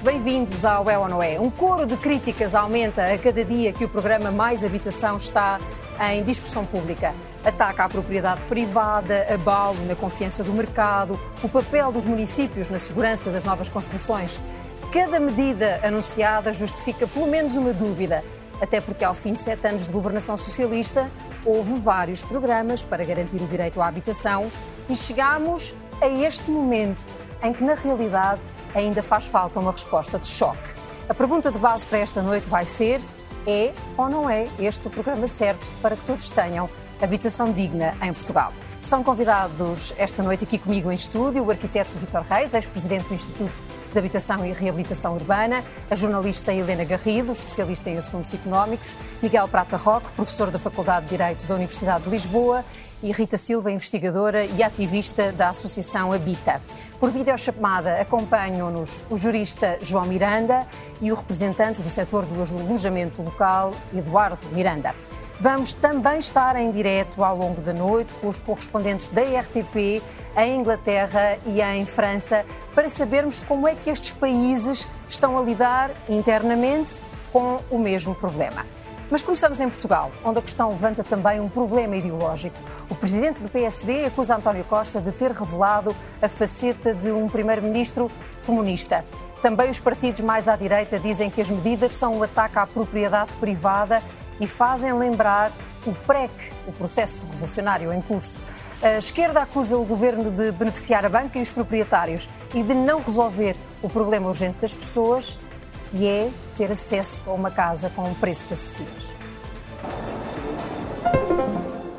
noite, 0.00 0.04
bem-vindos 0.04 0.64
ao 0.64 0.88
É 0.90 0.98
ou 0.98 1.08
Não 1.08 1.22
É. 1.22 1.38
Um 1.38 1.50
coro 1.50 1.86
de 1.86 1.96
críticas 1.96 2.54
aumenta 2.54 3.12
a 3.12 3.18
cada 3.18 3.44
dia 3.44 3.72
que 3.72 3.84
o 3.84 3.88
programa 3.88 4.30
Mais 4.30 4.64
Habitação 4.64 5.16
está 5.16 5.60
em 6.12 6.22
discussão 6.22 6.64
pública. 6.64 7.14
Ataca 7.44 7.84
a 7.84 7.88
propriedade 7.88 8.44
privada, 8.44 9.26
abalo 9.32 9.78
na 9.86 9.94
confiança 9.94 10.42
do 10.42 10.52
mercado, 10.52 11.18
o 11.42 11.48
papel 11.48 11.92
dos 11.92 12.06
municípios 12.06 12.68
na 12.68 12.78
segurança 12.78 13.30
das 13.30 13.44
novas 13.44 13.68
construções. 13.68 14.40
Cada 14.92 15.20
medida 15.20 15.80
anunciada 15.82 16.52
justifica 16.52 17.06
pelo 17.06 17.26
menos 17.26 17.56
uma 17.56 17.72
dúvida, 17.72 18.24
até 18.60 18.80
porque 18.80 19.04
ao 19.04 19.14
fim 19.14 19.34
de 19.34 19.40
sete 19.40 19.66
anos 19.66 19.86
de 19.86 19.92
governação 19.92 20.36
socialista 20.36 21.10
houve 21.44 21.78
vários 21.78 22.22
programas 22.22 22.82
para 22.82 23.04
garantir 23.04 23.40
o 23.40 23.46
direito 23.46 23.80
à 23.80 23.86
habitação 23.86 24.50
e 24.88 24.96
chegamos 24.96 25.74
a 26.00 26.08
este 26.08 26.50
momento 26.50 27.04
em 27.42 27.52
que, 27.52 27.64
na 27.64 27.74
realidade, 27.74 28.40
ainda 28.74 29.02
faz 29.02 29.26
falta 29.26 29.58
uma 29.58 29.72
resposta 29.72 30.18
de 30.18 30.26
choque. 30.26 30.74
A 31.08 31.14
pergunta 31.14 31.50
de 31.50 31.58
base 31.58 31.86
para 31.86 31.98
esta 31.98 32.22
noite 32.22 32.48
vai 32.48 32.66
ser: 32.66 33.00
é 33.46 33.72
ou 33.96 34.08
não 34.08 34.28
é 34.28 34.46
este 34.58 34.86
o 34.86 34.90
programa 34.90 35.26
certo 35.26 35.68
para 35.82 35.96
que 35.96 36.04
todos 36.04 36.30
tenham 36.30 36.68
habitação 37.00 37.52
digna 37.52 37.96
em 38.02 38.12
Portugal? 38.12 38.52
São 38.82 39.02
convidados 39.02 39.94
esta 39.96 40.22
noite 40.22 40.44
aqui 40.44 40.58
comigo 40.58 40.90
em 40.90 40.94
estúdio 40.94 41.44
o 41.44 41.50
arquiteto 41.50 41.98
Vitor 41.98 42.22
Reis, 42.22 42.54
ex-presidente 42.54 43.08
do 43.08 43.14
Instituto 43.14 43.58
de 43.92 43.98
Habitação 43.98 44.44
e 44.46 44.52
Reabilitação 44.52 45.14
Urbana, 45.14 45.64
a 45.90 45.94
jornalista 45.94 46.52
Helena 46.52 46.84
Garrido, 46.84 47.32
especialista 47.32 47.90
em 47.90 47.96
assuntos 47.96 48.32
económicos, 48.32 48.96
Miguel 49.22 49.48
Prata 49.48 49.76
Roque, 49.76 50.12
professor 50.12 50.50
da 50.50 50.58
Faculdade 50.58 51.06
de 51.06 51.10
Direito 51.10 51.46
da 51.46 51.54
Universidade 51.54 52.04
de 52.04 52.10
Lisboa 52.10 52.64
e 53.02 53.12
Rita 53.12 53.36
Silva, 53.36 53.70
investigadora 53.70 54.44
e 54.44 54.62
ativista 54.62 55.32
da 55.32 55.50
Associação 55.50 56.12
Habita. 56.12 56.60
Por 56.98 57.10
videochamada 57.10 58.00
acompanham-nos 58.00 59.00
o 59.10 59.16
jurista 59.16 59.78
João 59.80 60.04
Miranda 60.04 60.66
e 61.00 61.10
o 61.10 61.14
representante 61.14 61.82
do 61.82 61.90
setor 61.90 62.26
do 62.26 62.34
alojamento 62.34 63.22
local, 63.22 63.72
Eduardo 63.94 64.46
Miranda. 64.52 64.94
Vamos 65.40 65.72
também 65.72 66.18
estar 66.18 66.54
em 66.56 66.70
direto 66.70 67.24
ao 67.24 67.34
longo 67.34 67.62
da 67.62 67.72
noite 67.72 68.12
com 68.20 68.28
os 68.28 68.38
correspondentes 68.38 69.08
da 69.08 69.22
RTP 69.22 70.02
em 70.36 70.60
Inglaterra 70.60 71.38
e 71.46 71.62
em 71.62 71.86
França 71.86 72.44
para 72.74 72.90
sabermos 72.90 73.40
como 73.40 73.66
é 73.66 73.74
que 73.74 73.88
estes 73.88 74.12
países 74.12 74.86
estão 75.08 75.38
a 75.38 75.40
lidar 75.40 75.90
internamente 76.10 77.02
com 77.32 77.60
o 77.70 77.78
mesmo 77.78 78.14
problema. 78.14 78.66
Mas 79.10 79.22
começamos 79.22 79.60
em 79.60 79.68
Portugal, 79.68 80.12
onde 80.24 80.38
a 80.38 80.42
questão 80.42 80.68
levanta 80.68 81.02
também 81.02 81.40
um 81.40 81.48
problema 81.48 81.96
ideológico. 81.96 82.56
O 82.88 82.94
presidente 82.94 83.42
do 83.42 83.48
PSD 83.48 84.04
acusa 84.04 84.36
António 84.36 84.62
Costa 84.62 85.00
de 85.00 85.10
ter 85.10 85.32
revelado 85.32 85.96
a 86.22 86.28
faceta 86.28 86.94
de 86.94 87.10
um 87.10 87.28
primeiro-ministro 87.28 88.08
comunista. 88.46 89.04
Também 89.42 89.68
os 89.68 89.80
partidos 89.80 90.20
mais 90.20 90.46
à 90.46 90.54
direita 90.54 90.96
dizem 91.00 91.28
que 91.28 91.40
as 91.40 91.50
medidas 91.50 91.96
são 91.96 92.18
um 92.18 92.22
ataque 92.22 92.56
à 92.56 92.66
propriedade 92.68 93.34
privada 93.34 94.00
e 94.38 94.46
fazem 94.46 94.92
lembrar 94.92 95.50
o 95.84 95.92
PREC, 95.92 96.30
o 96.68 96.72
processo 96.72 97.24
revolucionário 97.24 97.92
em 97.92 98.00
curso. 98.00 98.38
A 98.80 98.98
esquerda 98.98 99.42
acusa 99.42 99.76
o 99.76 99.84
governo 99.84 100.30
de 100.30 100.52
beneficiar 100.52 101.04
a 101.04 101.08
banca 101.08 101.36
e 101.36 101.42
os 101.42 101.50
proprietários 101.50 102.30
e 102.54 102.62
de 102.62 102.74
não 102.74 103.02
resolver 103.02 103.56
o 103.82 103.88
problema 103.88 104.28
urgente 104.28 104.60
das 104.60 104.74
pessoas 104.74 105.36
que 105.90 106.06
é 106.06 106.30
ter 106.56 106.70
acesso 106.70 107.28
a 107.28 107.32
uma 107.32 107.50
casa 107.50 107.90
com 107.90 108.12
preços 108.14 108.52
acessíveis. 108.52 109.14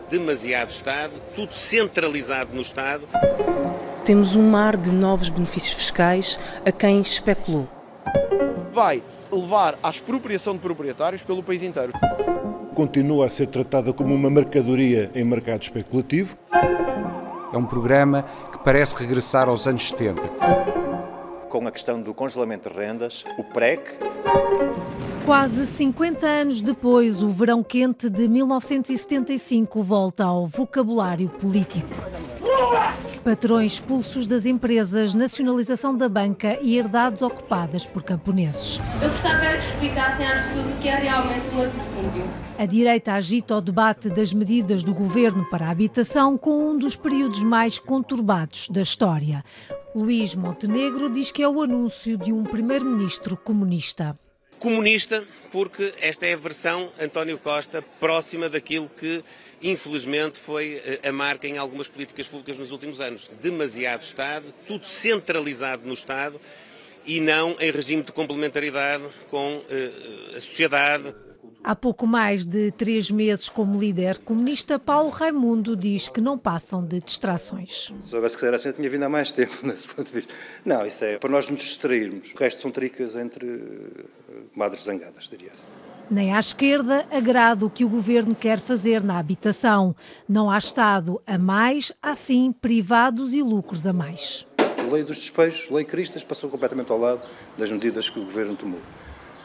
Demasiado 0.10 0.72
Estado, 0.72 1.14
tudo 1.36 1.54
centralizado 1.54 2.54
no 2.54 2.62
Estado. 2.62 3.08
Temos 4.04 4.36
um 4.36 4.50
mar 4.50 4.76
de 4.76 4.92
novos 4.92 5.30
benefícios 5.30 5.74
fiscais 5.74 6.40
a 6.66 6.72
quem 6.72 7.02
especulou. 7.02 7.68
Vai 8.74 9.04
levar 9.32 9.78
à 9.82 9.90
expropriação 9.90 10.54
de 10.54 10.60
proprietários 10.60 11.24
pelo 11.24 11.44
país 11.44 11.62
inteiro. 11.62 11.94
Continua 12.74 13.26
a 13.28 13.30
ser 13.30 13.48
tratada 13.48 13.94
como 13.94 14.14
uma 14.14 14.30
mercadoria 14.30 15.12
em 15.14 15.24
mercado 15.24 15.62
especulativo. 15.62 16.38
É 17.54 17.58
um 17.58 17.66
programa 17.66 18.26
que 18.52 18.58
parece 18.60 18.96
regressar 18.96 19.50
aos 19.50 19.68
anos 19.68 19.90
70 19.90 20.81
com 21.52 21.68
a 21.68 21.72
questão 21.72 22.02
do 22.02 22.14
congelamento 22.14 22.70
de 22.70 22.78
rendas, 22.78 23.26
o 23.38 23.44
PREC. 23.44 23.84
Quase 25.26 25.68
50 25.68 26.26
anos 26.26 26.62
depois, 26.62 27.22
o 27.22 27.30
verão 27.30 27.64
quente 27.64 28.10
de 28.10 28.28
1975 28.28 29.84
volta 29.84 30.26
ao 30.26 30.48
vocabulário 30.48 31.30
político. 31.30 31.88
Patrões 33.24 33.74
expulsos 33.74 34.26
das 34.26 34.48
empresas, 34.48 35.14
nacionalização 35.14 35.96
da 35.96 36.10
banca 36.10 36.58
e 36.60 36.76
herdades 36.76 37.22
ocupadas 37.22 37.86
por 37.86 38.02
camponeses. 38.02 38.80
Eu 39.00 39.10
gostava 39.10 39.58
que 39.58 39.66
explicassem 39.66 40.26
às 40.26 40.48
pessoas 40.48 40.72
o 40.72 40.78
que 40.80 40.90
é 40.90 40.96
realmente 40.96 41.48
um 41.54 41.60
latifúndio. 41.60 42.24
A 42.58 42.66
direita 42.66 43.14
agita 43.14 43.56
o 43.56 43.62
debate 43.62 44.10
das 44.10 44.34
medidas 44.34 44.84
do 44.84 44.94
governo 44.94 45.46
para 45.52 45.68
a 45.68 45.70
habitação 45.70 46.36
com 46.36 46.72
um 46.72 46.78
dos 46.78 46.96
períodos 46.96 47.44
mais 47.44 47.78
conturbados 47.78 48.68
da 48.70 48.82
história. 48.82 49.46
Luís 49.96 50.34
Montenegro 50.34 51.10
diz 51.12 51.30
que 51.30 51.44
é 51.44 51.48
o 51.48 51.62
anúncio 51.62 52.18
de 52.18 52.34
um 52.34 52.44
primeiro-ministro 52.44 53.38
comunista. 53.38 54.18
Comunista, 54.62 55.26
porque 55.52 55.92
esta 56.00 56.28
é 56.28 56.34
a 56.34 56.38
versão 56.38 56.92
António 57.00 57.40
Costa 57.40 57.82
próxima 58.00 58.48
daquilo 58.48 58.88
que 58.88 59.24
infelizmente 59.60 60.40
foi 60.40 60.80
eh, 60.86 61.10
a 61.10 61.12
marca 61.12 61.48
em 61.48 61.58
algumas 61.58 61.88
políticas 61.88 62.28
públicas 62.28 62.60
nos 62.60 62.72
últimos 62.72 63.02
anos. 63.02 63.28
Demasiado 63.42 64.04
Estado, 64.04 64.54
tudo 64.68 64.86
centralizado 64.86 65.88
no 65.88 65.96
Estado 65.96 66.40
e 67.08 67.20
não 67.20 67.58
em 67.60 67.72
regime 67.72 68.04
de 68.04 68.12
complementaridade 68.12 69.04
com 69.32 69.58
uh, 69.58 70.36
a 70.38 70.40
sociedade. 70.40 71.12
Há 71.64 71.76
pouco 71.76 72.06
mais 72.06 72.46
de 72.46 72.72
três 72.72 73.10
meses 73.10 73.50
como 73.50 73.80
líder 73.80 74.20
comunista, 74.20 74.78
Paulo 74.78 75.10
Raimundo 75.10 75.76
diz 75.76 76.08
que 76.08 76.22
não 76.22 76.38
passam 76.38 76.86
de 76.86 77.00
distrações. 77.00 77.92
Se 78.00 78.10
soubesse 78.10 78.38
que 78.38 78.46
era 78.46 78.58
assim, 78.58 78.70
eu 78.70 78.74
tinha 78.74 78.90
vindo 78.90 79.04
há 79.04 79.10
mais 79.10 79.32
tempo, 79.34 79.56
nesse 79.64 79.88
ponto 79.88 80.08
de 80.08 80.14
vista. 80.14 80.32
Não, 80.64 80.86
isso 80.86 81.04
é 81.04 81.18
para 81.18 81.32
nós 81.32 81.50
nos 81.50 81.62
distrairmos. 81.62 82.32
O 82.32 82.38
resto 82.38 82.62
são 82.62 82.70
tricas 82.70 83.16
entre 83.16 83.48
eh, 83.48 84.21
madres 84.56 84.84
zangadas, 84.84 85.28
diria 85.30 85.52
assim. 85.52 85.68
Nem 86.10 86.34
à 86.34 86.40
esquerda 86.40 87.06
agrada 87.10 87.66
o 87.66 87.70
que 87.70 87.86
o 87.86 87.90
governo 87.90 88.36
quer 88.36 88.60
fazer 88.60 89.02
na 89.02 89.18
habitação. 89.18 89.96
Não 90.28 90.52
há 90.52 90.58
Estado 90.58 91.22
a 91.26 91.38
mais, 91.38 91.92
há 92.02 92.14
sim 92.14 92.52
privados 92.52 93.34
e 93.34 93.42
lucros 93.42 93.88
a 93.88 93.94
mais. 93.94 94.46
A 94.58 94.94
lei 94.94 95.04
dos 95.04 95.20
despejos, 95.20 95.70
lei 95.70 95.86
Cristas, 95.86 96.24
passou 96.24 96.50
completamente 96.50 96.92
ao 96.92 96.98
lado 96.98 97.22
das 97.58 97.72
medidas 97.72 98.10
que 98.10 98.20
o 98.20 98.26
governo 98.26 98.56
tomou. 98.56 98.80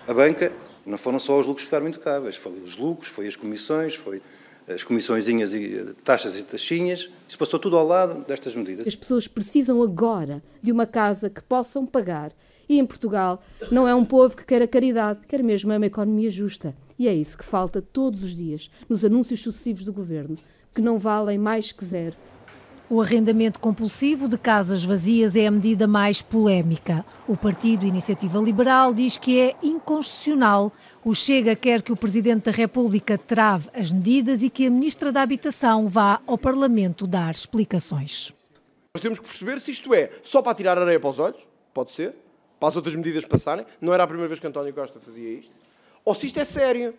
A 0.08 0.12
banca 0.12 0.52
não 0.84 0.98
foram 0.98 1.18
só 1.18 1.38
os 1.38 1.46
lucros 1.46 1.64
que 1.64 1.66
ficaram 1.66 1.88
intocáveis, 1.88 2.36
foi 2.36 2.52
os 2.52 2.76
lucros, 2.76 3.10
foi 3.10 3.26
as 3.26 3.36
comissões, 3.36 3.94
foi 3.94 4.20
as 4.68 4.82
comissõezinhas 4.82 5.52
e 5.54 5.76
eh, 5.76 5.94
taxas 6.02 6.36
e 6.36 6.42
taxinhas, 6.42 7.08
isso 7.28 7.38
passou 7.38 7.58
tudo 7.58 7.76
ao 7.76 7.86
lado 7.86 8.24
destas 8.26 8.54
medidas. 8.54 8.86
As 8.86 8.96
pessoas 8.96 9.28
precisam 9.28 9.80
agora 9.82 10.42
de 10.60 10.72
uma 10.72 10.86
casa 10.86 11.30
que 11.30 11.42
possam 11.42 11.86
pagar. 11.86 12.32
E 12.68 12.78
em 12.78 12.86
Portugal 12.86 13.42
não 13.70 13.86
é 13.86 13.94
um 13.94 14.04
povo 14.04 14.36
que 14.36 14.44
quer 14.44 14.62
a 14.62 14.68
caridade, 14.68 15.20
quer 15.26 15.42
mesmo 15.42 15.72
uma 15.72 15.86
economia 15.86 16.30
justa. 16.30 16.76
E 16.98 17.06
é 17.08 17.14
isso 17.14 17.36
que 17.36 17.44
falta 17.44 17.80
todos 17.80 18.22
os 18.22 18.34
dias 18.34 18.70
nos 18.88 19.04
anúncios 19.04 19.40
sucessivos 19.40 19.84
do 19.84 19.92
governo, 19.92 20.36
que 20.74 20.80
não 20.80 20.98
valem 20.98 21.38
mais 21.38 21.72
que 21.72 21.84
zero. 21.84 22.16
O 22.88 23.02
arrendamento 23.02 23.58
compulsivo 23.58 24.28
de 24.28 24.38
casas 24.38 24.84
vazias 24.84 25.34
é 25.34 25.48
a 25.48 25.50
medida 25.50 25.88
mais 25.88 26.22
polémica. 26.22 27.04
O 27.26 27.36
Partido 27.36 27.84
Iniciativa 27.84 28.38
Liberal 28.38 28.94
diz 28.94 29.16
que 29.16 29.40
é 29.40 29.56
inconstitucional. 29.60 30.72
O 31.04 31.12
Chega 31.12 31.56
quer 31.56 31.82
que 31.82 31.90
o 31.90 31.96
Presidente 31.96 32.44
da 32.44 32.52
República 32.52 33.18
trave 33.18 33.68
as 33.74 33.90
medidas 33.90 34.40
e 34.44 34.48
que 34.48 34.68
a 34.68 34.70
Ministra 34.70 35.10
da 35.10 35.20
Habitação 35.20 35.88
vá 35.88 36.20
ao 36.28 36.38
Parlamento 36.38 37.08
dar 37.08 37.32
explicações. 37.32 38.32
Nós 38.94 39.02
temos 39.02 39.18
que 39.18 39.26
perceber 39.26 39.60
se 39.60 39.72
isto 39.72 39.92
é 39.92 40.12
só 40.22 40.40
para 40.40 40.54
tirar 40.54 40.78
areia 40.78 41.00
para 41.00 41.10
os 41.10 41.18
olhos, 41.18 41.40
pode 41.74 41.90
ser, 41.90 42.14
para 42.58 42.68
as 42.68 42.76
outras 42.76 42.94
medidas 42.94 43.24
passarem, 43.24 43.66
não 43.80 43.92
era 43.92 44.02
a 44.02 44.06
primeira 44.06 44.28
vez 44.28 44.40
que 44.40 44.46
António 44.46 44.72
Costa 44.72 44.98
fazia 45.00 45.38
isto, 45.38 45.52
ou 46.04 46.14
se 46.14 46.26
isto 46.26 46.38
é 46.38 46.44
sério. 46.44 46.94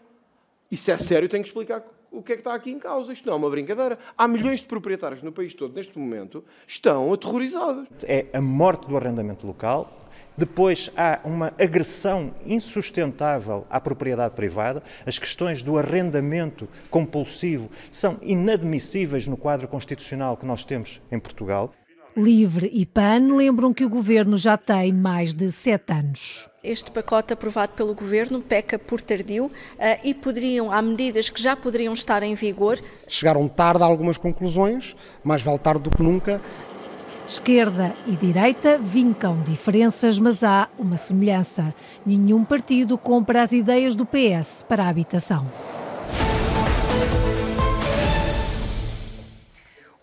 E 0.69 0.75
se 0.75 0.91
é 0.91 0.97
sério, 0.97 1.29
tem 1.29 1.41
que 1.41 1.47
explicar 1.47 1.81
o 2.11 2.21
que 2.21 2.33
é 2.33 2.35
que 2.35 2.41
está 2.41 2.53
aqui 2.53 2.71
em 2.71 2.79
causa. 2.79 3.13
Isto 3.13 3.27
não 3.27 3.33
é 3.33 3.37
uma 3.37 3.49
brincadeira. 3.49 3.97
Há 4.17 4.27
milhões 4.27 4.59
de 4.59 4.67
proprietários 4.67 5.21
no 5.21 5.31
país 5.31 5.53
todo, 5.53 5.73
neste 5.73 5.97
momento, 5.97 6.43
estão 6.67 7.13
aterrorizados. 7.13 7.87
É 8.03 8.25
a 8.33 8.41
morte 8.41 8.87
do 8.87 8.97
arrendamento 8.97 9.47
local. 9.47 10.05
Depois 10.37 10.91
há 10.95 11.19
uma 11.23 11.53
agressão 11.59 12.33
insustentável 12.45 13.65
à 13.69 13.79
propriedade 13.79 14.35
privada. 14.35 14.83
As 15.05 15.17
questões 15.17 15.63
do 15.63 15.77
arrendamento 15.77 16.67
compulsivo 16.89 17.69
são 17.89 18.19
inadmissíveis 18.21 19.25
no 19.25 19.37
quadro 19.37 19.67
constitucional 19.67 20.37
que 20.37 20.45
nós 20.45 20.63
temos 20.63 21.01
em 21.11 21.19
Portugal. 21.19 21.73
Livre 22.17 22.67
e 22.73 22.83
PAN 22.83 23.35
lembram 23.35 23.71
que 23.71 23.85
o 23.85 23.89
governo 23.89 24.37
já 24.37 24.57
tem 24.57 24.91
mais 24.91 25.35
de 25.35 25.51
sete 25.51 25.93
anos. 25.93 26.49
Este 26.63 26.89
pacote 26.89 27.31
aprovado 27.31 27.73
pelo 27.73 27.93
governo 27.93 28.41
peca 28.41 28.79
por 28.79 28.99
tardio 28.99 29.45
uh, 29.45 29.51
e 30.03 30.15
poderiam, 30.15 30.71
há 30.71 30.81
medidas 30.81 31.29
que 31.29 31.39
já 31.39 31.55
poderiam 31.55 31.93
estar 31.93 32.23
em 32.23 32.33
vigor. 32.33 32.79
Chegaram 33.07 33.47
tarde 33.47 33.83
a 33.83 33.85
algumas 33.85 34.17
conclusões, 34.17 34.95
mais 35.23 35.43
vale 35.43 35.59
tarde 35.59 35.83
do 35.83 35.91
que 35.91 36.01
nunca. 36.01 36.41
Esquerda 37.27 37.93
e 38.07 38.15
direita 38.15 38.79
vincam 38.79 39.39
diferenças, 39.43 40.17
mas 40.17 40.43
há 40.43 40.69
uma 40.79 40.97
semelhança. 40.97 41.71
Nenhum 42.03 42.43
partido 42.43 42.97
compra 42.97 43.43
as 43.43 43.51
ideias 43.51 43.95
do 43.95 44.07
PS 44.07 44.65
para 44.67 44.85
a 44.85 44.89
habitação. 44.89 45.45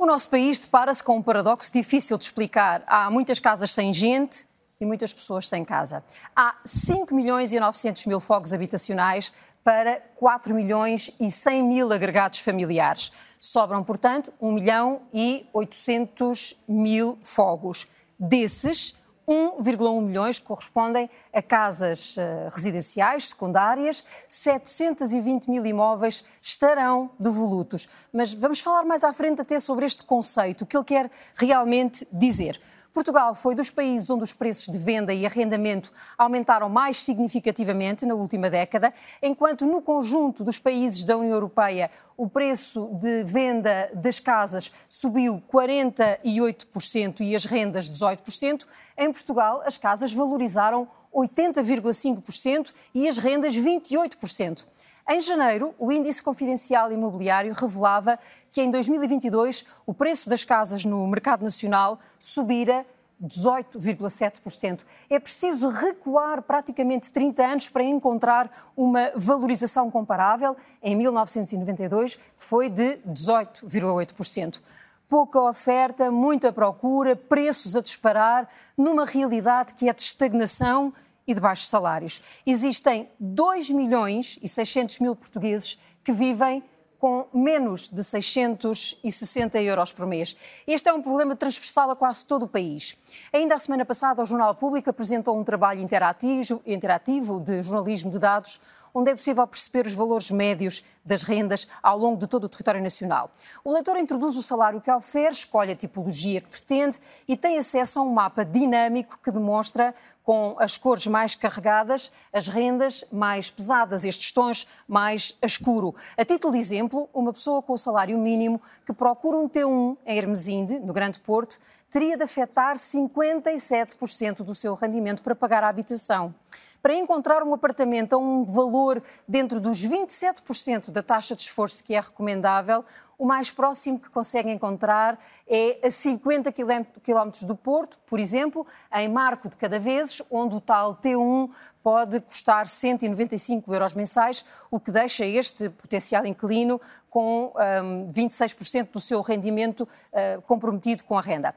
O 0.04 0.06
nosso 0.06 0.28
país 0.28 0.58
depara-se 0.58 1.02
com 1.02 1.16
um 1.16 1.22
paradoxo 1.22 1.72
difícil 1.72 2.18
de 2.18 2.24
explicar. 2.24 2.84
Há 2.86 3.10
muitas 3.10 3.40
casas 3.40 3.70
sem 3.70 3.90
gente 3.90 4.46
e 4.78 4.84
muitas 4.84 5.14
pessoas 5.14 5.48
sem 5.48 5.64
casa. 5.64 6.04
Há 6.36 6.56
5 6.62 7.14
milhões 7.14 7.54
e 7.54 7.58
900 7.58 8.04
mil 8.04 8.20
fogos 8.20 8.52
habitacionais 8.52 9.32
para 9.64 10.02
4 10.16 10.54
milhões 10.54 11.10
e 11.18 11.30
100 11.30 11.62
mil 11.62 11.90
agregados 11.90 12.40
familiares. 12.40 13.10
Sobram, 13.40 13.82
portanto, 13.82 14.30
1 14.38 14.52
milhão 14.52 15.00
e 15.10 15.46
800 15.54 16.54
mil 16.68 17.18
fogos. 17.22 17.88
Desses, 18.18 18.94
1,1 19.26 20.02
milhões 20.02 20.38
correspondem 20.38 21.08
a 21.32 21.42
casas 21.42 22.16
uh, 22.16 22.54
residenciais, 22.54 23.28
secundárias, 23.28 24.04
720 24.28 25.48
mil 25.50 25.64
imóveis 25.64 26.24
estarão 26.42 27.10
devolutos. 27.18 27.88
Mas 28.12 28.34
vamos 28.34 28.60
falar 28.60 28.84
mais 28.84 29.02
à 29.02 29.12
frente 29.12 29.40
até 29.40 29.58
sobre 29.58 29.86
este 29.86 30.04
conceito, 30.04 30.62
o 30.62 30.66
que 30.66 30.76
ele 30.76 30.84
quer 30.84 31.10
realmente 31.34 32.06
dizer. 32.12 32.60
Portugal 32.94 33.34
foi 33.34 33.56
dos 33.56 33.72
países 33.72 34.08
onde 34.08 34.22
os 34.22 34.32
preços 34.32 34.68
de 34.68 34.78
venda 34.78 35.12
e 35.12 35.26
arrendamento 35.26 35.92
aumentaram 36.16 36.68
mais 36.68 37.00
significativamente 37.00 38.06
na 38.06 38.14
última 38.14 38.48
década, 38.48 38.94
enquanto 39.20 39.66
no 39.66 39.82
conjunto 39.82 40.44
dos 40.44 40.60
países 40.60 41.04
da 41.04 41.16
União 41.16 41.34
Europeia 41.34 41.90
o 42.16 42.28
preço 42.28 42.88
de 43.00 43.24
venda 43.24 43.90
das 43.94 44.20
casas 44.20 44.70
subiu 44.88 45.42
48% 45.52 47.18
e 47.18 47.34
as 47.34 47.44
rendas 47.44 47.90
18%, 47.90 48.64
em 48.96 49.12
Portugal 49.12 49.60
as 49.66 49.76
casas 49.76 50.12
valorizaram 50.12 50.86
80,5% 51.12 52.72
e 52.94 53.08
as 53.08 53.18
rendas 53.18 53.56
28%. 53.56 54.64
Em 55.06 55.20
janeiro, 55.20 55.74
o 55.78 55.92
índice 55.92 56.22
confidencial 56.22 56.90
imobiliário 56.90 57.52
revelava 57.52 58.18
que 58.50 58.62
em 58.62 58.70
2022 58.70 59.64
o 59.84 59.92
preço 59.92 60.30
das 60.30 60.44
casas 60.44 60.86
no 60.86 61.06
mercado 61.06 61.42
nacional 61.42 61.98
subira 62.18 62.86
18,7%. 63.22 64.80
É 65.10 65.18
preciso 65.18 65.68
recuar 65.68 66.40
praticamente 66.42 67.10
30 67.10 67.44
anos 67.44 67.68
para 67.68 67.82
encontrar 67.82 68.50
uma 68.74 69.12
valorização 69.14 69.90
comparável 69.90 70.56
em 70.82 70.96
1992, 70.96 72.14
que 72.14 72.22
foi 72.38 72.70
de 72.70 72.96
18,8% 73.06 74.60
pouca 75.06 75.40
oferta, 75.40 76.10
muita 76.10 76.52
procura, 76.52 77.14
preços 77.14 77.76
a 77.76 77.80
disparar, 77.80 78.48
numa 78.76 79.04
realidade 79.04 79.74
que 79.74 79.88
é 79.88 79.92
de 79.92 80.02
estagnação 80.02 80.92
e 81.26 81.34
de 81.34 81.40
baixos 81.40 81.68
salários. 81.68 82.20
Existem 82.46 83.08
2 83.18 83.70
milhões 83.70 84.38
e 84.42 84.48
600 84.48 84.98
mil 84.98 85.16
portugueses 85.16 85.78
que 86.04 86.12
vivem 86.12 86.62
com 87.04 87.26
menos 87.34 87.90
de 87.90 88.02
660 88.02 89.60
euros 89.60 89.92
por 89.92 90.06
mês. 90.06 90.34
Este 90.66 90.88
é 90.88 90.92
um 90.94 91.02
problema 91.02 91.36
transversal 91.36 91.90
a 91.90 91.96
quase 91.96 92.24
todo 92.24 92.44
o 92.44 92.48
país. 92.48 92.96
Ainda 93.30 93.56
a 93.56 93.58
semana 93.58 93.84
passada, 93.84 94.22
o 94.22 94.24
Jornal 94.24 94.54
Público 94.54 94.88
apresentou 94.88 95.38
um 95.38 95.44
trabalho 95.44 95.82
interativo, 95.82 96.62
interativo 96.64 97.40
de 97.40 97.62
jornalismo 97.62 98.10
de 98.10 98.18
dados, 98.18 98.58
onde 98.94 99.10
é 99.10 99.14
possível 99.14 99.44
perceber 99.46 99.86
os 99.86 99.92
valores 99.92 100.30
médios 100.30 100.84
das 101.04 101.22
rendas 101.22 101.66
ao 101.82 101.98
longo 101.98 102.16
de 102.16 102.28
todo 102.28 102.44
o 102.44 102.48
território 102.48 102.80
nacional. 102.80 103.30
O 103.64 103.72
leitor 103.72 103.98
introduz 103.98 104.36
o 104.36 104.42
salário 104.42 104.80
que 104.80 104.90
oferece, 104.90 105.40
escolhe 105.40 105.72
a 105.72 105.76
tipologia 105.76 106.40
que 106.40 106.48
pretende 106.48 106.98
e 107.26 107.36
tem 107.36 107.58
acesso 107.58 107.98
a 107.98 108.02
um 108.02 108.10
mapa 108.10 108.44
dinâmico 108.44 109.18
que 109.22 109.30
demonstra 109.32 109.94
com 110.22 110.56
as 110.58 110.78
cores 110.78 111.06
mais 111.06 111.34
carregadas, 111.34 112.10
as 112.32 112.48
rendas 112.48 113.04
mais 113.12 113.50
pesadas, 113.50 114.04
estes 114.04 114.32
tons 114.32 114.66
mais 114.88 115.36
a 115.42 115.46
escuro. 115.46 115.94
A 116.16 116.24
título 116.24 116.54
de 116.54 116.58
exemplo, 116.58 117.08
uma 117.12 117.32
pessoa 117.32 117.60
com 117.60 117.74
o 117.74 117.78
salário 117.78 118.16
mínimo 118.16 118.60
que 118.86 118.92
procura 118.92 119.36
um 119.36 119.48
T1 119.48 119.98
em 120.06 120.16
Hermesinde, 120.16 120.78
no 120.78 120.94
Grande 120.94 121.20
Porto, 121.20 121.58
teria 121.90 122.16
de 122.16 122.22
afetar 122.22 122.76
57% 122.76 124.42
do 124.42 124.54
seu 124.54 124.74
rendimento 124.74 125.22
para 125.22 125.34
pagar 125.34 125.62
a 125.62 125.68
habitação 125.68 126.34
para 126.84 126.94
encontrar 126.94 127.42
um 127.42 127.54
apartamento 127.54 128.12
a 128.12 128.18
um 128.18 128.44
valor 128.44 129.02
dentro 129.26 129.58
dos 129.58 129.82
27% 129.82 130.90
da 130.90 131.02
taxa 131.02 131.34
de 131.34 131.40
esforço 131.40 131.82
que 131.82 131.94
é 131.94 132.00
recomendável, 132.00 132.84
o 133.18 133.24
mais 133.24 133.50
próximo 133.50 133.98
que 133.98 134.10
consegue 134.10 134.50
encontrar 134.50 135.18
é 135.48 135.78
a 135.82 135.90
50 135.90 136.52
km 136.52 137.46
do 137.46 137.56
Porto, 137.56 137.98
por 138.04 138.20
exemplo, 138.20 138.66
em 138.92 139.08
Marco 139.08 139.48
de 139.48 139.56
Cadavezes, 139.56 140.20
onde 140.30 140.56
o 140.56 140.60
tal 140.60 140.96
T1 140.96 141.48
pode 141.82 142.20
custar 142.20 142.68
195 142.68 143.72
euros 143.72 143.94
mensais, 143.94 144.44
o 144.70 144.78
que 144.78 144.90
deixa 144.90 145.24
este 145.24 145.70
potencial 145.70 146.26
inquilino 146.26 146.78
com 147.08 147.50
um, 147.82 148.12
26% 148.12 148.90
do 148.92 149.00
seu 149.00 149.22
rendimento 149.22 149.88
uh, 150.12 150.42
comprometido 150.42 151.02
com 151.04 151.16
a 151.16 151.22
renda. 151.22 151.54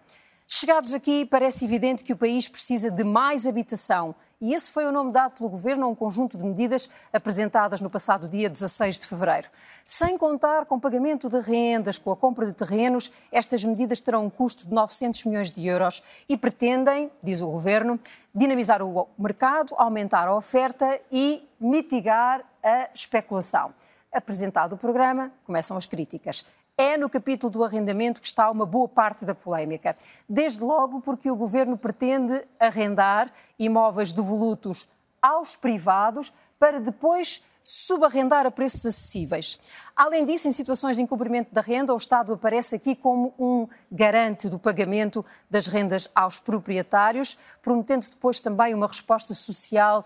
Chegados 0.49 0.94
aqui, 0.94 1.25
parece 1.25 1.65
evidente 1.65 2.05
que 2.05 2.13
o 2.13 2.17
país 2.17 2.47
precisa 2.47 2.89
de 2.89 3.03
mais 3.03 3.45
habitação 3.45 4.15
e 4.39 4.53
esse 4.53 4.71
foi 4.71 4.85
o 4.85 4.94
nome 4.94 5.11
dado 5.11 5.35
pelo 5.35 5.49
Governo 5.49 5.85
a 5.85 5.89
um 5.89 5.95
conjunto 5.95 6.38
de 6.38 6.44
medidas 6.44 6.89
apresentadas 7.11 7.81
no 7.81 7.89
passado 7.89 8.29
dia 8.29 8.49
16 8.49 8.99
de 9.01 9.07
fevereiro. 9.07 9.49
Sem 9.83 10.17
contar 10.17 10.65
com 10.65 10.79
pagamento 10.79 11.27
de 11.27 11.41
rendas, 11.41 11.97
com 11.97 12.11
a 12.11 12.15
compra 12.15 12.45
de 12.45 12.53
terrenos, 12.53 13.11
estas 13.29 13.65
medidas 13.65 13.99
terão 13.99 14.25
um 14.25 14.29
custo 14.29 14.65
de 14.65 14.73
900 14.73 15.25
milhões 15.25 15.51
de 15.51 15.67
euros 15.67 16.01
e 16.29 16.38
pretendem, 16.38 17.11
diz 17.21 17.41
o 17.41 17.51
Governo, 17.51 18.00
dinamizar 18.33 18.81
o 18.81 19.09
mercado, 19.19 19.75
aumentar 19.75 20.29
a 20.29 20.35
oferta 20.35 20.97
e 21.11 21.45
mitigar 21.59 22.41
a 22.63 22.89
especulação. 22.93 23.73
Apresentado 24.13 24.73
o 24.73 24.77
programa, 24.77 25.29
começam 25.45 25.75
as 25.75 25.85
críticas. 25.85 26.45
É 26.79 26.95
no 26.95 27.09
capítulo 27.09 27.50
do 27.50 27.63
arrendamento 27.63 28.21
que 28.21 28.27
está 28.27 28.51
uma 28.51 28.63
boa 28.63 28.88
parte 28.88 29.25
da 29.25 29.33
polémica. 29.33 29.97
Desde 30.29 30.63
logo 30.63 31.01
porque 31.01 31.31
o 31.31 31.35
governo 31.35 31.75
pretende 31.75 32.45
arrendar 32.59 33.34
imóveis 33.57 34.13
devolutos 34.13 34.88
aos 35.19 35.55
privados 35.55 36.31
para 36.60 36.79
depois 36.79 37.41
subarrendar 37.63 38.46
a 38.46 38.51
preços 38.51 38.86
acessíveis. 38.86 39.60
Além 39.93 40.24
disso, 40.24 40.48
em 40.48 40.53
situações 40.53 40.96
de 40.96 41.03
incumprimento 41.03 41.53
da 41.53 41.60
renda, 41.60 41.93
o 41.93 41.98
Estado 41.98 42.31
aparece 42.31 42.75
aqui 42.75 42.96
como 42.96 43.34
um 43.38 43.67
garante 43.91 44.48
do 44.48 44.57
pagamento 44.57 45.25
das 45.50 45.67
rendas 45.67 46.07
aos 46.15 46.39
proprietários, 46.39 47.38
prometendo 47.62 48.10
depois 48.10 48.39
também 48.39 48.74
uma 48.74 48.88
resposta 48.88 49.34
social 49.34 50.05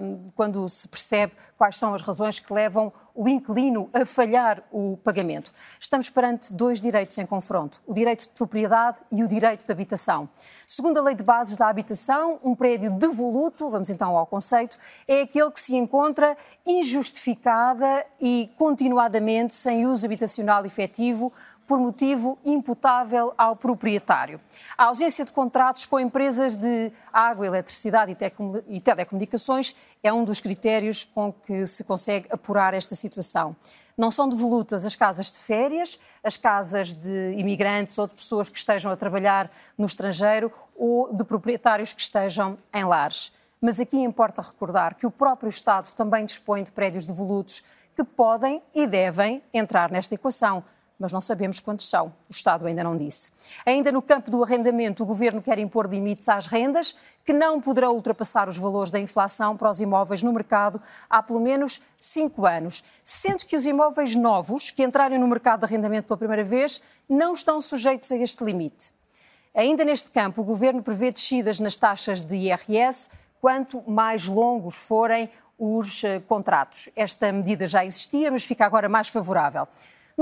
um, 0.00 0.30
quando 0.34 0.66
se 0.70 0.88
percebe 0.88 1.34
quais 1.58 1.76
são 1.76 1.92
as 1.92 2.00
razões 2.00 2.38
que 2.38 2.50
levam 2.50 2.90
o 3.14 3.28
inquilino 3.28 3.88
a 3.92 4.04
falhar 4.04 4.62
o 4.70 4.96
pagamento. 4.96 5.52
Estamos 5.80 6.08
perante 6.08 6.52
dois 6.52 6.80
direitos 6.80 7.16
em 7.18 7.26
confronto: 7.26 7.80
o 7.86 7.92
direito 7.92 8.22
de 8.22 8.28
propriedade 8.30 8.98
e 9.10 9.22
o 9.22 9.28
direito 9.28 9.66
de 9.66 9.72
habitação. 9.72 10.28
Segundo 10.66 10.98
a 10.98 11.02
Lei 11.02 11.14
de 11.14 11.22
Bases 11.22 11.56
da 11.56 11.68
Habitação, 11.68 12.38
um 12.42 12.54
prédio 12.54 12.90
devoluto, 12.90 13.68
vamos 13.68 13.90
então 13.90 14.16
ao 14.16 14.26
conceito, 14.26 14.78
é 15.06 15.22
aquele 15.22 15.50
que 15.50 15.60
se 15.60 15.76
encontra 15.76 16.36
injustificada 16.66 18.04
e 18.20 18.50
continuadamente 18.56 19.54
sem 19.54 19.86
uso 19.86 20.06
habitacional 20.06 20.64
efetivo 20.64 21.32
por 21.72 21.80
motivo 21.80 22.38
imputável 22.44 23.32
ao 23.38 23.56
proprietário. 23.56 24.38
A 24.76 24.84
ausência 24.84 25.24
de 25.24 25.32
contratos 25.32 25.86
com 25.86 25.98
empresas 25.98 26.58
de 26.58 26.92
água, 27.10 27.46
eletricidade 27.46 28.14
e 28.68 28.78
telecomunicações 28.78 29.74
é 30.02 30.12
um 30.12 30.22
dos 30.22 30.38
critérios 30.38 31.06
com 31.06 31.32
que 31.32 31.64
se 31.64 31.82
consegue 31.82 32.28
apurar 32.30 32.74
esta 32.74 32.94
situação. 32.94 33.56
Não 33.96 34.10
são 34.10 34.28
devolutas 34.28 34.84
as 34.84 34.94
casas 34.94 35.32
de 35.32 35.38
férias, 35.38 35.98
as 36.22 36.36
casas 36.36 36.94
de 36.94 37.36
imigrantes 37.38 37.96
ou 37.96 38.06
de 38.06 38.16
pessoas 38.16 38.50
que 38.50 38.58
estejam 38.58 38.92
a 38.92 38.96
trabalhar 38.96 39.50
no 39.78 39.86
estrangeiro 39.86 40.52
ou 40.76 41.10
de 41.10 41.24
proprietários 41.24 41.94
que 41.94 42.02
estejam 42.02 42.58
em 42.70 42.84
lares. 42.84 43.32
Mas 43.62 43.80
aqui 43.80 43.96
importa 43.96 44.42
recordar 44.42 44.94
que 44.94 45.06
o 45.06 45.10
próprio 45.10 45.48
Estado 45.48 45.90
também 45.94 46.26
dispõe 46.26 46.64
de 46.64 46.72
prédios 46.72 47.06
devolutos 47.06 47.62
que 47.96 48.04
podem 48.04 48.62
e 48.74 48.86
devem 48.86 49.42
entrar 49.54 49.90
nesta 49.90 50.14
equação 50.14 50.62
mas 51.02 51.12
não 51.12 51.20
sabemos 51.20 51.58
quantos 51.58 51.90
são. 51.90 52.06
O 52.28 52.30
Estado 52.30 52.64
ainda 52.64 52.84
não 52.84 52.96
disse. 52.96 53.32
Ainda 53.66 53.90
no 53.90 54.00
campo 54.00 54.30
do 54.30 54.40
arrendamento, 54.40 55.02
o 55.02 55.06
Governo 55.06 55.42
quer 55.42 55.58
impor 55.58 55.90
limites 55.90 56.28
às 56.28 56.46
rendas 56.46 56.94
que 57.24 57.32
não 57.32 57.60
poderão 57.60 57.92
ultrapassar 57.92 58.48
os 58.48 58.56
valores 58.56 58.92
da 58.92 59.00
inflação 59.00 59.56
para 59.56 59.68
os 59.68 59.80
imóveis 59.80 60.22
no 60.22 60.32
mercado 60.32 60.80
há 61.10 61.20
pelo 61.20 61.40
menos 61.40 61.80
cinco 61.98 62.46
anos, 62.46 62.84
sendo 63.02 63.44
que 63.44 63.56
os 63.56 63.66
imóveis 63.66 64.14
novos 64.14 64.70
que 64.70 64.84
entrarem 64.84 65.18
no 65.18 65.26
mercado 65.26 65.60
de 65.60 65.66
arrendamento 65.66 66.06
pela 66.06 66.18
primeira 66.18 66.44
vez 66.44 66.80
não 67.08 67.32
estão 67.32 67.60
sujeitos 67.60 68.12
a 68.12 68.16
este 68.16 68.44
limite. 68.44 68.94
Ainda 69.52 69.84
neste 69.84 70.08
campo, 70.08 70.40
o 70.40 70.44
Governo 70.44 70.84
prevê 70.84 71.10
descidas 71.10 71.58
nas 71.58 71.76
taxas 71.76 72.22
de 72.22 72.36
IRS 72.36 73.10
quanto 73.40 73.82
mais 73.90 74.28
longos 74.28 74.76
forem 74.76 75.28
os 75.58 76.04
eh, 76.04 76.20
contratos. 76.20 76.88
Esta 76.94 77.30
medida 77.32 77.66
já 77.66 77.84
existia, 77.84 78.30
mas 78.30 78.44
fica 78.44 78.64
agora 78.64 78.88
mais 78.88 79.08
favorável. 79.08 79.66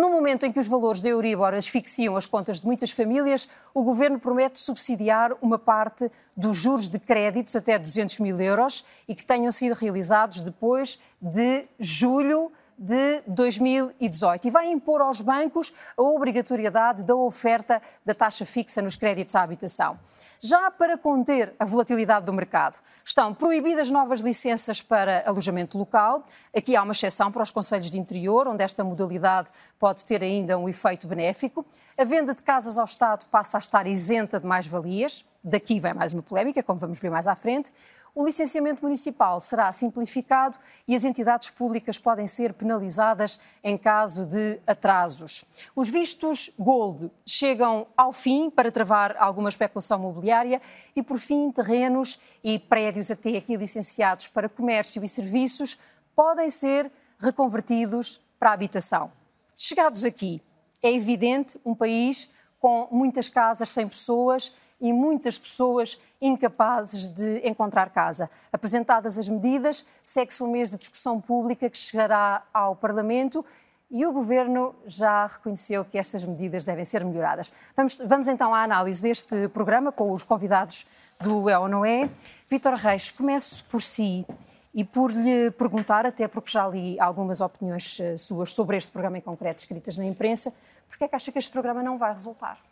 No 0.00 0.08
momento 0.08 0.46
em 0.46 0.50
que 0.50 0.58
os 0.58 0.66
valores 0.66 1.02
da 1.02 1.10
Euribor 1.10 1.52
asfixiam 1.52 2.16
as 2.16 2.26
contas 2.26 2.62
de 2.62 2.66
muitas 2.66 2.90
famílias, 2.90 3.46
o 3.74 3.82
governo 3.82 4.18
promete 4.18 4.58
subsidiar 4.58 5.36
uma 5.42 5.58
parte 5.58 6.10
dos 6.34 6.56
juros 6.56 6.88
de 6.88 6.98
créditos 6.98 7.54
até 7.54 7.78
200 7.78 8.18
mil 8.20 8.40
euros 8.40 8.82
e 9.06 9.14
que 9.14 9.22
tenham 9.22 9.52
sido 9.52 9.74
realizados 9.74 10.40
depois 10.40 10.98
de 11.20 11.66
julho 11.78 12.50
de 12.80 13.22
2018 13.26 14.48
e 14.48 14.50
vai 14.50 14.70
impor 14.70 15.02
aos 15.02 15.20
bancos 15.20 15.70
a 15.98 16.00
obrigatoriedade 16.00 17.04
da 17.04 17.14
oferta 17.14 17.82
da 18.06 18.14
taxa 18.14 18.46
fixa 18.46 18.80
nos 18.80 18.96
créditos 18.96 19.36
à 19.36 19.42
habitação. 19.42 19.98
Já 20.40 20.70
para 20.70 20.96
conter 20.96 21.54
a 21.58 21.66
volatilidade 21.66 22.24
do 22.24 22.32
mercado, 22.32 22.78
estão 23.04 23.34
proibidas 23.34 23.90
novas 23.90 24.20
licenças 24.20 24.80
para 24.80 25.22
alojamento 25.26 25.76
local. 25.76 26.24
Aqui 26.56 26.74
há 26.74 26.82
uma 26.82 26.92
exceção 26.92 27.30
para 27.30 27.42
os 27.42 27.50
conselhos 27.50 27.90
de 27.90 27.98
interior, 27.98 28.48
onde 28.48 28.64
esta 28.64 28.82
modalidade 28.82 29.50
pode 29.78 30.02
ter 30.06 30.22
ainda 30.22 30.56
um 30.56 30.66
efeito 30.66 31.06
benéfico. 31.06 31.66
A 31.98 32.04
venda 32.04 32.34
de 32.34 32.42
casas 32.42 32.78
ao 32.78 32.86
Estado 32.86 33.26
passa 33.26 33.58
a 33.58 33.60
estar 33.60 33.86
isenta 33.86 34.40
de 34.40 34.46
mais-valias. 34.46 35.24
Daqui 35.42 35.80
vem 35.80 35.94
mais 35.94 36.12
uma 36.12 36.22
polémica, 36.22 36.62
como 36.62 36.78
vamos 36.78 36.98
ver 36.98 37.10
mais 37.10 37.26
à 37.26 37.34
frente. 37.34 37.72
O 38.14 38.26
licenciamento 38.26 38.82
municipal 38.82 39.40
será 39.40 39.72
simplificado 39.72 40.58
e 40.86 40.94
as 40.94 41.02
entidades 41.02 41.48
públicas 41.48 41.98
podem 41.98 42.26
ser 42.26 42.52
penalizadas 42.52 43.38
em 43.64 43.78
caso 43.78 44.26
de 44.26 44.60
atrasos. 44.66 45.42
Os 45.74 45.88
vistos 45.88 46.50
Gold 46.58 47.10
chegam 47.24 47.86
ao 47.96 48.12
fim 48.12 48.50
para 48.50 48.70
travar 48.70 49.16
alguma 49.18 49.48
especulação 49.48 49.98
mobiliária 49.98 50.60
e, 50.94 51.02
por 51.02 51.18
fim, 51.18 51.50
terrenos 51.50 52.18
e 52.44 52.58
prédios 52.58 53.10
até 53.10 53.38
aqui 53.38 53.56
licenciados 53.56 54.28
para 54.28 54.46
comércio 54.46 55.02
e 55.02 55.08
serviços 55.08 55.78
podem 56.14 56.50
ser 56.50 56.92
reconvertidos 57.18 58.20
para 58.38 58.52
habitação. 58.52 59.10
Chegados 59.56 60.04
aqui, 60.04 60.42
é 60.82 60.92
evidente 60.92 61.58
um 61.64 61.74
país 61.74 62.28
com 62.58 62.88
muitas 62.90 63.26
casas 63.26 63.70
sem 63.70 63.88
pessoas 63.88 64.52
e 64.80 64.92
muitas 64.92 65.38
pessoas 65.38 66.00
incapazes 66.20 67.08
de 67.08 67.46
encontrar 67.46 67.90
casa. 67.90 68.30
Apresentadas 68.52 69.18
as 69.18 69.28
medidas, 69.28 69.86
segue-se 70.04 70.42
um 70.42 70.50
mês 70.50 70.70
de 70.70 70.78
discussão 70.78 71.20
pública 71.20 71.68
que 71.68 71.76
chegará 71.76 72.42
ao 72.52 72.74
Parlamento 72.76 73.44
e 73.90 74.06
o 74.06 74.12
Governo 74.12 74.74
já 74.86 75.26
reconheceu 75.26 75.84
que 75.84 75.98
estas 75.98 76.24
medidas 76.24 76.64
devem 76.64 76.84
ser 76.84 77.04
melhoradas. 77.04 77.52
Vamos, 77.76 77.98
vamos 77.98 78.28
então 78.28 78.54
à 78.54 78.62
análise 78.62 79.02
deste 79.02 79.48
programa 79.48 79.90
com 79.90 80.12
os 80.12 80.22
convidados 80.22 80.86
do 81.20 81.50
É 81.50 81.58
ou 81.58 81.68
Não 81.68 81.84
É. 81.84 82.08
Vítor 82.48 82.74
Reis, 82.74 83.10
começo 83.10 83.64
por 83.64 83.82
si 83.82 84.24
e 84.72 84.84
por 84.84 85.10
lhe 85.10 85.50
perguntar, 85.50 86.06
até 86.06 86.28
porque 86.28 86.52
já 86.52 86.68
li 86.68 87.00
algumas 87.00 87.40
opiniões 87.40 87.98
eh, 87.98 88.16
suas 88.16 88.52
sobre 88.52 88.76
este 88.76 88.92
programa 88.92 89.18
em 89.18 89.20
concreto, 89.20 89.58
escritas 89.58 89.98
na 89.98 90.04
imprensa, 90.04 90.52
porque 90.88 91.02
é 91.02 91.08
que 91.08 91.16
acha 91.16 91.32
que 91.32 91.38
este 91.40 91.50
programa 91.50 91.82
não 91.82 91.98
vai 91.98 92.12
resultar? 92.12 92.69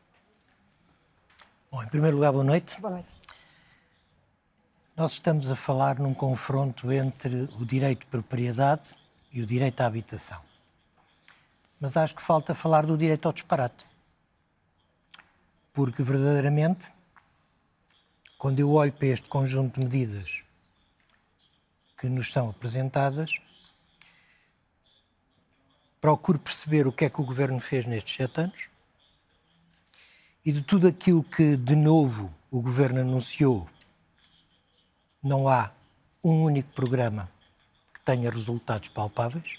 Bom, 1.71 1.83
em 1.83 1.89
primeiro 1.89 2.17
lugar, 2.17 2.33
boa 2.33 2.45
noite. 2.45 2.81
Boa 2.81 2.95
noite. 2.95 3.13
Nós 4.97 5.13
estamos 5.13 5.51
a 5.51 5.55
falar 5.55 5.99
num 5.99 6.15
confronto 6.15 6.91
entre 6.91 7.43
o 7.61 7.67
direito 7.67 8.01
de 8.01 8.07
propriedade 8.07 8.93
e 9.31 9.43
o 9.43 9.47
direito 9.47 9.83
à 9.83 9.87
habitação. 9.87 10.41
Mas 11.79 11.95
acho 11.95 12.15
que 12.15 12.23
falta 12.23 12.55
falar 12.55 12.87
do 12.87 12.97
direito 12.97 13.27
ao 13.27 13.35
disparate. 13.35 13.85
Porque, 15.75 16.03
verdadeiramente, 16.03 16.91
quando 18.39 18.61
eu 18.61 18.73
olho 18.73 18.93
para 18.93 19.09
este 19.09 19.29
conjunto 19.29 19.79
de 19.79 19.85
medidas 19.85 20.43
que 21.99 22.09
nos 22.09 22.33
são 22.33 22.49
apresentadas, 22.49 23.31
procuro 26.01 26.39
perceber 26.39 26.87
o 26.87 26.93
que 26.93 27.05
é 27.05 27.11
que 27.11 27.21
o 27.21 27.27
governo 27.27 27.61
fez 27.61 27.85
nestes 27.85 28.17
sete 28.17 28.41
anos 28.41 28.78
e 30.49 30.53
de 30.53 30.63
tudo 30.63 30.89
aquilo 30.89 31.23
que, 31.23 31.59
de 31.59 31.77
novo, 31.77 32.33
o 32.51 32.63
governo 32.63 33.03
anunciou, 33.03 33.69
não 35.23 35.47
há 35.47 35.71
um 36.25 36.43
único 36.43 36.73
programa 36.73 37.31
que 37.93 38.01
tenha 38.01 38.31
resultados 38.31 38.89
palpáveis, 38.89 39.59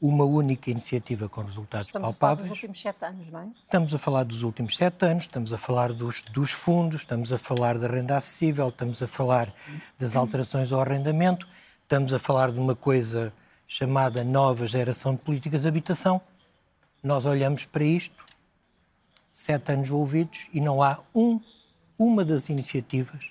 uma 0.00 0.24
única 0.24 0.70
iniciativa 0.70 1.28
com 1.28 1.42
resultados 1.42 1.88
estamos 1.88 2.12
palpáveis. 2.12 2.50
Estamos 2.50 2.64
a 2.64 2.64
falar 2.64 2.64
dos 2.64 2.80
últimos 2.80 2.80
sete 2.80 3.04
anos, 3.04 3.30
não 3.30 3.40
é? 3.40 3.48
Estamos 3.62 3.94
a 3.94 3.98
falar 3.98 4.24
dos 4.24 4.42
últimos 4.42 4.76
sete 4.76 5.04
anos, 5.04 5.22
estamos 5.24 5.52
a 5.52 5.58
falar 5.58 5.92
dos, 5.92 6.22
dos 6.32 6.50
fundos, 6.50 7.02
estamos 7.02 7.30
a 7.30 7.36
falar 7.36 7.76
da 7.76 7.86
renda 7.86 8.16
acessível, 8.16 8.70
estamos 8.70 9.02
a 9.02 9.06
falar 9.06 9.52
das 9.98 10.16
alterações 10.16 10.72
ao 10.72 10.80
arrendamento, 10.80 11.46
estamos 11.82 12.14
a 12.14 12.18
falar 12.18 12.52
de 12.52 12.58
uma 12.58 12.74
coisa 12.74 13.34
chamada 13.68 14.24
nova 14.24 14.66
geração 14.66 15.14
de 15.14 15.20
políticas 15.20 15.60
de 15.60 15.68
habitação. 15.68 16.22
Nós 17.02 17.26
olhamos 17.26 17.66
para 17.66 17.84
isto, 17.84 18.25
sete 19.36 19.70
anos 19.70 19.88
envolvidos, 19.88 20.48
e 20.50 20.62
não 20.62 20.82
há 20.82 20.98
um, 21.14 21.38
uma 21.98 22.24
das 22.24 22.48
iniciativas 22.48 23.30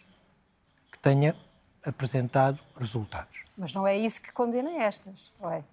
que 0.92 1.00
tenha 1.00 1.36
apresentado 1.84 2.60
resultados. 2.80 3.40
Mas 3.58 3.74
não 3.74 3.88
é 3.88 3.98
isso 3.98 4.22
que 4.22 4.32
condena 4.32 4.70
estas, 4.84 5.34
não 5.42 5.52
é? 5.52 5.64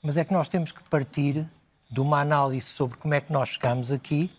Mas 0.00 0.16
é 0.16 0.24
que 0.24 0.32
nós 0.32 0.46
temos 0.46 0.70
que 0.70 0.80
partir 0.84 1.44
de 1.90 2.00
uma 2.00 2.20
análise 2.20 2.68
sobre 2.68 2.96
como 2.96 3.12
é 3.12 3.20
que 3.20 3.32
nós 3.32 3.48
chegamos 3.48 3.90
aqui 3.90 4.30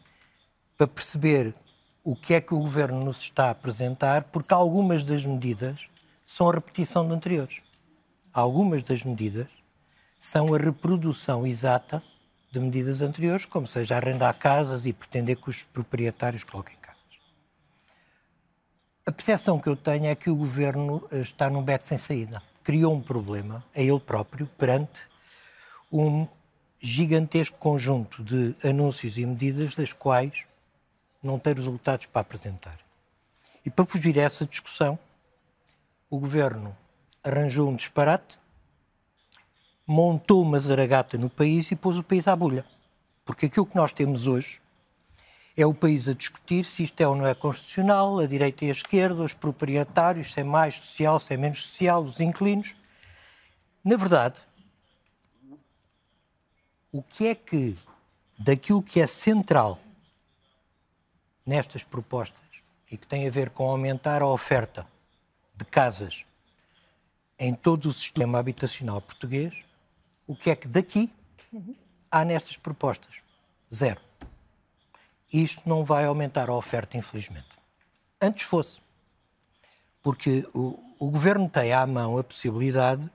para 0.78 0.88
perceber 0.88 1.54
o 2.06 2.16
que 2.16 2.34
é 2.34 2.40
que 2.40 2.54
o 2.54 2.60
governo 2.60 3.04
nos 3.04 3.20
está 3.20 3.48
a 3.48 3.50
apresentar, 3.50 4.24
porque 4.24 4.54
algumas 4.54 5.04
das 5.04 5.26
medidas 5.26 5.90
são 6.26 6.50
a 6.50 6.54
repetição 6.54 7.06
de 7.06 7.14
anteriores. 7.14 7.58
Algumas 8.32 8.82
das 8.82 9.04
medidas 9.04 9.50
são 10.18 10.54
a 10.54 10.58
reprodução 10.58 11.46
exata 11.46 12.02
de 12.52 12.60
medidas 12.60 13.02
anteriores, 13.02 13.46
como 13.46 13.68
seja 13.68 13.96
arrendar 13.96 14.38
casas 14.38 14.86
e 14.86 14.94
pretender 14.94 15.38
que 15.38 15.50
os 15.50 15.64
proprietários 15.64 16.44
coloquem 16.44 16.78
casas. 16.82 16.98
A 19.06 19.12
percepção 19.12 19.60
que 19.60 19.68
eu 19.68 19.76
tenho 19.76 20.06
é 20.06 20.16
que 20.16 20.30
o 20.30 20.36
governo 20.36 21.08
eh, 21.12 21.20
está 21.20 21.50
num 21.50 21.64
beco 21.64 21.86
sem 21.86 21.98
saída. 21.98 22.42
Criou 22.64 22.94
um 22.94 23.02
problema 23.02 23.64
a 23.76 23.82
ele 23.82 24.00
próprio 24.00 24.48
perante 24.58 25.08
um 25.92 26.28
gigantesco 26.80 27.58
conjunto 27.58 28.24
de 28.24 28.56
anúncios 28.68 29.18
e 29.18 29.26
medidas 29.26 29.76
das 29.76 29.94
quais 29.94 30.44
não 31.24 31.40
tem 31.40 31.54
resultados 31.54 32.06
para 32.06 32.22
apresentar. 32.22 32.78
E 33.66 33.70
para 33.70 33.86
fugir 33.86 34.18
a 34.20 34.24
essa 34.24 34.46
discussão, 34.46 34.98
o 36.10 36.20
governo 36.20 36.76
arranjou 37.24 37.70
um 37.70 37.76
disparate, 37.76 38.38
montou 39.88 40.42
uma 40.44 40.60
zaragata 40.60 41.18
no 41.18 41.30
país 41.30 41.72
e 41.72 41.76
pôs 41.76 41.98
o 41.98 42.04
país 42.04 42.28
à 42.28 42.36
bolha. 42.36 42.66
Porque 43.24 43.46
aquilo 43.46 43.66
que 43.66 43.76
nós 43.76 43.94
temos 43.94 44.28
hoje 44.28 44.60
é 45.56 45.66
o 45.66 45.74
país 45.74 46.08
a 46.08 46.14
discutir 46.14 46.66
se 46.66 46.84
isto 46.84 47.00
é 47.02 47.08
ou 47.08 47.16
não 47.16 47.26
é 47.26 47.34
constitucional, 47.34 48.20
a 48.20 48.28
direita 48.28 48.66
e 48.66 48.70
a 48.70 48.74
esquerda, 48.74 49.24
os 49.24 49.34
proprietários, 49.34 50.34
se 50.34 50.42
é 50.42 50.44
mais 50.44 50.76
social, 50.76 51.20
se 51.20 51.34
é 51.34 51.38
menos 51.38 51.66
social, 51.66 52.04
os 52.04 52.20
inquilinos. 52.20 52.76
Na 53.84 53.96
verdade, 53.96 54.40
o 56.92 57.02
que 57.02 57.28
é 57.28 57.36
que, 57.36 57.76
daquilo 58.38 58.84
que 58.84 59.00
é 59.00 59.08
central 59.08 59.80
nestas 61.46 61.84
propostas 61.84 62.44
e 62.92 62.98
que 62.98 63.08
tem 63.08 63.26
a 63.26 63.32
ver 63.32 63.50
com 63.50 63.70
aumentar 63.70 64.22
a 64.22 64.28
oferta 64.28 64.86
de 65.56 65.66
casas 65.66 66.24
em 67.40 67.54
todo 67.54 67.86
o 67.86 67.94
sistema 67.94 68.38
habitacional 68.38 69.02
português, 69.02 69.67
o 70.28 70.36
que 70.36 70.50
é 70.50 70.56
que 70.56 70.68
daqui 70.68 71.12
há 72.12 72.26
nestas 72.26 72.58
propostas? 72.58 73.16
Zero. 73.74 74.02
Isto 75.32 75.68
não 75.68 75.84
vai 75.84 76.06
aumentar 76.06 76.50
a 76.50 76.54
oferta, 76.54 76.98
infelizmente. 76.98 77.58
Antes 78.22 78.44
fosse. 78.46 78.80
Porque 80.04 80.48
o, 80.54 80.80
o 81.00 81.10
governo 81.10 81.50
tem 81.50 81.74
à 81.74 81.86
mão 81.86 82.18
a 82.18 82.24
possibilidade 82.24 83.10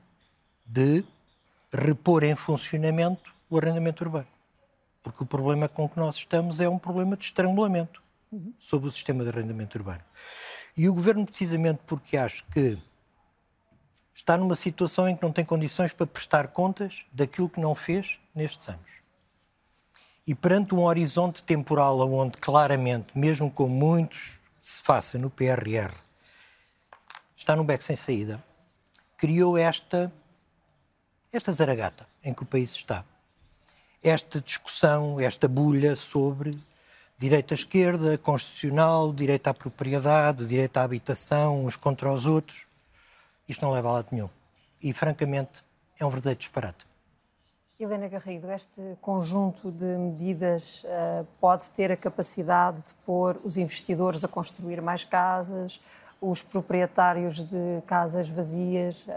de 0.66 1.04
repor 1.72 2.24
em 2.24 2.34
funcionamento 2.34 3.34
o 3.48 3.58
arrendamento 3.58 4.02
urbano. 4.02 4.26
Porque 5.02 5.22
o 5.22 5.26
problema 5.26 5.68
com 5.68 5.88
que 5.88 5.98
nós 5.98 6.16
estamos 6.16 6.60
é 6.60 6.68
um 6.68 6.78
problema 6.78 7.16
de 7.16 7.24
estrangulamento 7.24 8.02
uhum. 8.30 8.52
sobre 8.58 8.88
o 8.88 8.90
sistema 8.90 9.22
de 9.24 9.30
arrendamento 9.30 9.76
urbano. 9.76 10.02
E 10.76 10.88
o 10.88 10.94
governo, 10.94 11.26
precisamente 11.26 11.80
porque 11.86 12.16
acho 12.16 12.44
que 12.44 12.78
está 14.22 14.36
numa 14.36 14.54
situação 14.54 15.08
em 15.08 15.16
que 15.16 15.22
não 15.22 15.32
tem 15.32 15.44
condições 15.44 15.92
para 15.92 16.06
prestar 16.06 16.48
contas 16.48 17.02
daquilo 17.12 17.48
que 17.48 17.60
não 17.60 17.74
fez 17.74 18.18
nestes 18.32 18.68
anos. 18.68 18.90
E 20.24 20.32
perante 20.32 20.74
um 20.74 20.84
horizonte 20.84 21.42
temporal 21.42 21.98
onde 22.12 22.38
claramente, 22.38 23.18
mesmo 23.18 23.50
com 23.50 23.66
muitos 23.66 24.38
se 24.60 24.80
faça 24.80 25.18
no 25.18 25.28
PRR, 25.28 25.92
está 27.36 27.56
num 27.56 27.64
beco 27.64 27.82
sem 27.82 27.96
saída, 27.96 28.42
criou 29.16 29.58
esta, 29.58 30.12
esta 31.32 31.52
zaragata 31.52 32.06
em 32.22 32.32
que 32.32 32.44
o 32.44 32.46
país 32.46 32.70
está. 32.70 33.04
Esta 34.00 34.40
discussão, 34.40 35.18
esta 35.18 35.48
bulha 35.48 35.96
sobre 35.96 36.56
direito 37.18 37.52
à 37.52 37.54
esquerda, 37.56 38.16
constitucional, 38.18 39.12
direito 39.12 39.48
à 39.48 39.54
propriedade, 39.54 40.46
direito 40.46 40.76
à 40.76 40.84
habitação, 40.84 41.66
uns 41.66 41.74
contra 41.74 42.12
os 42.12 42.24
outros. 42.24 42.66
Isto 43.48 43.64
não 43.64 43.72
leva 43.72 43.88
a 43.88 43.92
lado 43.92 44.08
nenhum. 44.12 44.28
E, 44.80 44.92
francamente, 44.92 45.64
é 45.98 46.04
um 46.04 46.08
verdadeiro 46.08 46.38
disparate. 46.38 46.86
Helena 47.78 48.06
Garrido, 48.06 48.50
este 48.50 48.80
conjunto 49.00 49.72
de 49.72 49.84
medidas 49.84 50.84
uh, 50.84 51.26
pode 51.40 51.68
ter 51.70 51.90
a 51.90 51.96
capacidade 51.96 52.78
de 52.78 52.94
pôr 53.04 53.40
os 53.44 53.56
investidores 53.56 54.22
a 54.24 54.28
construir 54.28 54.80
mais 54.80 55.02
casas, 55.02 55.80
os 56.20 56.42
proprietários 56.42 57.42
de 57.42 57.82
casas 57.86 58.28
vazias 58.28 59.08
uh, 59.08 59.12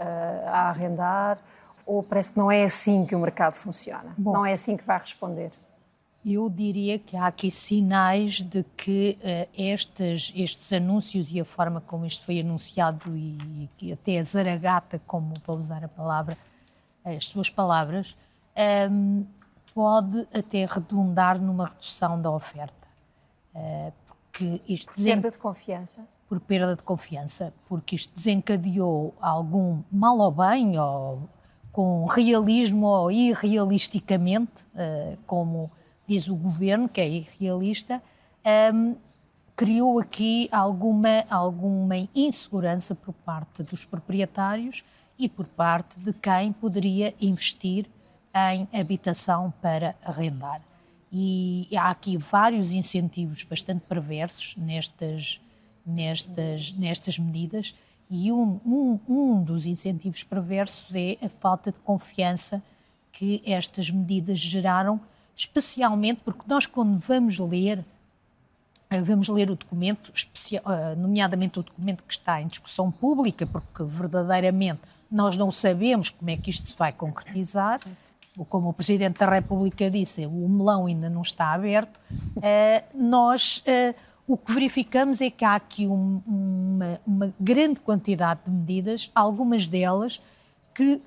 a 0.46 0.68
arrendar, 0.68 1.38
ou 1.84 2.02
parece 2.02 2.32
que 2.32 2.38
não 2.38 2.50
é 2.50 2.64
assim 2.64 3.06
que 3.06 3.14
o 3.14 3.18
mercado 3.20 3.54
funciona? 3.54 4.12
Bom, 4.18 4.32
não 4.32 4.46
é 4.46 4.52
assim 4.52 4.76
que 4.76 4.82
vai 4.82 4.98
responder? 4.98 5.52
Eu 6.28 6.50
diria 6.50 6.98
que 6.98 7.16
há 7.16 7.28
aqui 7.28 7.52
sinais 7.52 8.42
de 8.42 8.64
que 8.76 9.16
uh, 9.20 9.48
estes, 9.56 10.32
estes 10.34 10.72
anúncios 10.72 11.32
e 11.32 11.40
a 11.40 11.44
forma 11.44 11.80
como 11.80 12.04
isto 12.04 12.24
foi 12.24 12.40
anunciado 12.40 13.16
e, 13.16 13.70
e 13.80 13.92
até 13.92 14.18
a 14.18 14.24
zaragata, 14.24 15.00
como 15.06 15.38
para 15.38 15.54
usar 15.54 15.84
a 15.84 15.88
palavra, 15.88 16.36
as 17.04 17.26
suas 17.26 17.48
palavras, 17.48 18.16
um, 18.90 19.24
pode 19.72 20.26
até 20.34 20.64
redundar 20.64 21.40
numa 21.40 21.66
redução 21.66 22.20
da 22.20 22.30
oferta. 22.30 22.74
Uh, 23.54 23.92
porque 24.08 24.60
isto 24.66 24.92
por 24.92 25.04
perda 25.04 25.30
de 25.30 25.38
confiança? 25.38 26.00
Por 26.28 26.40
perda 26.40 26.74
de 26.74 26.82
confiança, 26.82 27.54
porque 27.68 27.94
isto 27.94 28.12
desencadeou 28.12 29.14
algum 29.20 29.80
mal 29.92 30.18
ou 30.18 30.32
bem, 30.32 30.76
ou 30.76 31.28
com 31.70 32.04
realismo 32.06 32.86
ou 32.86 33.12
irrealisticamente, 33.12 34.64
uh, 34.74 35.16
como 35.24 35.70
diz 36.06 36.28
o 36.28 36.36
governo, 36.36 36.88
que 36.88 37.00
é 37.00 37.08
irrealista, 37.08 38.02
um, 38.72 38.96
criou 39.54 39.98
aqui 39.98 40.48
alguma, 40.52 41.24
alguma 41.30 41.96
insegurança 42.14 42.94
por 42.94 43.12
parte 43.12 43.62
dos 43.62 43.84
proprietários 43.84 44.84
e 45.18 45.28
por 45.28 45.46
parte 45.46 45.98
de 45.98 46.12
quem 46.12 46.52
poderia 46.52 47.14
investir 47.20 47.86
em 48.34 48.68
habitação 48.78 49.52
para 49.62 49.96
arrendar. 50.04 50.60
E 51.10 51.68
há 51.74 51.90
aqui 51.90 52.18
vários 52.18 52.72
incentivos 52.72 53.42
bastante 53.44 53.80
perversos 53.80 54.54
nestas, 54.56 55.40
nestas, 55.86 56.72
nestas 56.72 57.18
medidas, 57.18 57.74
e 58.10 58.30
um, 58.30 58.60
um, 58.64 59.00
um 59.08 59.42
dos 59.42 59.66
incentivos 59.66 60.22
perversos 60.22 60.94
é 60.94 61.16
a 61.24 61.28
falta 61.28 61.72
de 61.72 61.80
confiança 61.80 62.62
que 63.10 63.42
estas 63.44 63.90
medidas 63.90 64.38
geraram, 64.38 65.00
especialmente 65.36 66.22
porque 66.24 66.42
nós, 66.46 66.66
quando 66.66 66.98
vamos 66.98 67.38
ler, 67.38 67.84
eh, 68.88 69.02
vamos 69.02 69.28
ler 69.28 69.50
o 69.50 69.56
documento, 69.56 70.10
eh, 70.52 70.94
nomeadamente 70.96 71.58
o 71.58 71.62
documento 71.62 72.02
que 72.04 72.14
está 72.14 72.40
em 72.40 72.46
discussão 72.46 72.90
pública, 72.90 73.46
porque 73.46 73.84
verdadeiramente 73.84 74.80
nós 75.10 75.36
não 75.36 75.52
sabemos 75.52 76.08
como 76.08 76.30
é 76.30 76.36
que 76.36 76.50
isto 76.50 76.66
se 76.66 76.74
vai 76.74 76.92
concretizar. 76.92 77.78
Como 78.48 78.68
o 78.68 78.72
Presidente 78.72 79.18
da 79.18 79.30
República 79.30 79.90
disse, 79.90 80.26
o 80.26 80.48
melão 80.48 80.86
ainda 80.86 81.08
não 81.08 81.22
está 81.22 81.54
aberto, 81.54 81.96
uh, 81.96 82.84
nós 82.94 83.64
o 84.28 84.36
que 84.36 84.52
verificamos 84.52 85.22
é 85.22 85.30
que 85.30 85.42
há 85.42 85.54
aqui 85.54 85.86
um, 85.86 86.20
uma, 86.26 87.00
uma, 87.06 87.34
grande 87.40 87.80
quantidade 87.80 88.40
de 88.44 88.50
medidas, 88.50 89.10
algumas 89.14 89.70
delas 89.70 90.20
que 90.74 91.00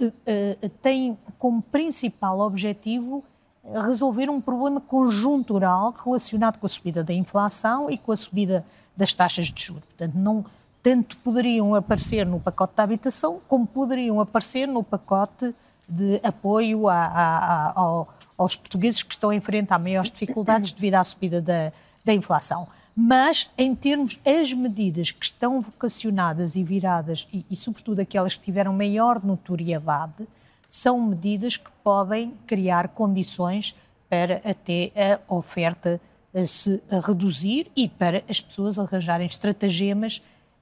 têm 0.82 1.16
como 1.38 1.62
principal 1.62 2.40
objetivo 2.40 3.24
resolver 3.64 4.30
um 4.30 4.40
problema 4.42 4.80
conjuntural 4.80 5.94
relacionado 6.04 6.58
com 6.58 6.66
a 6.66 6.70
subida 6.70 7.04
da 7.04 7.14
inflação 7.14 7.90
e 7.90 7.98
com 7.98 8.12
a 8.12 8.18
subida 8.18 8.66
das 8.96 9.14
taxas 9.14 9.48
de 9.48 9.64
juros. 9.64 9.84
Portanto, 9.86 10.16
não, 10.16 10.46
tanto 10.82 11.18
poderiam 11.18 11.76
aparecer 11.76 12.26
no 12.26 12.40
pacote 12.40 12.76
da 12.76 12.84
habitação, 12.84 13.40
como 13.48 13.68
poderiam 13.68 14.20
aparecer 14.20 14.68
no 14.68 14.84
pacote 14.84 15.54
de 15.88 16.20
apoio 16.24 16.88
a, 16.88 16.96
a, 16.96 17.70
a, 17.72 18.06
aos 18.38 18.56
portugueses 18.56 19.04
que 19.04 19.14
estão 19.14 19.32
a 19.32 19.36
enfrentar 19.36 19.80
maiores 19.80 20.12
dificuldades 20.12 20.72
devido 20.72 20.96
à 20.96 21.04
subida 21.04 21.42
da, 21.42 21.72
da 22.04 22.14
inflação. 22.14 22.68
Mas, 22.96 23.50
em 23.58 23.74
termos, 23.74 24.20
as 24.26 24.54
medidas 24.54 25.12
que 25.12 25.24
estão 25.26 25.62
vocacionadas 25.62 26.56
e 26.56 26.64
viradas, 26.64 27.28
e, 27.32 27.46
e 27.50 27.56
sobretudo 27.56 28.02
aquelas 28.02 28.34
que 28.34 28.42
tiveram 28.42 28.74
maior 28.74 29.24
notoriedade, 29.24 30.28
são 30.70 31.02
medidas 31.02 31.58
que 31.58 31.72
podem 31.84 32.34
criar 32.48 32.90
condições 32.90 33.76
para 34.08 34.42
até 34.46 34.92
a 34.96 35.34
oferta 35.34 36.00
se 36.46 36.82
reduzir 37.06 37.72
e 37.76 37.90
para 37.90 38.24
as 38.30 38.40
pessoas 38.40 38.80
arranjarem 38.80 39.28
estratagemas 39.28 40.22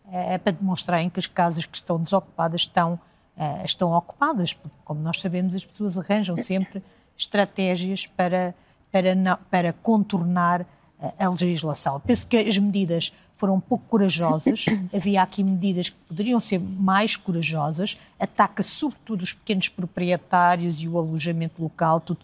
eh, 0.09 0.37
para 0.37 0.53
demonstrarem 0.53 1.09
que 1.09 1.19
as 1.19 1.27
casas 1.27 1.65
que 1.65 1.75
estão 1.75 2.01
desocupadas 2.01 2.61
estão 2.61 2.99
uh, 3.37 3.63
estão 3.63 3.93
ocupadas, 3.93 4.53
porque, 4.53 4.75
como 4.83 4.99
nós 5.01 5.21
sabemos, 5.21 5.55
as 5.55 5.63
pessoas 5.63 5.97
arranjam 5.97 6.35
sempre 6.37 6.83
estratégias 7.15 8.07
para, 8.07 8.53
para, 8.91 9.15
para 9.49 9.73
contornar 9.73 10.65
a 10.99 11.29
legislação. 11.29 11.99
Penso 11.99 12.25
que 12.25 12.37
as 12.37 12.57
medidas 12.57 13.11
foram 13.35 13.59
pouco 13.59 13.85
corajosas, 13.87 14.65
havia 14.93 15.21
aqui 15.21 15.43
medidas 15.43 15.89
que 15.89 15.97
poderiam 16.07 16.39
ser 16.39 16.59
mais 16.59 17.15
corajosas, 17.15 17.97
ataca 18.19 18.63
sobretudo 18.63 19.21
os 19.21 19.33
pequenos 19.33 19.69
proprietários 19.69 20.81
e 20.81 20.87
o 20.87 20.97
alojamento 20.97 21.61
local, 21.61 21.99
tudo, 21.99 22.19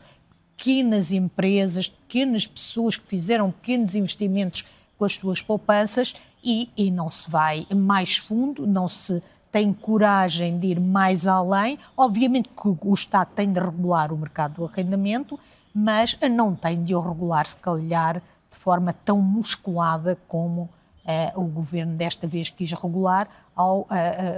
pequenas 0.58 1.12
empresas, 1.12 1.88
pequenas 1.88 2.48
pessoas 2.48 2.96
que 2.96 3.08
fizeram 3.08 3.52
pequenos 3.52 3.96
investimentos 3.96 4.66
com 4.98 5.06
as 5.06 5.14
suas 5.14 5.42
poupanças 5.42 6.14
e, 6.44 6.70
e 6.76 6.90
não 6.90 7.10
se 7.10 7.30
vai 7.30 7.68
mais 7.76 8.18
fundo, 8.18 8.66
não 8.66 8.88
se 8.88 9.22
tem 9.52 9.72
coragem 9.72 10.58
de 10.58 10.68
ir 10.68 10.80
mais 10.80 11.28
além. 11.28 11.78
Obviamente 11.96 12.50
que 12.50 12.68
o 12.68 12.94
Estado 12.94 13.30
tem 13.36 13.52
de 13.52 13.60
regular 13.60 14.12
o 14.12 14.18
mercado 14.18 14.56
do 14.56 14.66
arrendamento, 14.66 15.40
mas 15.74 16.18
não 16.32 16.56
tem 16.56 16.84
de 16.84 16.96
o 16.96 17.00
regular, 17.00 17.46
se 17.46 17.58
calhar, 17.58 18.22
de 18.54 18.60
forma 18.60 18.94
tão 18.94 19.20
musculada 19.20 20.16
como 20.28 20.70
eh, 21.04 21.34
o 21.36 21.44
governo 21.44 21.96
desta 21.96 22.28
vez 22.28 22.50
quis 22.50 22.72
regular, 22.72 23.28
ao 23.56 23.88
eh, 23.90 23.96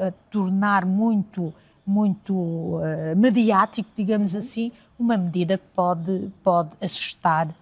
eh, 0.08 0.14
tornar 0.32 0.86
muito, 0.86 1.54
muito 1.86 2.80
mediático, 3.16 3.90
digamos 3.94 4.36
assim, 4.36 4.72
uma 4.98 5.18
medida 5.18 5.58
que 5.58 5.68
pode, 5.76 6.32
pode 6.42 6.70
assustar 6.82 7.50
uh, 7.50 7.54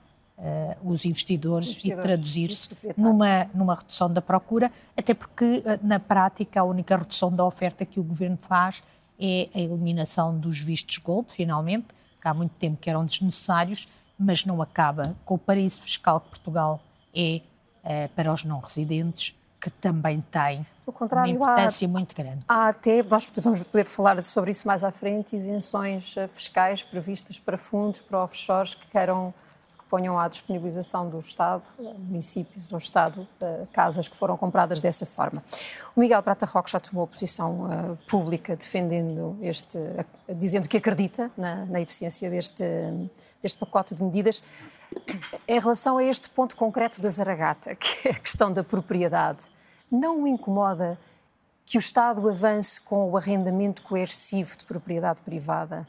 os 0.92 1.04
investidores, 1.04 1.70
investidores 1.70 2.00
e 2.00 2.08
traduzir-se 2.08 2.70
numa, 2.96 3.46
numa 3.54 3.76
redução 3.76 4.12
da 4.12 4.22
procura, 4.22 4.72
até 4.96 5.14
porque, 5.14 5.64
uh, 5.66 5.86
na 5.86 6.00
prática, 6.00 6.62
a 6.62 6.64
única 6.64 6.96
redução 6.96 7.36
da 7.36 7.44
oferta 7.44 7.86
que 7.86 8.00
o 8.00 8.04
governo 8.04 8.38
faz 8.38 8.84
é 9.20 9.50
a 9.54 9.60
eliminação 9.60 10.38
dos 10.38 10.60
vistos 10.60 10.98
gold, 11.00 11.32
finalmente, 11.32 11.88
que 12.22 12.28
há 12.28 12.34
muito 12.34 12.52
tempo 12.52 12.78
que 12.80 12.90
eram 12.90 13.04
desnecessários, 13.06 13.88
mas 14.24 14.46
não 14.46 14.62
acaba 14.62 15.16
com 15.26 15.36
o 15.36 15.38
paraíso 15.38 15.82
fiscal 15.82 16.22
que 16.22 16.30
Portugal 16.30 16.82
é 17.16 17.42
uh, 17.84 18.10
para 18.16 18.32
os 18.32 18.44
não 18.44 18.60
residentes, 18.60 19.36
que 19.60 19.70
também 19.70 20.22
tem 20.32 20.66
uma 20.86 21.28
importância 21.30 21.88
há, 21.88 21.90
muito 21.90 22.16
grande. 22.16 22.40
Há 22.48 22.70
até, 22.70 23.02
nós 23.04 23.30
vamos 23.42 23.64
poder 23.64 23.86
falar 23.86 24.22
sobre 24.24 24.52
isso 24.52 24.68
mais 24.68 24.84
à 24.84 24.92
frente, 24.92 25.36
isenções 25.36 26.16
fiscais 26.34 26.84
previstas 26.84 27.40
para 27.40 27.58
fundos, 27.58 28.02
para 28.02 28.24
offshores 28.24 28.76
que 28.76 28.88
queiram 28.88 29.34
ponham 29.94 30.18
à 30.18 30.28
disponibilização 30.28 31.08
do 31.08 31.20
Estado, 31.20 31.62
municípios 32.00 32.72
ou 32.72 32.80
Estado, 32.80 33.28
eh, 33.40 33.68
casas 33.72 34.08
que 34.08 34.18
foram 34.18 34.36
compradas 34.36 34.82
dessa 34.82 35.06
forma. 35.06 35.44
O 35.96 36.00
Miguel 36.00 36.24
Prata 36.24 36.48
Roque 36.48 36.72
já 36.72 36.80
tomou 36.80 37.06
posição 37.06 37.66
uh, 37.66 37.98
pública 38.08 38.56
defendendo 38.56 39.38
este, 39.40 39.78
dizendo 40.36 40.68
que 40.68 40.78
acredita 40.78 41.30
na, 41.38 41.68
na 41.68 41.80
eficiência 41.80 42.28
deste, 42.28 42.64
deste 43.40 43.60
pacote 43.60 43.94
de 43.94 44.02
medidas. 44.02 44.42
Em 45.48 45.60
relação 45.60 46.00
a 46.00 46.04
este 46.04 46.28
ponto 46.28 46.56
concreto 46.56 47.00
da 47.00 47.10
Zaragata, 47.10 47.76
que 47.78 48.08
é 48.08 48.14
a 48.14 48.20
questão 48.20 48.52
da 48.52 48.64
propriedade, 48.64 49.44
não 49.92 50.24
o 50.24 50.28
incomoda 50.28 50.98
que 51.68 51.78
o 51.78 51.80
Estado 51.80 52.28
avance 52.28 52.82
com 52.82 53.12
o 53.12 53.16
arrendamento 53.16 53.84
coercivo 53.84 54.58
de 54.58 54.66
propriedade 54.66 55.20
privada? 55.24 55.88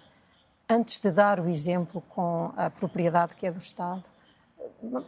Antes 0.74 0.98
de 0.98 1.10
dar 1.10 1.38
o 1.38 1.48
exemplo 1.48 2.02
com 2.08 2.52
a 2.56 2.68
propriedade 2.68 3.36
que 3.36 3.46
é 3.46 3.50
do 3.50 3.58
Estado, 3.58 4.02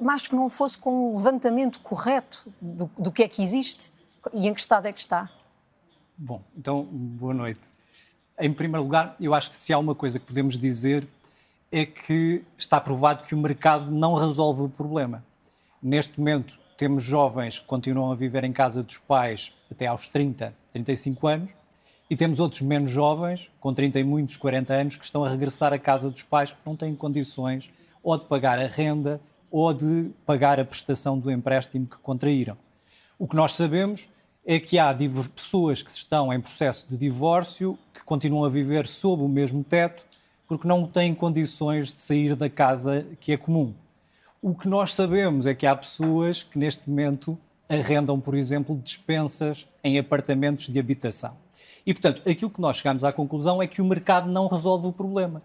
mais 0.00 0.26
que 0.26 0.34
não 0.34 0.48
fosse 0.48 0.78
com 0.78 1.10
o 1.10 1.16
levantamento 1.16 1.80
correto 1.80 2.46
do, 2.60 2.90
do 2.98 3.10
que 3.10 3.22
é 3.22 3.28
que 3.28 3.42
existe 3.42 3.92
e 4.32 4.48
em 4.48 4.54
que 4.54 4.60
estado 4.60 4.86
é 4.86 4.92
que 4.92 5.00
está. 5.00 5.30
Bom, 6.16 6.42
então, 6.56 6.84
boa 6.84 7.34
noite. 7.34 7.60
Em 8.38 8.52
primeiro 8.52 8.84
lugar, 8.84 9.16
eu 9.20 9.34
acho 9.34 9.48
que 9.48 9.54
se 9.54 9.72
há 9.72 9.78
uma 9.78 9.94
coisa 9.94 10.18
que 10.18 10.26
podemos 10.26 10.56
dizer 10.56 11.06
é 11.70 11.84
que 11.84 12.44
está 12.56 12.80
provado 12.80 13.24
que 13.24 13.34
o 13.34 13.38
mercado 13.38 13.90
não 13.90 14.14
resolve 14.14 14.62
o 14.62 14.68
problema. 14.68 15.24
Neste 15.82 16.18
momento, 16.18 16.58
temos 16.76 17.02
jovens 17.02 17.58
que 17.58 17.66
continuam 17.66 18.12
a 18.12 18.14
viver 18.14 18.44
em 18.44 18.52
casa 18.52 18.82
dos 18.82 18.98
pais 18.98 19.52
até 19.70 19.86
aos 19.86 20.08
30, 20.08 20.54
35 20.72 21.26
anos, 21.26 21.50
e 22.08 22.16
temos 22.16 22.38
outros 22.38 22.60
menos 22.60 22.90
jovens, 22.90 23.50
com 23.60 23.74
30 23.74 23.98
e 23.98 24.04
muitos, 24.04 24.36
40 24.36 24.72
anos, 24.72 24.96
que 24.96 25.04
estão 25.04 25.24
a 25.24 25.28
regressar 25.28 25.72
à 25.72 25.78
casa 25.78 26.08
dos 26.08 26.22
pais 26.22 26.52
porque 26.52 26.68
não 26.68 26.76
têm 26.76 26.94
condições 26.94 27.70
ou 28.02 28.16
de 28.16 28.24
pagar 28.26 28.58
a 28.58 28.66
renda 28.66 29.20
ou 29.50 29.72
de 29.74 30.10
pagar 30.24 30.60
a 30.60 30.64
prestação 30.64 31.18
do 31.18 31.30
empréstimo 31.30 31.86
que 31.86 31.96
contraíram. 31.98 32.56
O 33.18 33.26
que 33.26 33.34
nós 33.34 33.52
sabemos 33.52 34.08
é 34.44 34.60
que 34.60 34.78
há 34.78 34.94
pessoas 35.34 35.82
que 35.82 35.90
estão 35.90 36.32
em 36.32 36.40
processo 36.40 36.86
de 36.88 36.96
divórcio, 36.96 37.76
que 37.92 38.04
continuam 38.04 38.44
a 38.44 38.48
viver 38.48 38.86
sob 38.86 39.22
o 39.22 39.28
mesmo 39.28 39.64
teto, 39.64 40.04
porque 40.46 40.68
não 40.68 40.86
têm 40.86 41.12
condições 41.12 41.92
de 41.92 42.00
sair 42.00 42.36
da 42.36 42.48
casa 42.48 43.04
que 43.18 43.32
é 43.32 43.36
comum. 43.36 43.74
O 44.40 44.54
que 44.54 44.68
nós 44.68 44.94
sabemos 44.94 45.46
é 45.46 45.54
que 45.54 45.66
há 45.66 45.74
pessoas 45.74 46.44
que 46.44 46.56
neste 46.56 46.88
momento 46.88 47.36
arrendam, 47.68 48.20
por 48.20 48.36
exemplo, 48.36 48.80
dispensas 48.80 49.66
em 49.82 49.98
apartamentos 49.98 50.68
de 50.68 50.78
habitação. 50.78 51.36
E, 51.86 51.94
portanto, 51.94 52.28
aquilo 52.28 52.50
que 52.50 52.60
nós 52.60 52.78
chegamos 52.78 53.04
à 53.04 53.12
conclusão 53.12 53.62
é 53.62 53.66
que 53.68 53.80
o 53.80 53.84
mercado 53.84 54.28
não 54.28 54.48
resolve 54.48 54.88
o 54.88 54.92
problema. 54.92 55.40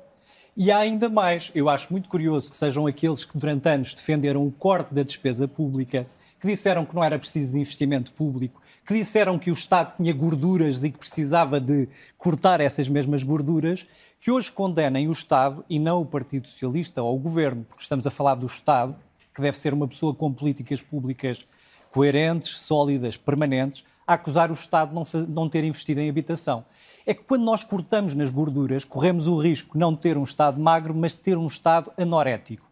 E 0.57 0.71
há 0.71 0.79
ainda 0.79 1.07
mais. 1.07 1.51
Eu 1.53 1.69
acho 1.69 1.87
muito 1.91 2.09
curioso 2.09 2.49
que 2.49 2.57
sejam 2.57 2.87
aqueles 2.87 3.23
que 3.23 3.37
durante 3.37 3.69
anos 3.69 3.93
defenderam 3.93 4.45
o 4.45 4.51
corte 4.51 4.91
da 4.91 5.03
despesa 5.03 5.47
pública, 5.47 6.07
que 6.39 6.47
disseram 6.47 6.83
que 6.83 6.95
não 6.95 7.03
era 7.03 7.19
preciso 7.19 7.59
investimento 7.59 8.11
público, 8.13 8.59
que 8.83 8.95
disseram 8.95 9.37
que 9.37 9.51
o 9.51 9.53
Estado 9.53 9.93
tinha 9.95 10.11
gorduras 10.11 10.83
e 10.83 10.89
que 10.89 10.97
precisava 10.97 11.59
de 11.59 11.87
cortar 12.17 12.59
essas 12.59 12.89
mesmas 12.89 13.21
gorduras, 13.21 13.85
que 14.19 14.31
hoje 14.31 14.51
condenem 14.51 15.07
o 15.07 15.11
Estado 15.11 15.63
e 15.69 15.77
não 15.77 16.01
o 16.01 16.05
Partido 16.05 16.47
Socialista 16.47 17.03
ou 17.03 17.15
o 17.15 17.19
Governo, 17.19 17.63
porque 17.69 17.83
estamos 17.83 18.07
a 18.07 18.11
falar 18.11 18.33
do 18.33 18.47
Estado, 18.47 18.95
que 19.33 19.41
deve 19.41 19.57
ser 19.59 19.73
uma 19.73 19.87
pessoa 19.87 20.13
com 20.13 20.33
políticas 20.33 20.81
públicas 20.81 21.45
coerentes, 21.91 22.57
sólidas, 22.57 23.15
permanentes, 23.15 23.83
a 24.11 24.15
acusar 24.15 24.51
o 24.51 24.53
Estado 24.53 24.89
de 24.89 24.95
não, 24.95 25.05
não 25.27 25.49
ter 25.49 25.63
investido 25.63 25.99
em 25.99 26.09
habitação. 26.09 26.65
É 27.05 27.13
que 27.13 27.23
quando 27.23 27.43
nós 27.43 27.63
cortamos 27.63 28.13
nas 28.13 28.29
gorduras, 28.29 28.85
corremos 28.85 29.27
o 29.27 29.37
risco 29.37 29.77
não 29.77 29.93
de 29.93 29.99
ter 29.99 30.17
um 30.17 30.23
Estado 30.23 30.59
magro, 30.59 30.93
mas 30.93 31.13
de 31.13 31.19
ter 31.19 31.37
um 31.37 31.47
Estado 31.47 31.91
anorético. 31.97 32.69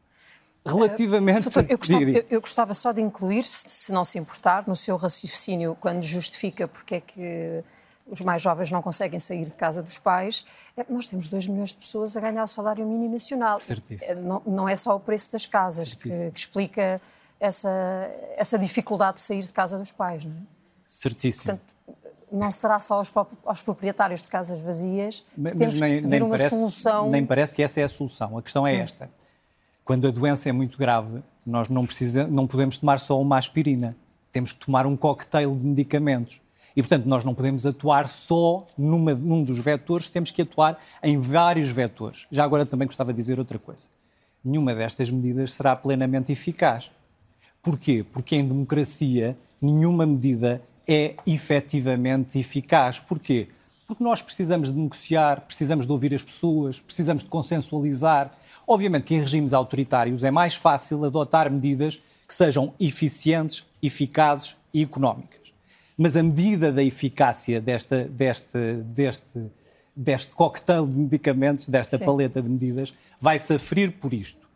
Relativamente. 0.66 1.48
Uh, 1.48 1.52
doutor, 1.52 1.66
eu, 1.70 1.78
gostava, 1.78 2.04
eu, 2.04 2.26
eu, 2.30 2.42
gostava, 2.42 2.74
só 2.74 2.92
de 2.92 3.02
incluir, 3.02 3.44
se, 3.44 3.64
se 3.68 3.92
não 3.92 4.04
se 4.04 4.20
importar, 4.20 4.68
no 4.68 4.76
seu 4.76 4.98
raciocínio, 4.98 5.76
quando 5.80 6.04
justifica 6.04 6.68
porque 6.68 6.96
é 6.96 7.02
que 7.02 7.64
os 8.06 8.22
mais 8.22 8.42
jovens 8.42 8.72
não 8.72 8.82
conseguem 8.82 9.20
sair 9.20 9.46
de 9.46 9.52
casa 9.52 9.82
dos 9.82 9.98
pais, 9.98 10.44
é, 10.76 10.86
nós 10.90 11.08
temos 11.08 11.28
2 11.28 11.48
milhões 11.48 11.70
de 11.70 11.76
pessoas 11.76 12.18
a 12.18 12.20
ganhar 12.20 12.44
o 12.44 12.48
salário 12.48 12.86
mínimo 12.86 13.14
nacional. 13.14 13.60
Certíssimo. 13.60 14.12
É, 14.12 14.16
não, 14.16 14.42
não 14.46 14.70
é 14.70 14.76
só 14.76 14.96
o 14.96 15.00
preço 15.00 15.32
das 15.32 15.46
casas 15.46 15.94
que, 15.94 16.10
que, 16.10 16.40
explica 16.40 17.02
essa, 17.40 17.70
essa 18.36 18.58
dificuldade 18.58 19.16
de 19.16 19.22
sair 19.22 19.42
de 19.42 19.54
casa 19.54 19.78
dos 19.78 19.92
pais, 19.92 20.26
não 20.26 20.34
é? 20.34 20.59
Certíssimo. 20.92 21.46
Portanto, 21.46 21.76
não 22.32 22.50
será 22.50 22.80
só 22.80 22.96
aos, 22.96 23.12
aos 23.46 23.62
proprietários 23.62 24.24
de 24.24 24.30
casas 24.30 24.60
vazias 24.60 25.24
mas, 25.38 25.54
que 25.54 25.60
temos 25.60 25.80
nem, 25.80 25.98
que 25.98 26.02
pedir 26.02 26.24
uma 26.24 26.36
parece, 26.36 26.56
solução. 26.56 27.10
Nem 27.12 27.24
parece 27.24 27.54
que 27.54 27.62
essa 27.62 27.80
é 27.80 27.84
a 27.84 27.88
solução. 27.88 28.36
A 28.40 28.42
questão 28.42 28.66
é 28.66 28.74
hum. 28.74 28.82
esta. 28.82 29.08
Quando 29.86 30.08
a 30.08 30.12
doença 30.12 30.50
é 30.50 30.52
muito 30.52 30.80
grave, 30.80 31.22
nós 31.46 31.70
não, 31.70 31.86
precisa, 31.86 32.26
não 32.26 32.48
podemos 32.48 32.78
tomar 32.78 33.00
só 33.00 33.22
uma 33.22 33.38
aspirina. 33.38 33.96
Temos 34.32 34.52
que 34.52 34.66
tomar 34.66 34.88
um 34.88 34.98
cocktail 34.98 35.56
de 35.56 35.64
medicamentos. 35.64 36.42
E, 36.76 36.82
portanto, 36.82 37.06
nós 37.06 37.24
não 37.24 37.36
podemos 37.36 37.68
atuar 37.68 38.08
só 38.08 38.66
numa, 38.76 39.14
num 39.14 39.44
dos 39.44 39.60
vetores, 39.60 40.10
temos 40.10 40.32
que 40.32 40.42
atuar 40.42 40.80
em 41.04 41.20
vários 41.20 41.70
vetores. 41.70 42.26
Já 42.32 42.44
agora 42.44 42.66
também 42.66 42.88
gostava 42.88 43.14
de 43.14 43.18
dizer 43.18 43.38
outra 43.38 43.60
coisa. 43.60 43.88
Nenhuma 44.44 44.74
destas 44.74 45.12
medidas 45.12 45.54
será 45.54 45.76
plenamente 45.76 46.32
eficaz. 46.32 46.90
Porquê? 47.62 48.04
Porque 48.12 48.36
em 48.36 48.48
democracia 48.48 49.38
nenhuma 49.62 50.08
medida 50.08 50.62
é 50.90 51.14
efetivamente 51.28 52.40
eficaz. 52.40 53.00
Porquê? 53.00 53.48
Porque 53.88 54.04
nós 54.04 54.24
precisamos 54.24 54.74
de 54.74 54.80
negociar, 54.80 55.42
precisamos 55.42 55.86
de 55.86 55.92
ouvir 55.92 56.16
as 56.16 56.24
pessoas, 56.24 56.80
precisamos 56.80 57.24
de 57.24 57.30
consensualizar. 57.30 58.36
Obviamente 58.68 59.04
que 59.04 59.14
em 59.14 59.20
regimes 59.20 59.54
autoritários 59.54 60.24
é 60.24 60.32
mais 60.32 60.56
fácil 60.56 61.06
adotar 61.06 61.52
medidas 61.52 62.02
que 62.28 62.34
sejam 62.34 62.74
eficientes, 62.80 63.66
eficazes 63.84 64.56
e 64.74 64.82
económicas. 64.82 65.54
Mas 65.96 66.18
a 66.18 66.24
medida 66.24 66.72
da 66.72 66.84
eficácia 66.84 67.62
desta, 67.62 68.06
deste, 68.06 68.58
deste, 68.84 69.52
deste 69.96 70.34
cocktail 70.34 70.88
de 70.88 70.98
medicamentos, 70.98 71.68
desta 71.68 72.00
Sim. 72.00 72.06
paleta 72.06 72.42
de 72.42 72.50
medidas, 72.50 72.94
vai 73.20 73.38
sofrer 73.38 73.92
por 73.92 74.12
isto. 74.12 74.50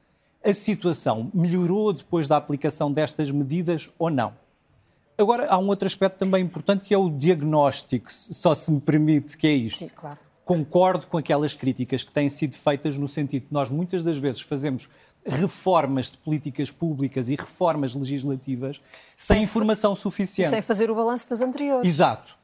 A 0.44 0.54
situação 0.54 1.30
melhorou 1.32 1.94
depois 1.94 2.28
da 2.28 2.38
aplicação 2.38 2.92
destas 2.92 3.30
medidas 3.30 3.90
ou 4.00 4.10
não? 4.10 4.34
Agora, 5.18 5.48
há 5.48 5.58
um 5.58 5.68
outro 5.68 5.86
aspecto 5.86 6.18
também 6.18 6.44
importante 6.44 6.84
que 6.84 6.94
é 6.94 6.98
o 6.98 7.10
diagnóstico, 7.10 8.12
só 8.12 8.56
se 8.56 8.72
me 8.72 8.82
permite 8.82 9.38
que 9.38 9.48
é 9.48 9.52
isto. 9.54 9.80
Sim, 9.80 9.90
claro. 9.90 10.18
Concordo 10.44 11.08
com 11.08 11.18
aquelas 11.18 11.54
críticas 11.54 12.04
que 12.04 12.12
têm 12.12 12.30
sido 12.30 12.56
feitas 12.58 12.98
no 12.98 13.08
sentido 13.08 13.48
que 13.48 13.54
nós 13.54 13.70
muitas 13.70 14.04
das 14.04 14.18
vezes 14.18 14.42
fazemos 14.42 14.90
reformas 15.26 16.10
de 16.10 16.18
políticas 16.18 16.70
públicas 16.70 17.30
e 17.30 17.36
reformas 17.36 17.96
legislativas 17.96 18.82
sem, 19.16 19.38
sem 19.38 19.44
informação 19.44 19.96
suficiente. 19.96 20.50
Sem 20.50 20.62
fazer 20.62 20.92
o 20.92 20.96
balanço 20.96 21.30
das 21.30 21.42
anteriores. 21.42 21.88
Exato. 21.88 22.36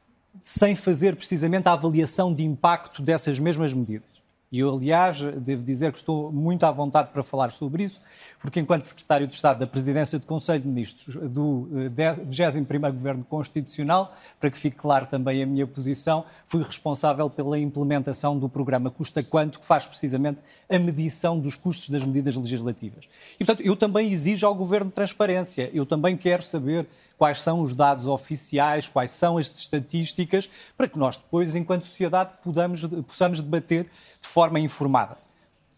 Sem 0.42 0.74
fazer 0.74 1.14
precisamente 1.14 1.68
a 1.68 1.72
avaliação 1.72 2.32
de 2.32 2.42
impacto 2.42 3.02
dessas 3.02 3.38
mesmas 3.38 3.74
medidas. 3.74 4.09
E 4.52 4.58
eu, 4.58 4.74
aliás, 4.74 5.20
devo 5.20 5.62
dizer 5.62 5.92
que 5.92 5.98
estou 5.98 6.32
muito 6.32 6.64
à 6.66 6.72
vontade 6.72 7.10
para 7.12 7.22
falar 7.22 7.52
sobre 7.52 7.84
isso, 7.84 8.00
porque, 8.40 8.58
enquanto 8.58 8.82
Secretário 8.82 9.28
de 9.28 9.34
Estado 9.34 9.60
da 9.60 9.66
Presidência 9.66 10.18
do 10.18 10.26
Conselho 10.26 10.62
de 10.62 10.66
Ministros 10.66 11.14
do 11.30 11.68
21º 11.96 12.66
eh, 12.84 12.90
Governo 12.90 13.22
Constitucional, 13.22 14.12
para 14.40 14.50
que 14.50 14.58
fique 14.58 14.74
claro 14.74 15.06
também 15.06 15.40
a 15.40 15.46
minha 15.46 15.68
posição, 15.68 16.24
fui 16.46 16.64
responsável 16.64 17.30
pela 17.30 17.56
implementação 17.60 18.36
do 18.36 18.48
programa 18.48 18.90
Custa 18.90 19.22
Quanto, 19.22 19.60
que 19.60 19.64
faz 19.64 19.86
precisamente 19.86 20.40
a 20.68 20.78
medição 20.80 21.38
dos 21.38 21.54
custos 21.54 21.88
das 21.88 22.04
medidas 22.04 22.34
legislativas. 22.34 23.08
E, 23.38 23.44
portanto, 23.44 23.64
eu 23.64 23.76
também 23.76 24.10
exijo 24.10 24.48
ao 24.48 24.54
Governo 24.54 24.90
transparência. 24.90 25.70
Eu 25.72 25.86
também 25.86 26.16
quero 26.16 26.42
saber 26.42 26.88
quais 27.20 27.42
são 27.42 27.60
os 27.60 27.74
dados 27.74 28.06
oficiais, 28.06 28.88
quais 28.88 29.10
são 29.10 29.36
as 29.36 29.54
estatísticas, 29.58 30.48
para 30.74 30.88
que 30.88 30.98
nós 30.98 31.18
depois, 31.18 31.54
enquanto 31.54 31.84
sociedade, 31.84 32.30
podamos, 32.42 32.82
possamos 33.06 33.42
debater 33.42 33.90
de 34.18 34.26
forma 34.26 34.58
informada. 34.58 35.18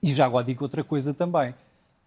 E 0.01 0.15
já 0.15 0.25
agora 0.25 0.45
digo 0.45 0.63
outra 0.63 0.85
coisa 0.85 1.13
também. 1.13 1.53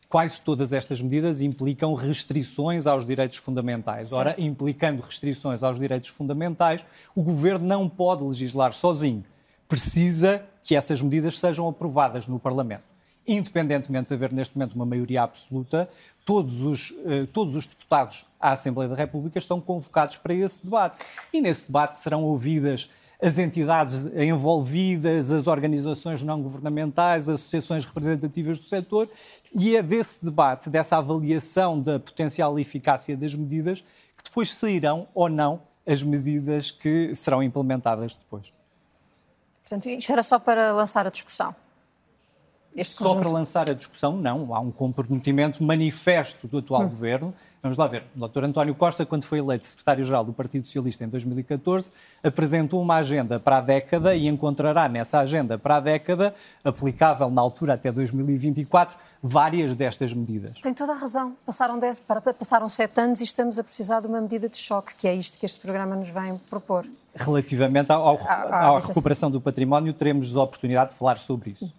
Quase 0.08 0.42
todas 0.42 0.72
estas 0.72 1.02
medidas 1.02 1.42
implicam 1.42 1.94
restrições 1.96 2.88
aos 2.88 3.06
direitos 3.06 3.36
fundamentais. 3.36 4.12
Certo. 4.12 4.20
Ora, 4.22 4.36
implicando 4.38 5.02
restrições 5.02 5.64
aos 5.64 5.78
direitos 5.78 6.08
fundamentais, 6.08 6.86
o 7.14 7.22
governo 7.22 7.68
não 7.68 7.90
pode 7.90 8.24
legislar 8.24 8.72
sozinho. 8.72 9.26
Precisa 9.68 10.46
que 10.64 10.78
essas 10.78 11.02
medidas 11.02 11.38
sejam 11.38 11.68
aprovadas 11.68 12.26
no 12.26 12.40
Parlamento 12.40 12.95
independentemente 13.28 14.08
de 14.08 14.14
haver 14.14 14.32
neste 14.32 14.58
momento 14.58 14.74
uma 14.74 14.86
maioria 14.86 15.24
absoluta, 15.24 15.90
todos 16.24 16.62
os, 16.62 16.94
eh, 17.06 17.28
todos 17.32 17.56
os 17.56 17.66
deputados 17.66 18.26
à 18.40 18.52
Assembleia 18.52 18.90
da 18.90 18.96
República 18.96 19.38
estão 19.38 19.60
convocados 19.60 20.18
para 20.18 20.34
esse 20.34 20.64
debate. 20.64 21.06
E 21.34 21.42
nesse 21.42 21.66
debate 21.66 21.98
serão 21.98 22.24
ouvidas 22.24 22.90
as 23.22 23.40
entidades 23.40 24.08
envolvidas, 24.08 25.32
as 25.32 25.48
organizações 25.48 26.22
não 26.22 26.42
governamentais, 26.42 27.30
as 27.30 27.40
associações 27.40 27.86
representativas 27.86 28.60
do 28.60 28.66
setor, 28.66 29.10
e 29.54 29.76
é 29.76 29.82
desse 29.82 30.24
debate, 30.24 30.70
dessa 30.70 30.98
avaliação 30.98 31.80
da 31.80 32.00
potencial 32.00 32.60
eficácia 32.60 33.16
das 33.16 33.34
medidas, 33.34 33.82
que 34.18 34.24
depois 34.24 34.54
sairão 34.54 35.08
ou 35.14 35.30
não 35.30 35.62
as 35.88 36.04
medidas 36.04 36.72
que 36.72 37.14
serão 37.16 37.42
implementadas 37.42 38.16
depois. 38.16 38.52
Portanto, 39.62 39.88
isto 39.88 40.12
era 40.12 40.22
só 40.22 40.38
para 40.38 40.72
lançar 40.72 41.08
a 41.08 41.10
discussão. 41.10 41.56
Este 42.76 42.96
Só 42.96 43.16
para 43.16 43.30
lançar 43.30 43.70
a 43.70 43.74
discussão, 43.74 44.18
não. 44.18 44.54
Há 44.54 44.60
um 44.60 44.72
comprometimento 44.72 45.64
manifesto 45.64 46.48
do 46.48 46.58
atual 46.58 46.84
hum. 46.84 46.90
governo. 46.90 47.34
Vamos 47.66 47.80
lá 47.80 47.88
ver. 47.88 48.04
O 48.16 48.28
Dr. 48.28 48.44
António 48.44 48.76
Costa, 48.76 49.08
quando 49.08 49.24
foi 49.24 49.40
eleito 49.40 49.66
secretário-geral 49.66 50.24
do 50.24 50.32
Partido 50.32 50.68
Socialista 50.68 51.04
em 51.04 51.08
2014, 51.08 51.92
apresentou 52.24 52.80
uma 52.80 52.98
agenda 52.98 53.40
para 53.40 53.58
a 53.58 53.62
década 53.62 54.14
e 54.14 54.28
encontrará 54.28 54.88
nessa 54.88 55.18
agenda 55.18 55.58
para 55.58 55.78
a 55.78 55.80
década, 55.80 56.36
aplicável 56.64 57.28
na 57.32 57.42
altura 57.42 57.74
até 57.74 57.92
2024, 57.92 58.96
várias 59.20 59.74
destas 59.74 60.14
medidas. 60.14 60.60
Tem 60.60 60.76
toda 60.76 60.92
a 60.92 60.96
razão. 60.96 61.36
Passaram, 61.44 61.80
dez, 61.80 62.00
passaram 62.38 62.70
sete 62.70 63.02
anos 63.02 63.20
e 63.20 63.24
estamos 63.24 63.58
a 63.58 63.64
precisar 63.64 64.02
de 64.02 64.06
uma 64.06 64.22
medida 64.22 64.48
de 64.48 64.58
choque, 64.58 64.94
que 64.96 65.08
é 65.08 65.16
isto 65.16 65.40
que 65.40 65.46
este 65.48 65.60
programa 65.60 65.96
nos 65.96 66.10
vem 66.10 66.38
propor. 66.48 66.86
Relativamente 67.16 67.92
ao, 67.92 68.20
à 68.30 68.78
recuperação 68.78 69.32
do 69.32 69.42
património, 69.42 69.92
teremos 69.92 70.38
a 70.38 70.44
oportunidade 70.44 70.92
de 70.92 70.98
falar 71.00 71.18
sobre 71.18 71.52
isso. 71.52 71.74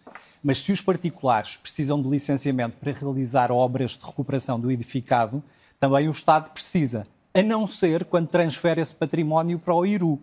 Mas 0.46 0.58
se 0.58 0.70
os 0.70 0.80
particulares 0.80 1.56
precisam 1.56 2.00
de 2.00 2.08
licenciamento 2.08 2.76
para 2.76 2.92
realizar 2.92 3.50
obras 3.50 3.96
de 3.96 4.06
recuperação 4.06 4.60
do 4.60 4.70
edificado, 4.70 5.42
também 5.80 6.06
o 6.06 6.12
Estado 6.12 6.50
precisa, 6.50 7.04
a 7.34 7.42
não 7.42 7.66
ser 7.66 8.04
quando 8.04 8.28
transfere 8.28 8.80
esse 8.80 8.94
património 8.94 9.58
para 9.58 9.74
o 9.74 9.84
IRU. 9.84 10.22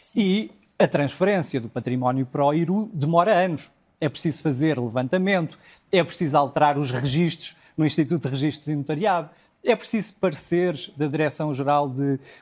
Sim. 0.00 0.20
E 0.20 0.50
a 0.78 0.86
transferência 0.86 1.60
do 1.60 1.68
património 1.68 2.26
para 2.26 2.46
o 2.46 2.54
IRU 2.54 2.90
demora 2.94 3.36
anos. 3.36 3.72
É 4.00 4.08
preciso 4.08 4.40
fazer 4.40 4.78
levantamento, 4.78 5.58
é 5.90 6.04
preciso 6.04 6.36
alterar 6.36 6.78
os 6.78 6.92
registros 6.92 7.56
no 7.76 7.84
Instituto 7.84 8.22
de 8.22 8.28
Registros 8.28 8.68
e 8.68 8.76
Notariado, 8.76 9.30
é 9.64 9.74
preciso 9.74 10.14
pareceres 10.14 10.92
da 10.96 11.08
Direção-Geral 11.08 11.92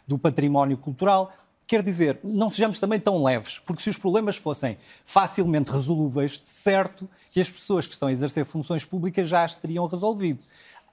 do 0.06 0.18
Património 0.18 0.76
Cultural. 0.76 1.32
Quer 1.68 1.83
dizer, 1.83 2.18
não 2.24 2.48
sejamos 2.48 2.78
também 2.78 2.98
tão 2.98 3.22
leves, 3.22 3.59
porque 3.59 3.83
se 3.83 3.90
os 3.90 3.98
problemas 3.98 4.38
fossem 4.38 4.78
facilmente 5.04 5.70
resolúveis, 5.70 6.40
de 6.40 6.48
certo 6.48 7.07
que 7.31 7.38
as 7.38 7.50
pessoas 7.50 7.87
que 7.87 7.92
estão 7.92 8.09
a 8.09 8.12
exercer 8.12 8.46
funções 8.46 8.87
públicas 8.87 9.28
já 9.28 9.44
as 9.44 9.54
teriam 9.54 9.87
resolvido. 9.87 10.40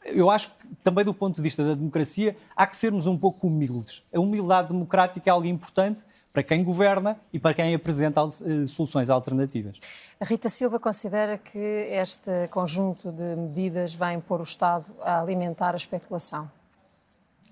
Eu 0.03 0.29
acho 0.29 0.49
que 0.49 0.67
também 0.83 1.05
do 1.05 1.13
ponto 1.13 1.37
de 1.37 1.41
vista 1.41 1.63
da 1.63 1.75
democracia 1.75 2.35
há 2.53 2.67
que 2.67 2.75
sermos 2.75 3.07
um 3.07 3.17
pouco 3.17 3.47
humildes. 3.47 4.03
A 4.13 4.19
humildade 4.19 4.67
democrática 4.67 5.29
é 5.29 5.31
algo 5.31 5.47
importante 5.47 6.03
para 6.33 6.43
quem 6.43 6.61
governa 6.61 7.17
e 7.31 7.39
para 7.39 7.53
quem 7.53 7.73
apresenta 7.73 8.19
eh, 8.21 8.67
soluções 8.67 9.09
alternativas. 9.09 9.79
A 10.19 10.25
Rita 10.25 10.49
Silva 10.49 10.77
considera 10.77 11.37
que 11.37 11.57
este 11.57 12.49
conjunto 12.49 13.13
de 13.13 13.37
medidas 13.37 13.95
vai 13.95 14.13
impor 14.13 14.41
o 14.41 14.43
Estado 14.43 14.93
a 15.01 15.21
alimentar 15.21 15.71
a 15.71 15.77
especulação. 15.77 16.51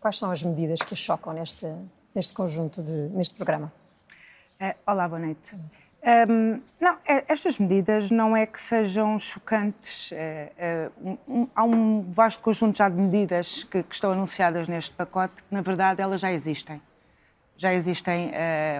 Quais 0.01 0.19
são 0.19 0.29
as 0.29 0.43
medidas 0.43 0.79
que 0.79 0.93
a 0.93 0.97
chocam 0.97 1.31
neste, 1.31 1.65
neste 2.13 2.33
conjunto, 2.33 2.83
de, 2.83 3.09
neste 3.09 3.35
programa? 3.35 3.71
Uh, 4.61 4.75
olá, 4.85 5.07
boa 5.07 5.19
noite. 5.19 5.55
Um, 6.05 6.61
não, 6.79 6.97
é, 7.07 7.23
estas 7.27 7.57
medidas 7.57 8.11
não 8.11 8.35
é 8.35 8.45
que 8.45 8.59
sejam 8.59 9.17
chocantes. 9.17 10.11
É, 10.11 10.51
é, 10.57 10.89
um, 11.27 11.47
há 11.55 11.63
um 11.63 12.11
vasto 12.11 12.41
conjunto 12.41 12.77
já 12.77 12.89
de 12.89 12.95
medidas 12.95 13.63
que, 13.63 13.81
que, 13.83 13.95
estão 13.95 14.11
anunciadas 14.11 14.67
neste 14.67 14.93
pacote 14.93 15.41
que, 15.41 15.53
na 15.53 15.61
verdade, 15.61 16.01
elas 16.01 16.21
já 16.21 16.31
existem 16.31 16.81
já 17.55 17.73
existem, 17.73 18.29
uh, 18.29 18.33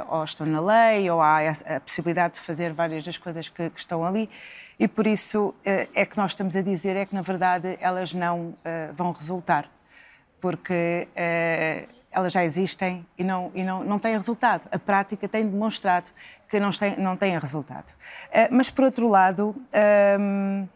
ou 0.10 0.24
estão 0.26 0.46
na 0.46 0.60
lei, 0.60 1.10
ou 1.10 1.22
há 1.22 1.40
a, 1.50 1.80
possibilidade 1.80 2.34
de 2.34 2.42
fazer 2.42 2.74
várias 2.74 3.06
das 3.06 3.18
coisas 3.18 3.48
que, 3.48 3.70
que 3.70 3.80
estão 3.80 4.04
ali, 4.04 4.30
e 4.78 4.90
por 4.90 5.08
isso 5.08 5.56
é 5.64 6.06
que 6.06 6.18
nós 6.18 6.32
estamos 6.32 6.54
a 6.56 6.62
dizer 6.62 6.98
é 6.98 7.06
que, 7.06 7.16
na 7.16 7.22
verdade, 7.22 7.78
elas 7.80 8.14
não 8.14 8.56
vão 8.94 9.12
resultar, 9.14 9.72
porque 10.42 11.08
elas 12.14 12.32
já 12.32 12.44
existem 12.44 13.06
e, 13.18 13.24
não, 13.24 13.52
e 13.54 13.64
não, 13.64 13.84
não 13.84 14.00
têm 14.00 14.14
resultado. 14.14 14.68
A 14.72 14.80
prática 14.80 15.28
tem 15.28 15.48
demonstrado 15.48 16.10
que 16.48 16.60
não 16.60 16.72
têm, 16.72 16.98
não 16.98 17.18
têm 17.18 17.38
resultado. 17.38 17.92
mas, 18.52 18.70
por 18.70 18.86
outro 18.86 19.10
lado, 19.10 19.56
um, 20.20 20.68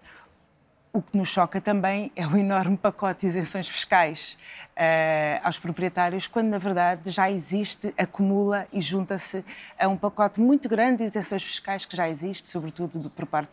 o 0.97 1.01
que 1.01 1.15
nos 1.15 1.29
choca 1.29 1.61
também 1.61 2.11
é 2.15 2.25
o 2.25 2.35
enorme 2.35 2.75
pacote 2.75 3.21
de 3.21 3.27
isenções 3.27 3.67
fiscais 3.67 4.35
uh, 4.75 5.41
aos 5.43 5.59
proprietários, 5.59 6.25
quando 6.25 6.47
na 6.47 6.57
verdade 6.57 7.11
já 7.11 7.29
existe, 7.29 7.93
acumula 7.95 8.65
e 8.73 8.81
junta-se 8.81 9.45
a 9.77 9.87
um 9.87 9.95
pacote 9.95 10.41
muito 10.41 10.67
grande 10.67 10.97
de 10.97 11.03
isenções 11.03 11.43
fiscais 11.43 11.85
que 11.85 11.95
já 11.95 12.09
existe, 12.09 12.47
sobretudo 12.47 12.99
de, 12.99 13.09
por 13.09 13.27
parte 13.27 13.51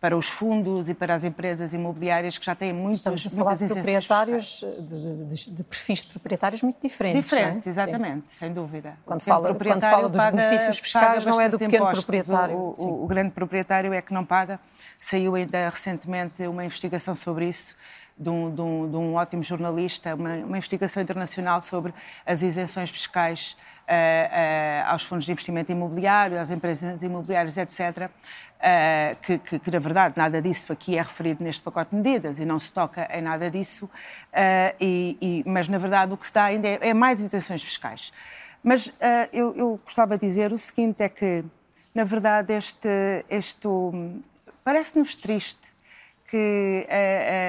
para 0.00 0.16
os 0.16 0.28
fundos 0.28 0.88
e 0.88 0.94
para 0.94 1.14
as 1.14 1.24
empresas 1.24 1.74
imobiliárias 1.74 2.38
que 2.38 2.46
já 2.46 2.54
têm 2.54 2.72
muitas 2.72 3.00
Estamos 3.00 3.26
a 3.26 3.30
falar 3.30 3.56
de 3.56 3.66
proprietários, 3.66 4.64
de, 4.78 5.24
de, 5.24 5.50
de, 5.50 5.64
perfis 5.64 6.04
de 6.04 6.10
proprietários 6.10 6.62
muito 6.62 6.80
diferentes. 6.80 7.30
Diferentes, 7.30 7.66
é? 7.66 7.70
exatamente, 7.70 8.30
Sim. 8.30 8.38
sem 8.38 8.52
dúvida. 8.52 8.96
Quando 9.04 9.22
fala, 9.22 9.54
quando 9.54 9.80
fala 9.80 10.08
dos 10.08 10.22
paga, 10.22 10.36
benefícios 10.36 10.78
fiscais, 10.78 11.26
não 11.26 11.40
é 11.40 11.48
do 11.48 11.58
pequeno 11.58 11.84
impostos. 11.84 12.04
proprietário. 12.04 12.56
O, 12.56 12.74
o, 12.78 13.04
o, 13.04 13.06
grande 13.08 13.32
proprietário 13.32 13.92
é 13.92 14.00
que 14.00 14.14
não 14.14 14.24
paga. 14.24 14.60
Saiu 15.00 15.34
ainda 15.34 15.68
recentemente 15.68 16.46
uma 16.46 16.64
investigação 16.64 17.14
sobre 17.14 17.48
isso 17.48 17.74
de 18.16 18.30
um, 18.30 18.54
de 18.54 18.60
um, 18.60 18.90
de 18.90 18.96
um 18.96 19.14
ótimo 19.14 19.42
jornalista, 19.42 20.14
uma, 20.14 20.34
uma, 20.36 20.56
investigação 20.58 21.02
internacional 21.02 21.60
sobre 21.60 21.92
as 22.26 22.42
isenções 22.42 22.90
fiscais 22.90 23.56
aos 24.86 25.04
fundos 25.04 25.24
de 25.24 25.32
investimento 25.32 25.72
imobiliário, 25.72 26.38
às 26.38 26.50
empresas 26.50 27.02
imobiliárias, 27.02 27.56
etc., 27.56 28.10
eh, 28.60 29.16
que, 29.22 29.38
que, 29.38 29.58
que, 29.58 29.70
na 29.70 29.78
verdade 29.78 30.14
nada 30.16 30.42
disso 30.42 30.72
aqui 30.72 30.98
é 30.98 31.02
referido 31.02 31.44
neste 31.44 31.62
pacote 31.62 31.90
de 31.90 31.96
medidas 31.96 32.40
e 32.40 32.44
não 32.44 32.58
se 32.58 32.72
toca 32.72 33.08
em 33.16 33.22
nada 33.22 33.48
disso, 33.50 33.88
e, 34.80 35.16
e, 35.20 35.44
mas 35.46 35.68
na 35.68 35.78
verdade 35.78 36.12
o 36.12 36.16
que 36.16 36.26
se 36.26 36.34
dá 36.34 36.44
ainda 36.44 36.66
é, 36.66 36.88
é 36.88 36.94
mais 36.94 37.20
isenções 37.20 37.62
fiscais. 37.62 38.12
Mas 38.62 38.92
eu, 39.32 39.54
eu, 39.56 39.80
gostava 39.84 40.18
de 40.18 40.26
dizer 40.26 40.52
o 40.52 40.58
seguinte, 40.58 41.02
é 41.02 41.08
que, 41.08 41.44
na 41.94 42.02
verdade, 42.02 42.52
este, 42.52 43.24
este 43.30 43.68
parece-nos 44.64 45.14
triste 45.14 45.72
que 46.28 46.86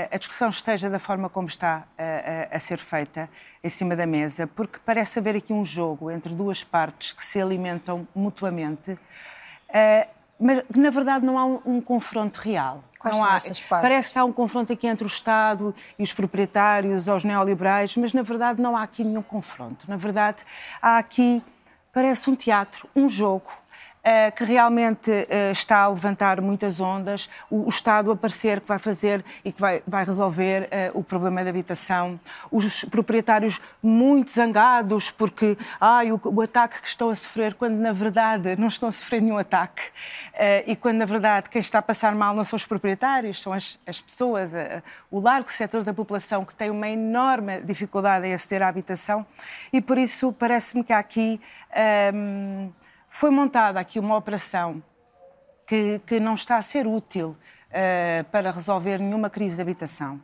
a, 0.10 0.16
a, 0.16 0.18
discussão 0.18 0.50
esteja 0.50 0.90
da 0.90 1.00
forma 1.00 1.30
como 1.30 1.50
está 1.50 1.84
a, 1.98 2.56
a, 2.56 2.60
ser 2.60 2.80
feita 2.80 3.30
em 3.62 3.68
cima 3.68 3.94
da 3.94 4.08
mesa, 4.08 4.48
porque 4.48 4.80
parece 4.86 5.20
haver 5.20 5.36
aqui 5.36 5.52
um 5.52 5.66
jogo 5.66 6.10
entre 6.10 6.34
duas 6.34 6.64
partes 6.64 7.12
que 7.12 7.24
se 7.24 7.42
alimentam 7.42 8.08
mutuamente, 8.16 8.92
uh, 8.94 10.10
mas 10.40 10.64
na 10.74 10.90
verdade 10.90 11.26
não 11.26 11.38
há 11.38 11.46
um, 11.46 11.62
um 11.66 11.82
confronto 11.82 12.40
real. 12.40 12.82
Quais 12.98 13.14
não 13.14 13.24
são 13.24 13.32
há, 13.32 13.36
essas 13.36 13.62
partes? 13.62 13.90
Parece 13.90 14.14
que 14.14 14.20
há 14.20 14.24
um 14.24 14.32
confronto 14.32 14.72
aqui 14.72 14.88
entre 14.88 15.04
o 15.04 15.08
Estado 15.08 15.76
e 15.98 16.04
os 16.04 16.14
proprietários, 16.14 17.10
os 17.10 17.24
neoliberais, 17.26 17.98
mas 17.98 18.14
na 18.14 18.22
verdade 18.22 18.62
não 18.62 18.78
há 18.78 18.84
aqui 18.84 19.04
nenhum 19.04 19.22
confronto. 19.22 19.86
Na 19.90 19.98
verdade, 19.98 20.46
há 20.82 20.98
aqui, 20.98 21.44
parece 21.92 22.30
um 22.30 22.36
teatro, 22.36 22.90
um 22.96 23.10
jogo 23.10 23.52
eh, 24.02 24.32
que 24.32 24.46
realmente 24.46 25.12
uh, 25.12 25.52
está 25.52 25.80
a 25.80 25.90
levantar 25.90 26.40
muitas 26.40 26.80
ondas, 26.80 27.30
o, 27.52 27.68
Estado 27.68 28.10
a 28.12 28.16
parecer 28.16 28.62
que 28.62 28.68
vai 28.68 28.80
fazer 28.80 29.26
e 29.44 29.52
que 29.52 29.60
vai, 29.60 29.84
vai 29.86 30.06
resolver 30.06 30.70
uh, 30.94 30.98
o 30.98 31.04
problema 31.04 31.44
da 31.44 31.50
habitação, 31.50 32.18
os 32.50 32.86
proprietários 32.86 33.60
muito 33.84 34.32
zangados 34.32 35.12
porque 35.12 35.58
ai, 35.82 36.14
o, 36.14 36.22
o, 36.24 36.42
ataque 36.42 36.82
que 36.82 36.88
estão 36.88 37.10
a 37.10 37.16
sofrer, 37.16 37.56
quando 37.56 37.76
na 37.76 37.92
verdade 37.92 38.56
não 38.56 38.70
estão 38.70 38.88
a 38.88 38.92
sofrer 38.94 39.22
nenhum 39.22 39.38
ataque, 39.38 39.82
e 40.66 40.76
quando 40.78 40.98
na 41.00 41.06
verdade 41.06 41.50
quem 41.50 41.60
está 41.60 41.80
a 41.80 41.82
passar 41.82 42.16
mal 42.16 42.34
não 42.34 42.46
são 42.46 42.56
os 42.56 42.66
proprietários, 42.66 43.42
são 43.42 43.52
as, 43.52 43.78
as 43.86 44.00
pessoas, 44.00 44.54
o 45.12 45.20
largo 45.20 45.52
setor 45.52 45.84
da 45.84 45.94
população 45.94 46.46
que 46.46 46.56
tem 46.56 46.70
uma 46.70 46.88
enorme 46.88 47.62
dificuldade 47.62 48.26
em 48.26 48.34
aceder 48.34 48.66
à 48.66 48.70
habitação 48.70 49.26
e 49.74 49.82
por 49.82 49.98
isso 49.98 50.32
parece-me 50.32 50.86
que 50.86 50.94
há 50.94 51.00
aqui. 51.00 51.42
Um, 52.14 52.72
foi 53.10 53.30
montada 53.30 53.80
aqui 53.80 54.00
uma 54.00 54.16
operação 54.16 54.82
que, 55.66 56.00
que 56.06 56.20
não 56.20 56.36
está 56.36 56.58
a 56.58 56.62
ser 56.62 56.88
útil 56.88 57.36
uh, 57.70 58.24
para 58.32 58.52
resolver 58.52 59.00
nenhuma 59.00 59.30
crise 59.30 59.56
de 59.56 59.62
habitação. 59.62 60.16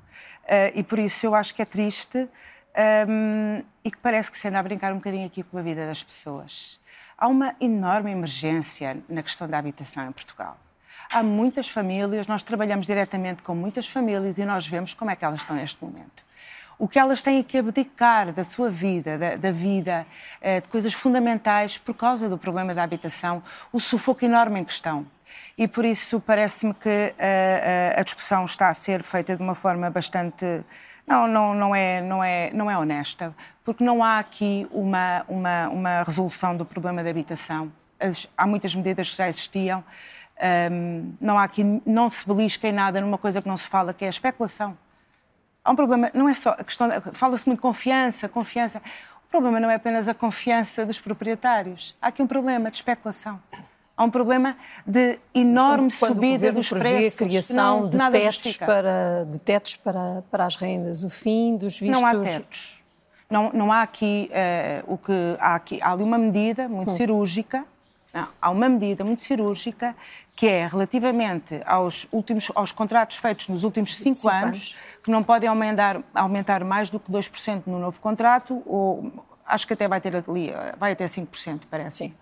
Uh, 0.44 0.72
e 0.76 0.84
por 0.84 1.00
isso 1.00 1.26
eu 1.26 1.36
acho 1.36 1.54
que 1.54 1.62
é 1.62 1.66
triste 1.66 2.18
um, 2.18 2.28
ehm, 2.76 3.64
e 3.84 3.90
que 3.90 3.98
parece 3.98 4.32
que 4.32 4.38
se 4.38 4.48
anda 4.48 4.60
a 4.60 4.64
brincar 4.64 4.92
um 4.92 4.98
bocadinho 4.98 5.26
aqui 5.26 5.44
com 5.44 5.58
a 5.58 5.62
vida 5.62 5.86
das 5.88 6.04
pessoas. 6.04 6.80
Há 7.18 7.28
uma 7.28 7.56
enorme 7.60 8.12
emergência 8.12 8.98
na 9.08 9.24
questão 9.24 9.48
da 9.48 9.58
habitação 9.58 10.08
em 10.08 10.12
Portugal. 10.12 10.58
Há 11.12 11.24
muitas 11.24 11.70
famílias, 11.70 12.28
nós 12.28 12.44
trabalhamos 12.44 12.86
diretamente 12.86 13.42
com 13.44 13.56
muitas 13.56 13.88
famílias 13.88 14.38
e 14.38 14.46
nós 14.46 14.68
vemos 14.68 14.94
como 14.94 15.10
é 15.10 15.16
que 15.16 15.24
elas 15.24 15.40
estão 15.40 15.56
neste 15.56 15.84
momento 15.84 16.26
o 16.78 16.88
que 16.88 17.00
elas 17.00 17.22
têm 17.22 17.42
que 17.44 17.58
abdicar 17.58 18.34
da 18.34 18.44
sua 18.44 18.70
vida, 18.70 19.18
da, 19.18 19.36
da 19.36 19.52
vida, 19.52 20.06
eh, 20.42 20.62
de 20.62 20.68
coisas 20.68 20.94
fundamentais 20.94 21.78
por 21.78 21.94
causa 21.94 22.28
do 22.28 22.38
problema 22.38 22.74
da 22.74 22.84
habitação, 22.84 23.42
o 23.72 23.80
sufoco 23.80 24.26
enorme 24.26 24.60
em 24.60 24.64
questão. 24.64 25.06
E 25.58 25.68
por 25.68 25.86
isso 25.86 26.20
parece-me 26.20 26.74
que 26.74 26.90
a, 26.90 26.92
eh, 26.92 27.14
eh, 27.18 27.96
a 27.98 28.04
discussão 28.04 28.46
está 28.46 28.70
a 28.70 28.74
ser 28.74 29.04
feita 29.04 29.36
de 29.36 29.42
uma 29.42 29.56
forma 29.56 29.90
bastante 29.90 30.64
não, 31.08 31.28
não, 31.28 31.54
não, 31.54 31.76
é, 31.76 32.02
não, 32.02 32.24
é, 32.24 32.52
não 32.52 32.70
é 32.70 32.78
honesta, 32.78 33.34
porque 33.64 33.84
não 33.84 34.04
há 34.04 34.18
aqui 34.20 34.68
uma, 34.72 35.24
uma, 35.28 35.70
uma 35.70 36.04
resolução 36.04 36.58
do 36.58 36.66
problema 36.66 37.04
da 37.04 37.10
habitação. 37.10 37.72
As, 38.00 38.28
há 38.36 38.48
muitas 38.48 38.74
medidas 38.74 39.12
que 39.12 39.18
já 39.18 39.30
existiam. 39.30 39.84
Um, 40.72 41.14
não 41.22 41.40
há 41.40 41.44
aqui, 41.44 41.64
não 41.86 42.10
se 42.10 42.28
belisca 42.28 42.68
em 42.68 42.74
nada 42.74 43.00
numa 43.00 43.18
coisa 43.18 43.42
que 43.42 43.48
não 43.48 43.56
se 43.56 43.68
fala, 43.68 43.94
que 43.94 44.04
é 44.04 44.08
a 44.08 44.10
especulação. 44.10 44.78
Há 45.66 45.72
um 45.72 45.76
problema, 45.76 46.12
não 46.14 46.30
é 46.30 46.36
só 46.36 46.52
a 46.52 46.64
questão, 46.64 46.88
fala-se 47.12 47.48
muito 47.48 47.58
de 47.58 47.64
confiança, 47.64 48.30
confiança. 48.30 48.80
O 49.28 49.32
problema 49.32 49.60
não 49.60 49.72
é 49.72 49.76
apenas 49.76 50.08
a 50.08 50.14
confiança 50.14 50.86
dos 50.86 51.02
proprietários. 51.02 51.96
Há 52.00 52.10
aqui 52.10 52.22
um 52.22 52.28
problema 52.28 52.70
de 52.70 52.78
especulação. 52.78 53.42
Há 53.98 54.04
um 54.04 54.12
problema 54.12 54.56
de 54.86 55.18
enorme 55.34 55.90
quando, 55.98 56.14
subida 56.14 56.52
dos 56.52 56.70
preços. 56.70 57.20
a 57.20 57.26
criação 57.26 57.82
não, 57.82 57.90
de, 57.90 57.98
tetos 58.12 58.58
para, 58.58 59.26
de 59.26 59.40
tetos 59.40 59.76
para, 59.78 60.24
para 60.30 60.46
as 60.46 60.56
rendas, 60.56 61.04
o 61.04 61.10
fim 61.10 61.58
dos 61.58 61.80
vistos... 61.80 62.00
Não 62.00 62.08
há 62.08 62.24
tetos. 62.24 62.84
Não, 63.28 63.52
não 63.52 63.72
há 63.72 63.82
aqui 63.82 64.30
uh, 64.30 64.94
o 64.94 64.98
que... 65.00 65.36
Há, 65.40 65.56
aqui, 65.56 65.82
há 65.82 65.94
ali 65.94 66.04
uma 66.04 66.18
medida 66.18 66.70
muito 66.70 66.92
hum. 66.92 66.98
cirúrgica, 66.98 67.66
há 68.42 68.50
uma 68.50 68.70
medida 68.70 69.04
muito 69.04 69.24
cirúrgica 69.24 69.96
que 70.36 70.48
é 70.48 70.68
relativamente 70.68 71.62
aos, 71.66 72.08
últimos, 72.12 72.52
aos 72.56 72.72
contratos 72.72 73.18
feitos 73.18 73.48
nos 73.48 73.64
últimos 73.64 73.96
cinco, 73.96 74.16
cinco 74.16 74.30
anos, 74.30 74.46
anos, 74.46 74.78
que 75.04 75.12
não 75.12 75.24
podem 75.24 75.48
aumentar, 75.48 76.02
aumentar 76.14 76.64
mais 76.64 76.90
do 76.90 77.00
que 77.00 77.12
2% 77.12 77.64
no 77.68 77.80
novo 77.80 78.02
contrato, 78.02 78.62
ou 78.66 79.12
acho 79.46 79.66
que 79.66 79.74
até 79.74 79.88
vai 79.88 80.02
ter 80.02 80.16
ali, 80.16 80.52
vai 80.78 80.92
até 80.92 81.06
5%, 81.06 81.62
parece. 81.70 81.98
Sim. 81.98 82.14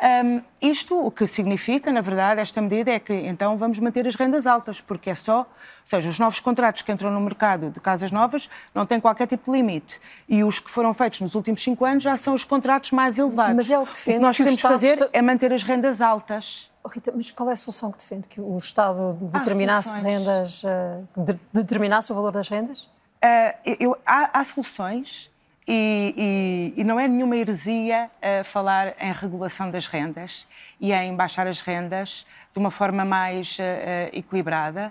Um, 0.00 0.40
isto 0.62 0.96
o 0.96 1.10
que 1.10 1.26
significa, 1.26 1.90
na 1.90 2.00
verdade, 2.00 2.40
esta 2.40 2.62
medida 2.62 2.92
é 2.92 3.00
que 3.00 3.12
então 3.12 3.56
vamos 3.56 3.80
manter 3.80 4.06
as 4.06 4.14
rendas 4.14 4.46
altas, 4.46 4.80
porque 4.80 5.10
é 5.10 5.14
só, 5.14 5.40
ou 5.40 5.46
seja, 5.84 6.08
os 6.08 6.20
novos 6.20 6.38
contratos 6.38 6.82
que 6.82 6.92
entram 6.92 7.10
no 7.10 7.20
mercado 7.20 7.70
de 7.70 7.80
casas 7.80 8.12
novas 8.12 8.48
não 8.72 8.86
têm 8.86 9.00
qualquer 9.00 9.26
tipo 9.26 9.50
de 9.50 9.56
limite. 9.58 10.00
E 10.28 10.44
os 10.44 10.60
que 10.60 10.70
foram 10.70 10.94
feitos 10.94 11.20
nos 11.20 11.34
últimos 11.34 11.60
cinco 11.62 11.84
anos 11.84 12.04
já 12.04 12.16
são 12.16 12.34
os 12.34 12.44
contratos 12.44 12.92
mais 12.92 13.18
elevados. 13.18 13.56
Mas 13.56 13.70
é 13.72 13.78
o 13.78 13.84
que 13.84 13.92
defende. 13.92 14.18
O 14.18 14.20
que 14.20 14.26
nós 14.26 14.36
que 14.36 14.42
queremos 14.44 14.60
fazer 14.60 14.94
está... 14.94 15.08
é 15.12 15.20
manter 15.20 15.52
as 15.52 15.64
rendas 15.64 16.00
altas. 16.00 16.70
Oh, 16.84 16.88
Rita, 16.88 17.12
mas 17.14 17.32
qual 17.32 17.50
é 17.50 17.54
a 17.54 17.56
solução 17.56 17.90
que 17.90 17.98
defende? 17.98 18.28
Que 18.28 18.40
o 18.40 18.56
Estado 18.56 19.14
determinasse 19.20 19.98
rendas, 19.98 20.62
uh, 20.62 21.24
de, 21.24 21.38
determinasse 21.52 22.12
o 22.12 22.14
valor 22.14 22.30
das 22.30 22.48
rendas? 22.48 22.84
Uh, 22.84 23.74
eu, 23.80 23.98
há, 24.06 24.38
há 24.38 24.44
soluções 24.44 25.28
e, 25.70 26.72
e, 26.76 26.80
e, 26.80 26.84
não 26.84 26.98
é 26.98 27.06
nenhuma 27.06 27.36
heresia 27.36 28.10
uh, 28.16 28.42
falar 28.42 28.94
em 28.98 29.12
regulação 29.12 29.70
das 29.70 29.86
rendas 29.86 30.46
e 30.80 30.94
em 30.94 31.14
baixar 31.14 31.46
as 31.46 31.60
rendas 31.60 32.24
de 32.54 32.58
uma 32.58 32.70
forma 32.70 33.04
mais 33.04 33.58
uh, 33.58 33.62
uh, 33.62 34.18
equilibrada. 34.18 34.90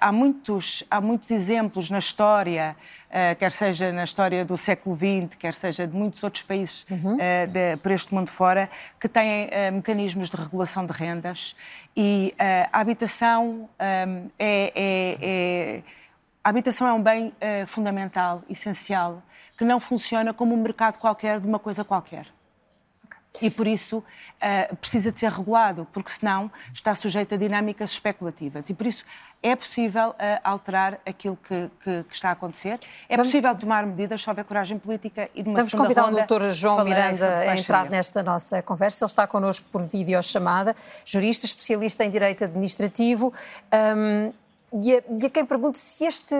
há, 0.00 0.12
muitos, 0.12 0.84
há 0.88 1.00
muitos 1.00 1.32
exemplos 1.32 1.90
na 1.90 1.98
história 1.98 2.76
quer 3.38 3.50
seja 3.50 3.90
na 3.92 4.04
história 4.04 4.44
do 4.44 4.56
século 4.56 4.94
XX, 4.94 5.36
quer 5.36 5.54
seja 5.54 5.86
de 5.86 5.96
muitos 5.96 6.22
outros 6.22 6.44
países 6.44 6.86
uhum. 6.90 7.16
de, 7.16 7.76
por 7.78 7.90
este 7.90 8.14
mundo 8.14 8.28
fora, 8.28 8.68
que 9.00 9.08
têm 9.08 9.48
mecanismos 9.72 10.28
de 10.28 10.36
regulação 10.36 10.84
de 10.84 10.92
rendas 10.92 11.56
e 11.96 12.34
a 12.70 12.78
habitação 12.78 13.68
é, 13.78 14.22
é, 14.38 15.18
é, 15.22 15.82
a 16.44 16.50
habitação 16.50 16.86
é 16.86 16.92
um 16.92 17.02
bem 17.02 17.32
fundamental, 17.66 18.42
essencial, 18.50 19.22
que 19.56 19.64
não 19.64 19.80
funciona 19.80 20.34
como 20.34 20.54
um 20.54 20.62
mercado 20.62 20.98
qualquer 20.98 21.40
de 21.40 21.46
uma 21.46 21.58
coisa 21.58 21.84
qualquer 21.84 22.26
e 23.42 23.50
por 23.50 23.66
isso 23.66 23.98
uh, 23.98 24.76
precisa 24.76 25.12
de 25.12 25.18
ser 25.18 25.30
regulado, 25.30 25.86
porque 25.92 26.10
senão 26.10 26.50
está 26.72 26.94
sujeito 26.94 27.34
a 27.34 27.38
dinâmicas 27.38 27.90
especulativas. 27.90 28.68
E 28.68 28.74
por 28.74 28.86
isso 28.86 29.04
é 29.42 29.54
possível 29.54 30.10
uh, 30.10 30.14
alterar 30.42 30.98
aquilo 31.06 31.36
que, 31.36 31.70
que, 31.82 32.04
que, 32.04 32.14
está 32.14 32.30
a 32.30 32.32
acontecer. 32.32 32.78
É 33.08 33.16
Vamos... 33.16 33.30
possível 33.30 33.54
tomar 33.56 33.86
medidas 33.86 34.22
se 34.22 34.28
houver 34.28 34.44
coragem 34.44 34.78
política 34.78 35.28
e 35.34 35.42
de 35.42 35.48
uma 35.48 35.58
Vamos 35.58 35.74
convidar 35.74 36.02
ronda, 36.02 36.24
o 36.24 36.26
Dr. 36.26 36.50
João 36.50 36.84
Miranda 36.84 37.38
a 37.38 37.56
entrar 37.56 37.88
nesta 37.90 38.22
nossa 38.22 38.62
conversa. 38.62 39.04
Ele 39.04 39.10
está 39.10 39.26
connosco 39.26 39.66
por 39.70 39.82
videochamada, 39.82 40.74
jurista, 41.04 41.46
especialista 41.46 42.04
em 42.04 42.10
direito 42.10 42.44
administrativo. 42.44 43.32
Um, 43.72 44.32
e, 44.82 44.96
a, 44.96 45.02
e 45.22 45.26
a 45.26 45.30
quem 45.30 45.44
pergunto 45.44 45.78
se 45.78 46.04
este 46.04 46.34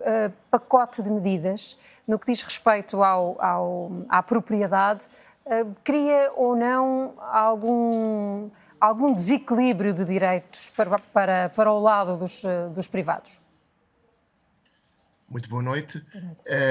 uh, 0.00 0.32
pacote 0.50 1.02
de 1.02 1.10
medidas, 1.10 1.76
no 2.06 2.18
que 2.18 2.26
diz 2.26 2.42
respeito 2.42 3.02
ao, 3.02 3.40
ao, 3.42 3.92
à 4.08 4.22
propriedade, 4.22 5.06
eh, 5.50 5.66
cria 5.82 6.30
ou 6.36 6.54
não 6.54 7.14
algum, 7.18 8.50
algum 8.80 9.12
desequilíbrio 9.12 9.92
de 9.92 10.04
direitos 10.04 10.70
para, 10.70 10.98
para, 10.98 11.48
para 11.48 11.72
o 11.72 11.80
lado 11.80 12.16
dos, 12.16 12.44
eh, 12.44 12.68
dos 12.68 12.86
privados? 12.86 13.40
Muito 15.28 15.48
boa 15.48 15.62
noite. 15.62 16.04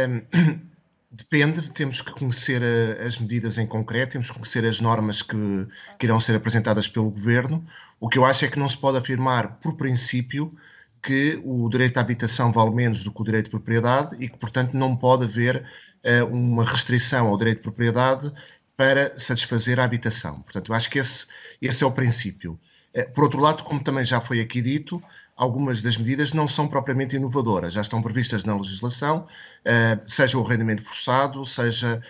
Um, 0.08 0.60
depende, 1.12 1.70
temos 1.72 2.02
que 2.02 2.12
conhecer 2.12 2.62
a, 2.64 3.06
as 3.06 3.18
medidas 3.18 3.58
em 3.58 3.68
concreto, 3.68 4.14
temos 4.14 4.30
que 4.30 4.36
conhecer 4.36 4.64
as 4.64 4.80
normas 4.80 5.22
que, 5.22 5.68
que 5.98 6.06
irão 6.06 6.18
ser 6.18 6.38
apresentadas 6.38 6.88
pelo 6.88 7.10
Governo. 7.10 7.66
O 8.00 8.08
que 8.08 8.18
eu 8.18 8.24
acho 8.24 8.46
é 8.46 8.48
que 8.48 8.58
não 8.58 8.70
se 8.70 8.78
pode 8.78 8.98
afirmar, 8.98 9.58
por 9.60 9.76
princípio, 9.76 10.56
que 11.02 11.40
o 11.44 11.70
direito 11.70 11.98
à 11.98 12.02
habitação 12.02 12.52
vale 12.52 12.72
menos 12.72 13.04
do 13.04 13.12
que 13.12 13.22
o 13.22 13.24
direito 13.24 13.46
de 13.46 13.52
propriedade 13.52 14.16
e 14.20 14.28
que, 14.28 14.38
portanto, 14.38 14.74
não 14.74 14.96
pode 14.96 15.26
haver 15.26 15.64
uh, 16.04 16.26
uma 16.26 16.64
restrição 16.64 17.28
ao 17.28 17.38
direito 17.38 17.58
de 17.58 17.64
propriedade 17.64 18.32
para 18.76 19.18
satisfazer 19.20 19.80
a 19.80 19.84
habitação. 19.84 20.42
Portanto, 20.42 20.72
eu 20.72 20.76
acho 20.76 20.90
que 20.90 21.00
esse, 21.00 21.28
esse 21.62 21.84
é 21.84 21.88
o 21.88 21.92
princípio. 21.92 22.58
Eh, 22.94 23.04
por 23.04 23.26
outro 23.26 23.40
lado, 23.40 23.64
como 23.64 23.84
também 23.84 24.06
já 24.06 24.22
foi 24.22 24.40
aqui 24.40 24.62
dito, 24.62 25.02
algumas 25.36 25.82
das 25.82 25.98
medidas 25.98 26.32
não 26.32 26.48
são 26.48 26.66
propriamente 26.66 27.16
inovadoras, 27.18 27.74
já 27.74 27.82
estão 27.82 28.02
previstas 28.02 28.46
na 28.46 28.56
legislação, 28.56 29.28
eh, 29.66 30.00
seja 30.08 30.38
o 30.38 30.44
rendimento 30.44 30.82
forçado, 30.82 31.46
seja, 31.46 32.02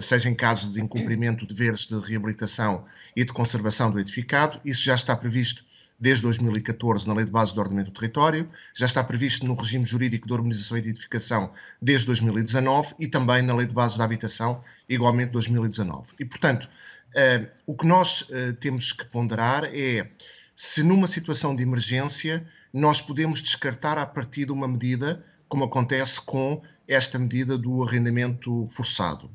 seja 0.00 0.28
em 0.30 0.34
caso 0.34 0.72
de 0.72 0.80
incumprimento 0.80 1.46
de 1.46 1.54
deveres 1.54 1.86
de 1.86 1.98
reabilitação 2.00 2.86
e 3.14 3.22
de 3.22 3.32
conservação 3.32 3.90
do 3.90 4.00
edificado, 4.00 4.58
isso 4.64 4.82
já 4.82 4.94
está 4.94 5.14
previsto 5.14 5.67
desde 5.98 6.22
2014 6.22 7.08
na 7.08 7.14
Lei 7.14 7.24
de 7.24 7.30
Base 7.30 7.54
do 7.54 7.60
Ordenamento 7.60 7.90
do 7.90 7.98
Território, 7.98 8.46
já 8.74 8.86
está 8.86 9.02
previsto 9.02 9.44
no 9.46 9.54
regime 9.54 9.84
jurídico 9.84 10.26
de 10.26 10.32
urbanização 10.32 10.76
e 10.76 10.80
edificação 10.80 11.52
desde 11.82 12.06
2019 12.06 12.94
e 12.98 13.08
também 13.08 13.42
na 13.42 13.54
Lei 13.54 13.66
de 13.66 13.72
Base 13.72 13.98
da 13.98 14.04
Habitação, 14.04 14.62
igualmente 14.88 15.32
2019. 15.32 16.12
E, 16.18 16.24
portanto, 16.24 16.64
uh, 16.64 17.48
o 17.66 17.76
que 17.76 17.86
nós 17.86 18.22
uh, 18.22 18.52
temos 18.60 18.92
que 18.92 19.04
ponderar 19.06 19.64
é 19.64 20.08
se 20.54 20.82
numa 20.82 21.08
situação 21.08 21.54
de 21.54 21.62
emergência 21.62 22.46
nós 22.72 23.00
podemos 23.00 23.42
descartar 23.42 23.98
a 23.98 24.06
partir 24.06 24.44
de 24.44 24.52
uma 24.52 24.68
medida, 24.68 25.24
como 25.48 25.64
acontece 25.64 26.20
com 26.20 26.62
esta 26.86 27.18
medida 27.18 27.56
do 27.58 27.82
arrendamento 27.82 28.66
forçado. 28.68 29.30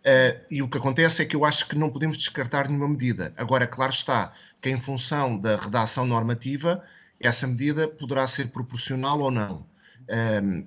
Uh, 0.00 0.40
e 0.50 0.62
o 0.62 0.68
que 0.68 0.78
acontece 0.78 1.22
é 1.22 1.26
que 1.26 1.36
eu 1.36 1.44
acho 1.44 1.68
que 1.68 1.76
não 1.76 1.90
podemos 1.90 2.16
descartar 2.16 2.68
nenhuma 2.68 2.88
medida. 2.88 3.32
Agora, 3.36 3.66
claro 3.66 3.92
está, 3.92 4.32
que, 4.60 4.70
em 4.70 4.80
função 4.80 5.38
da 5.38 5.56
redação 5.56 6.06
normativa, 6.06 6.82
essa 7.20 7.46
medida 7.46 7.88
poderá 7.88 8.26
ser 8.26 8.48
proporcional 8.48 9.20
ou 9.20 9.30
não. 9.30 9.66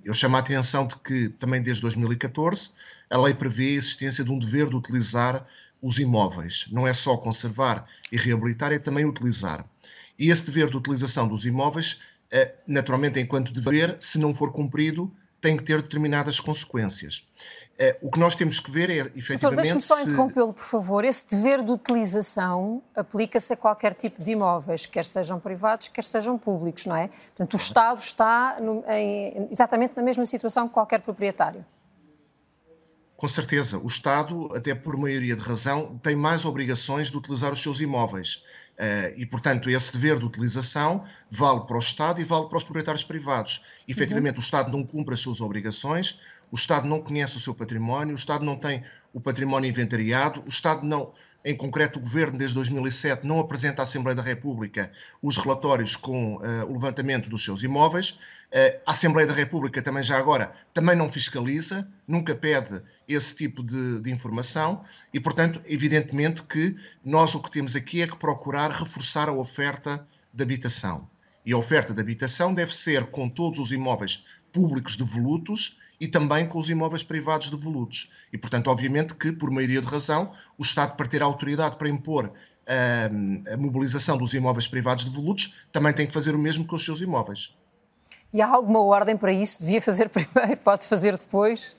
Eu 0.04 0.13
chamo 0.13 0.36
a 0.36 0.39
atenção 0.39 0.86
de 0.86 0.96
que, 0.98 1.30
também 1.30 1.62
desde 1.62 1.82
2014, 1.82 2.72
a 3.10 3.17
lei 3.17 3.34
prevê 3.34 3.70
a 3.70 3.72
existência 3.72 4.24
de 4.24 4.30
um 4.30 4.38
dever 4.38 4.70
de 4.70 4.76
utilizar 4.76 5.48
os 5.82 5.98
imóveis. 5.98 6.67
Não 6.72 6.88
é 6.88 6.94
só 6.94 7.17
conservar 7.17 7.86
e 8.12 8.17
reabilitar, 8.17 8.72
é 8.72 8.80
também 8.80 9.06
utilizar. 9.06 9.65
E 10.17 10.30
esse 10.30 10.46
dever 10.46 10.70
de 10.70 10.78
utilização 10.78 11.28
dos 11.28 11.46
imóveis, 11.46 12.02
eh, 12.30 12.54
naturalmente, 12.67 13.20
enquanto 13.20 13.52
dever, 13.52 13.98
se 14.00 14.20
não 14.20 14.34
for 14.34 14.52
cumprido, 14.52 15.12
tem 15.41 15.58
que 15.58 15.63
ter 15.63 15.82
determinadas 15.82 16.39
consequências. 16.39 17.28
Uh, 17.82 18.08
o 18.08 18.12
que 18.12 18.20
nós 18.20 18.36
temos 18.36 18.60
que 18.60 18.70
ver 18.70 18.91
é, 18.91 18.94
efetivamente... 18.94 19.41
Doutor, 19.41 19.56
deixe-me 19.56 19.82
só 19.82 19.96
se... 19.96 20.04
interrompê-lo, 20.04 20.54
por 20.54 20.63
favor. 20.63 21.04
Esse 21.04 21.28
dever 21.32 21.63
de 21.63 21.72
utilização 21.72 22.84
aplica-se 22.96 23.54
a 23.54 23.58
qualquer 23.58 23.96
tipo 23.96 24.22
de 24.22 24.32
imóveis, 24.32 24.86
quer 24.86 25.04
sejam 25.04 25.39
privados, 25.39 25.88
quer 25.88 26.06
sejam 26.06 26.38
públicos, 26.38 26.86
não 26.86 26.96
é? 26.96 27.08
Portanto, 27.08 27.54
o 27.54 27.58
Estado 27.58 28.00
está 28.00 28.60
no, 28.62 28.84
em, 28.88 29.48
exatamente 29.50 29.94
na 29.96 30.04
mesma 30.04 30.26
situação 30.26 30.67
que 30.67 30.76
qualquer 30.76 31.00
proprietário. 31.00 31.65
Com 33.17 33.28
certeza. 33.28 33.78
O 33.78 33.88
Estado, 33.88 34.50
até 34.56 34.74
por 34.76 34.98
maioria 34.98 35.36
de 35.36 35.41
razão, 35.41 36.00
tem 36.02 36.15
mais 36.15 36.44
obrigações 36.44 37.10
de 37.10 37.17
utilizar 37.17 37.52
os 37.52 37.62
seus 37.62 37.80
imóveis. 37.80 38.44
Uh, 38.72 39.13
e, 39.15 39.28
portanto, 39.28 39.70
esse 39.70 39.94
dever 39.94 40.17
de 40.17 40.26
utilização 40.26 41.04
vale 41.30 41.62
para 41.62 41.76
o 41.76 41.80
Estado 41.80 42.20
e 42.20 42.24
vale 42.24 42.48
para 42.48 42.58
os 42.58 42.63
proprietários 42.63 43.04
privados. 43.04 43.63
Efetivamente, 43.88 44.36
uhum. 44.36 44.39
o 44.39 44.44
Estado 44.44 44.72
não 44.72 44.84
cumpre 44.84 45.13
as 45.13 45.20
suas 45.20 45.39
obrigações, 45.39 46.20
o 46.51 46.55
Estado 46.55 46.87
não 46.87 47.01
conhece 47.01 47.37
o 47.37 47.39
seu 47.39 47.55
património, 47.55 48.13
o 48.13 48.17
Estado 48.17 48.43
não 48.43 48.57
tem 48.57 48.83
o 49.13 49.21
património 49.21 49.69
inventariado, 49.69 50.43
o 50.45 50.49
Estado 50.49 50.85
não, 50.85 51.13
em 51.43 51.55
concreto 51.55 51.97
o 51.97 52.01
Governo 52.01 52.37
desde 52.37 52.55
2007 52.55 53.25
não 53.25 53.39
apresenta 53.39 53.81
à 53.81 53.83
Assembleia 53.83 54.15
da 54.15 54.21
República 54.21 54.91
os 55.21 55.37
relatórios 55.37 55.95
com 55.95 56.35
uh, 56.35 56.65
o 56.67 56.73
levantamento 56.73 57.29
dos 57.29 57.43
seus 57.43 57.63
imóveis, 57.63 58.11
uh, 58.51 58.79
a 58.85 58.91
Assembleia 58.91 59.27
da 59.27 59.33
República 59.33 59.81
também 59.81 60.03
já 60.03 60.17
agora 60.17 60.53
também 60.73 60.95
não 60.95 61.09
fiscaliza, 61.09 61.87
nunca 62.07 62.35
pede 62.35 62.81
esse 63.07 63.35
tipo 63.35 63.63
de, 63.63 64.01
de 64.01 64.11
informação 64.11 64.83
e, 65.13 65.19
portanto, 65.19 65.61
evidentemente 65.65 66.43
que 66.43 66.75
nós 67.03 67.33
o 67.33 67.41
que 67.41 67.51
temos 67.51 67.75
aqui 67.75 68.01
é 68.01 68.07
que 68.07 68.15
procurar 68.15 68.71
reforçar 68.71 69.27
a 69.29 69.33
oferta 69.33 70.05
de 70.33 70.43
habitação. 70.43 71.09
E 71.45 71.53
a 71.53 71.57
oferta 71.57 71.93
de 71.93 71.99
habitação 71.99 72.53
deve 72.53 72.73
ser 72.73 73.07
com 73.07 73.27
todos 73.27 73.59
os 73.59 73.71
imóveis 73.71 74.25
públicos 74.53 74.95
devolutos 74.95 75.79
e 76.01 76.07
também 76.07 76.47
com 76.47 76.57
os 76.57 76.67
imóveis 76.67 77.03
privados 77.03 77.51
devolutos. 77.51 78.11
E, 78.33 78.37
portanto, 78.37 78.71
obviamente 78.71 79.13
que, 79.13 79.31
por 79.31 79.51
maioria 79.51 79.79
de 79.79 79.87
razão, 79.87 80.31
o 80.57 80.63
Estado, 80.63 80.97
para 80.97 81.07
ter 81.07 81.21
a 81.21 81.25
autoridade 81.25 81.75
para 81.75 81.87
impor 81.87 82.25
uh, 82.25 83.53
a 83.53 83.55
mobilização 83.55 84.17
dos 84.17 84.33
imóveis 84.33 84.67
privados 84.67 85.05
devolutos, 85.05 85.63
também 85.71 85.93
tem 85.93 86.07
que 86.07 86.11
fazer 86.11 86.33
o 86.33 86.39
mesmo 86.39 86.65
com 86.65 86.75
os 86.75 86.83
seus 86.83 87.01
imóveis. 87.01 87.55
E 88.33 88.41
há 88.41 88.47
alguma 88.47 88.81
ordem 88.81 89.15
para 89.15 89.31
isso? 89.31 89.59
Devia 89.59 89.79
fazer 89.79 90.09
primeiro, 90.11 90.59
pode 90.61 90.87
fazer 90.87 91.15
depois? 91.17 91.77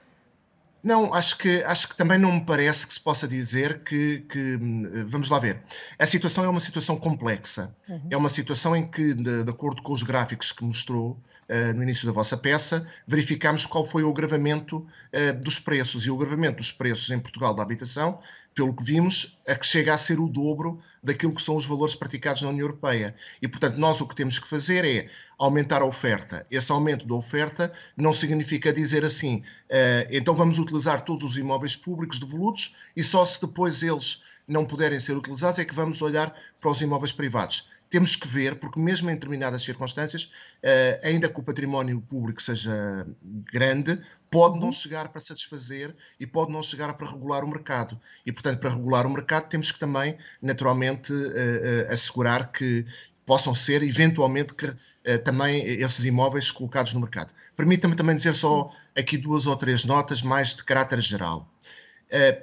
Não, 0.83 1.15
acho 1.15 1.39
que, 1.39 1.63
acho 1.63 1.89
que 1.89 1.97
também 1.97 2.19
não 2.19 2.33
me 2.33 2.45
parece 2.45 2.87
que 2.87 2.93
se 2.93 3.01
possa 3.01 3.29
dizer 3.29 3.85
que, 3.85 4.25
que 4.29 4.59
Vamos 5.07 5.29
lá 5.29 5.39
ver. 5.39 5.63
A 5.99 6.05
situação 6.05 6.45
é 6.45 6.49
uma 6.49 6.61
situação 6.61 6.97
complexa. 6.97 7.75
Uhum. 7.89 8.09
É 8.11 8.17
uma 8.17 8.29
situação 8.29 8.75
em 8.75 8.85
que, 8.85 9.15
de, 9.15 9.45
de 9.45 9.51
acordo 9.51 9.81
com 9.83 9.93
os 9.93 10.03
gráficos 10.03 10.51
que 10.51 10.65
mostrou, 10.65 11.13
uh, 11.49 11.75
no 11.75 11.83
início 11.83 12.07
da 12.07 12.13
vossa 12.13 12.37
peça, 12.37 12.87
verificámos 13.07 13.65
qual 13.65 13.85
foi 13.85 14.03
o 14.03 14.11
agravamento 14.11 14.79
uh, 14.79 15.41
dos 15.41 15.59
preços. 15.59 16.05
E 16.05 16.11
o 16.11 16.17
agravamento 16.17 16.57
dos 16.57 16.73
preços 16.73 17.11
em 17.11 17.19
Portugal 17.21 17.55
da 17.55 17.63
habitação, 17.63 18.19
pelo 18.55 18.75
que 18.75 18.85
vimos, 18.85 19.41
é 19.47 19.55
que 19.55 19.67
chega 19.67 19.95
a 19.95 19.99
ser 19.99 20.21
o 20.21 20.29
dobro 20.29 20.81
daquilo 21.03 21.35
que 21.35 21.43
são 21.43 21.57
os 21.57 21.65
valores 21.65 21.95
praticados 21.95 22.43
na 22.43 22.49
União 22.49 22.67
Europeia. 22.67 23.15
E, 23.41 23.49
portanto, 23.49 23.77
nós 23.77 24.01
o 24.01 24.07
que 24.07 24.15
temos 24.15 24.39
que 24.39 24.47
fazer 24.47 24.85
é 24.85 25.09
aumentar 25.39 25.83
a 25.83 25.87
oferta. 25.87 26.47
Esse 26.51 26.71
aumento 26.71 27.07
da 27.07 27.15
oferta 27.15 27.73
não 27.97 28.13
significa 28.13 28.73
dizer 28.73 29.05
assim, 29.05 29.39
uh, 29.39 30.09
então 30.11 30.35
vamos 30.35 30.59
utilizar 30.59 31.01
todos 31.01 31.23
os 31.25 31.37
imóveis 31.37 31.75
públicos 31.75 32.19
devolutos 32.19 32.77
e 32.97 33.03
só 33.03 33.25
se 33.25 33.41
depois 33.41 33.83
eles 33.83 34.25
não 34.47 34.65
puderem 34.65 35.01
ser 35.01 35.17
utilizados 35.17 35.59
é 35.59 35.65
que 35.65 35.75
vamos 35.75 36.03
olhar 36.03 36.35
para 36.61 36.71
os 36.71 36.81
imóveis 36.81 37.13
privados 37.13 37.71
temos 37.93 38.17
que 38.17 38.27
ver, 38.27 38.57
porque 38.57 38.81
mesmo 38.81 39.11
em 39.11 39.13
determinadas 39.13 39.63
circunstâncias, 39.63 40.25
uh, 40.65 41.07
ainda 41.07 41.29
que 41.29 41.39
o 41.39 41.43
património 41.43 42.01
público 42.01 42.43
seja 42.43 43.07
grande, 43.53 44.01
pode 44.31 44.59
não 44.59 44.69
uhum. 44.69 44.73
chegar 44.73 45.11
para 45.11 45.21
satisfazer 45.21 45.95
e 46.19 46.27
pode 46.27 46.51
não 46.51 46.63
chegar 46.63 46.95
para 46.95 47.07
regular 47.07 47.45
o 47.45 47.49
mercado. 47.49 48.01
E, 48.25 48.33
portanto, 48.33 48.61
para 48.61 48.71
regular 48.71 49.07
o 49.07 49.11
mercado, 49.11 49.47
temos 49.51 49.71
que 49.71 49.79
também, 49.79 50.17
naturalmente, 50.41 51.13
uh, 51.13 51.19
uh, 51.19 51.93
assegurar 51.93 52.51
que 52.51 52.87
possam 53.27 53.55
ser, 53.55 53.83
eventualmente, 53.83 54.55
que, 54.55 54.75
também 55.25 55.65
esses 55.67 56.05
imóveis 56.05 56.51
colocados 56.51 56.95
no 56.95 57.01
mercado. 57.01 57.33
Permita-me 57.57 57.95
também 57.95 58.17
dizer 58.17 58.35
só 58.35 58.73
aqui 58.97 59.17
duas 59.17 59.47
ou 59.47 59.57
três 59.57 59.85
notas 59.85 60.23
mais 60.23 60.55
de 60.55 60.65
caráter 60.65 61.01
geral. 61.01 61.49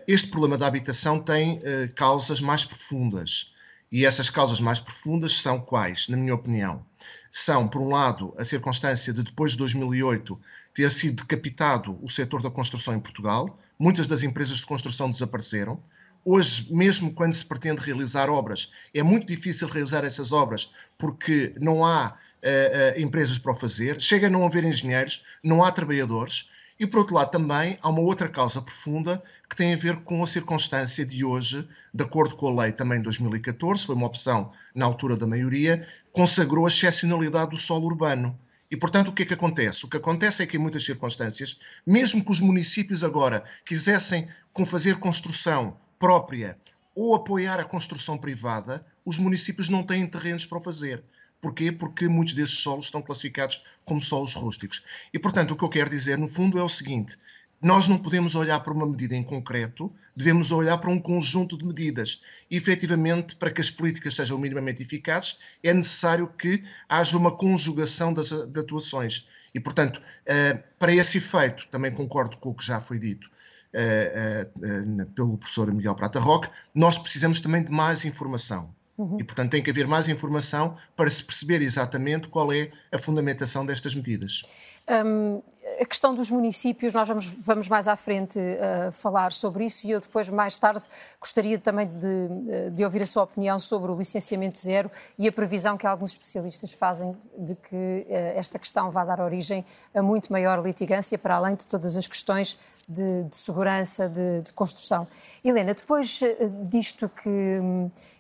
este 0.08 0.30
problema 0.30 0.58
da 0.58 0.68
habitação 0.68 1.22
tem 1.22 1.60
causas 1.96 2.40
mais 2.42 2.66
profundas. 2.66 3.56
E 3.92 4.06
essas 4.06 4.30
causas 4.30 4.60
mais 4.60 4.80
profundas 4.80 5.40
são 5.42 5.60
quais, 5.60 6.08
na 6.08 6.16
minha 6.16 6.36
opinião? 6.36 6.86
São, 7.32 7.68
por 7.68 7.82
um 7.82 7.90
lado, 7.90 8.34
a 8.38 8.46
circunstância 8.46 9.12
de 9.12 9.24
depois 9.24 9.54
de 9.54 9.58
2008 9.58 10.40
ter 10.74 10.90
sido 10.92 11.24
decapitado 11.24 11.98
o 12.02 12.10
setor 12.10 12.42
da 12.42 12.52
construção 12.52 12.96
em 12.96 13.00
Portugal. 13.00 13.60
Muitas 13.78 14.06
das 14.08 14.22
empresas 14.22 14.58
de 14.58 14.66
construção 14.66 15.10
desapareceram. 15.10 15.82
Hoje, 16.24 16.72
mesmo 16.74 17.14
quando 17.14 17.34
se 17.34 17.46
pretende 17.46 17.82
realizar 17.82 18.30
obras, 18.30 18.72
é 18.94 19.02
muito 19.02 19.26
difícil 19.26 19.68
realizar 19.68 20.04
essas 20.04 20.32
obras 20.32 20.72
porque 20.98 21.56
não 21.60 21.84
há 21.84 22.10
uh, 22.44 22.98
uh, 22.98 23.02
empresas 23.02 23.38
para 23.38 23.54
o 23.54 23.56
fazer, 23.56 24.02
chega 24.02 24.28
a 24.28 24.30
não 24.30 24.46
haver 24.46 24.64
engenheiros, 24.64 25.24
não 25.44 25.64
há 25.64 25.72
trabalhadores. 25.72 26.50
E, 26.80 26.88
por 26.88 27.00
outro 27.00 27.16
lado, 27.16 27.30
também 27.30 27.78
há 27.82 27.90
uma 27.90 28.00
outra 28.00 28.30
causa 28.30 28.62
profunda 28.62 29.22
que 29.50 29.56
tem 29.56 29.74
a 29.74 29.78
ver 29.78 29.98
com 29.98 30.24
a 30.24 30.28
circunstância 30.28 31.06
de 31.06 31.26
hoje, 31.26 31.68
de 31.94 32.04
acordo 32.06 32.38
com 32.38 32.48
a 32.48 32.64
lei 32.64 32.72
também 32.72 33.00
de 33.00 33.04
2014, 33.04 33.86
foi 33.86 33.96
uma 33.96 34.08
opção 34.08 34.54
na 34.74 34.86
altura 34.86 35.18
da 35.18 35.28
maioria, 35.28 35.86
consagrou 36.14 36.64
a 36.64 36.70
excepcionalidade 36.70 37.52
do 37.52 37.58
solo 37.58 37.86
urbano. 37.86 38.40
E, 38.72 38.78
portanto, 38.78 39.10
o 39.10 39.12
que 39.12 39.24
é 39.24 39.26
que 39.26 39.34
acontece? 39.34 39.84
O 39.84 39.90
que 39.90 39.98
acontece 39.98 40.42
é 40.42 40.48
que, 40.48 40.56
em 40.56 40.60
muitas 40.60 40.86
circunstâncias, 40.86 41.60
mesmo 41.86 42.24
que 42.24 42.32
os 42.32 42.40
municípios 42.40 43.04
agora 43.04 43.44
quisessem 43.66 44.30
fazer 44.66 45.00
construção 45.00 45.78
própria 45.98 46.58
ou 46.96 47.16
apoiar 47.16 47.60
a 47.60 47.66
construção 47.66 48.18
privada, 48.18 48.86
os 49.06 49.18
municípios 49.18 49.70
não 49.70 49.84
têm 49.84 50.06
terrenos 50.06 50.46
para 50.46 50.58
o 50.58 50.62
fazer. 50.62 51.04
Porquê? 51.42 51.72
Porque 51.72 52.08
muitos 52.08 52.34
desses 52.34 52.60
solos 52.60 52.86
estão 52.86 53.02
classificados 53.02 53.64
como 53.86 54.02
solos 54.02 54.34
rústicos. 54.34 54.84
E, 55.14 55.20
portanto, 55.20 55.52
o 55.52 55.56
que 55.56 55.64
eu 55.64 55.70
quero 55.70 55.90
dizer, 55.90 56.18
no 56.18 56.28
fundo, 56.28 56.60
é 56.60 56.64
o 56.64 56.70
seguinte: 56.70 57.18
nós 57.62 57.88
não 57.88 57.98
podemos 57.98 58.36
olhar 58.36 58.60
para 58.62 58.74
uma 58.74 58.86
medida 58.86 59.16
em 59.16 59.24
concreto, 59.24 59.92
devemos 60.16 60.52
olhar 60.52 60.78
para 60.78 60.90
um 60.90 61.00
conjunto 61.00 61.58
de 61.58 61.66
medidas. 61.66 62.22
E, 62.50 62.56
efetivamente, 62.56 63.36
para 63.36 63.52
que 63.52 63.62
as 63.62 63.70
políticas 63.70 64.16
sejam 64.16 64.38
minimamente 64.38 64.82
eficazes, 64.82 65.40
é 65.64 65.74
necessário 65.74 66.28
que 66.28 66.64
haja 66.88 67.18
uma 67.18 67.36
conjugação 67.36 68.14
das 68.14 68.32
atuações. 68.32 69.28
E, 69.54 69.60
portanto, 69.60 69.98
uh, 69.98 70.64
para 70.78 70.94
esse 70.94 71.18
efeito, 71.18 71.68
também 71.70 71.92
concordo 71.92 72.38
com 72.38 72.50
o 72.50 72.54
que 72.54 72.66
já 72.66 72.80
foi 72.80 73.00
dito 73.00 73.30
uh, 73.74 75.04
uh, 75.04 75.06
pelo 75.12 75.38
professor 75.38 75.74
Miguel 75.74 75.96
Prata 75.96 76.20
Roque, 76.20 76.50
nós 76.74 76.98
precisamos 76.98 77.40
também 77.40 77.64
de 77.64 77.72
mais 77.72 78.06
informação. 78.06 78.74
Uhum. 79.00 79.18
E, 79.18 79.24
portanto, 79.24 79.52
tem 79.52 79.64
que 79.64 79.70
haver 79.70 79.88
mais 79.88 80.10
informação 80.10 80.76
para 80.94 81.10
se 81.10 81.24
perceber 81.24 81.62
exatamente 81.62 82.28
qual 82.28 82.52
é 82.52 82.70
a 82.92 82.98
fundamentação 82.98 83.66
destas 83.66 83.96
medidas. 83.96 84.42
Um, 84.90 85.42
a 85.80 85.86
questão 85.86 86.14
dos 86.16 86.30
municípios, 86.30 86.94
nós 86.94 87.08
vamos, 87.08 87.26
vamos 87.26 87.68
mais 87.68 87.88
à 87.88 87.96
frente 87.96 88.40
uh, 88.40 88.92
falar 88.92 89.32
sobre 89.32 89.66
isso 89.66 89.86
e 89.86 89.92
eu 89.92 90.00
depois, 90.00 90.30
mais 90.30 90.58
tarde, 90.58 90.84
gostaria 91.20 91.60
também 91.60 91.88
de, 91.88 92.70
de, 92.72 92.84
ouvir 92.84 93.02
a 93.02 93.06
sua 93.06 93.24
opinião 93.24 93.60
sobre 93.60 93.92
o 93.92 93.96
licenciamento 93.96 94.58
zero 94.60 94.90
e 95.18 95.28
a 95.28 95.32
previsão 95.32 95.78
que 95.78 95.86
alguns 95.86 96.12
especialistas 96.12 96.74
fazem 96.74 97.16
de 97.38 97.56
que 97.56 97.76
uh, 97.76 98.14
esta 98.36 98.58
questão 98.58 98.90
vai 98.90 99.06
dar 99.06 99.20
origem 99.20 99.66
a 99.94 100.02
muito 100.02 100.32
maior 100.32 100.64
litigância, 100.64 101.18
para 101.18 101.36
além 101.36 101.56
de 101.56 101.68
todas 101.68 101.96
as 101.96 102.08
questões 102.08 102.58
de, 102.88 103.24
de 103.26 103.36
segurança, 103.36 104.10
de, 104.10 104.42
de, 104.42 104.54
construção. 104.54 105.08
Helena, 105.44 105.74
depois 105.74 106.22
disto 106.68 107.10
que, 107.10 107.60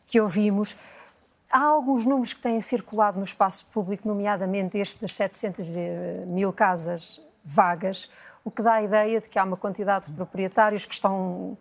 que 0.05 0.19
ouvimos, 0.19 0.75
Há 1.51 1.63
alguns 1.63 2.05
números 2.05 2.31
que 2.31 2.41
têm 2.41 2.61
circulado 2.61 3.17
no 3.17 3.23
espaço 3.23 3.65
público, 3.71 4.07
nomeadamente 4.07 4.77
este 4.77 5.01
das 5.01 5.13
700 5.13 5.67
mil 6.27 6.53
casas 6.53 7.19
vagas, 7.43 8.09
o 8.43 8.51
que 8.51 8.61
dá 8.61 8.73
a 8.73 8.81
ideia 8.81 9.21
de 9.21 9.29
que 9.29 9.37
há 9.37 9.43
uma 9.43 9.57
quantidade 9.57 10.09
de 10.09 10.13
proprietários 10.13 10.85
que 10.85 10.93
estão 10.93 11.57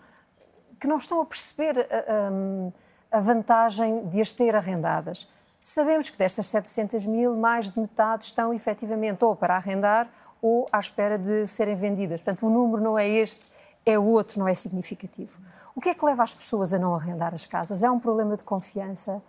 que 0.81 0.87
não 0.87 0.97
estão 0.97 1.20
a 1.20 1.26
perceber 1.26 1.81
a, 1.81 3.12
a, 3.12 3.18
a 3.18 3.20
vantagem 3.20 4.07
de 4.09 4.20
as 4.20 4.33
ter 4.33 4.55
arrendadas. 4.55 5.29
Sabemos 5.61 6.09
que 6.09 6.16
destas 6.16 6.47
700 6.47 7.05
mil, 7.05 7.37
mais 7.37 7.70
de 7.70 7.81
metade 7.81 8.24
estão 8.24 8.55
efetivamente 8.55 9.24
ou 9.24 9.35
para 9.35 9.57
arrendar 9.57 10.09
ou 10.41 10.66
à 10.70 10.79
espera 10.79 11.18
de 11.18 11.49
serem 11.49 11.74
vendidas. 11.74 12.20
Portanto, 12.20 12.47
o 12.47 12.51
número 12.51 12.81
não 12.81 12.97
é 12.97 13.09
este, 13.09 13.51
é 13.85 13.99
o 13.99 14.05
outro, 14.05 14.39
não 14.39 14.47
é 14.47 14.55
significativo. 14.55 15.41
O 15.74 15.81
que 15.81 15.89
é 15.89 15.95
que 15.95 16.05
leva 16.05 16.22
as 16.22 16.33
pessoas 16.33 16.72
a 16.72 16.79
não 16.79 16.95
arrendar 16.95 17.35
as 17.35 17.45
casas? 17.45 17.83
É 17.83 17.91
um 17.91 17.99
problema 17.99 18.37
de 18.37 18.45
confiança? 18.45 19.20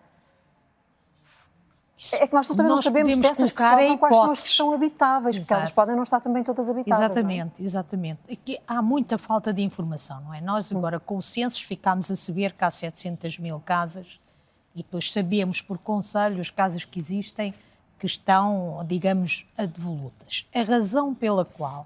É 2.13 2.27
que 2.27 2.33
nós 2.33 2.47
também 2.47 2.65
nós 2.65 2.75
não 2.75 2.81
sabemos 2.81 3.17
dessas 3.17 3.51
que 3.51 3.61
sobram, 3.61 3.97
quais 3.97 4.15
são 4.15 4.31
as 4.31 4.39
que 4.39 4.47
estão 4.47 4.73
habitáveis, 4.73 5.35
Exato. 5.35 5.47
porque 5.47 5.53
elas 5.53 5.71
podem 5.71 5.95
não 5.95 6.03
estar 6.03 6.21
também 6.21 6.43
todas 6.43 6.69
habitáveis. 6.69 7.01
É? 7.01 7.05
Exatamente, 7.05 7.61
é? 7.61 7.65
exatamente. 7.65 8.19
Aqui 8.31 8.57
há 8.65 8.81
muita 8.81 9.17
falta 9.17 9.51
de 9.51 9.61
informação, 9.61 10.21
não 10.21 10.33
é? 10.33 10.39
Nós 10.39 10.71
agora 10.71 10.97
com 10.97 11.17
o 11.17 11.21
censo 11.21 11.61
ficámos 11.65 12.09
a 12.09 12.15
saber 12.15 12.53
que 12.53 12.63
há 12.63 12.71
700 12.71 13.37
mil 13.39 13.59
casas 13.59 14.17
e 14.73 14.77
depois 14.77 15.11
sabemos 15.11 15.61
por 15.61 15.77
conselho 15.77 16.39
as 16.39 16.49
casas 16.49 16.85
que 16.85 16.99
existem 16.99 17.53
que 17.97 18.05
estão, 18.05 18.85
digamos, 18.87 19.45
devolutas. 19.57 20.47
A 20.55 20.61
razão 20.61 21.13
pela 21.13 21.43
qual 21.43 21.85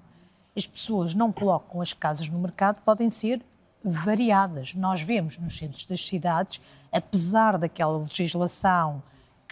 as 0.56 0.68
pessoas 0.68 1.16
não 1.16 1.32
colocam 1.32 1.82
as 1.82 1.92
casas 1.92 2.30
no 2.30 2.38
mercado 2.38 2.80
podem 2.86 3.10
ser 3.10 3.42
variadas. 3.84 4.76
Nós 4.76 5.02
vemos 5.02 5.40
nos 5.40 5.58
centros 5.58 5.86
das 5.86 6.08
cidades, 6.08 6.62
apesar 6.92 7.58
daquela 7.58 7.98
legislação 7.98 9.02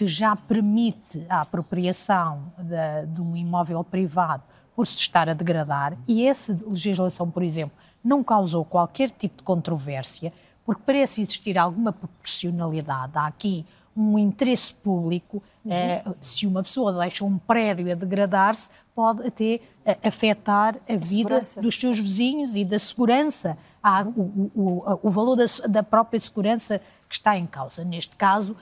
que 0.02 0.08
já 0.08 0.36
permite 0.36 1.24
a 1.30 1.42
apropriação 1.42 2.52
de, 2.58 3.06
de 3.14 3.22
um 3.22 3.38
imóvel 3.38 3.84
privado 3.84 4.42
por 4.76 4.88
se 4.88 4.98
estar 4.98 5.30
a 5.30 5.34
degradar, 5.36 5.96
e 6.08 6.26
essa 6.26 6.58
legislação, 6.66 7.30
por 7.30 7.44
exemplo, 7.44 7.78
não 8.04 8.24
causou 8.24 8.66
qualquer 8.66 9.12
tipo 9.12 9.38
de 9.38 9.44
controvérsia, 9.44 10.34
porque 10.66 10.82
parece 10.84 11.22
existir 11.22 11.56
alguma 11.56 11.94
proporcionalidade. 11.94 13.12
Há 13.14 13.28
aqui 13.28 13.64
um 13.96 14.18
interesse 14.18 14.74
público. 14.74 15.44
Uhum. 15.64 15.72
Eh, 15.72 16.04
se 16.20 16.48
uma 16.48 16.64
pessoa 16.64 16.92
deixa 16.94 17.24
um 17.24 17.38
prédio 17.38 17.92
a 17.92 17.94
degradar-se, 17.94 18.72
pode 18.96 19.28
até 19.28 19.60
eh, 19.86 20.00
afetar 20.04 20.78
a, 20.90 20.94
a 20.94 20.98
vida 20.98 21.06
segurança. 21.06 21.62
dos 21.62 21.76
seus 21.76 22.00
vizinhos 22.00 22.56
e 22.56 22.66
da 22.66 22.80
segurança. 22.80 23.56
Há 23.84 24.02
o, 24.02 24.52
o, 24.56 25.00
o 25.04 25.10
valor 25.12 25.36
da, 25.36 25.46
da 25.68 25.84
própria 25.84 26.20
segurança 26.20 26.80
que 27.08 27.16
está 27.16 27.38
em 27.38 27.46
causa. 27.46 27.84
Neste 27.84 28.16
caso, 28.16 28.56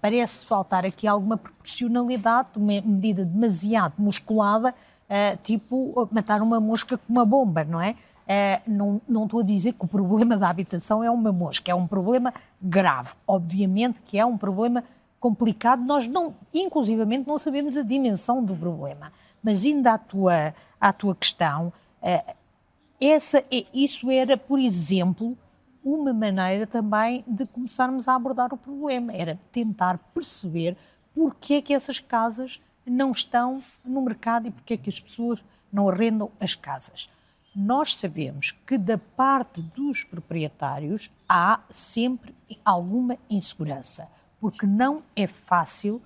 parece 0.00 0.46
faltar 0.46 0.84
aqui 0.84 1.06
alguma 1.06 1.36
proporcionalidade, 1.36 2.48
uma 2.56 2.80
medida 2.80 3.24
demasiado 3.24 3.94
musculada, 3.98 4.70
uh, 4.70 5.38
tipo 5.42 6.08
matar 6.10 6.42
uma 6.42 6.60
mosca 6.60 6.96
com 6.96 7.12
uma 7.12 7.24
bomba, 7.24 7.64
não 7.64 7.80
é? 7.80 7.94
Uh, 8.28 8.70
não, 8.70 9.00
não 9.08 9.24
estou 9.24 9.40
a 9.40 9.42
dizer 9.42 9.72
que 9.72 9.84
o 9.84 9.88
problema 9.88 10.36
da 10.36 10.48
habitação 10.48 11.02
é 11.02 11.10
uma 11.10 11.32
mosca, 11.32 11.70
é 11.70 11.74
um 11.74 11.86
problema 11.86 12.32
grave. 12.60 13.14
Obviamente 13.26 14.02
que 14.02 14.18
é 14.18 14.24
um 14.24 14.36
problema 14.36 14.84
complicado, 15.18 15.82
nós 15.84 16.06
não, 16.06 16.34
inclusivamente, 16.52 17.26
não 17.26 17.38
sabemos 17.38 17.76
a 17.76 17.82
dimensão 17.82 18.44
do 18.44 18.54
problema. 18.54 19.12
Mas 19.42 19.64
ainda 19.64 19.94
à 19.94 19.98
tua, 19.98 20.54
à 20.80 20.92
tua 20.92 21.14
questão, 21.14 21.72
essa, 23.00 23.42
isso 23.72 24.10
era, 24.10 24.36
por 24.36 24.58
exemplo, 24.58 25.36
uma 25.82 26.12
maneira 26.12 26.66
também 26.66 27.24
de 27.26 27.46
começarmos 27.46 28.08
a 28.08 28.14
abordar 28.14 28.52
o 28.52 28.56
problema, 28.56 29.12
era 29.12 29.38
tentar 29.50 29.98
perceber 30.14 30.76
porque 31.14 31.54
é 31.54 31.62
que 31.62 31.74
essas 31.74 32.00
casas 32.00 32.60
não 32.86 33.10
estão 33.10 33.62
no 33.84 34.02
mercado 34.02 34.48
e 34.48 34.50
porque 34.50 34.74
é 34.74 34.76
que 34.76 34.88
as 34.88 35.00
pessoas 35.00 35.44
não 35.72 35.88
arrendam 35.88 36.30
as 36.40 36.54
casas. 36.54 37.10
Nós 37.54 37.96
sabemos 37.96 38.52
que 38.66 38.78
da 38.78 38.98
parte 38.98 39.60
dos 39.60 40.04
proprietários 40.04 41.10
há 41.28 41.60
sempre 41.70 42.34
alguma 42.64 43.16
insegurança, 43.28 44.08
porque 44.40 44.66
não 44.66 45.02
é 45.16 45.26
fácil 45.26 46.00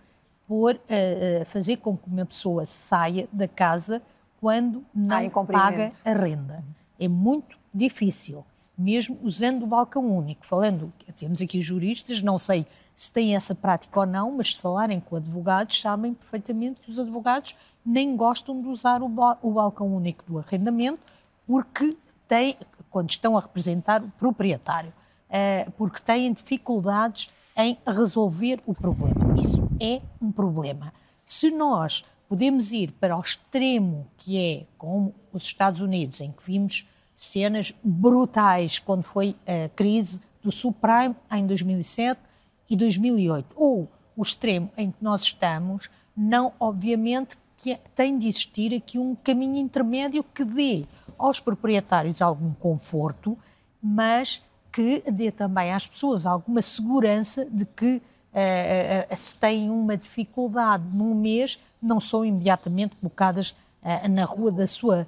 por, 0.46 0.74
uh, 0.74 1.44
fazer 1.46 1.76
com 1.76 1.96
que 1.96 2.08
uma 2.08 2.24
pessoa 2.24 2.64
saia 2.64 3.28
da 3.32 3.46
casa 3.46 4.02
quando 4.40 4.84
não 4.94 5.30
paga 5.46 5.90
a 6.04 6.12
renda. 6.12 6.64
É 6.98 7.06
muito 7.06 7.58
difícil 7.72 8.44
mesmo 8.76 9.18
usando 9.22 9.64
o 9.64 9.66
balcão 9.66 10.04
único. 10.04 10.46
Falando, 10.46 10.92
temos 11.16 11.40
aqui 11.40 11.60
juristas, 11.60 12.20
não 12.20 12.38
sei 12.38 12.66
se 12.94 13.12
têm 13.12 13.34
essa 13.34 13.54
prática 13.54 14.00
ou 14.00 14.06
não, 14.06 14.32
mas 14.32 14.52
se 14.52 14.58
falarem 14.58 15.00
com 15.00 15.16
advogados, 15.16 15.80
sabem 15.80 16.14
perfeitamente 16.14 16.80
que 16.80 16.90
os 16.90 16.98
advogados 16.98 17.56
nem 17.84 18.16
gostam 18.16 18.60
de 18.60 18.68
usar 18.68 19.02
o, 19.02 19.08
balcão 19.08 19.94
único 19.94 20.24
do 20.26 20.38
arrendamento, 20.38 21.00
porque 21.46 21.96
têm, 22.28 22.56
quando 22.90 23.10
estão 23.10 23.36
a 23.36 23.40
representar 23.40 24.02
o 24.02 24.10
proprietário, 24.10 24.92
eh, 25.28 25.66
porque 25.76 26.00
têm 26.00 26.32
dificuldades 26.32 27.28
em 27.56 27.76
resolver 27.86 28.60
o 28.66 28.74
problema. 28.74 29.34
Isso 29.38 29.68
é 29.80 30.00
um 30.20 30.30
problema. 30.30 30.92
Se 31.24 31.50
nós 31.50 32.04
podemos 32.28 32.72
ir 32.72 32.92
para 32.92 33.16
o 33.16 33.20
extremo 33.20 34.06
que 34.16 34.38
é, 34.38 34.66
como 34.78 35.14
os 35.32 35.42
Estados 35.42 35.80
Unidos, 35.80 36.20
em 36.20 36.30
que 36.30 36.42
vimos 36.44 36.86
cenas 37.24 37.72
brutais 37.82 38.78
quando 38.78 39.02
foi 39.02 39.36
a 39.46 39.68
crise 39.70 40.20
do 40.42 40.50
subprime 40.50 41.14
em 41.30 41.46
2007 41.46 42.20
e 42.68 42.76
2008. 42.76 43.54
Ou 43.56 43.88
o 44.16 44.22
extremo 44.22 44.70
em 44.76 44.90
que 44.90 45.02
nós 45.02 45.22
estamos, 45.22 45.88
não, 46.16 46.52
obviamente, 46.58 47.36
que 47.56 47.78
tem 47.94 48.18
de 48.18 48.26
existir 48.26 48.74
aqui 48.74 48.98
um 48.98 49.14
caminho 49.14 49.56
intermédio 49.56 50.24
que 50.24 50.44
dê 50.44 50.84
aos 51.16 51.38
proprietários 51.38 52.20
algum 52.20 52.52
conforto, 52.52 53.38
mas 53.80 54.42
que 54.72 55.02
dê 55.10 55.30
também 55.30 55.72
às 55.72 55.86
pessoas 55.86 56.26
alguma 56.26 56.60
segurança 56.60 57.44
de 57.44 57.64
que 57.64 57.96
uh, 57.96 59.12
uh, 59.12 59.16
se 59.16 59.36
têm 59.36 59.70
uma 59.70 59.96
dificuldade 59.96 60.84
num 60.92 61.14
mês, 61.14 61.58
não 61.80 62.00
são 62.00 62.24
imediatamente 62.24 62.96
colocadas 62.96 63.50
uh, 63.82 64.08
na 64.08 64.24
rua 64.24 64.50
da 64.50 64.66
sua, 64.66 65.06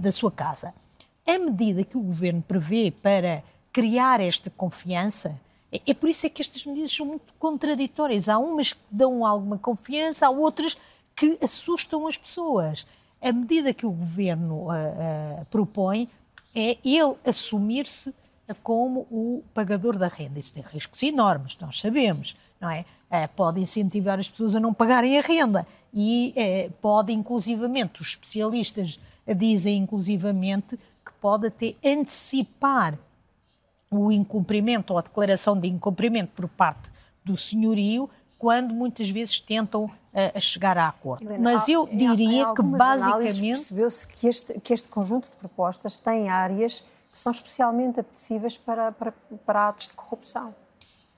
da 0.00 0.10
sua 0.10 0.32
casa. 0.32 0.72
A 1.28 1.38
medida 1.38 1.84
que 1.84 1.98
o 1.98 2.00
governo 2.00 2.40
prevê 2.40 2.90
para 2.90 3.44
criar 3.70 4.18
esta 4.18 4.48
confiança, 4.48 5.38
é, 5.70 5.78
é 5.88 5.92
por 5.92 6.08
isso 6.08 6.26
é 6.26 6.30
que 6.30 6.40
estas 6.40 6.64
medidas 6.64 6.90
são 6.90 7.04
muito 7.04 7.34
contraditórias. 7.38 8.30
Há 8.30 8.38
umas 8.38 8.72
que 8.72 8.80
dão 8.90 9.26
alguma 9.26 9.58
confiança, 9.58 10.26
há 10.26 10.30
outras 10.30 10.74
que 11.14 11.38
assustam 11.42 12.06
as 12.06 12.16
pessoas. 12.16 12.86
A 13.20 13.30
medida 13.30 13.74
que 13.74 13.84
o 13.84 13.90
governo 13.90 14.68
uh, 14.68 15.44
propõe 15.50 16.08
é 16.54 16.78
ele 16.82 17.14
assumir-se 17.26 18.14
como 18.62 19.00
o 19.10 19.44
pagador 19.52 19.98
da 19.98 20.08
renda. 20.08 20.38
Isso 20.38 20.54
tem 20.54 20.62
riscos 20.62 21.02
enormes, 21.02 21.58
nós 21.60 21.78
sabemos, 21.78 22.34
não 22.58 22.70
é? 22.70 22.86
Eh, 23.10 23.26
pode 23.26 23.60
incentivar 23.60 24.18
as 24.18 24.28
pessoas 24.28 24.54
a 24.54 24.60
não 24.60 24.72
pagarem 24.72 25.18
a 25.18 25.20
renda 25.20 25.66
e 25.92 26.32
eh, 26.34 26.70
pode, 26.80 27.12
inclusivamente, 27.12 28.00
os 28.00 28.08
especialistas 28.08 28.98
dizem, 29.36 29.76
inclusivamente, 29.76 30.78
pode 31.20 31.46
até 31.48 31.74
antecipar 31.84 32.98
o 33.90 34.12
incumprimento 34.12 34.92
ou 34.92 34.98
a 34.98 35.02
declaração 35.02 35.58
de 35.58 35.68
incumprimento 35.68 36.32
por 36.34 36.48
parte 36.48 36.90
do 37.24 37.36
senhorio 37.36 38.08
quando 38.38 38.72
muitas 38.72 39.10
vezes 39.10 39.40
tentam 39.40 39.84
uh, 39.84 40.40
chegar 40.40 40.78
a 40.78 40.88
acordo. 40.88 41.24
Helena, 41.24 41.52
Mas 41.52 41.68
eu 41.68 41.86
diria 41.86 42.54
que 42.54 42.62
basicamente 42.62 43.40
percebeu-se 43.40 44.06
que 44.06 44.28
este, 44.28 44.60
que 44.60 44.72
este 44.72 44.88
conjunto 44.88 45.30
de 45.30 45.36
propostas 45.36 45.98
tem 45.98 46.28
áreas 46.28 46.84
que 47.10 47.18
são 47.18 47.32
especialmente 47.32 47.98
apetecíveis 47.98 48.56
para, 48.56 48.92
para, 48.92 49.12
para 49.44 49.68
atos 49.68 49.88
de 49.88 49.94
corrupção. 49.94 50.54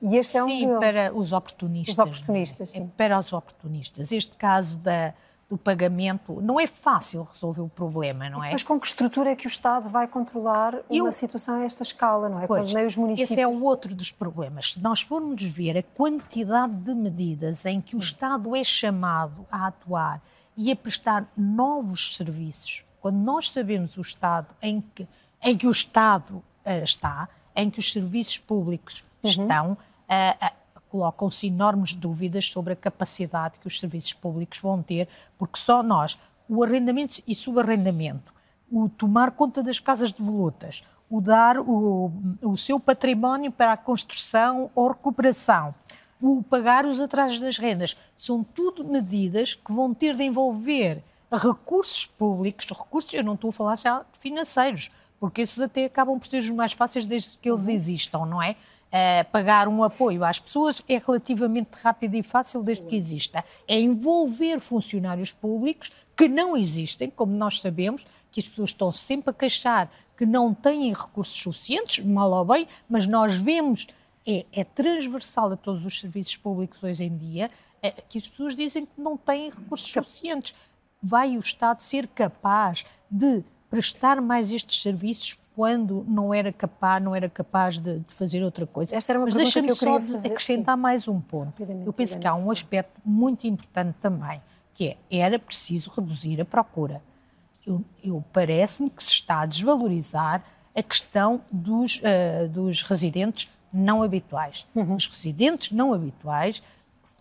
E 0.01 0.17
este 0.17 0.39
é 0.39 0.43
um 0.43 0.47
sim, 0.47 0.67
deles. 0.67 0.79
para 0.79 1.15
os 1.15 1.33
oportunistas. 1.33 1.95
Os 1.95 1.99
oportunistas, 1.99 2.71
sim. 2.71 2.85
É 2.85 2.89
para 2.97 3.19
os 3.19 3.33
oportunistas. 3.35 4.11
Este 4.13 4.35
caso 4.35 4.79
da, 4.79 5.13
do 5.51 5.59
pagamento 5.59 6.41
não 6.41 6.61
é 6.61 6.67
fácil 6.67 7.25
resolver 7.25 7.61
o 7.61 7.69
problema, 7.69 8.31
não 8.31 8.43
é? 8.43 8.53
Mas 8.53 8.63
com 8.63 8.79
que 8.79 8.87
estrutura 8.87 9.33
é 9.33 9.37
que 9.37 9.47
o 9.47 9.51
Estado 9.51 9.89
vai 9.89 10.07
controlar 10.07 10.77
Eu... 10.89 11.05
uma 11.05 11.13
situação 11.13 11.61
a 11.61 11.65
esta 11.65 11.83
escala, 11.83 12.29
não 12.29 12.41
é? 12.41 12.47
Pois, 12.47 12.73
os 12.73 12.97
municípios... 12.97 13.31
Esse 13.33 13.41
é 13.41 13.49
o 13.49 13.65
outro 13.65 13.93
dos 13.93 14.13
problemas. 14.13 14.75
Se 14.75 14.81
nós 14.81 15.01
formos 15.01 15.43
ver 15.43 15.77
a 15.77 15.83
quantidade 15.83 16.73
de 16.73 16.95
medidas 16.95 17.67
em 17.67 17.81
que 17.81 17.97
o 17.97 17.99
Estado 17.99 18.55
é 18.55 18.63
chamado 18.63 19.45
a 19.51 19.67
atuar 19.67 20.23
e 20.57 20.71
a 20.71 20.77
prestar 20.77 21.27
novos 21.37 22.17
serviços, 22.17 22.85
quando 23.01 23.17
nós 23.17 23.51
sabemos 23.51 23.97
o 23.97 24.03
Estado 24.03 24.55
em 24.63 24.81
que 24.81 25.09
em 25.43 25.57
que 25.57 25.67
o 25.67 25.71
Estado 25.71 26.37
uh, 26.37 26.85
está, 26.85 27.29
em 27.57 27.71
que 27.71 27.79
os 27.79 27.93
serviços 27.93 28.39
públicos 28.39 29.03
uhum. 29.23 29.31
estão, 29.31 29.73
uh, 29.73 30.47
uh, 30.47 30.60
colocam-se 30.91 31.47
enormes 31.47 31.95
dúvidas 31.95 32.47
sobre 32.47 32.73
a 32.73 32.77
capacidade 32.77 33.59
que 33.59 33.67
os 33.67 33.79
serviços 33.79 34.13
públicos 34.13 34.59
vão 34.59 34.83
ter, 34.83 35.09
porque 35.39 35.59
só 35.59 35.83
nós, 35.83 36.19
o 36.49 36.63
arrendamento 36.65 37.23
e 37.27 37.35
subarrendamento, 37.35 38.35
o 38.71 38.89
tomar 38.89 39.31
conta 39.33 39.63
das 39.63 39.79
casas 39.79 40.13
de 40.13 40.23
volutas, 40.23 40.83
o 41.09 41.21
dar 41.21 41.59
o, 41.59 42.13
o 42.43 42.57
seu 42.57 42.79
património 42.79 43.51
para 43.51 43.73
a 43.73 43.77
construção 43.77 44.71
ou 44.75 44.89
recuperação, 44.89 45.75
o 46.21 46.43
pagar 46.43 46.85
os 46.85 47.01
atrasos 47.01 47.39
das 47.39 47.59
rendas, 47.59 47.97
são 48.19 48.45
tudo 48.45 48.85
medidas 48.85 49.55
que 49.55 49.73
vão 49.73 49.95
ter 49.95 50.15
de 50.17 50.25
envolver 50.25 51.03
recursos 51.33 52.07
públicos, 52.07 52.67
recursos, 52.67 53.15
eu 53.15 53.25
não 53.25 53.35
estou 53.35 53.51
a 53.51 53.53
falar 53.53 53.77
já 53.77 54.05
financeiros, 54.19 54.91
porque 55.19 55.43
esses 55.43 55.61
até 55.61 55.85
acabam 55.85 56.19
por 56.19 56.27
ser 56.27 56.39
os 56.39 56.51
mais 56.51 56.73
fáceis 56.73 57.07
desde 57.07 57.37
que 57.39 57.51
eles 57.51 57.67
uhum. 57.67 57.75
existam, 57.75 58.27
não 58.27 58.43
é? 58.43 58.57
Uh, 58.91 59.25
pagar 59.31 59.69
um 59.69 59.85
apoio 59.85 60.25
às 60.25 60.41
pessoas 60.41 60.83
é 60.89 60.99
relativamente 60.99 61.77
rápido 61.81 62.17
e 62.17 62.25
fácil 62.25 62.63
desde 62.65 62.87
que 62.87 62.97
exista. 62.97 63.45
É 63.69 63.79
envolver 63.79 64.59
funcionários 64.59 65.33
públicos 65.33 65.93
que 66.17 66.27
não 66.27 66.57
existem, 66.57 67.09
como 67.09 67.37
nós 67.37 67.61
sabemos, 67.61 68.05
que 68.33 68.41
as 68.41 68.49
pessoas 68.49 68.71
estão 68.71 68.91
sempre 68.91 69.31
a 69.31 69.33
queixar 69.33 69.91
que 70.21 70.27
não 70.27 70.53
têm 70.53 70.93
recursos 70.93 71.35
suficientes, 71.35 72.05
mal 72.05 72.31
ou 72.31 72.45
bem, 72.45 72.67
mas 72.89 73.07
nós 73.07 73.37
vemos, 73.37 73.87
é, 74.27 74.45
é 74.53 74.65
transversal 74.65 75.51
a 75.53 75.57
todos 75.57 75.87
os 75.87 75.99
serviços 75.99 76.37
públicos 76.37 76.83
hoje 76.83 77.05
em 77.05 77.17
dia, 77.17 77.51
é, 77.83 77.91
que 77.91 78.19
as 78.19 78.29
pessoas 78.29 78.55
dizem 78.55 78.85
que 78.85 79.01
não 79.01 79.17
têm 79.17 79.49
recursos 79.49 79.91
suficientes. 79.91 80.55
Vai 81.03 81.39
o 81.39 81.41
Estado 81.41 81.81
ser 81.81 82.07
capaz 82.09 82.85
de 83.11 83.43
prestar 83.71 84.21
mais 84.21 84.53
estes 84.53 84.83
serviços 84.83 85.39
quando 85.61 86.07
não 86.09 86.33
era 86.33 86.51
capaz, 86.51 87.05
não 87.05 87.15
era 87.15 87.29
capaz 87.29 87.79
de, 87.79 87.99
de 87.99 88.15
fazer 88.15 88.43
outra 88.43 88.67
coisa. 88.67 88.97
Esta 88.97 89.13
era 89.13 89.19
uma 89.19 89.27
Mas 89.27 89.35
deixa-me 89.35 89.75
só 89.75 90.01
fazer, 90.01 90.27
acrescentar 90.27 90.75
sim. 90.75 90.81
mais 90.81 91.07
um 91.07 91.21
ponto. 91.21 91.63
Eu 91.85 91.93
penso 91.93 92.19
que 92.19 92.27
há 92.27 92.35
um 92.35 92.51
aspecto 92.51 92.99
muito 93.05 93.47
importante 93.47 93.95
também, 94.01 94.41
que 94.73 94.97
é, 95.11 95.19
era 95.19 95.39
preciso 95.39 95.91
reduzir 95.95 96.41
a 96.41 96.47
procura. 96.47 97.03
Eu, 97.67 97.85
eu 98.03 98.25
parece-me 98.33 98.89
que 98.89 99.03
se 99.03 99.11
está 99.11 99.41
a 99.43 99.45
desvalorizar 99.45 100.43
a 100.75 100.83
questão 100.83 101.43
dos, 101.53 101.97
uh, 101.97 102.49
dos 102.49 102.81
residentes 102.81 103.47
não 103.71 104.03
habituais. 104.03 104.67
Uhum. 104.75 104.95
Os 104.95 105.07
residentes 105.09 105.73
não 105.73 105.93
habituais 105.93 106.63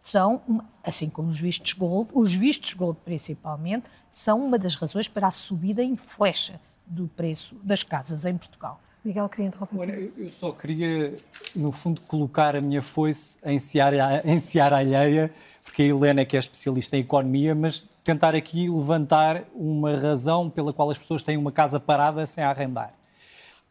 são, 0.01 0.41
uma, 0.47 0.63
assim 0.81 1.09
como 1.09 1.27
os 1.27 1.41
vistos 1.41 1.73
gold, 1.73 2.09
os 2.13 2.33
vistos 2.33 2.73
gold 2.73 2.97
principalmente, 3.03 3.89
são 4.09 4.41
uma 4.45 4.57
das 4.57 4.77
razões 4.77 5.09
para 5.09 5.27
a 5.27 5.31
subida 5.31 5.83
em 5.83 5.97
flecha 5.97 6.57
do 6.89 7.07
preço 7.07 7.55
das 7.63 7.83
casas 7.83 8.25
em 8.25 8.35
Portugal. 8.35 8.81
Miguel, 9.03 9.29
queria 9.29 9.47
interromper. 9.47 9.79
Olha, 9.79 10.11
eu 10.17 10.29
só 10.29 10.51
queria, 10.51 11.15
no 11.55 11.71
fundo, 11.71 12.01
colocar 12.01 12.55
a 12.55 12.61
minha 12.61 12.81
foice 12.81 13.39
em 13.45 13.57
seara, 13.57 14.21
em 14.25 14.39
seara 14.39 14.77
alheia, 14.77 15.33
porque 15.63 15.83
a 15.83 15.85
Helena 15.85 16.21
é 16.21 16.25
que 16.25 16.35
é 16.35 16.39
especialista 16.39 16.97
em 16.97 17.01
economia, 17.01 17.55
mas 17.55 17.87
tentar 18.03 18.35
aqui 18.35 18.69
levantar 18.69 19.45
uma 19.55 19.95
razão 19.95 20.49
pela 20.49 20.73
qual 20.73 20.89
as 20.89 20.97
pessoas 20.97 21.23
têm 21.23 21.37
uma 21.37 21.51
casa 21.51 21.79
parada 21.79 22.25
sem 22.25 22.43
arrendar. 22.43 22.93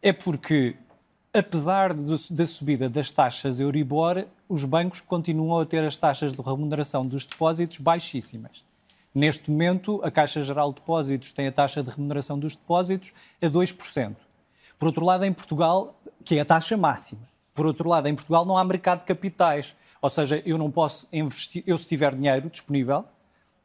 É 0.01 0.13
porque, 0.13 0.77
apesar 1.35 1.93
da 1.93 2.47
subida 2.47 2.89
das 2.89 3.11
taxas 3.11 3.61
Euribor, 3.61 4.25
os 4.49 4.65
bancos 4.65 5.01
continuam 5.01 5.61
a 5.61 5.67
ter 5.67 5.85
as 5.85 5.97
taxas 5.97 6.33
de 6.33 6.41
remuneração 6.41 7.07
dos 7.07 7.25
depósitos 7.25 7.79
baixíssimas. 7.79 8.65
Neste 9.19 9.51
momento, 9.51 10.01
a 10.05 10.13
Caixa 10.13 10.41
Geral 10.43 10.73
de 10.73 10.77
Depósitos 10.77 11.33
tem 11.33 11.49
a 11.49 11.51
taxa 11.51 11.83
de 11.83 11.91
remuneração 11.91 12.39
dos 12.39 12.55
depósitos 12.55 13.13
a 13.43 13.47
2%. 13.47 14.15
Por 14.79 14.87
outro 14.87 15.05
lado, 15.05 15.25
em 15.25 15.33
Portugal, 15.33 16.01
que 16.25 16.37
é 16.37 16.41
a 16.41 16.45
taxa 16.45 16.77
máxima. 16.77 17.29
Por 17.53 17.67
outro 17.67 17.89
lado, 17.89 18.07
em 18.07 18.15
Portugal 18.15 18.45
não 18.45 18.57
há 18.57 18.63
mercado 18.63 19.01
de 19.01 19.07
capitais. 19.07 19.75
Ou 20.01 20.09
seja, 20.09 20.41
eu 20.47 20.57
não 20.57 20.71
posso 20.71 21.09
investir, 21.13 21.65
eu 21.67 21.77
se 21.77 21.85
tiver 21.89 22.15
dinheiro 22.15 22.49
disponível, 22.49 23.07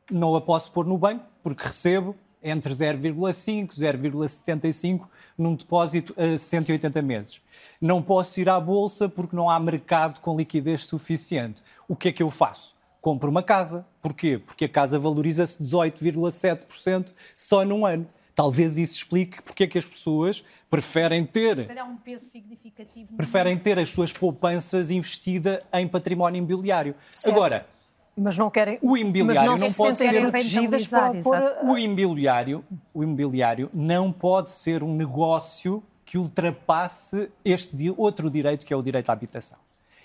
não 0.09 0.35
a 0.35 0.41
posso 0.41 0.71
pôr 0.71 0.87
no 0.87 0.97
banco, 0.97 1.23
porque 1.43 1.67
recebo 1.67 2.15
entre 2.41 2.73
0,5 2.73 3.77
e 3.77 3.79
0,75 3.79 5.07
num 5.37 5.53
depósito 5.53 6.15
a 6.17 6.35
180 6.35 6.99
meses. 7.03 7.41
Não 7.79 8.01
posso 8.01 8.41
ir 8.41 8.49
à 8.49 8.59
bolsa 8.59 9.07
porque 9.07 9.35
não 9.35 9.47
há 9.51 9.59
mercado 9.59 10.19
com 10.19 10.35
liquidez 10.35 10.83
suficiente. 10.85 11.61
O 11.87 11.95
que 11.95 12.07
é 12.07 12.11
que 12.11 12.23
eu 12.23 12.31
faço? 12.31 12.73
Compra 13.03 13.29
uma 13.29 13.43
casa. 13.43 13.85
Porquê? 14.01 14.39
Porque 14.39 14.63
a 14.63 14.69
casa 14.69 14.97
valoriza-se 14.97 15.61
18,7% 15.61 17.11
só 17.35 17.65
num 17.65 17.85
ano. 17.85 18.07
Talvez 18.33 18.77
isso 18.77 18.95
explique 18.95 19.41
porque 19.43 19.65
é 19.65 19.67
que 19.67 19.77
as 19.77 19.85
pessoas 19.85 20.43
preferem 20.69 21.23
ter. 21.25 21.67
Terá 21.67 21.83
um 21.83 21.97
peso 21.97 22.23
significativo. 22.25 23.13
Preferem 23.15 23.59
ter 23.59 23.77
as 23.77 23.89
suas 23.89 24.13
poupanças 24.13 24.89
investidas 24.89 25.59
em 25.73 25.85
património 25.85 26.39
imobiliário. 26.39 26.95
Certo. 27.11 27.35
Agora. 27.35 27.67
Mas 28.15 28.37
não 28.37 28.49
querem. 28.49 28.79
O 28.81 28.95
imobiliário 28.95 29.51
não, 29.51 29.57
não 29.57 29.73
pode 29.73 29.97
ser 29.97 30.21
protegidas 30.21 30.87
para 30.87 31.21
pôr... 31.21 31.37
o 31.63 31.77
imobiliário. 31.77 32.63
O 32.93 33.03
imobiliário 33.03 33.69
não 33.73 34.13
pode 34.13 34.49
ser 34.49 34.81
um 34.81 34.95
negócio 34.95 35.83
que 36.05 36.17
ultrapasse 36.17 37.29
este 37.43 37.93
outro 37.97 38.29
direito 38.29 38.65
que 38.65 38.73
é 38.73 38.77
o 38.77 38.81
direito 38.81 39.09
à 39.09 39.13
habitação. 39.13 39.57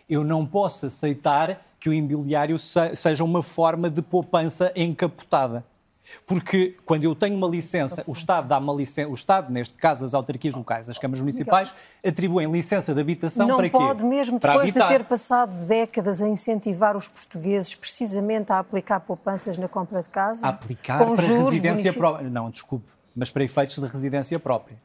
Eu 0.09 0.25
não 0.25 0.47
posso 0.47 0.87
aceitar 0.87 1.65
que 1.79 1.89
o 1.89 1.93
imobiliário 1.93 2.59
seja 2.59 3.23
uma 3.23 3.43
forma 3.43 3.89
de 3.89 4.03
poupança 4.03 4.73
encapotada. 4.75 5.65
Porque 6.27 6.77
quando 6.85 7.05
eu 7.05 7.15
tenho 7.15 7.37
uma 7.37 7.47
licença, 7.47 8.03
o 8.07 8.13
Estado 8.13 8.49
dá 8.49 8.59
uma 8.59 8.73
licença, 8.73 9.09
o 9.11 9.15
Estado, 9.15 9.53
neste 9.53 9.77
caso 9.77 10.05
as 10.05 10.15
autarquias 10.15 10.55
locais, 10.55 10.89
as 10.89 10.99
câmaras 10.99 11.21
municipais, 11.21 11.75
atribuem 12.05 12.51
licença 12.51 12.95
de 12.95 13.01
habitação 13.01 13.47
não 13.47 13.57
para 13.57 13.69
quê? 13.69 13.79
Não 13.79 13.87
pode 13.89 14.05
mesmo, 14.05 14.39
depois 14.39 14.73
de 14.73 14.87
ter 14.87 15.05
passado 15.05 15.55
décadas 15.67 16.23
a 16.23 16.29
incentivar 16.29 16.97
os 16.97 17.09
portugueses 17.09 17.75
precisamente 17.75 18.51
a 18.53 18.59
aplicar 18.59 19.01
poupanças 19.01 19.59
na 19.59 19.69
compra 19.69 20.01
de 20.01 20.09
casa? 20.09 20.47
A 20.47 20.51
aplicar 20.51 20.99
para 20.99 21.15
residência 21.15 21.93
própria. 21.93 22.29
Não, 22.29 22.51
desculpe, 22.51 22.89
mas 23.15 23.31
para 23.31 23.45
efeitos 23.45 23.79
de 23.79 23.87
residência 23.87 24.39
própria. 24.41 24.79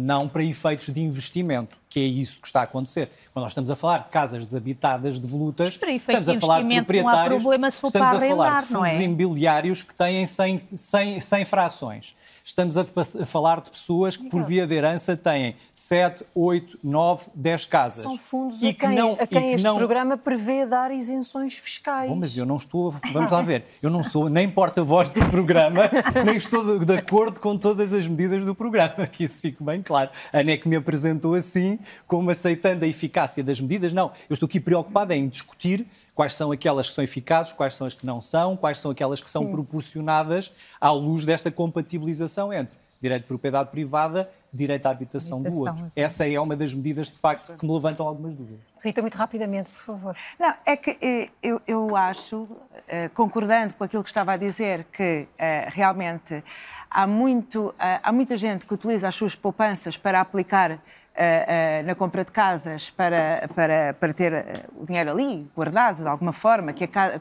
Não 0.00 0.28
para 0.28 0.44
efeitos 0.44 0.90
de 0.90 1.00
investimento. 1.00 1.76
que 1.90 1.98
é 1.98 2.04
isso 2.04 2.40
que 2.40 2.46
está 2.46 2.60
a 2.60 2.64
acontecer. 2.64 3.10
Quando 3.32 3.42
nós 3.42 3.50
estamos 3.50 3.68
a 3.68 3.74
falar 3.74 3.98
de 3.98 4.10
casas 4.10 4.44
desabitadas, 4.46 5.18
devolutas, 5.18 5.74
estamos 5.74 6.28
a 6.28 6.38
falar 6.38 6.62
de 6.62 6.74
proprietários, 6.76 7.42
estamos 7.42 7.94
a 7.94 8.20
falar 8.20 8.62
de 8.62 8.72
não 8.72 8.80
fundos 8.80 8.92
é? 8.92 9.02
imobiliários 9.02 9.82
que 9.82 9.94
têm 9.94 10.24
100, 10.24 10.68
100, 10.72 11.20
100 11.20 11.44
frações. 11.46 12.14
Estamos 12.48 12.78
a, 12.78 12.80
a 13.20 13.26
falar 13.26 13.60
de 13.60 13.70
pessoas 13.70 14.16
que, 14.16 14.26
por 14.30 14.42
via 14.42 14.66
de 14.66 14.74
herança, 14.74 15.14
têm 15.14 15.54
7, 15.74 16.24
8, 16.34 16.78
9, 16.82 17.26
10 17.34 17.64
casas. 17.66 18.02
São 18.02 18.16
fundos 18.16 18.62
E 18.62 18.68
a 18.68 18.72
que 18.72 18.86
quem, 18.86 18.96
não- 18.96 19.12
a 19.20 19.26
quem 19.26 19.42
que 19.42 19.46
este 19.56 19.64
não- 19.66 19.76
programa 19.76 20.16
prevê 20.16 20.64
dar 20.64 20.90
isenções 20.90 21.58
fiscais. 21.58 22.08
Bom, 22.08 22.16
mas 22.16 22.34
eu 22.38 22.46
não 22.46 22.56
estou. 22.56 22.90
Vamos 23.12 23.30
lá 23.30 23.42
ver. 23.42 23.66
Eu 23.82 23.90
não 23.90 24.02
sou 24.02 24.30
nem 24.30 24.48
porta-voz 24.48 25.10
do 25.10 25.22
programa, 25.26 25.82
nem 26.24 26.36
estou 26.36 26.78
de, 26.78 26.86
de 26.86 26.94
acordo 26.96 27.38
com 27.38 27.54
todas 27.54 27.92
as 27.92 28.06
medidas 28.06 28.46
do 28.46 28.54
programa, 28.54 29.06
que 29.06 29.24
isso 29.24 29.42
fique 29.42 29.62
bem 29.62 29.82
claro. 29.82 30.08
A 30.32 30.38
ANEC 30.38 30.66
me 30.66 30.76
apresentou 30.76 31.34
assim, 31.34 31.78
como 32.06 32.30
aceitando 32.30 32.82
a 32.82 32.88
eficácia 32.88 33.44
das 33.44 33.60
medidas. 33.60 33.92
Não, 33.92 34.10
eu 34.26 34.32
estou 34.32 34.46
aqui 34.46 34.58
preocupado 34.58 35.12
em 35.12 35.28
discutir 35.28 35.86
quais 36.18 36.34
são 36.34 36.50
aquelas 36.50 36.88
que 36.88 36.94
são 36.96 37.04
eficazes, 37.04 37.52
quais 37.52 37.76
são 37.76 37.86
as 37.86 37.94
que 37.94 38.04
não 38.04 38.20
são, 38.20 38.56
quais 38.56 38.80
são 38.80 38.90
aquelas 38.90 39.20
que 39.20 39.30
são 39.30 39.42
Hum. 39.42 39.52
proporcionadas 39.52 40.50
à 40.80 40.90
luz 40.90 41.24
desta 41.24 41.48
compatibilização 41.48 42.52
entre 42.52 42.76
direito 43.00 43.22
de 43.22 43.28
propriedade 43.28 43.70
privada 43.70 44.28
direito 44.52 44.86
à 44.86 44.90
habitação, 44.90 45.40
do 45.40 45.46
Habitação, 45.46 45.72
outro. 45.74 45.86
ok. 45.86 46.02
Essa 46.04 46.28
é 46.28 46.40
uma 46.40 46.56
das 46.56 46.74
medidas, 46.74 47.08
de 47.08 47.20
facto, 47.20 47.56
que 47.56 47.64
me 47.64 47.72
levantam 47.72 48.04
algumas 48.04 48.34
dúvidas. 48.34 48.58
Rita, 48.82 49.00
muito 49.00 49.14
rapidamente, 49.14 49.70
por 49.70 49.78
favor. 49.78 50.16
Não, 50.40 50.52
é 50.66 50.76
que 50.76 50.98
eh, 51.00 51.30
eu, 51.40 51.60
eu 51.68 51.94
acho, 51.94 52.48
eh, 52.88 53.08
concordando 53.10 53.74
com 53.74 53.84
aquilo 53.84 54.02
que 54.02 54.10
estava 54.10 54.32
a 54.32 54.36
dizer, 54.36 54.86
que 54.92 55.28
eh, 55.38 55.68
realmente 55.70 56.42
há, 56.90 57.06
muito, 57.06 57.72
há 57.78 58.10
muita 58.10 58.36
gente 58.36 58.66
que 58.66 58.74
utiliza 58.74 59.06
as 59.06 59.14
suas 59.14 59.36
poupanças 59.36 59.96
para 59.96 60.20
aplicar 60.20 60.80
eh, 61.20 61.82
na 61.84 61.94
compra 61.94 62.24
de 62.24 62.30
casas, 62.32 62.90
para, 62.90 63.48
para, 63.54 63.94
para 63.94 64.12
ter 64.14 64.32
eh, 64.32 64.64
o 64.76 64.86
dinheiro 64.86 65.10
ali 65.10 65.46
guardado 65.54 66.02
de 66.02 66.08
alguma 66.08 66.32
forma, 66.32 66.72
que 66.72 66.84
a 66.84 66.88
ca- 66.88 67.20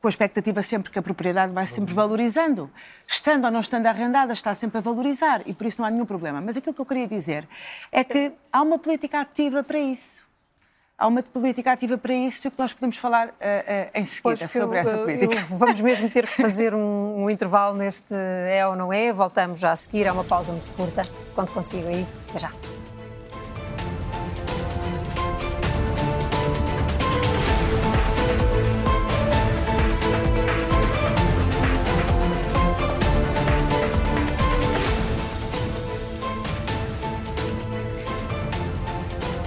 com 0.00 0.08
a 0.08 0.10
expectativa 0.10 0.62
sempre 0.62 0.90
que 0.92 0.98
a 0.98 1.02
propriedade 1.02 1.52
vai 1.52 1.66
sempre 1.66 1.92
valorizando. 1.94 2.70
Estando 3.08 3.46
ou 3.46 3.50
não 3.50 3.60
estando 3.60 3.86
arrendada, 3.86 4.32
está 4.32 4.54
sempre 4.54 4.78
a 4.78 4.80
valorizar 4.80 5.42
e 5.46 5.52
por 5.54 5.66
isso 5.66 5.80
não 5.80 5.88
há 5.88 5.90
nenhum 5.90 6.06
problema. 6.06 6.40
Mas 6.40 6.56
aquilo 6.56 6.74
que 6.74 6.80
eu 6.80 6.86
queria 6.86 7.08
dizer 7.08 7.48
é 7.90 8.04
que 8.04 8.32
há 8.52 8.62
uma 8.62 8.78
política 8.78 9.20
ativa 9.20 9.64
para 9.64 9.78
isso. 9.78 10.24
Há 10.98 11.06
uma 11.08 11.22
política 11.22 11.72
ativa 11.72 11.98
para 11.98 12.14
isso 12.14 12.46
e 12.46 12.48
o 12.48 12.50
que 12.50 12.58
nós 12.58 12.72
podemos 12.72 12.96
falar 12.96 13.28
eh, 13.40 13.90
eh, 13.94 14.00
em 14.00 14.04
seguida 14.06 14.48
sobre 14.48 14.76
eu- 14.78 14.80
essa 14.80 14.96
política. 14.96 15.34
eu- 15.34 15.42
vamos 15.58 15.80
mesmo 15.80 16.08
ter 16.08 16.26
que 16.26 16.34
fazer 16.40 16.72
um, 16.74 17.24
um 17.24 17.28
intervalo 17.30 17.76
neste 17.76 18.14
é 18.14 18.66
ou 18.66 18.74
não 18.76 18.92
é. 18.92 19.12
Voltamos 19.12 19.58
já 19.60 19.72
a 19.72 19.76
seguir. 19.76 20.06
É 20.06 20.12
uma 20.12 20.24
pausa 20.24 20.52
muito 20.52 20.70
curta. 20.70 21.02
Quando 21.34 21.52
consigo 21.52 21.86
aí, 21.88 22.06
até 22.28 22.38
já. 22.38 22.50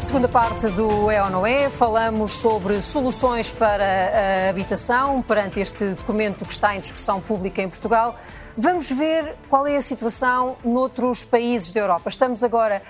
Segunda 0.10 0.28
parte 0.28 0.68
do 0.70 1.12
É 1.12 1.22
ou 1.22 1.30
Não 1.30 1.45
É, 1.45 1.70
falamos 1.70 2.32
sobre 2.32 2.82
soluções 2.82 3.51
para 3.51 3.86
a 3.86 4.49
habitação 4.49 5.22
perante 5.22 5.60
este 5.60 5.93
documento 5.93 6.45
que 6.45 6.51
está 6.51 6.76
em 6.76 6.80
discussão 6.80 7.22
pública 7.22 7.62
em 7.62 7.70
Portugal. 7.70 8.16
Vamos 8.57 8.89
ver 8.89 9.36
qual 9.47 9.68
é 9.68 9.78
a 9.78 9.82
situação 9.84 10.57
noutros 10.66 11.24
países 11.24 11.70
da 11.72 11.82
Europa. 11.82 12.10
Estamos 12.10 12.43
agora 12.43 12.82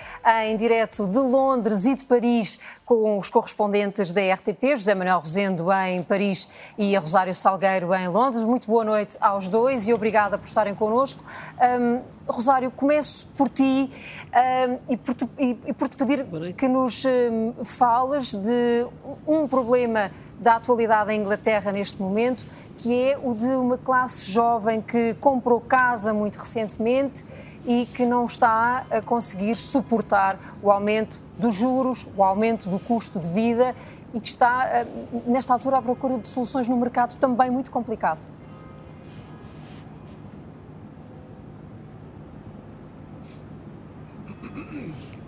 em 0.45 0.55
direto 0.55 1.05
de 1.07 1.19
Londres 1.19 1.85
e 1.85 1.93
de 1.93 2.05
Paris 2.05 2.57
com 2.85 3.17
os 3.17 3.27
correspondentes 3.27 4.13
da 4.13 4.21
RTP, 4.33 4.77
José 4.77 4.95
Manuel 4.95 5.19
Rosendo 5.19 5.69
em 5.73 6.01
Paris 6.01 6.47
e 6.77 6.95
a 6.95 7.01
Rosário 7.01 7.35
Salgueiro 7.35 7.93
em 7.93 8.07
Londres. 8.07 8.45
Muito 8.45 8.65
boa 8.65 8.85
noite 8.85 9.17
aos 9.19 9.49
dois 9.49 9.89
e 9.89 9.93
obrigada 9.93 10.37
por 10.37 10.47
estarem 10.47 10.73
connosco. 10.73 11.21
Hum, 11.61 12.01
Rosário, 12.29 12.69
começo 12.71 13.27
por 13.35 13.49
ti 13.49 13.89
hum, 13.89 14.77
e, 14.87 14.95
por 14.97 15.13
te, 15.15 15.27
e- 15.37 15.57
e 15.67 15.73
por 15.73 15.87
te 15.87 15.97
pedir 15.97 16.25
que 16.55 16.67
nos 16.67 17.03
hum, 17.05 17.53
fales 17.63 18.33
de 18.35 18.85
um 19.27 19.47
problema 19.47 20.11
da 20.39 20.55
atualidade 20.55 21.11
em 21.11 21.19
Inglaterra 21.19 21.71
neste 21.71 22.01
momento, 22.01 22.45
que 22.77 22.93
é 23.11 23.19
o 23.21 23.33
de 23.33 23.47
uma 23.47 23.77
classe 23.77 24.31
jovem 24.31 24.81
que 24.81 25.13
comprou 25.15 25.59
casa 25.59 26.13
muito 26.13 26.37
recentemente 26.37 27.25
e 27.65 27.85
que 27.87 28.05
não 28.05 28.25
está 28.25 28.85
a 28.89 29.01
conseguir 29.01 29.55
suportar 29.55 30.39
o 30.63 30.71
aumento 30.71 31.21
dos 31.37 31.55
juros, 31.55 32.07
o 32.15 32.23
aumento 32.23 32.69
do 32.69 32.79
custo 32.79 33.19
de 33.19 33.27
vida 33.29 33.75
e 34.13 34.19
que 34.21 34.27
está, 34.29 34.85
nesta 35.25 35.53
altura, 35.53 35.77
à 35.77 35.81
procura 35.81 36.17
de 36.17 36.27
soluções 36.27 36.67
no 36.67 36.77
mercado 36.77 37.15
também 37.17 37.49
muito 37.51 37.69
complicado. 37.69 38.19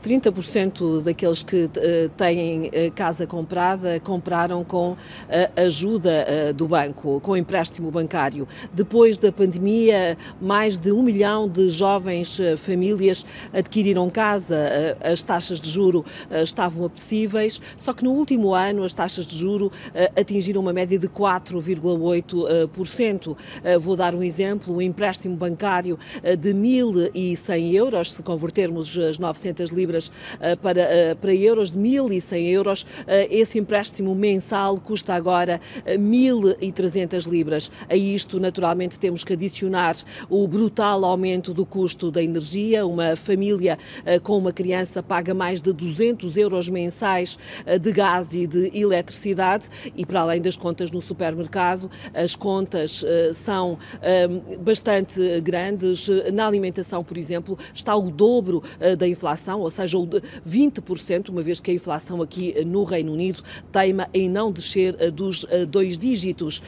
30% 0.04 1.04
daqueles 1.04 1.44
que 1.44 1.70
eh, 1.78 2.10
têm 2.18 2.70
eh, 2.74 2.90
casa 2.94 3.26
comprada 3.28 4.00
compraram 4.00 4.64
com 4.64 4.96
a 5.30 5.50
ajuda 5.62 6.26
eh, 6.28 6.52
do 6.54 6.68
banco, 6.68 7.20
com 7.22 7.38
empréstimo 7.38 7.92
bancário. 7.92 8.48
Depois 8.74 9.18
da 9.18 9.32
pandemia, 9.32 10.18
mais 10.42 10.78
de 10.78 10.92
um 10.92 11.02
milhão 11.04 11.48
de 11.48 11.70
jovens 11.70 12.40
eh, 12.40 12.56
famílias 12.58 13.24
adquiriram 13.54 14.10
casa. 14.10 14.56
Eh, 14.56 14.98
As 15.12 15.22
taxas 15.24 15.60
de 15.60 15.70
juro 15.70 16.04
eh, 16.30 16.42
estavam 16.44 16.86
apetecíveis, 16.86 17.62
só 17.78 17.92
que 17.94 18.04
no 18.04 18.12
último 18.12 18.54
ano 18.56 18.84
as 18.84 18.94
taxas 18.94 19.26
de 19.26 19.38
juro 19.38 19.72
eh, 19.94 20.12
atingiram 20.20 20.62
uma 20.62 20.74
média 20.74 20.98
de 20.98 21.08
4,8%. 21.08 23.38
Eh, 23.64 23.78
Vou 23.78 23.96
dar 23.96 24.16
um 24.16 24.24
exemplo: 24.24 24.74
um 24.76 24.82
empréstimo 24.82 25.36
bancário 25.36 26.00
eh, 26.24 26.36
de 26.36 26.54
1.100 26.54 27.74
euros, 27.74 28.14
se 28.14 28.24
convertermos 28.24 28.98
as 28.98 29.18
900 29.20 29.70
libras 29.70 29.91
eh, 30.40 30.56
para, 30.56 30.82
eh, 30.82 31.16
para 31.16 31.34
euros, 31.34 31.72
de 31.72 31.78
1.100 31.78 32.52
euros, 32.52 32.88
eh, 33.08 33.28
esse 33.32 33.58
empréstimo 33.60 34.14
mensal 34.16 34.80
custa 34.80 35.14
agora 35.14 35.60
eh, 35.86 35.98
1.300 35.98 37.28
libras. 37.28 37.72
A 37.90 37.96
isto, 37.96 38.40
naturalmente, 38.40 39.00
temos 39.00 39.24
que 39.24 39.34
adicionar 39.34 39.96
o 40.30 40.48
brutal 40.48 41.04
aumento 41.04 41.54
do 41.54 41.66
custo 41.66 42.12
da 42.12 42.22
energia. 42.22 42.86
Uma 42.86 43.16
família 43.16 43.78
com 44.24 44.38
uma 44.38 44.52
criança 44.52 45.02
paga 45.04 45.34
mais 45.34 45.60
de 45.60 45.74
200 45.74 46.38
euros 46.38 46.70
mensais 46.70 47.38
de 47.82 47.92
gás 47.92 48.34
e 48.34 48.48
de 48.48 48.72
eletricidade 48.78 49.68
e, 49.96 50.06
para 50.06 50.22
além 50.22 50.42
das 50.42 50.56
contas 50.56 50.92
no 50.92 51.02
supermercado, 51.02 51.90
as 52.14 52.36
contas 52.36 53.04
são 53.34 53.78
eh, 54.02 54.28
bastante 54.60 55.42
grandes. 55.42 56.08
Na 56.34 56.48
alimentação, 56.48 57.04
por 57.04 57.18
exemplo, 57.18 57.58
está 57.74 57.96
o 57.96 58.10
dobro 58.10 58.64
da 58.98 59.08
inflação, 59.08 59.62
ou 59.62 59.70
seja, 59.70 59.81
de 59.90 60.22
20%, 60.48 61.30
uma 61.30 61.42
vez 61.42 61.60
que 61.60 61.72
a 61.72 61.74
inflação 61.74 62.22
aqui 62.22 62.54
eh, 62.56 62.64
no 62.64 62.84
Reino 62.84 63.12
Unido 63.12 63.44
teima 63.72 64.08
em 64.14 64.30
não 64.30 64.52
descer 64.52 64.96
eh, 65.00 65.10
dos 65.10 65.46
eh, 65.50 65.66
dois 65.66 65.98
dígitos. 65.98 66.62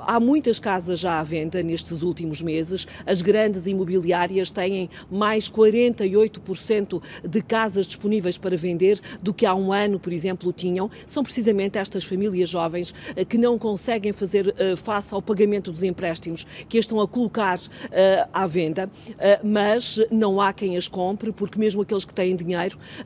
Há 0.00 0.18
muitas 0.18 0.58
casas 0.58 0.98
já 0.98 1.20
à 1.20 1.22
venda 1.22 1.62
nestes 1.62 2.02
últimos 2.02 2.42
meses. 2.42 2.86
As 3.06 3.22
grandes 3.22 3.66
imobiliárias 3.66 4.50
têm 4.50 4.90
mais 5.10 5.48
48% 5.48 7.02
de 7.28 7.42
casas 7.42 7.86
disponíveis 7.86 8.38
para 8.38 8.56
vender 8.56 9.00
do 9.22 9.32
que 9.32 9.46
há 9.46 9.54
um 9.54 9.72
ano, 9.72 9.98
por 9.98 10.12
exemplo, 10.12 10.52
tinham. 10.52 10.90
São 11.06 11.22
precisamente 11.22 11.78
estas 11.78 12.04
famílias 12.04 12.48
jovens 12.48 12.94
que 13.28 13.38
não 13.38 13.58
conseguem 13.58 14.12
fazer 14.12 14.54
face 14.76 15.14
ao 15.14 15.20
pagamento 15.20 15.70
dos 15.70 15.82
empréstimos 15.82 16.46
que 16.68 16.78
as 16.78 16.86
estão 16.88 17.00
a 17.00 17.06
colocar 17.06 17.58
à 18.32 18.46
venda, 18.46 18.90
mas 19.44 20.00
não 20.10 20.40
há 20.40 20.52
quem 20.52 20.76
as 20.76 20.88
compre, 20.88 21.30
porque 21.30 21.58
mesmo 21.58 21.82
aqueles 21.82 22.04
que 22.04 22.14
têm 22.14 22.34
dinheiro 22.34 22.47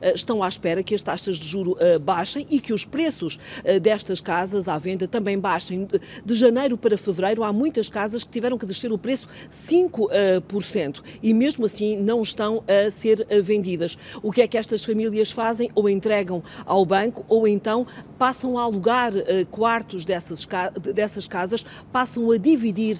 eh, 0.01 0.13
estão 0.13 0.43
à 0.43 0.47
espera 0.47 0.83
que 0.83 0.93
as 0.93 1.01
taxas 1.01 1.37
de 1.37 1.47
juro 1.47 1.75
eh, 1.79 1.97
baixem 1.99 2.45
e 2.49 2.59
que 2.59 2.73
os 2.73 2.85
preços 2.85 3.39
eh, 3.63 3.79
destas 3.79 4.21
casas 4.21 4.67
à 4.67 4.77
venda 4.77 5.07
também 5.07 5.37
baixem. 5.39 5.85
De- 6.25 6.33
janeiro 6.33 6.77
para 6.77 6.97
fevereiro 6.97 7.43
há 7.43 7.53
muitas 7.53 7.87
casas 7.87 8.23
que 8.23 8.31
tiveram 8.31 8.57
que 8.57 8.65
descer 8.65 8.91
o 8.91 8.97
preço 8.97 9.27
5%, 9.49 11.01
e 11.21 11.33
mesmo 11.33 11.65
assim 11.65 11.97
não 11.97 12.21
estão 12.21 12.63
a 12.67 12.89
ser 12.89 13.25
vendidas. 13.41 13.97
O 14.21 14.31
que 14.31 14.41
é 14.41 14.47
que 14.47 14.57
estas 14.57 14.83
famílias 14.83 15.31
fazem? 15.31 15.69
Ou 15.75 15.89
entregam 15.89 16.43
ao 16.65 16.85
banco 16.85 17.25
ou 17.29 17.47
então 17.47 17.85
passam 18.17 18.57
a 18.57 18.63
alugar 18.63 19.13
quartos 19.51 20.05
dessas, 20.05 20.47
dessas 20.93 21.27
casas, 21.27 21.65
passam 21.91 22.31
a 22.31 22.37
dividir 22.37 22.99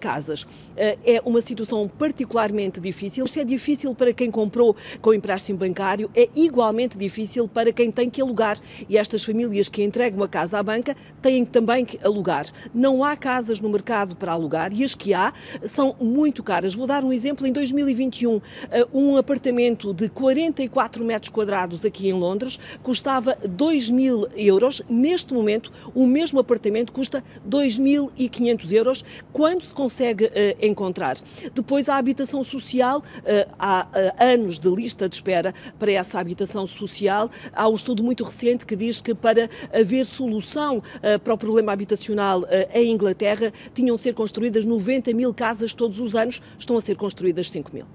casas. 0.00 0.46
É 0.76 1.20
uma 1.24 1.40
situação 1.40 1.88
particularmente 1.88 2.80
difícil. 2.80 3.26
Se 3.26 3.40
é 3.40 3.44
difícil 3.44 3.94
para 3.94 4.12
quem 4.12 4.30
comprou 4.30 4.74
com 5.00 5.12
empréstimo 5.12 5.58
bancário, 5.58 5.71
bancário 5.72 6.10
é 6.14 6.28
igualmente 6.34 6.98
difícil 6.98 7.48
para 7.48 7.72
quem 7.72 7.90
tem 7.90 8.10
que 8.10 8.20
alugar. 8.20 8.58
E 8.88 8.98
estas 8.98 9.24
famílias 9.24 9.68
que 9.68 9.82
entregam 9.82 10.22
a 10.22 10.28
casa 10.28 10.58
à 10.58 10.62
banca 10.62 10.94
têm 11.22 11.44
também 11.44 11.84
que 11.84 11.98
alugar. 12.04 12.46
Não 12.74 13.02
há 13.02 13.16
casas 13.16 13.58
no 13.58 13.70
mercado 13.70 14.14
para 14.14 14.32
alugar 14.32 14.72
e 14.74 14.84
as 14.84 14.94
que 14.94 15.14
há 15.14 15.32
são 15.64 15.96
muito 15.98 16.42
caras. 16.42 16.74
Vou 16.74 16.86
dar 16.86 17.02
um 17.02 17.12
exemplo. 17.12 17.46
Em 17.46 17.52
2021, 17.52 18.40
eh, 18.70 18.86
um 18.92 19.16
apartamento 19.16 19.94
de 19.94 20.08
44 20.10 21.04
metros 21.04 21.30
quadrados 21.30 21.84
aqui 21.84 22.08
em 22.08 22.12
Londres 22.12 22.58
custava 22.82 23.36
2 23.48 23.90
mil 23.90 24.28
euros. 24.36 24.82
Neste 24.88 25.32
momento, 25.32 25.72
o 25.94 26.06
mesmo 26.06 26.38
apartamento 26.38 26.92
custa 26.92 27.24
2.500 27.48 28.72
euros 28.72 29.04
quando 29.32 29.62
se 29.62 29.72
consegue 29.72 30.26
uh, 30.26 30.30
encontrar. 30.60 31.16
Depois, 31.54 31.88
a 31.88 31.96
habitação 31.96 32.42
social, 32.42 32.98
uh, 32.98 33.54
há 33.58 33.86
anos 34.18 34.60
de 34.60 34.68
lista 34.68 35.08
de 35.08 35.14
espera 35.14 35.54
para 35.78 35.92
essa 35.92 36.18
habitação 36.18 36.66
social. 36.66 37.30
Há 37.52 37.68
um 37.68 37.74
estudo 37.74 38.02
muito 38.02 38.24
recente 38.24 38.66
que 38.66 38.76
diz 38.76 39.00
que 39.00 39.14
para 39.14 39.48
haver 39.72 40.04
solução 40.04 40.82
para 41.22 41.34
o 41.34 41.38
problema 41.38 41.72
habitacional 41.72 42.44
em 42.72 42.92
Inglaterra, 42.92 43.52
tinham 43.74 43.96
de 43.96 44.02
ser 44.02 44.14
construídas 44.14 44.64
90 44.64 45.12
mil 45.12 45.32
casas 45.34 45.74
todos 45.74 46.00
os 46.00 46.14
anos, 46.14 46.40
estão 46.58 46.76
a 46.76 46.80
ser 46.80 46.96
construídas 46.96 47.50
5 47.50 47.70
mil. 47.72 47.86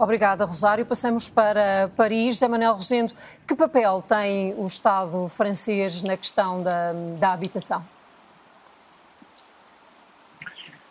Obrigada, 0.00 0.46
Rosário. 0.46 0.86
Passamos 0.86 1.28
para 1.28 1.90
Paris. 1.94 2.36
José 2.36 2.48
Manuel 2.48 2.72
Rosendo, 2.72 3.12
que 3.46 3.54
papel 3.54 4.00
tem 4.00 4.54
o 4.56 4.66
Estado 4.66 5.28
francês 5.28 6.02
na 6.02 6.16
questão 6.16 6.62
da, 6.62 6.94
da 7.18 7.32
habitação? 7.34 7.84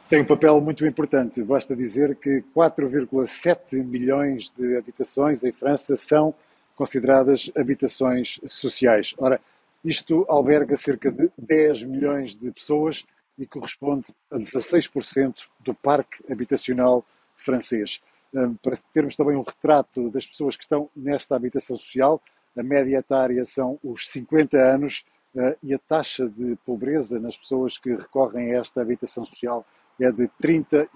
Tem 0.10 0.22
um 0.22 0.26
papel 0.26 0.60
muito 0.60 0.84
importante. 0.88 1.44
Basta 1.44 1.76
dizer 1.76 2.16
que 2.16 2.44
4,7 2.56 3.76
milhões 3.84 4.50
de 4.58 4.76
habitações 4.76 5.44
em 5.44 5.52
França 5.52 5.96
são 5.96 6.34
consideradas 6.76 7.52
habitações 7.56 8.40
sociais. 8.48 9.14
Ora, 9.20 9.40
isto 9.86 10.26
alberga 10.28 10.76
cerca 10.78 11.12
de 11.12 11.30
10 11.38 11.84
milhões 11.84 12.36
de 12.36 12.50
pessoas 12.50 13.06
e 13.38 13.46
corresponde 13.46 14.08
a 14.32 14.38
16% 14.38 15.44
do 15.60 15.76
parque 15.76 16.24
habitacional 16.28 17.06
francês. 17.38 18.02
Hum, 18.34 18.56
para 18.64 18.78
termos 18.92 19.16
também 19.16 19.36
um 19.36 19.44
retrato 19.44 20.10
das 20.10 20.26
pessoas 20.26 20.58
que 20.58 20.64
estão 20.64 20.90
nesta 20.96 21.36
habitação 21.36 21.78
social, 21.78 22.20
a 22.58 22.64
média 22.64 22.98
etária 22.98 23.46
são 23.46 23.78
os 23.84 24.10
50 24.10 24.58
anos 24.58 25.06
uh, 25.36 25.56
e 25.62 25.72
a 25.72 25.78
taxa 25.78 26.28
de 26.28 26.56
pobreza 26.66 27.20
nas 27.20 27.38
pessoas 27.38 27.78
que 27.78 27.92
recorrem 27.94 28.56
a 28.56 28.60
esta 28.60 28.82
habitação 28.82 29.24
social 29.24 29.64
é 30.00 30.12
de 30.12 30.30
35%. 30.42 30.88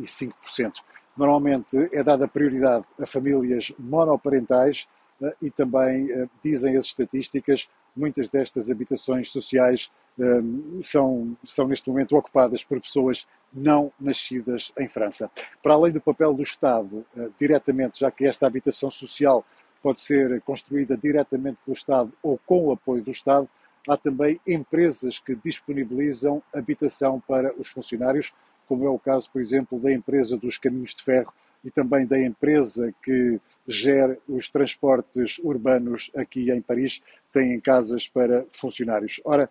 Normalmente 1.16 1.90
é 1.92 2.04
dada 2.04 2.28
prioridade 2.28 2.86
a 3.00 3.06
famílias 3.06 3.72
monoparentais 3.78 4.88
uh, 5.22 5.32
e 5.42 5.52
também, 5.52 6.12
uh, 6.12 6.30
dizem 6.44 6.76
as 6.76 6.86
estatísticas, 6.86 7.70
muitas 7.96 8.30
destas 8.30 8.70
habitações 8.70 9.32
sociais 9.32 9.92
um, 10.18 10.80
são, 10.82 11.38
são 11.46 11.68
neste 11.68 11.90
momento 11.90 12.16
ocupadas 12.16 12.64
por 12.64 12.80
pessoas 12.82 13.28
não 13.54 13.92
nascidas 14.00 14.72
em 14.78 14.88
França. 14.88 15.30
Para 15.62 15.74
além 15.74 15.92
do 15.92 16.02
papel 16.02 16.34
do 16.34 16.42
Estado, 16.44 17.06
uh, 17.16 17.34
diretamente, 17.40 18.00
já 18.00 18.10
que 18.10 18.26
esta 18.26 18.48
habitação 18.48 18.90
social 18.90 19.46
pode 19.82 20.00
ser 20.00 20.42
construída 20.42 20.98
diretamente 20.98 21.60
pelo 21.66 21.76
Estado 21.76 22.12
ou 22.24 22.40
com 22.46 22.68
o 22.68 22.72
apoio 22.72 23.04
do 23.04 23.12
Estado, 23.12 23.48
há 23.88 23.98
também 23.98 24.40
empresas 24.48 25.20
que 25.20 25.36
disponibilizam 25.36 26.42
habitação 26.54 27.20
para 27.20 27.54
os 27.60 27.68
funcionários, 27.68 28.34
como 28.74 28.88
é 28.88 28.90
o 28.90 28.98
caso, 28.98 29.30
por 29.32 29.40
exemplo, 29.40 29.80
da 29.80 29.94
empresa 29.94 30.36
dos 30.36 30.58
caminhos 30.58 30.96
de 30.96 31.04
ferro 31.04 31.32
e 31.64 31.70
também 31.70 32.08
da 32.08 32.20
empresa 32.20 32.92
que 33.04 33.40
gera 33.68 34.18
os 34.28 34.50
transportes 34.50 35.38
urbanos 35.44 36.10
aqui 36.16 36.50
em 36.50 36.60
Paris, 36.60 37.00
têm 37.32 37.60
casas 37.60 38.08
para 38.08 38.48
funcionários. 38.52 39.22
Ora, 39.24 39.48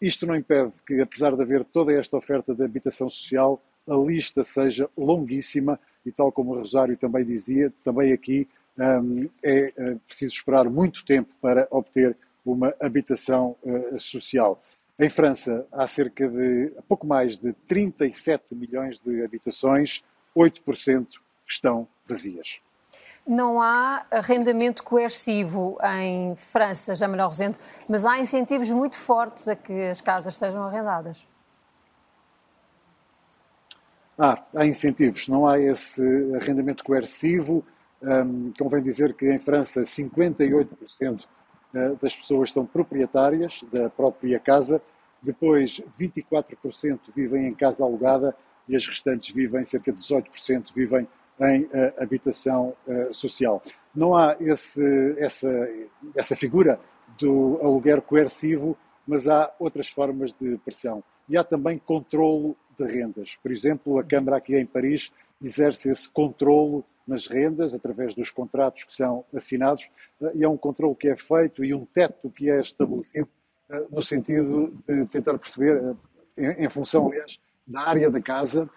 isto 0.00 0.28
não 0.28 0.36
impede 0.36 0.74
que, 0.86 1.00
apesar 1.00 1.34
de 1.34 1.42
haver 1.42 1.64
toda 1.64 1.92
esta 1.92 2.16
oferta 2.16 2.54
de 2.54 2.62
habitação 2.62 3.10
social, 3.10 3.60
a 3.84 3.96
lista 3.96 4.44
seja 4.44 4.88
longuíssima 4.96 5.80
e, 6.04 6.12
tal 6.12 6.30
como 6.30 6.52
o 6.52 6.54
Rosário 6.54 6.96
também 6.96 7.24
dizia, 7.24 7.72
também 7.82 8.12
aqui 8.12 8.46
um, 8.78 9.28
é 9.42 9.72
uh, 9.76 9.98
preciso 10.06 10.34
esperar 10.34 10.70
muito 10.70 11.04
tempo 11.04 11.34
para 11.40 11.66
obter 11.68 12.16
uma 12.44 12.72
habitação 12.80 13.56
uh, 13.64 13.98
social. 13.98 14.62
Em 14.98 15.10
França, 15.10 15.66
há 15.70 15.86
cerca 15.86 16.26
de 16.26 16.72
pouco 16.88 17.06
mais 17.06 17.36
de 17.36 17.52
37 17.68 18.54
milhões 18.54 18.98
de 18.98 19.22
habitações, 19.22 20.02
8% 20.34 21.06
estão 21.46 21.86
vazias. 22.06 22.60
Não 23.26 23.60
há 23.60 24.06
arrendamento 24.10 24.82
coercivo 24.82 25.76
em 25.84 26.34
França, 26.34 26.94
já 26.94 27.06
Manuel 27.06 27.28
Rosendo, 27.28 27.58
mas 27.86 28.06
há 28.06 28.18
incentivos 28.18 28.70
muito 28.72 28.96
fortes 28.96 29.48
a 29.48 29.54
que 29.54 29.82
as 29.82 30.00
casas 30.00 30.34
sejam 30.34 30.62
arrendadas. 30.62 31.26
Ah, 34.18 34.42
há 34.54 34.64
incentivos, 34.64 35.28
não 35.28 35.46
há 35.46 35.60
esse 35.60 36.02
arrendamento 36.40 36.82
coercivo. 36.82 37.62
Um, 38.00 38.52
convém 38.58 38.82
dizer 38.82 39.14
que 39.14 39.30
em 39.30 39.38
França 39.38 39.82
58% 39.82 40.68
eh, 41.00 41.35
das 42.00 42.16
pessoas 42.16 42.52
são 42.52 42.64
proprietárias 42.64 43.64
da 43.72 43.90
própria 43.90 44.38
casa, 44.38 44.80
depois 45.22 45.80
24% 45.98 46.98
vivem 47.14 47.46
em 47.46 47.54
casa 47.54 47.84
alugada 47.84 48.34
e 48.68 48.76
as 48.76 48.86
restantes 48.86 49.34
vivem, 49.34 49.64
cerca 49.64 49.92
de 49.92 49.98
18% 49.98 50.72
vivem 50.74 51.06
em 51.40 51.62
uh, 51.64 51.70
habitação 51.98 52.74
uh, 52.86 53.12
social. 53.12 53.62
Não 53.94 54.16
há 54.16 54.36
esse, 54.40 55.14
essa, 55.18 55.48
essa 56.14 56.34
figura 56.34 56.80
do 57.18 57.58
aluguer 57.62 58.00
coercivo, 58.00 58.76
mas 59.06 59.28
há 59.28 59.52
outras 59.58 59.88
formas 59.88 60.32
de 60.32 60.56
pressão. 60.58 61.02
E 61.28 61.36
há 61.36 61.44
também 61.44 61.78
controlo 61.78 62.56
de 62.78 62.84
rendas. 62.84 63.36
Por 63.42 63.50
exemplo, 63.50 63.98
a 63.98 64.04
Câmara 64.04 64.36
aqui 64.36 64.56
em 64.56 64.66
Paris 64.66 65.10
exerce 65.42 65.90
esse 65.90 66.08
controlo 66.08 66.84
nas 67.06 67.26
rendas 67.26 67.74
através 67.74 68.14
dos 68.14 68.30
contratos 68.30 68.84
que 68.84 68.94
são 68.94 69.24
assinados 69.34 69.88
uh, 70.20 70.30
e 70.34 70.44
é 70.44 70.48
um 70.48 70.56
controlo 70.56 70.94
que 70.94 71.08
é 71.08 71.16
feito 71.16 71.64
e 71.64 71.72
um 71.72 71.84
teto 71.84 72.30
que 72.30 72.50
é 72.50 72.60
estabelecido 72.60 73.28
no 73.90 74.02
sentido 74.02 74.72
de 74.86 75.06
tentar 75.06 75.36
perceber, 75.38 75.96
em, 76.36 76.64
em 76.64 76.68
função, 76.68 77.08
aliás, 77.08 77.40
da 77.66 77.80
área 77.80 78.10
da 78.10 78.20
casa, 78.20 78.68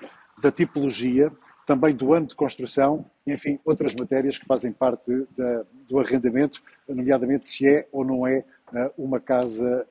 da 0.41 0.51
tipologia, 0.51 1.32
também 1.65 1.93
do 1.93 2.13
ano 2.13 2.25
de 2.25 2.36
construção, 2.36 3.05
enfim, 3.27 3.59
outras 3.63 3.93
matérias 3.93 4.38
que 4.39 4.45
fazem 4.45 4.71
parte 4.71 5.27
da, 5.38 5.63
do 5.88 5.99
arrendamento, 5.99 6.63
nomeadamente 6.88 7.47
se 7.47 7.67
é 7.67 7.88
ou 7.91 8.03
não 8.03 8.25
é 8.25 8.43
uma 8.97 9.19
casa 9.19 9.88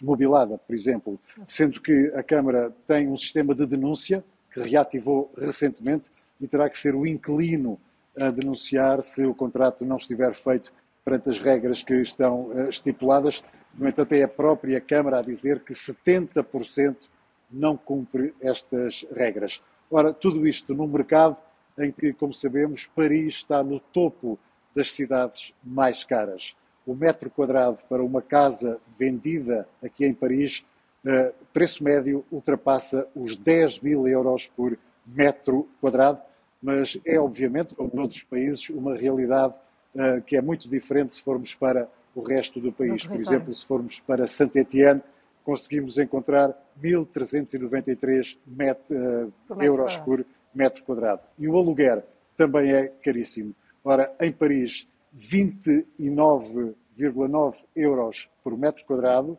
mobilada, 0.00 0.56
por 0.58 0.74
exemplo. 0.74 1.20
Sendo 1.46 1.80
que 1.80 2.12
a 2.14 2.22
Câmara 2.22 2.72
tem 2.86 3.08
um 3.08 3.16
sistema 3.16 3.54
de 3.54 3.66
denúncia 3.66 4.24
que 4.52 4.60
reativou 4.60 5.30
recentemente 5.36 6.10
e 6.40 6.46
terá 6.46 6.68
que 6.68 6.76
ser 6.76 6.94
o 6.94 7.06
inquilino 7.06 7.78
a 8.16 8.30
denunciar 8.30 9.02
se 9.02 9.24
o 9.24 9.34
contrato 9.34 9.84
não 9.84 9.96
estiver 9.96 10.34
feito 10.34 10.72
perante 11.04 11.30
as 11.30 11.38
regras 11.38 11.82
que 11.82 11.94
estão 11.94 12.48
uh, 12.48 12.68
estipuladas. 12.68 13.42
No 13.74 13.88
entanto, 13.88 14.12
é 14.12 14.22
a 14.22 14.28
própria 14.28 14.80
Câmara 14.80 15.18
a 15.18 15.22
dizer 15.22 15.60
que 15.60 15.72
70% 15.72 17.08
não 17.50 17.76
cumpre 17.76 18.34
estas 18.40 19.06
regras. 19.12 19.62
Ora, 19.90 20.12
tudo 20.12 20.46
isto 20.46 20.74
num 20.74 20.86
mercado 20.86 21.38
em 21.78 21.90
que, 21.92 22.12
como 22.12 22.34
sabemos, 22.34 22.86
Paris 22.94 23.36
está 23.36 23.62
no 23.62 23.80
topo 23.80 24.38
das 24.74 24.92
cidades 24.92 25.54
mais 25.64 26.04
caras. 26.04 26.54
O 26.84 26.94
metro 26.94 27.30
quadrado 27.30 27.78
para 27.88 28.02
uma 28.02 28.20
casa 28.20 28.78
vendida 28.98 29.68
aqui 29.82 30.04
em 30.04 30.12
Paris, 30.12 30.64
uh, 31.04 31.32
preço 31.52 31.82
médio 31.82 32.24
ultrapassa 32.30 33.06
os 33.14 33.36
10 33.36 33.80
mil 33.80 34.06
euros 34.06 34.46
por 34.48 34.76
metro 35.06 35.68
quadrado, 35.80 36.20
mas 36.62 36.98
é 37.04 37.18
obviamente, 37.18 37.74
como 37.74 37.90
noutros 37.94 38.22
países, 38.22 38.70
uma 38.70 38.94
realidade 38.94 39.54
uh, 39.94 40.22
que 40.22 40.36
é 40.36 40.42
muito 40.42 40.68
diferente 40.68 41.14
se 41.14 41.22
formos 41.22 41.54
para 41.54 41.88
o 42.14 42.22
resto 42.22 42.60
do 42.60 42.72
país. 42.72 43.06
Por 43.06 43.20
exemplo, 43.20 43.54
se 43.54 43.64
formos 43.64 44.00
para 44.00 44.26
Saint-Étienne, 44.26 45.00
conseguimos 45.44 45.98
encontrar 45.98 46.52
1.393 46.82 48.36
uh, 48.36 49.32
euros 49.62 49.96
quadrado. 49.96 50.04
por 50.04 50.26
metro 50.54 50.82
quadrado. 50.84 51.22
E 51.38 51.48
o 51.48 51.56
aluguer 51.56 52.04
também 52.36 52.72
é 52.72 52.88
caríssimo. 53.02 53.54
Ora, 53.84 54.12
em 54.20 54.32
Paris, 54.32 54.86
29,9 55.16 57.54
euros 57.74 58.28
por 58.42 58.58
metro 58.58 58.84
quadrado, 58.84 59.38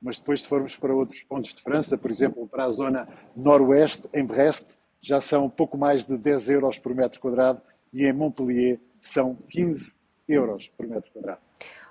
mas 0.00 0.18
depois, 0.18 0.42
se 0.42 0.48
formos 0.48 0.76
para 0.76 0.94
outros 0.94 1.22
pontos 1.22 1.54
de 1.54 1.62
França, 1.62 1.96
por 1.96 2.10
exemplo, 2.10 2.48
para 2.48 2.64
a 2.64 2.70
zona 2.70 3.08
noroeste, 3.36 4.08
em 4.12 4.24
Brest, 4.24 4.76
já 5.02 5.20
são 5.20 5.50
pouco 5.50 5.76
mais 5.76 6.04
de 6.04 6.16
10 6.16 6.48
euros 6.50 6.78
por 6.78 6.94
metro 6.94 7.20
quadrado 7.20 7.60
e 7.92 8.06
em 8.06 8.12
Montpellier 8.12 8.80
são 9.00 9.36
15 9.50 9.98
euros 10.28 10.68
por 10.68 10.86
metro 10.86 11.10
quadrado. 11.12 11.40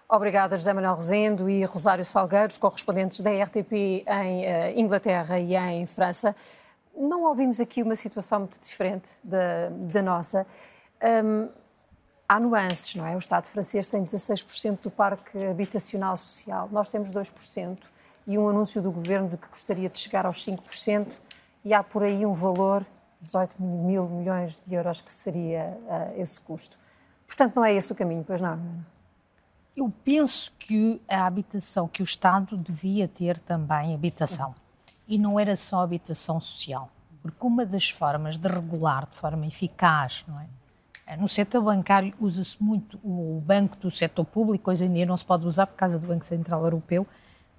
Obrigada, 0.09 0.57
José 0.57 0.73
Manuel 0.73 0.95
Rosendo 0.95 1.49
e 1.49 1.63
Rosário 1.63 2.03
Salgueiros, 2.03 2.57
correspondentes 2.57 3.21
da 3.21 3.31
RTP 3.31 3.71
em 3.73 4.05
uh, 4.05 4.79
Inglaterra 4.79 5.39
e 5.39 5.55
em 5.55 5.85
França. 5.85 6.35
Não 6.95 7.23
ouvimos 7.23 7.61
aqui 7.61 7.81
uma 7.81 7.95
situação 7.95 8.39
muito 8.39 8.59
diferente 8.59 9.09
da, 9.23 9.69
da 9.69 10.01
nossa. 10.01 10.45
Um, 11.01 11.47
há 12.27 12.39
nuances, 12.39 12.95
não 12.95 13.05
é? 13.05 13.15
O 13.15 13.19
Estado 13.19 13.45
francês 13.45 13.87
tem 13.87 14.03
16% 14.03 14.79
do 14.83 14.91
parque 14.91 15.37
habitacional 15.45 16.15
social, 16.17 16.69
nós 16.71 16.89
temos 16.89 17.11
2% 17.11 17.77
e 18.27 18.37
um 18.37 18.47
anúncio 18.47 18.81
do 18.81 18.91
governo 18.91 19.29
de 19.29 19.37
que 19.37 19.47
gostaria 19.47 19.89
de 19.89 19.99
chegar 19.99 20.25
aos 20.25 20.45
5% 20.45 21.19
e 21.63 21.73
há 21.73 21.83
por 21.83 22.03
aí 22.03 22.25
um 22.25 22.33
valor, 22.33 22.85
18 23.21 23.61
mil 23.61 24.07
milhões 24.07 24.59
de 24.59 24.73
euros, 24.73 25.01
que 25.01 25.11
seria 25.11 25.77
uh, 25.85 26.19
esse 26.19 26.39
custo. 26.41 26.77
Portanto, 27.27 27.55
não 27.55 27.63
é 27.63 27.73
esse 27.73 27.91
o 27.91 27.95
caminho, 27.95 28.23
pois 28.25 28.41
não? 28.41 28.59
Eu 29.75 29.91
penso 30.03 30.51
que 30.59 31.01
a 31.07 31.25
habitação, 31.25 31.87
que 31.87 32.01
o 32.01 32.03
Estado 32.03 32.57
devia 32.57 33.07
ter 33.07 33.39
também 33.39 33.93
habitação. 33.93 34.53
E 35.07 35.17
não 35.17 35.39
era 35.39 35.55
só 35.55 35.81
habitação 35.81 36.39
social. 36.39 36.89
Porque 37.21 37.45
uma 37.45 37.65
das 37.65 37.89
formas 37.89 38.37
de 38.37 38.47
regular 38.47 39.07
de 39.09 39.17
forma 39.17 39.45
eficaz, 39.45 40.25
não 40.27 40.39
é? 40.39 40.45
É, 41.11 41.17
no 41.17 41.27
setor 41.27 41.61
bancário 41.61 42.13
usa-se 42.21 42.61
muito 42.63 42.97
o 43.03 43.41
banco 43.45 43.75
do 43.75 43.91
setor 43.91 44.23
público, 44.23 44.71
hoje 44.71 44.85
em 44.85 44.93
dia 44.93 45.05
não 45.05 45.17
se 45.17 45.25
pode 45.25 45.45
usar 45.45 45.67
por 45.67 45.75
causa 45.75 45.99
do 45.99 46.07
Banco 46.07 46.25
Central 46.25 46.63
Europeu, 46.63 47.05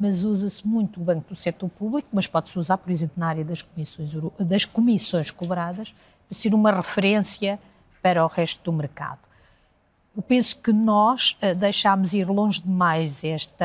mas 0.02 0.24
usa-se 0.24 0.66
muito 0.66 1.00
o 1.00 1.04
banco 1.04 1.32
do 1.32 1.36
setor 1.36 1.68
público, 1.68 2.08
mas 2.12 2.26
pode-se 2.26 2.58
usar, 2.58 2.76
por 2.76 2.90
exemplo, 2.90 3.20
na 3.20 3.28
área 3.28 3.44
das 3.44 3.62
comissões, 3.62 4.10
das 4.40 4.64
comissões 4.64 5.30
cobradas, 5.30 5.94
para 6.28 6.36
ser 6.36 6.52
uma 6.52 6.72
referência 6.72 7.56
para 8.02 8.24
o 8.24 8.26
resto 8.26 8.64
do 8.64 8.76
mercado. 8.76 9.20
Eu 10.16 10.20
penso 10.20 10.56
que 10.56 10.72
nós 10.72 11.38
uh, 11.40 11.54
deixámos 11.54 12.14
ir 12.14 12.28
longe 12.28 12.60
demais 12.60 13.22
esta, 13.22 13.64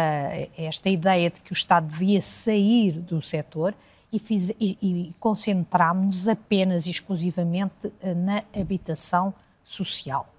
esta 0.56 0.90
ideia 0.90 1.32
de 1.32 1.42
que 1.42 1.52
o 1.52 1.56
Estado 1.56 1.88
devia 1.88 2.22
sair 2.22 2.92
do 2.92 3.20
setor 3.20 3.74
e, 4.14 4.20
fiz, 4.20 4.52
e, 4.60 4.78
e 4.80 5.16
concentrámos-nos 5.20 6.28
apenas 6.28 6.86
e 6.86 6.92
exclusivamente 6.92 7.88
uh, 7.88 7.94
na 8.16 8.44
habitação 8.56 9.34
social. 9.64 10.32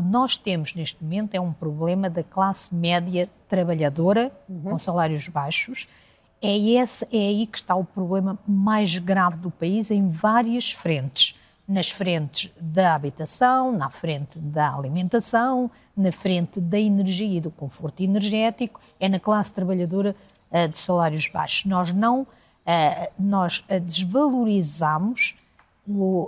Que 0.00 0.06
nós 0.06 0.38
temos 0.38 0.74
neste 0.74 1.02
momento 1.02 1.34
é 1.34 1.40
um 1.40 1.52
problema 1.52 2.08
da 2.08 2.22
classe 2.22 2.74
média 2.74 3.28
trabalhadora, 3.48 4.32
uhum. 4.48 4.62
com 4.62 4.78
salários 4.78 5.28
baixos. 5.28 5.86
É, 6.40 6.56
esse, 6.56 7.04
é 7.12 7.18
aí 7.18 7.46
que 7.46 7.58
está 7.58 7.74
o 7.74 7.84
problema 7.84 8.38
mais 8.48 8.96
grave 8.96 9.36
do 9.36 9.50
país, 9.50 9.90
em 9.90 10.08
várias 10.08 10.72
frentes. 10.72 11.34
Nas 11.68 11.90
frentes 11.90 12.50
da 12.60 12.94
habitação, 12.94 13.70
na 13.70 13.90
frente 13.90 14.38
da 14.38 14.74
alimentação, 14.74 15.70
na 15.96 16.10
frente 16.10 16.60
da 16.60 16.80
energia 16.80 17.36
e 17.36 17.40
do 17.40 17.50
conforto 17.50 18.02
energético, 18.02 18.80
é 18.98 19.08
na 19.08 19.20
classe 19.20 19.52
trabalhadora 19.52 20.16
uh, 20.50 20.68
de 20.68 20.78
salários 20.78 21.28
baixos. 21.28 21.66
Nós 21.66 21.92
não, 21.92 22.22
uh, 22.22 22.26
nós 23.18 23.64
uh, 23.70 23.78
desvalorizamos 23.78 25.36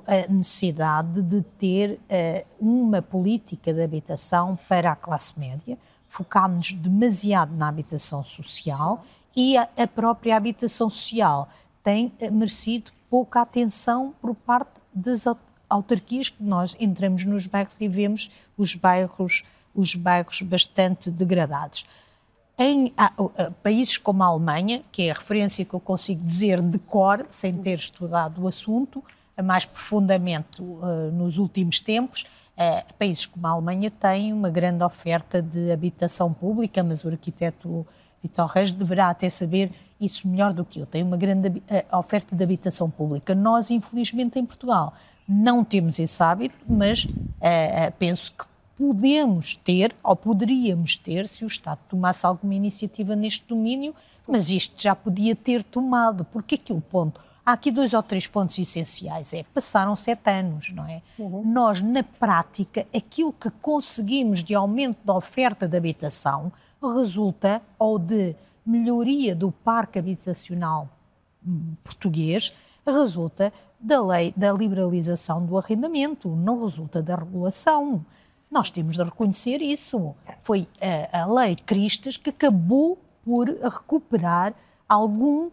a 0.06 0.32
necessidade 0.32 1.22
de 1.22 1.42
ter 1.42 1.92
uh, 1.92 2.46
uma 2.58 3.00
política 3.00 3.72
de 3.72 3.82
habitação 3.82 4.58
para 4.68 4.92
a 4.92 4.96
classe 4.96 5.38
média. 5.38 5.78
Focámos 6.08 6.72
demasiado 6.72 7.54
na 7.54 7.68
habitação 7.68 8.22
social 8.22 9.04
e 9.34 9.56
a, 9.56 9.68
própria 9.86 10.36
habitação 10.36 10.90
social 10.90 11.48
tem 11.82 12.12
uh, 12.20 12.32
merecido 12.32 12.90
pouca 13.08 13.42
atenção 13.42 14.14
por 14.20 14.34
parte 14.34 14.80
das 14.92 15.26
autarquias 15.68 16.28
que 16.28 16.42
nós 16.42 16.76
entramos 16.80 17.24
nos 17.24 17.46
bairros 17.46 17.80
e 17.80 17.88
vemos 17.88 18.30
os 18.56 18.74
bairros, 18.74 19.42
os 19.74 19.94
bairros 19.94 20.42
bastante 20.42 21.10
degradados. 21.10 21.86
Em 22.58 22.92
a, 22.96 23.06
a, 23.06 23.50
países 23.62 23.96
como 23.96 24.22
a 24.22 24.26
Alemanha, 24.26 24.82
que 24.90 25.02
é 25.02 25.10
a 25.10 25.14
referência 25.14 25.64
que 25.64 25.74
eu 25.74 25.80
consigo 25.80 26.22
dizer 26.22 26.60
de 26.60 26.78
cor, 26.78 27.24
sem 27.28 27.56
ter 27.58 27.78
estudado 27.78 28.42
o 28.42 28.48
assunto, 28.48 29.02
mais 29.40 29.64
profundamente 29.64 30.60
uh, 30.60 31.10
nos 31.12 31.38
últimos 31.38 31.80
tempos. 31.80 32.24
Uh, 32.52 32.94
países 32.98 33.24
como 33.24 33.46
a 33.46 33.50
Alemanha 33.50 33.90
têm 33.90 34.32
uma 34.32 34.50
grande 34.50 34.82
oferta 34.84 35.40
de 35.40 35.70
habitação 35.70 36.32
pública, 36.32 36.82
mas 36.82 37.04
o 37.04 37.08
arquiteto 37.08 37.86
Vitor 38.22 38.46
Reis 38.46 38.72
deverá 38.72 39.08
até 39.08 39.30
saber 39.30 39.72
isso 40.00 40.28
melhor 40.28 40.52
do 40.52 40.64
que 40.64 40.80
eu. 40.80 40.86
Tem 40.86 41.02
uma 41.02 41.16
grande 41.16 41.48
uh, 41.48 41.98
oferta 41.98 42.36
de 42.36 42.44
habitação 42.44 42.90
pública. 42.90 43.34
Nós, 43.34 43.70
infelizmente, 43.70 44.38
em 44.38 44.44
Portugal, 44.44 44.92
não 45.26 45.64
temos 45.64 45.98
esse 45.98 46.22
hábito, 46.22 46.56
mas 46.68 47.06
penso 47.98 48.32
que 48.32 48.44
podemos 48.76 49.56
ter, 49.56 49.94
ou 50.02 50.16
poderíamos 50.16 50.96
ter, 50.96 51.28
se 51.28 51.44
o 51.44 51.46
Estado 51.46 51.78
tomasse 51.88 52.26
alguma 52.26 52.54
iniciativa 52.54 53.14
neste 53.14 53.46
domínio, 53.46 53.94
mas 54.26 54.50
isto 54.50 54.82
já 54.82 54.94
podia 54.94 55.36
ter 55.36 55.62
tomado, 55.62 56.24
porque 56.24 56.56
aqui 56.56 56.72
o 56.72 56.80
ponto 56.80 57.20
Há 57.44 57.52
aqui 57.52 57.72
dois 57.72 57.92
ou 57.92 58.02
três 58.02 58.26
pontos 58.26 58.56
essenciais. 58.58 59.34
É, 59.34 59.42
passaram 59.42 59.96
sete 59.96 60.30
anos, 60.30 60.70
não 60.70 60.86
é? 60.86 61.02
Uhum. 61.18 61.42
Nós, 61.44 61.80
na 61.80 62.02
prática, 62.02 62.86
aquilo 62.94 63.32
que 63.32 63.50
conseguimos 63.50 64.42
de 64.42 64.54
aumento 64.54 64.98
da 65.04 65.14
oferta 65.14 65.66
de 65.66 65.76
habitação 65.76 66.52
resulta 66.80 67.60
ou 67.78 67.98
de 67.98 68.34
melhoria 68.64 69.34
do 69.34 69.50
parque 69.50 69.98
habitacional 69.98 70.88
hum, 71.46 71.74
português, 71.82 72.52
resulta 72.86 73.52
da 73.78 74.00
lei 74.00 74.32
da 74.36 74.52
liberalização 74.52 75.44
do 75.44 75.58
arrendamento, 75.58 76.28
não 76.28 76.62
resulta 76.62 77.02
da 77.02 77.16
regulação. 77.16 78.04
Nós 78.50 78.70
temos 78.70 78.96
de 78.96 79.02
reconhecer 79.02 79.60
isso. 79.60 80.14
Foi 80.42 80.68
a, 81.12 81.22
a 81.22 81.26
lei 81.26 81.56
Cristas 81.56 82.16
que 82.16 82.30
acabou 82.30 82.98
por 83.24 83.48
recuperar 83.48 84.54
algum 84.88 85.50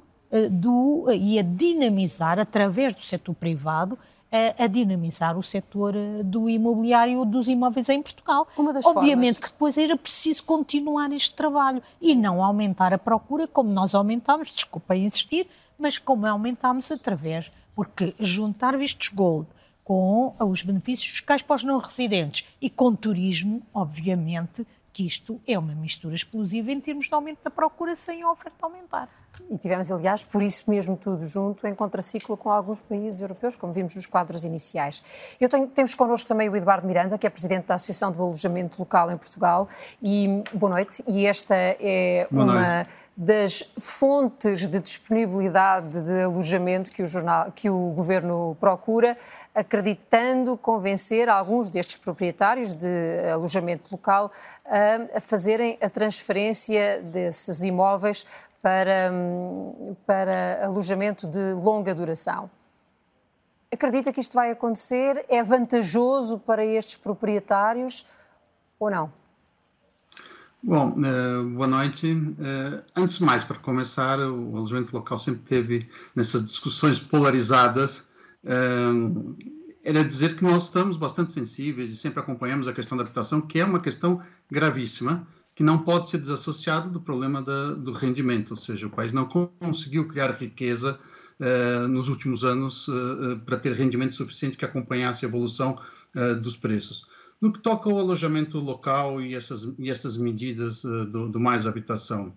do, 0.50 1.06
eh, 1.10 1.16
e 1.16 1.40
a 1.40 1.42
dinamizar, 1.42 2.40
através 2.40 2.94
do 2.94 3.02
setor 3.02 3.34
privado, 3.34 3.98
a, 4.32 4.64
a, 4.64 4.68
dinamizar 4.68 5.38
o 5.38 5.44
setor 5.44 5.96
eh, 5.96 6.24
do 6.24 6.50
imobiliário 6.50 7.26
dos 7.26 7.48
imóveis 7.48 7.90
em 7.90 8.02
Portugal. 8.02 8.48
Obviamente 8.86 9.36
formas. 9.36 9.40
que 9.40 9.50
depois 9.50 9.78
era 9.78 9.98
preciso 9.98 10.44
continuar 10.44 11.12
este 11.12 11.34
trabalho 11.34 11.82
e 12.00 12.16
não 12.16 12.44
aumentar 12.44 12.94
a 12.94 12.98
procura 12.98 13.48
como 13.48 13.72
nós 13.72 13.96
aumentámos, 13.96 14.52
desculpem 14.52 15.06
insistir, 15.06 15.48
mas 15.78 15.98
como 15.98 16.28
aumentámos 16.28 16.92
através, 16.92 17.52
porque 17.76 18.14
juntar 18.20 18.78
vistos 18.78 19.08
gold 19.08 19.48
com 19.84 20.36
os 20.40 20.62
benefícios 20.62 21.10
fiscais 21.10 21.42
para 21.42 21.56
os 21.56 21.64
não 21.64 21.80
residentes 21.80 22.46
e 22.62 22.70
com 22.70 22.94
turismo, 22.94 23.64
obviamente, 23.74 24.68
que 24.94 25.08
isto 25.08 25.42
é 25.48 25.58
uma 25.58 25.74
mistura 25.74 26.14
explosiva 26.14 26.72
em 26.72 26.80
termos 26.80 27.08
de 27.08 27.14
aumento 27.14 27.40
da 27.44 27.50
procura 27.50 27.96
sem 27.96 28.22
a 28.22 28.32
oferta 28.32 28.58
aumentar. 28.62 29.10
E 29.50 29.58
tivemos, 29.58 29.92
aliás, 29.92 30.24
por 30.24 30.44
isso 30.44 30.66
mesmo 30.68 30.96
tudo 30.96 31.26
junto, 31.26 31.66
em 31.66 31.74
contraciclo 31.74 32.38
com 32.38 32.52
alguns 32.52 32.82
países 32.82 33.20
europeus, 33.20 33.56
como 33.56 33.74
vimos 33.74 33.96
nos 33.96 34.06
quadros 34.06 34.44
iniciais. 34.44 35.02
Eu 35.40 35.50
tenho, 35.50 35.68
temos 35.68 35.96
connosco 35.96 36.28
também 36.28 36.48
o 36.48 36.56
Eduardo 36.56 36.86
Miranda, 36.86 37.18
que 37.18 37.26
é 37.26 37.30
presidente 37.30 37.66
da 37.66 37.76
Associação 37.76 38.12
do 38.12 38.22
Alojamento 38.22 38.78
Local 38.78 39.10
em 39.12 39.18
Portugal. 39.18 39.68
E 40.04 40.44
boa 40.54 40.74
noite. 40.74 41.04
E 41.08 41.26
esta 41.26 41.56
é 41.56 42.28
boa 42.30 42.44
uma 42.44 42.54
noite. 42.76 42.90
das 43.18 43.64
fontes 43.78 44.70
de 44.70 44.80
disponibilidade 44.80 46.00
de 46.00 46.22
alojamento 46.22 46.92
que 46.92 47.02
o, 47.02 47.08
jornal, 47.08 47.52
que 47.52 47.70
o 47.72 47.90
governo 47.90 48.56
procura, 48.60 49.18
acreditando 49.54 50.56
convencer 50.56 51.28
alguns 51.28 51.72
destes 51.72 51.98
proprietários 51.98 52.76
de 52.76 53.30
alojamento 53.34 53.90
local 53.92 54.32
a, 54.64 55.18
a 55.18 55.22
fazerem 55.22 55.78
a 55.82 55.90
transferência 55.90 57.02
desses 57.02 57.64
imóveis 57.64 58.26
para, 58.62 59.12
para 60.05 60.66
alojamento 60.66 61.28
de 61.28 61.53
longa 61.53 61.93
duração. 61.93 62.49
Acredita 63.72 64.12
que 64.12 64.20
isto 64.20 64.34
vai 64.34 64.51
acontecer? 64.51 65.26
É 65.30 65.43
vantajoso 65.43 66.39
para 66.39 66.66
estes 66.66 66.97
proprietários 66.97 68.05
ou 68.80 68.89
não? 68.89 69.12
Bom, 70.62 70.95
uh, 70.97 71.49
boa 71.51 71.68
noite. 71.68 72.12
Uh, 72.12 72.84
antes 72.95 73.18
de 73.18 73.24
mais, 73.24 73.43
para 73.43 73.57
começar, 73.60 74.20
o 74.20 74.57
alojamento 74.57 74.93
local 74.93 75.18
sempre 75.18 75.41
teve 75.41 75.89
nessas 76.16 76.43
discussões 76.43 76.99
polarizadas. 76.99 78.10
Uh, 78.43 79.36
era 79.84 80.03
dizer 80.03 80.36
que 80.36 80.43
nós 80.43 80.66
estamos 80.66 80.97
bastante 80.97 81.32
sensíveis 81.32 81.91
e 81.91 81.95
sempre 81.95 82.20
acompanhamos 82.20 82.68
a 82.68 82.74
questão 82.74 82.97
da 82.97 83.03
habitação, 83.03 83.39
que 83.39 83.60
é 83.60 83.66
uma 83.66 83.80
questão 83.80 84.22
gravíssima 84.51 85.26
que 85.60 85.64
não 85.64 85.80
pode 85.80 86.10
ser 86.10 86.20
desassociado 86.20 86.89
do 86.89 87.01
problema 87.01 87.41
da, 87.41 87.74
do 87.74 87.91
rendimento, 87.91 88.51
ou 88.51 88.55
seja, 88.55 88.88
o 88.88 88.89
país 88.89 89.12
não 89.12 89.26
conseguiu 89.26 90.07
criar 90.07 90.32
riqueza 90.32 90.97
uh, 91.38 91.86
nos 91.86 92.07
últimos 92.07 92.45
anos 92.45 92.88
uh, 92.88 93.41
para 93.45 93.57
ter 93.57 93.74
rendimento 93.74 94.16
suficiente 94.16 94.55
que 94.55 94.64
acompanhasse 94.64 95.26
a 95.26 95.28
evolução 95.28 95.78
dos 96.41 96.55
preços. 96.55 97.05
No 97.41 97.51
que 97.51 97.60
toca 97.60 97.89
ao 97.89 97.99
alojamento 97.99 98.57
local 98.57 99.22
e 99.22 99.36
essas, 99.36 99.68
e 99.78 99.89
essas 99.89 100.16
medidas 100.16 100.82
do, 100.82 101.28
do, 101.28 101.39
mais 101.39 101.68
habitação, 101.68 102.34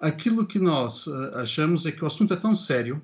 aquilo 0.00 0.44
que 0.44 0.58
nós 0.58 1.06
achamos 1.34 1.86
é 1.86 1.92
que 1.92 2.02
o 2.02 2.06
assunto 2.06 2.34
é 2.34 2.36
tão 2.36 2.56
sério 2.56 3.00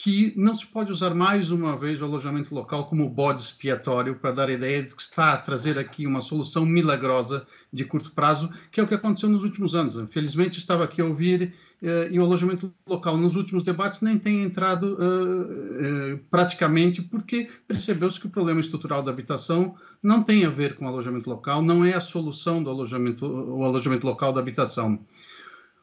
que 0.00 0.32
não 0.36 0.54
se 0.54 0.64
pode 0.64 0.92
usar 0.92 1.12
mais 1.12 1.50
uma 1.50 1.76
vez 1.76 2.00
o 2.00 2.04
alojamento 2.04 2.54
local 2.54 2.86
como 2.86 3.08
bode 3.08 3.42
expiatório 3.42 4.14
para 4.14 4.30
dar 4.30 4.48
a 4.48 4.52
ideia 4.52 4.80
de 4.80 4.94
que 4.94 5.02
está 5.02 5.32
a 5.32 5.36
trazer 5.36 5.76
aqui 5.76 6.06
uma 6.06 6.20
solução 6.20 6.64
milagrosa 6.64 7.44
de 7.72 7.84
curto 7.84 8.12
prazo, 8.12 8.48
que 8.70 8.78
é 8.78 8.82
o 8.82 8.86
que 8.86 8.94
aconteceu 8.94 9.28
nos 9.28 9.42
últimos 9.42 9.74
anos. 9.74 9.98
Felizmente 10.12 10.56
estava 10.56 10.84
aqui 10.84 11.00
a 11.00 11.04
ouvir 11.04 11.52
eh, 11.82 12.10
e 12.12 12.20
o 12.20 12.22
alojamento 12.22 12.72
local 12.86 13.16
nos 13.16 13.34
últimos 13.34 13.64
debates 13.64 14.00
nem 14.00 14.16
tem 14.16 14.44
entrado 14.44 14.96
eh, 15.00 16.12
eh, 16.14 16.20
praticamente 16.30 17.02
porque 17.02 17.48
percebeu-se 17.66 18.20
que 18.20 18.28
o 18.28 18.30
problema 18.30 18.60
estrutural 18.60 19.02
da 19.02 19.10
habitação 19.10 19.74
não 20.00 20.22
tem 20.22 20.44
a 20.44 20.48
ver 20.48 20.76
com 20.76 20.84
o 20.84 20.88
alojamento 20.88 21.28
local, 21.28 21.60
não 21.60 21.84
é 21.84 21.94
a 21.94 22.00
solução 22.00 22.62
do 22.62 22.70
alojamento, 22.70 23.26
o 23.26 23.64
alojamento 23.64 24.06
local 24.06 24.32
da 24.32 24.38
habitação. 24.40 25.00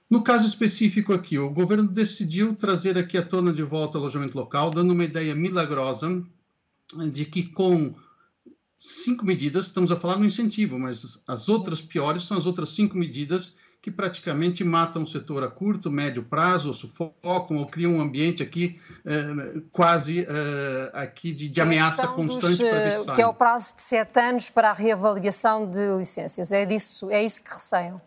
No 0.10 0.24
caso 0.24 0.46
específico 0.46 1.14
aqui, 1.14 1.38
o 1.40 1.50
governo 1.50 1.88
decidiu 1.88 2.56
trazer 2.56 2.98
aqui 2.98 3.18
à 3.18 3.24
tona 3.24 3.52
de 3.52 3.64
volta 3.64 3.98
o 3.98 4.02
alojamento 4.02 4.38
local, 4.38 4.70
dando 4.70 4.92
uma 4.94 5.04
ideia 5.04 5.34
milagrosa 5.34 6.24
de 7.12 7.26
que 7.26 7.44
com 7.44 7.96
cinco 8.78 9.26
medidas, 9.26 9.66
estamos 9.66 9.92
a 9.92 9.96
falar 9.96 10.18
no 10.18 10.26
incentivo, 10.26 10.78
mas 10.78 11.24
as 11.28 11.50
outras 11.50 11.82
piores 11.82 12.24
são 12.24 12.38
as 12.38 12.46
outras 12.46 12.70
cinco 12.70 12.98
medidas 12.98 13.56
que 13.82 13.92
praticamente 13.92 14.64
matam 14.64 15.04
o 15.04 15.08
setor 15.08 15.44
a 15.44 15.48
curto, 15.48 15.92
médio 15.92 16.24
prazo, 16.24 16.70
ou 16.70 16.74
sufocam, 16.74 17.58
ou 17.58 17.68
criam 17.68 17.94
um 17.94 18.02
ambiente 18.02 18.42
aqui 18.42 18.80
eh, 19.06 19.62
quase 19.72 20.26
eh, 20.28 20.92
aqui 20.92 21.32
de, 21.32 21.48
de 21.48 21.62
ameaça 21.62 22.08
constante 22.08 22.64
dos, 22.64 23.06
para 23.06 23.14
Que 23.14 23.22
é 23.22 23.28
o 23.28 23.34
prazo 23.34 23.76
de 23.76 23.84
sete 23.84 24.20
anos 24.20 24.50
para 24.50 24.72
a 24.72 24.74
reavaliação 24.74 25.70
de 25.70 25.98
licenças. 26.00 26.52
É, 26.52 26.66
disso, 26.66 27.12
é 27.12 27.24
isso 27.24 27.44
que 27.44 27.52
receiam? 27.52 28.02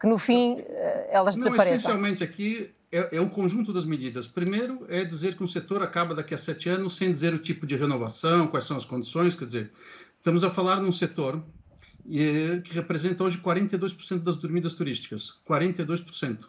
Que 0.00 0.06
no 0.06 0.18
fim 0.18 0.56
eh, 0.58 1.08
elas 1.12 1.36
Não, 1.36 1.44
desapareçam? 1.44 1.74
Essencialmente 1.74 2.24
aqui 2.24 2.70
é, 2.90 3.16
é 3.16 3.20
um 3.20 3.28
conjunto 3.28 3.72
das 3.72 3.84
medidas. 3.84 4.26
Primeiro 4.26 4.84
é 4.88 5.04
dizer 5.04 5.36
que 5.36 5.42
um 5.42 5.48
setor 5.48 5.82
acaba 5.82 6.14
daqui 6.14 6.34
a 6.34 6.38
sete 6.38 6.68
anos 6.68 6.96
sem 6.96 7.10
dizer 7.10 7.34
o 7.34 7.38
tipo 7.38 7.66
de 7.66 7.76
renovação, 7.76 8.46
quais 8.46 8.64
são 8.64 8.76
as 8.76 8.84
condições, 8.84 9.34
quer 9.34 9.46
dizer, 9.46 9.70
estamos 10.16 10.44
a 10.44 10.50
falar 10.50 10.80
num 10.80 10.92
setor 10.92 11.42
que 12.06 12.74
representa 12.74 13.24
hoje 13.24 13.38
42% 13.38 14.18
das 14.18 14.36
dormidas 14.36 14.74
turísticas, 14.74 15.34
42%. 15.48 16.46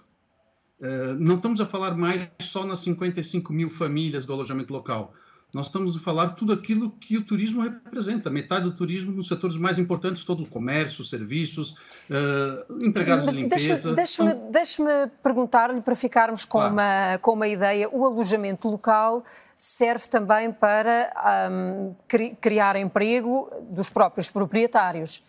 Eh, 0.81 1.15
não 1.17 1.35
estamos 1.35 1.61
a 1.61 1.65
falar 1.65 1.95
mais 1.95 2.29
só 2.41 2.65
nas 2.65 2.79
55 2.79 3.53
mil 3.53 3.69
famílias 3.69 4.25
do 4.25 4.33
alojamento 4.33 4.73
local. 4.73 5.13
Nós 5.55 5.67
estamos 5.67 5.95
a 5.95 5.99
falar 5.99 6.31
tudo 6.31 6.51
aquilo 6.51 6.91
que 6.91 7.15
o 7.15 7.23
turismo 7.23 7.61
representa. 7.61 8.29
Metade 8.29 8.65
do 8.65 8.75
turismo 8.75 9.13
nos 9.13 9.29
setores 9.29 9.55
mais 9.55 9.79
importantes, 9.79 10.25
todo 10.25 10.43
o 10.43 10.45
comércio, 10.45 11.01
serviços, 11.01 11.71
uh, 12.09 12.85
empregados 12.85 13.29
de 13.29 13.37
limpeza. 13.37 13.93
Deixe-me 13.93 14.31
são... 14.31 14.51
deixe 14.51 14.83
perguntar-lhe, 15.23 15.79
para 15.79 15.95
ficarmos 15.95 16.43
com, 16.43 16.57
claro. 16.57 16.73
uma, 16.73 17.17
com 17.19 17.31
uma 17.31 17.47
ideia, 17.47 17.87
o 17.89 18.05
alojamento 18.05 18.67
local 18.67 19.23
serve 19.57 20.09
também 20.09 20.51
para 20.51 21.13
um, 21.49 21.95
criar 22.41 22.75
emprego 22.75 23.49
dos 23.69 23.89
próprios 23.89 24.29
proprietários. 24.29 25.23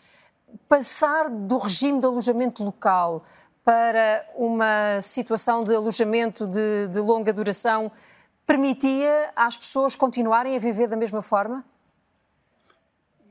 Passar 0.68 1.31
do 1.31 1.57
regime 1.57 2.01
de 2.01 2.07
alojamento 2.07 2.64
local 2.64 3.24
para 3.64 4.24
uma 4.35 5.01
situação 5.01 5.62
de 5.62 5.72
alojamento 5.72 6.49
de, 6.49 6.89
de 6.89 6.99
longa 6.99 7.33
duração 7.33 7.93
permitia 8.47 9.32
às 9.34 9.57
pessoas 9.57 9.97
continuarem 9.97 10.57
a 10.57 10.59
viver 10.59 10.88
da 10.88 10.97
mesma 10.97 11.20
forma? 11.20 11.64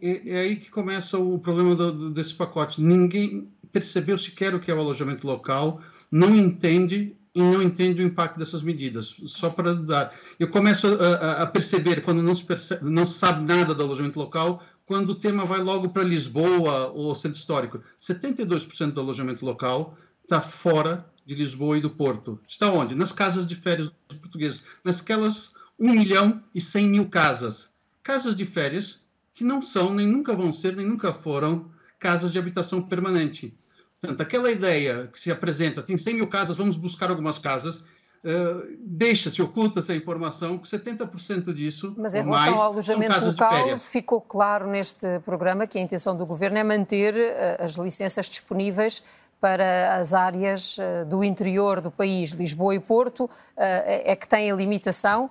É, 0.02 0.30
é 0.30 0.40
aí 0.42 0.56
que 0.58 0.70
começa 0.70 1.18
o 1.18 1.40
problema 1.40 1.76
do, 1.76 2.10
desse 2.10 2.34
pacote. 2.34 2.82
Ninguém 2.82 3.50
percebeu 3.72 4.18
sequer 4.18 4.54
o 4.54 4.60
que 4.60 4.70
é 4.70 4.74
o 4.76 4.80
alojamento 4.80 5.26
local, 5.26 5.82
não 6.12 6.36
entende 6.36 7.16
e 7.34 7.42
não 7.42 7.62
entende 7.62 8.02
o 8.02 8.06
impacto 8.06 8.38
dessas 8.40 8.62
medidas. 8.62 9.16
Só 9.26 9.50
para 9.50 9.74
dar, 9.74 10.14
eu 10.40 10.50
começo 10.50 10.88
a, 10.88 11.44
a 11.44 11.48
perceber 11.48 12.02
quando 12.02 12.24
não 12.24 12.34
se 12.34 12.44
percebe, 12.44 12.90
não 12.90 13.06
se 13.06 13.20
sabe 13.20 13.46
nada 13.46 13.74
do 13.74 13.84
alojamento 13.84 14.18
local, 14.18 14.64
quando 14.86 15.10
o 15.10 15.16
tema 15.16 15.44
vai 15.44 15.60
logo 15.60 15.90
para 15.90 16.04
Lisboa 16.04 16.92
ou 16.92 17.14
centro 17.16 17.38
histórico. 17.40 17.82
72% 18.00 18.92
do 18.92 19.02
alojamento 19.02 19.46
local 19.46 19.98
está 20.24 20.40
fora 20.40 21.06
de 21.26 21.36
Lisboa 21.36 21.78
e 21.78 21.82
do 21.82 21.90
Porto. 21.90 22.40
Está 22.48 22.70
onde? 22.72 22.94
Nas 22.94 23.12
casas 23.12 23.48
de 23.48 23.56
férias 23.56 23.90
dos 24.08 24.18
portugueses, 24.20 24.64
nasquelas 24.84 25.54
1 25.80 25.92
milhão 25.92 26.44
e 26.54 26.62
100 26.62 26.88
mil 26.88 27.10
casas. 27.10 27.70
Casas 28.04 28.36
de 28.36 28.46
férias 28.46 29.04
que 29.34 29.44
não 29.44 29.62
são, 29.62 29.94
nem 29.94 30.08
nunca 30.08 30.34
vão 30.34 30.54
ser, 30.54 30.76
nem 30.76 30.86
nunca 30.86 31.12
foram 31.12 31.70
casas 32.00 32.32
de 32.32 32.40
habitação 32.40 32.82
permanente. 32.82 33.54
Portanto, 34.00 34.22
aquela 34.22 34.52
ideia 34.52 35.08
que 35.12 35.20
se 35.20 35.32
apresenta, 35.32 35.82
tem 35.82 35.98
100 35.98 36.14
mil 36.14 36.28
casas, 36.28 36.56
vamos 36.56 36.76
buscar 36.78 37.10
algumas 37.10 37.38
casas, 37.38 37.78
uh, 37.78 38.78
deixa-se, 38.80 39.42
oculta 39.42 39.80
essa 39.80 39.96
informação, 39.96 40.58
que 40.58 40.68
70% 40.68 41.54
disso, 41.54 41.94
Mas 41.98 42.16
em 42.16 42.24
relação 42.24 42.52
mais, 42.52 42.62
ao 42.62 42.72
alojamento 42.72 43.26
local, 43.26 43.80
ficou 43.80 44.22
claro 44.22 44.68
neste 44.68 45.20
programa 45.22 45.66
que 45.66 45.78
a 45.78 45.82
intenção 45.82 46.16
do 46.16 46.26
Governo 46.26 46.58
é 46.58 46.64
manter 46.64 47.16
uh, 47.16 47.64
as 47.64 47.76
licenças 47.76 48.30
disponíveis 48.30 49.04
para 49.46 49.98
as 49.98 50.16
áreas 50.16 50.76
eh, 50.80 51.06
do 51.06 51.24
interior 51.24 51.80
do 51.80 51.92
país, 51.92 52.32
Lisboa 52.32 52.74
e 52.74 52.80
Porto, 52.80 53.30
eh, 53.56 54.08
é, 54.08 54.12
é 54.14 54.16
que 54.16 54.28
têm 54.28 54.52
a 54.52 54.56
limitação, 54.56 55.30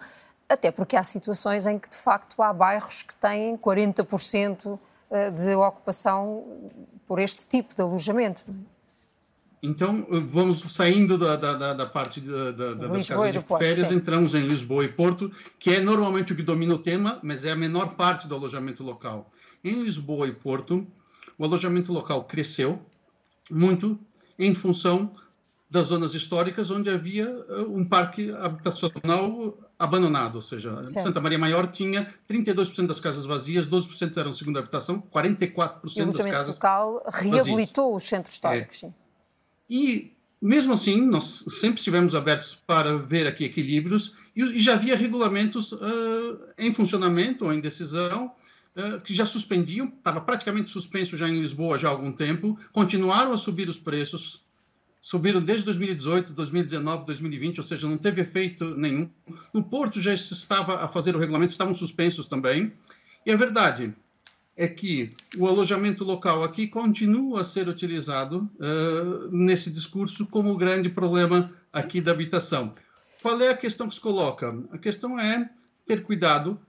até 0.49 0.71
porque 0.71 0.97
há 0.97 1.03
situações 1.03 1.67
em 1.67 1.81
que, 1.81 1.89
de 1.89 1.97
facto, 1.97 2.41
há 2.41 2.53
bairros 2.53 3.03
que 3.03 3.13
têm 3.17 3.57
40% 3.57 4.79
eh, 5.11 5.31
de 5.33 5.57
ocupação 5.57 6.45
por 7.09 7.19
este 7.19 7.45
tipo 7.45 7.75
de 7.75 7.83
alojamento. 7.83 8.45
Então, 9.61 10.07
vamos 10.29 10.61
saindo 10.73 11.19
da, 11.19 11.35
da, 11.35 11.75
da 11.75 11.87
parte 11.87 12.21
da, 12.21 12.53
da, 12.53 12.75
das 12.75 13.09
casas 13.09 13.33
de 13.33 13.41
Porto, 13.41 13.63
férias, 13.63 13.89
sim. 13.89 13.95
entramos 13.97 14.33
em 14.33 14.47
Lisboa 14.47 14.85
e 14.85 14.89
Porto, 14.93 15.29
que 15.59 15.73
é 15.73 15.81
normalmente 15.81 16.33
o 16.33 16.37
que 16.37 16.43
domina 16.45 16.75
o 16.75 16.79
tema, 16.79 17.19
mas 17.21 17.45
é 17.45 17.51
a 17.51 17.57
menor 17.57 17.97
parte 17.97 18.29
do 18.29 18.37
alojamento 18.37 18.85
local. 18.85 19.29
Em 19.65 19.83
Lisboa 19.83 20.29
e 20.29 20.33
Porto, 20.33 20.87
o 21.37 21.45
alojamento 21.45 21.93
local 21.93 22.23
cresceu, 22.23 22.81
muito 23.51 23.99
em 24.39 24.55
função 24.55 25.15
das 25.71 25.89
zonas 25.89 26.15
históricas 26.15 26.71
onde 26.71 26.89
havia 26.89 27.25
eh, 27.25 27.61
um 27.63 27.85
parque 27.85 28.31
habitacional 28.31 29.59
abandonado, 29.77 30.37
ou 30.37 30.43
seja, 30.43 30.75
certo. 30.87 31.09
Santa 31.09 31.21
Maria 31.21 31.39
Maior 31.39 31.67
tinha 31.67 32.15
32% 32.31 32.87
das 32.87 33.01
casas 33.01 33.25
vazias, 33.25 33.69
12% 33.69 34.17
eram 34.17 34.33
segunda 34.33 34.61
habitação, 34.61 35.03
44% 35.13 35.81
e 35.97 36.05
das 36.05 36.17
casas 36.17 36.55
local 36.55 37.05
reabilitou 37.13 37.93
vazias. 37.93 38.03
os 38.03 38.09
centros 38.09 38.35
históricos. 38.35 38.85
É. 38.85 38.93
E 39.69 40.13
mesmo 40.41 40.75
assim, 40.75 41.01
nós 41.01 41.45
sempre 41.49 41.79
estivemos 41.79 42.15
abertos 42.15 42.57
para 42.67 42.97
ver 42.99 43.27
aqui 43.27 43.45
equilíbrios 43.45 44.15
e, 44.37 44.59
já 44.59 44.75
havia 44.75 44.97
regulamentos 44.97 45.73
uh, 45.73 46.39
em 46.59 46.73
funcionamento 46.73 47.47
ou 47.47 47.53
em 47.53 47.61
decisão 47.61 48.31
que 49.05 49.15
já 49.15 49.25
suspendiam, 49.25 49.87
estava 49.87 50.21
praticamente 50.21 50.71
suspenso 50.71 51.17
já 51.17 51.29
em 51.29 51.39
Lisboa 51.39 51.79
já 51.79 51.89
há 51.89 51.91
algum 51.93 52.11
tempo, 52.11 52.59
continuaram 52.73 53.33
a 53.33 53.39
subir 53.39 53.69
os 53.69 53.79
preços, 53.79 54.43
subiram 55.01 55.41
desde 55.41 55.65
2018, 55.67 56.33
2019, 56.33 57.07
2020, 57.07 57.59
ou 57.59 57.65
seja, 57.65 57.89
não 57.89 57.97
teve 57.97 58.23
efeito 58.23 58.77
nenhum. 58.77 59.09
No 59.53 59.63
Porto 59.63 60.01
já 60.01 60.17
se 60.17 60.33
estava 60.33 60.83
a 60.83 60.89
fazer 60.89 61.15
o 61.15 61.19
regulamento, 61.19 61.53
estavam 61.53 61.75
suspensos 61.75 62.27
também. 62.27 62.73
E 63.25 63.31
a 63.31 63.37
verdade 63.37 63.95
é 64.57 64.67
que 64.67 65.13
o 65.37 65.47
alojamento 65.47 66.05
local 66.05 66.43
aqui 66.43 66.67
continua 66.67 67.43
a 67.43 67.45
ser 67.45 67.69
utilizado 67.69 68.49
uh, 68.59 69.29
nesse 69.31 69.71
discurso 69.71 70.27
como 70.27 70.51
o 70.51 70.57
grande 70.57 70.89
problema 70.89 71.53
aqui 71.73 72.01
da 72.01 72.13
habitação. 72.13 72.73
Qual 73.23 73.41
é 73.41 73.51
a 73.51 73.57
questão 73.57 73.89
que 73.89 73.95
se 73.95 74.01
coloca? 74.01 74.55
A 74.71 74.79
questão 74.79 75.19
é 75.19 75.49
ter 75.87 76.03
cuidado 76.03 76.61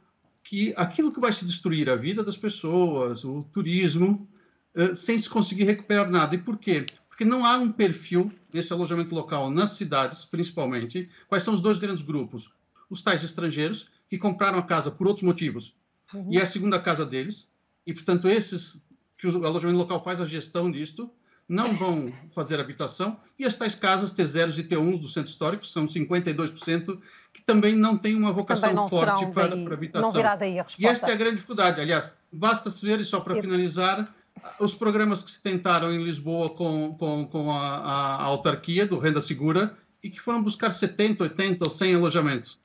que 0.46 0.74
aquilo 0.78 1.12
que 1.12 1.20
vai 1.20 1.34
se 1.34 1.44
destruir 1.44 1.90
a 1.90 1.96
vida 1.96 2.24
das 2.24 2.38
pessoas, 2.38 3.26
o 3.26 3.44
turismo, 3.52 4.30
eh, 4.76 4.94
sem 4.94 5.18
se 5.18 5.28
conseguir 5.28 5.64
recuperar 5.64 6.10
nada. 6.10 6.36
E 6.36 6.38
por 6.38 6.58
quê? 6.58 6.86
Porque 7.10 7.26
não 7.26 7.44
há 7.44 7.58
um 7.58 7.72
perfil 7.72 8.32
nesse 8.54 8.72
alojamento 8.72 9.14
local, 9.14 9.50
nas 9.50 9.72
cidades 9.72 10.24
principalmente. 10.24 11.10
Quais 11.28 11.44
são 11.44 11.56
os 11.56 11.62
dois 11.62 11.80
grandes 11.80 12.04
grupos? 12.04 12.54
Os 12.88 13.02
tais 13.02 13.24
estrangeiros, 13.24 13.90
que 14.08 14.20
compraram 14.20 14.60
a 14.60 14.64
casa 14.64 14.92
por 14.92 15.08
outros 15.08 15.24
motivos, 15.24 15.74
uhum. 16.14 16.32
e 16.32 16.38
é 16.38 16.44
a 16.44 16.46
segunda 16.46 16.80
casa 16.80 17.04
deles, 17.04 17.52
e 17.86 17.92
portanto 17.92 18.30
esses 18.30 18.80
que 19.18 19.28
o 19.28 19.46
alojamento 19.48 19.80
local 19.80 20.04
faz 20.04 20.22
a 20.22 20.26
gestão 20.26 20.70
disto, 20.70 21.10
não 21.48 21.74
vão 21.74 22.12
fazer 22.34 22.60
habitação, 22.60 23.20
e 23.38 23.46
as 23.46 23.56
tais 23.56 23.76
casas 23.76 24.14
T0 24.14 24.58
e 24.58 24.64
T1 24.64 25.00
do 25.00 25.08
centro 25.08 25.30
histórico, 25.30 25.66
são 25.66 25.86
52%, 25.86 27.00
que 27.32 27.42
também 27.44 27.76
não 27.76 27.98
têm 27.98 28.16
uma 28.16 28.32
vocação 28.32 28.90
forte 28.90 29.28
para, 29.28 29.50
daí, 29.50 29.64
para 29.64 29.74
habitação. 29.76 30.08
Não 30.08 30.12
virá 30.12 30.36
daí 30.36 30.60
a 30.60 30.64
resposta. 30.64 30.82
E 30.82 30.86
esta 30.88 31.10
é 31.10 31.14
a 31.14 31.18
grande 31.18 31.36
dificuldade. 31.36 31.82
Aliás, 31.82 32.16
basta 32.32 32.70
se 32.72 32.86
ver, 32.86 33.00
e 33.00 33.06
só 33.06 33.20
para 33.20 33.36
finalizar, 33.36 34.12
os 34.60 34.74
programas 34.74 35.24
que 35.24 35.32
se 35.32 35.42
tentaram 35.42 35.94
em 35.94 36.04
Lisboa 36.04 36.50
com, 36.50 36.92
com, 36.94 37.26
com 37.28 37.52
a, 37.52 37.78
a, 37.78 38.24
autarquia 38.24 38.86
do 38.86 39.00
Renda 39.00 39.22
Segura 39.22 39.78
e 40.04 40.10
que 40.10 40.20
foram 40.20 40.44
buscar 40.44 40.72
70, 40.72 41.24
80 41.24 41.64
ou 41.64 41.70
100 41.70 41.96
alojamentos. 41.96 42.60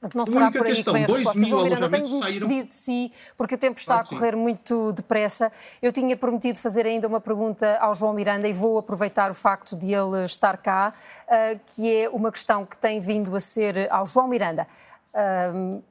Portanto, 0.00 0.14
não 0.14 0.26
será 0.26 0.50
por 0.50 0.66
aí 0.66 0.84
que 0.84 0.92
vem 0.92 1.04
a 1.04 1.06
resposta. 1.06 1.44
João 1.46 1.64
Miranda, 1.64 1.88
tenho 1.88 2.04
de 2.06 2.14
me 2.14 2.20
despedir 2.20 2.64
de 2.64 2.74
si, 2.74 3.12
porque 3.36 3.54
o 3.54 3.58
tempo 3.58 3.78
está 3.80 4.00
a 4.00 4.04
correr 4.04 4.36
muito 4.36 4.92
depressa. 4.92 5.50
Eu 5.80 5.90
tinha 5.90 6.14
prometido 6.16 6.58
fazer 6.58 6.86
ainda 6.86 7.08
uma 7.08 7.20
pergunta 7.20 7.78
ao 7.78 7.94
João 7.94 8.12
Miranda 8.12 8.46
e 8.46 8.52
vou 8.52 8.78
aproveitar 8.78 9.30
o 9.30 9.34
facto 9.34 9.74
de 9.74 9.94
ele 9.94 10.24
estar 10.24 10.58
cá, 10.58 10.92
uh, 11.26 11.60
que 11.66 12.02
é 12.02 12.08
uma 12.10 12.30
questão 12.30 12.66
que 12.66 12.76
tem 12.76 13.00
vindo 13.00 13.34
a 13.34 13.40
ser 13.40 13.90
ao 13.90 14.06
João 14.06 14.28
Miranda. 14.28 14.66
Uh, 15.14 15.82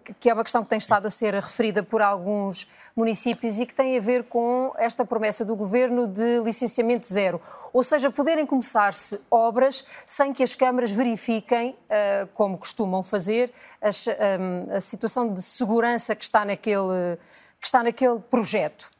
que 0.00 0.28
é 0.28 0.34
uma 0.34 0.42
questão 0.42 0.62
que 0.62 0.68
tem 0.68 0.78
estado 0.78 1.06
a 1.06 1.10
ser 1.10 1.34
referida 1.34 1.82
por 1.82 2.02
alguns 2.02 2.68
municípios 2.96 3.60
e 3.60 3.66
que 3.66 3.74
tem 3.74 3.96
a 3.96 4.00
ver 4.00 4.24
com 4.24 4.72
esta 4.76 5.04
promessa 5.04 5.44
do 5.44 5.54
governo 5.54 6.06
de 6.06 6.40
licenciamento 6.40 7.06
zero. 7.12 7.40
Ou 7.72 7.82
seja, 7.82 8.10
poderem 8.10 8.46
começar-se 8.46 9.20
obras 9.30 9.84
sem 10.06 10.32
que 10.32 10.42
as 10.42 10.54
câmaras 10.54 10.90
verifiquem, 10.90 11.70
uh, 11.70 12.26
como 12.34 12.58
costumam 12.58 13.02
fazer, 13.02 13.52
as, 13.80 14.06
um, 14.06 14.10
eh, 14.10 14.76
a 14.76 14.80
situação 14.80 15.32
de 15.32 15.42
segurança 15.42 16.14
que 16.14 16.24
está 16.24 16.44
naquele, 16.44 17.16
que 17.60 17.66
está 17.66 17.82
naquele 17.82 18.18
projeto. 18.18 18.90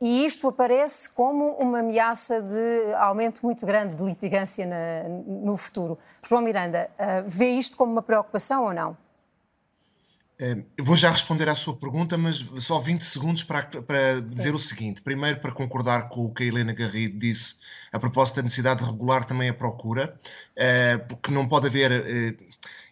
E 0.00 0.26
isto 0.26 0.46
aparece 0.48 1.08
como 1.08 1.52
uma 1.54 1.78
ameaça 1.78 2.42
de 2.42 2.94
aumento 2.94 3.40
muito 3.42 3.64
grande 3.64 3.94
de 3.94 4.04
litigância 4.04 4.66
na, 4.66 5.08
no 5.26 5.56
futuro. 5.56 5.98
João 6.22 6.42
Miranda, 6.42 6.90
uh, 6.98 7.24
vê 7.26 7.50
isto 7.52 7.76
como 7.76 7.92
uma 7.92 8.02
preocupação 8.02 8.64
ou 8.64 8.74
não? 8.74 9.05
Eu 10.38 10.84
vou 10.84 10.94
já 10.94 11.10
responder 11.10 11.48
à 11.48 11.54
sua 11.54 11.76
pergunta, 11.76 12.18
mas 12.18 12.36
só 12.58 12.78
20 12.78 13.00
segundos 13.02 13.42
para, 13.42 13.62
para 13.82 14.20
dizer 14.20 14.54
o 14.54 14.58
seguinte. 14.58 15.00
Primeiro, 15.00 15.40
para 15.40 15.50
concordar 15.50 16.10
com 16.10 16.26
o 16.26 16.34
que 16.34 16.42
a 16.42 16.46
Helena 16.46 16.74
Garrido 16.74 17.18
disse 17.18 17.60
a 17.90 17.98
propósito 17.98 18.36
da 18.36 18.42
necessidade 18.42 18.84
de 18.84 18.90
regular 18.90 19.24
também 19.24 19.48
a 19.48 19.54
procura, 19.54 20.20
porque 21.08 21.30
não 21.30 21.48
pode 21.48 21.68
haver 21.68 21.90
eh, 21.90 22.34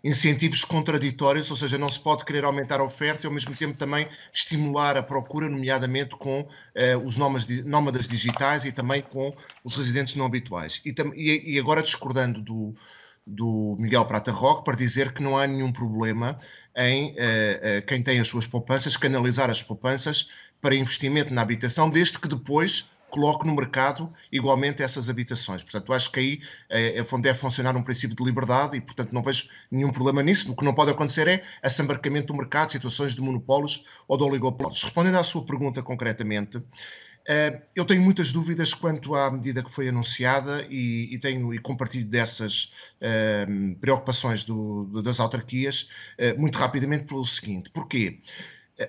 incentivos 0.05 0.65
contraditórios, 0.65 1.51
ou 1.51 1.57
seja, 1.57 1.79
não 1.79 1.89
se 1.89 1.99
pode 1.99 2.25
querer 2.27 2.45
aumentar 2.45 2.79
a 2.79 2.85
oferta 2.85 3.25
e 3.25 3.27
ao 3.27 3.33
mesmo 3.33 3.55
tempo 3.55 3.77
também 3.77 4.07
estimular 4.33 4.97
a 4.99 5.03
procura, 5.03 5.49
nomeadamente 5.49 6.17
com 6.17 6.47
eh, 6.75 6.97
os 6.97 7.17
nómadas 7.17 8.09
digitais 8.09 8.67
e 8.67 8.73
também 8.73 9.01
com 9.01 9.35
os 9.63 9.77
residentes 9.77 10.15
não 10.15 10.27
habituais. 10.27 10.83
E, 10.85 11.59
agora 11.59 11.83
discordando 11.83 12.41
do, 12.41 12.75
do 13.27 13.77
Miguel 13.79 14.05
Prata 14.05 14.31
Roque 14.31 14.64
para 14.64 14.77
dizer 14.77 15.12
que 15.12 15.22
não 15.22 15.37
há 15.37 15.47
nenhum 15.47 15.72
problema 15.72 16.39
em 16.77 17.12
uh, 17.12 17.14
uh, 17.14 17.87
quem 17.87 18.03
tem 18.03 18.20
as 18.20 18.29
suas 18.29 18.47
poupanças 18.47 18.97
canalizar 18.97 19.49
as 19.49 19.62
poupanças 19.62 20.31
para 20.61 20.75
investimento 20.75 21.33
na 21.33 21.43
habitação, 21.43 21.91
desde 21.91 22.18
que 22.18 22.29
depois 22.29 22.91
coloque 23.14 23.47
no 23.47 23.55
mercado 23.55 24.12
igualmente 24.33 24.83
essas 24.83 25.09
habitações. 25.09 25.62
Portanto, 25.62 25.93
acho 25.93 26.11
que 26.11 26.18
aí 26.18 26.41
é, 26.68 27.01
deve 27.20 27.39
funcionar 27.39 27.77
um 27.77 27.83
princípio 27.83 28.16
de 28.16 28.25
liberdade 28.25 28.77
e, 28.77 28.81
portanto, 28.81 29.12
não 29.12 29.22
vejo 29.22 29.49
nenhum 29.70 29.93
problema 29.93 30.20
nisso. 30.20 30.51
O 30.51 30.57
que 30.57 30.64
não 30.64 30.75
pode 30.75 30.91
acontecer 30.91 31.29
é 31.29 31.43
assambarcamento 31.62 32.29
do 32.29 32.35
mercado, 32.37 32.72
situações 32.72 33.14
de 33.14 33.20
monopólios 33.20 33.85
ou 34.09 34.18
de 34.18 34.25
oligopólios. 34.25 34.83
Respondendo 34.83 35.16
à 35.16 35.22
sua 35.22 35.45
pergunta 35.45 35.81
concretamente, 35.81 36.61
eu 37.75 37.85
tenho 37.85 38.03
muitas 38.03 38.33
dúvidas 38.33 38.75
quanto 38.75 39.14
à 39.14 39.31
medida 39.31 39.62
que 39.62 39.70
foi 39.70 39.89
anunciada 39.89 40.66
e, 40.68 41.14
e 41.14 41.18
tenho 41.18 41.55
e 41.55 41.59
compartilho 41.59 42.05
dessas 42.05 42.75
uh, 43.01 43.75
preocupações 43.81 44.45
do, 44.45 44.85
do, 44.85 45.03
das 45.03 45.18
autarquias 45.20 45.89
uh, 46.18 46.39
muito 46.39 46.59
rapidamente 46.59 47.05
pelo 47.05 47.25
seguinte: 47.25 47.70
porquê? 47.70 48.20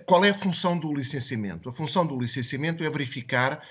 Qual 0.08 0.26
é 0.26 0.32
a 0.32 0.34
função 0.34 0.80
do 0.80 0.92
licenciamento? 0.92 1.70
A 1.70 1.72
função 1.72 2.08
do 2.08 2.20
licenciamento 2.20 2.84
é 2.84 2.90
verificar 2.90 3.62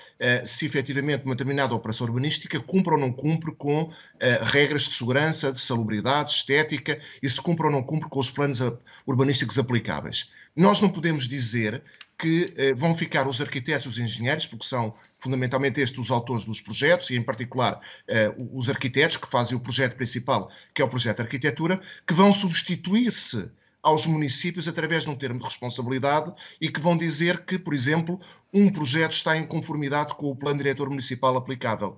se 0.45 0.65
efetivamente 0.65 1.25
uma 1.25 1.35
determinada 1.35 1.75
operação 1.75 2.07
urbanística 2.07 2.57
cumpre 2.57 2.93
ou 2.93 2.97
não 2.97 3.11
cumpre 3.11 3.53
com 3.53 3.91
regras 4.43 4.83
de 4.83 4.93
segurança, 4.93 5.51
de 5.51 5.59
salubridade, 5.59 6.31
estética 6.31 7.01
e 7.21 7.29
se 7.29 7.41
cumpre 7.41 7.65
ou 7.65 7.71
não 7.73 7.83
cumpre 7.83 8.07
com 8.07 8.17
os 8.17 8.29
planos 8.29 8.61
urbanísticos 9.05 9.59
aplicáveis. 9.59 10.31
Nós 10.55 10.79
não 10.79 10.89
podemos 10.89 11.27
dizer 11.27 11.83
que 12.17 12.53
eh, 12.55 12.73
vão 12.73 12.95
ficar 12.95 13.27
os 13.27 13.41
arquitetos 13.41 13.85
e 13.85 13.89
os 13.89 13.97
engenheiros, 13.97 14.45
porque 14.45 14.65
são 14.65 14.93
fundamentalmente 15.19 15.81
estes 15.81 15.99
os 15.99 16.11
autores 16.11 16.45
dos 16.45 16.61
projetos, 16.61 17.09
e 17.09 17.15
em 17.15 17.21
particular 17.21 17.79
eh, 18.07 18.33
os 18.53 18.69
arquitetos 18.69 19.17
que 19.17 19.27
fazem 19.27 19.57
o 19.57 19.59
projeto 19.59 19.95
principal, 19.95 20.49
que 20.73 20.81
é 20.81 20.85
o 20.85 20.89
projeto 20.89 21.17
de 21.17 21.23
arquitetura, 21.23 21.81
que 22.07 22.13
vão 22.13 22.31
substituir-se 22.31 23.49
aos 23.85 24.07
municípios 24.07 24.67
através 24.67 25.03
de 25.03 25.11
um 25.11 25.15
termo 25.15 25.39
de 25.39 25.45
responsabilidade 25.45 26.33
e 26.59 26.69
que 26.69 26.79
vão 26.79 26.97
dizer 26.97 27.45
que, 27.45 27.59
por 27.59 27.71
exemplo, 27.71 28.19
um 28.51 28.67
projeto 28.71 29.11
está 29.11 29.37
em 29.37 29.45
conformidade 29.45 30.15
com 30.15 30.31
o 30.31 30.35
plano 30.35 30.57
diretor 30.57 30.89
municipal 30.89 31.37
aplicável. 31.37 31.95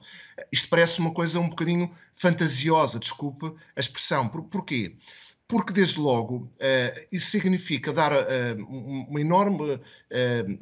Isto 0.52 0.68
parece 0.68 1.00
uma 1.00 1.12
coisa 1.12 1.40
um 1.40 1.48
bocadinho 1.48 1.90
fantasiosa, 2.14 3.00
desculpe 3.00 3.54
a 3.74 3.80
expressão. 3.80 4.28
Por, 4.28 4.44
porquê? 4.44 4.90
porque, 4.90 4.98
desde 5.74 6.00
logo, 6.00 6.50
uh, 6.56 7.08
isso 7.12 7.30
significa 7.30 7.94
dar 7.94 8.12
uh, 8.12 8.66
uma 9.10 9.22
enorme 9.22 9.76
uh, 9.76 9.80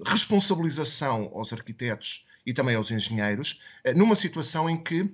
responsabilização 0.05 1.31
aos 1.33 1.51
arquitetos 1.51 2.27
e 2.45 2.53
também 2.53 2.75
aos 2.75 2.91
engenheiros, 2.91 3.59
numa 3.95 4.15
situação 4.15 4.69
em 4.69 4.77
que 4.77 5.11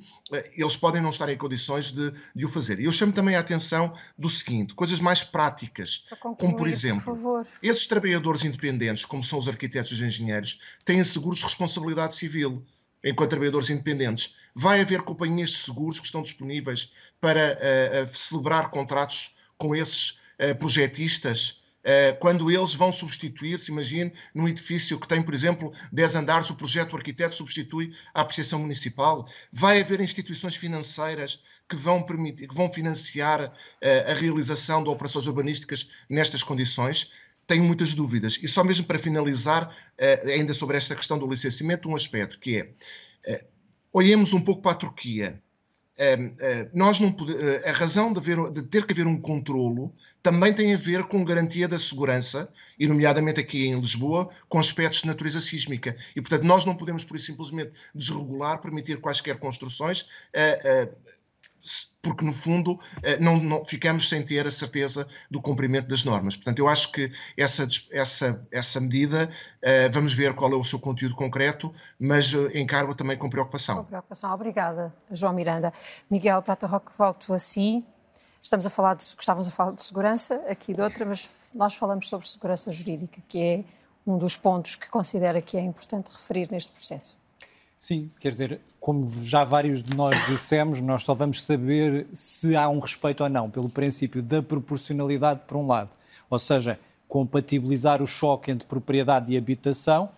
eles 0.53 0.75
podem 0.75 1.01
não 1.01 1.11
estar 1.11 1.29
em 1.29 1.37
condições 1.37 1.89
de, 1.89 2.11
de, 2.35 2.45
o 2.45 2.49
fazer. 2.49 2.77
E 2.77 2.83
eu 2.83 2.91
chamo 2.91 3.13
também 3.13 3.37
a 3.37 3.39
atenção 3.39 3.93
do 4.17 4.29
seguinte: 4.29 4.73
coisas 4.73 4.99
mais 4.99 5.23
práticas, 5.23 6.09
concluir, 6.19 6.37
como 6.37 6.55
por 6.57 6.67
exemplo, 6.67 7.15
por 7.15 7.47
esses 7.63 7.87
trabalhadores 7.87 8.43
independentes, 8.43 9.05
como 9.05 9.23
são 9.23 9.39
os 9.39 9.47
arquitetos 9.47 9.93
e 9.93 9.95
os 9.95 10.01
engenheiros, 10.01 10.59
têm 10.83 11.01
seguros 11.05 11.37
de 11.39 11.45
responsabilidade 11.45 12.17
civil 12.17 12.65
enquanto 13.01 13.29
trabalhadores 13.29 13.69
independentes. 13.69 14.35
Vai 14.53 14.81
haver 14.81 15.01
companhias 15.03 15.51
de 15.51 15.57
seguros 15.59 16.01
que 16.01 16.05
estão 16.07 16.21
disponíveis 16.21 16.91
para 17.21 17.57
celebrar 18.09 18.69
contratos 18.71 19.37
com 19.61 19.75
esses 19.75 20.19
uh, 20.39 20.55
projetistas 20.57 21.63
uh, 21.85 22.17
quando 22.19 22.49
eles 22.49 22.73
vão 22.73 22.91
substituir-se, 22.91 23.71
imagine, 23.71 24.11
num 24.33 24.47
edifício 24.47 24.99
que 24.99 25.07
tem, 25.07 25.21
por 25.21 25.35
exemplo, 25.35 25.71
10 25.91 26.15
andares, 26.15 26.49
o 26.49 26.55
projeto 26.55 26.89
do 26.89 26.97
arquiteto 26.97 27.35
substitui 27.35 27.93
a 28.11 28.21
apreciação 28.21 28.57
municipal. 28.57 29.29
Vai 29.53 29.79
haver 29.79 30.01
instituições 30.01 30.55
financeiras 30.55 31.43
que 31.69 31.75
vão, 31.75 32.01
permitir, 32.01 32.47
que 32.47 32.55
vão 32.55 32.73
financiar 32.73 33.45
uh, 33.45 34.11
a 34.11 34.13
realização 34.15 34.83
de 34.83 34.89
operações 34.89 35.27
urbanísticas 35.27 35.91
nestas 36.09 36.41
condições. 36.41 37.13
Tenho 37.45 37.63
muitas 37.63 37.93
dúvidas. 37.93 38.39
E 38.41 38.47
só 38.47 38.63
mesmo 38.63 38.85
para 38.85 38.97
finalizar, 38.97 39.75
ainda 40.23 40.53
sobre 40.53 40.77
esta 40.77 40.95
questão 40.95 41.19
do 41.19 41.27
licenciamento, 41.27 41.89
um 41.89 41.95
aspecto 41.95 42.39
que 42.39 42.69
é, 43.25 43.43
olhemos 43.91 44.31
um 44.31 44.39
pouco 44.39 44.61
para 44.61 44.71
a 44.71 44.75
Turquia 44.75 45.41
nós 46.73 46.99
não 46.99 47.09
eh, 47.09 47.69
a 47.69 47.73
razão 47.73 48.11
de, 48.11 48.19
haver, 48.19 48.51
de, 48.51 48.63
ter 48.63 48.85
que 48.85 48.93
haver 48.93 49.05
um 49.05 49.21
controlo 49.21 49.93
também 50.23 50.53
tem 50.53 50.73
a 50.73 50.77
ver 50.77 51.03
com 51.03 51.23
garantia 51.23 51.67
da 51.67 51.77
segurança, 51.77 52.51
e 52.79 52.87
nomeadamente 52.87 53.39
aqui 53.39 53.67
em 53.67 53.79
Lisboa, 53.79 54.29
com 54.47 54.59
aspectos 54.59 55.01
de 55.01 55.07
natureza 55.07 55.41
sísmica. 55.41 55.95
E, 56.15 56.21
portanto, 56.21 56.43
nós 56.43 56.65
não 56.65 56.75
podemos, 56.75 57.03
por 57.03 57.19
simplesmente, 57.19 57.71
desregular, 57.93 58.59
permitir 58.61 58.97
quaisquer 58.97 59.37
construções. 59.37 60.01
Uh, 60.01 60.85
uh, 60.85 60.95
porque 62.01 62.25
no 62.25 62.31
fundo 62.31 62.79
eh, 63.03 63.19
não, 63.19 63.37
não, 63.37 63.63
ficamos 63.63 64.09
sem 64.09 64.23
ter 64.25 64.47
a 64.47 64.51
certeza 64.51 65.07
do 65.29 65.41
cumprimento 65.41 65.87
das 65.87 66.03
normas. 66.03 66.35
Portanto, 66.35 66.59
eu 66.59 66.67
acho 66.67 66.91
que 66.91 67.11
essa, 67.37 67.67
essa, 67.91 68.47
essa 68.51 68.79
medida, 68.79 69.29
eh, 69.61 69.89
vamos 69.89 70.13
ver 70.13 70.33
qual 70.33 70.51
é 70.51 70.55
o 70.55 70.63
seu 70.63 70.79
conteúdo 70.79 71.15
concreto, 71.15 71.73
mas 71.99 72.33
eh, 72.33 72.59
encaro 72.59 72.95
também 72.95 73.17
com 73.17 73.29
preocupação. 73.29 73.77
Com 73.77 73.83
preocupação. 73.83 74.33
Obrigada, 74.33 74.93
João 75.11 75.33
Miranda. 75.33 75.71
Miguel 76.09 76.41
Prata 76.41 76.65
Roque, 76.65 76.91
volto 76.97 77.33
a 77.33 77.39
si. 77.39 77.85
Estamos 78.41 78.65
a 78.65 78.71
falar 78.71 78.95
de, 78.95 79.03
estávamos 79.03 79.47
a 79.47 79.51
falar 79.51 79.71
de 79.73 79.83
segurança, 79.83 80.43
aqui 80.49 80.73
de 80.73 80.81
outra, 80.81 81.05
mas 81.05 81.29
nós 81.53 81.75
falamos 81.75 82.09
sobre 82.09 82.27
segurança 82.27 82.71
jurídica, 82.71 83.21
que 83.27 83.39
é 83.39 83.63
um 84.05 84.17
dos 84.17 84.35
pontos 84.35 84.75
que 84.75 84.89
considera 84.89 85.39
que 85.41 85.57
é 85.57 85.61
importante 85.61 86.11
referir 86.11 86.49
neste 86.51 86.71
processo. 86.71 87.20
Sim, 87.81 88.11
quer 88.19 88.31
dizer, 88.31 88.61
como 88.79 89.07
já 89.23 89.43
vários 89.43 89.81
de 89.81 89.97
nós 89.97 90.15
dissemos, 90.27 90.79
nós 90.79 91.03
só 91.03 91.15
vamos 91.15 91.43
saber 91.43 92.05
se 92.11 92.55
há 92.55 92.69
um 92.69 92.77
respeito 92.77 93.23
ou 93.23 93.29
não 93.29 93.49
pelo 93.49 93.67
princípio 93.67 94.21
da 94.21 94.39
proporcionalidade, 94.39 95.41
por 95.47 95.57
um 95.57 95.65
lado, 95.65 95.89
ou 96.29 96.37
seja, 96.37 96.79
compatibilizar 97.07 97.99
o 98.03 98.05
choque 98.05 98.51
entre 98.51 98.67
propriedade 98.67 99.33
e 99.33 99.37
habitação 99.37 100.11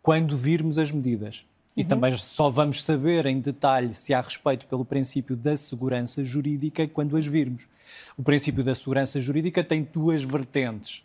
quando 0.00 0.36
virmos 0.36 0.78
as 0.78 0.92
medidas. 0.92 1.44
E 1.76 1.82
uhum. 1.82 1.88
também 1.88 2.16
só 2.16 2.48
vamos 2.48 2.84
saber 2.84 3.26
em 3.26 3.40
detalhe 3.40 3.92
se 3.92 4.14
há 4.14 4.20
respeito 4.20 4.68
pelo 4.68 4.84
princípio 4.84 5.34
da 5.36 5.56
segurança 5.56 6.22
jurídica 6.22 6.86
quando 6.86 7.16
as 7.16 7.26
virmos. 7.26 7.66
O 8.16 8.22
princípio 8.22 8.62
da 8.62 8.72
segurança 8.72 9.18
jurídica 9.18 9.64
tem 9.64 9.82
duas 9.82 10.22
vertentes. 10.22 11.02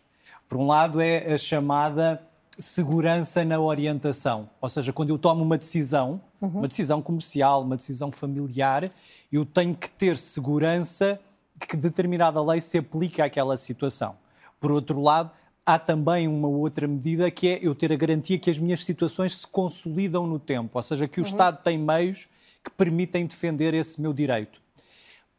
Por 0.47 0.59
um 0.59 0.67
lado, 0.67 1.01
é 1.01 1.33
a 1.33 1.37
chamada 1.39 2.21
segurança 2.59 3.43
na 3.43 3.59
orientação. 3.59 4.49
Ou 4.61 4.69
seja, 4.69 4.93
quando 4.93 5.09
eu 5.09 5.17
tomo 5.17 5.43
uma 5.43 5.57
decisão, 5.57 6.21
uhum. 6.41 6.49
uma 6.49 6.67
decisão 6.67 7.01
comercial, 7.01 7.61
uma 7.61 7.75
decisão 7.75 8.11
familiar, 8.11 8.89
eu 9.31 9.45
tenho 9.45 9.75
que 9.75 9.89
ter 9.89 10.17
segurança 10.17 11.19
de 11.55 11.67
que 11.67 11.77
determinada 11.77 12.41
lei 12.41 12.61
se 12.61 12.77
aplica 12.77 13.25
àquela 13.25 13.57
situação. 13.57 14.15
Por 14.59 14.71
outro 14.71 15.01
lado, 15.01 15.31
há 15.65 15.79
também 15.79 16.27
uma 16.27 16.47
outra 16.47 16.87
medida 16.87 17.29
que 17.31 17.47
é 17.47 17.59
eu 17.61 17.73
ter 17.73 17.91
a 17.91 17.95
garantia 17.95 18.37
que 18.37 18.49
as 18.49 18.59
minhas 18.59 18.83
situações 18.83 19.37
se 19.37 19.47
consolidam 19.47 20.27
no 20.27 20.39
tempo, 20.39 20.71
ou 20.73 20.83
seja, 20.83 21.07
que 21.07 21.19
o 21.19 21.23
uhum. 21.23 21.29
Estado 21.29 21.63
tem 21.63 21.77
meios 21.77 22.27
que 22.63 22.71
permitem 22.71 23.25
defender 23.25 23.73
esse 23.73 23.99
meu 24.01 24.13
direito. 24.13 24.61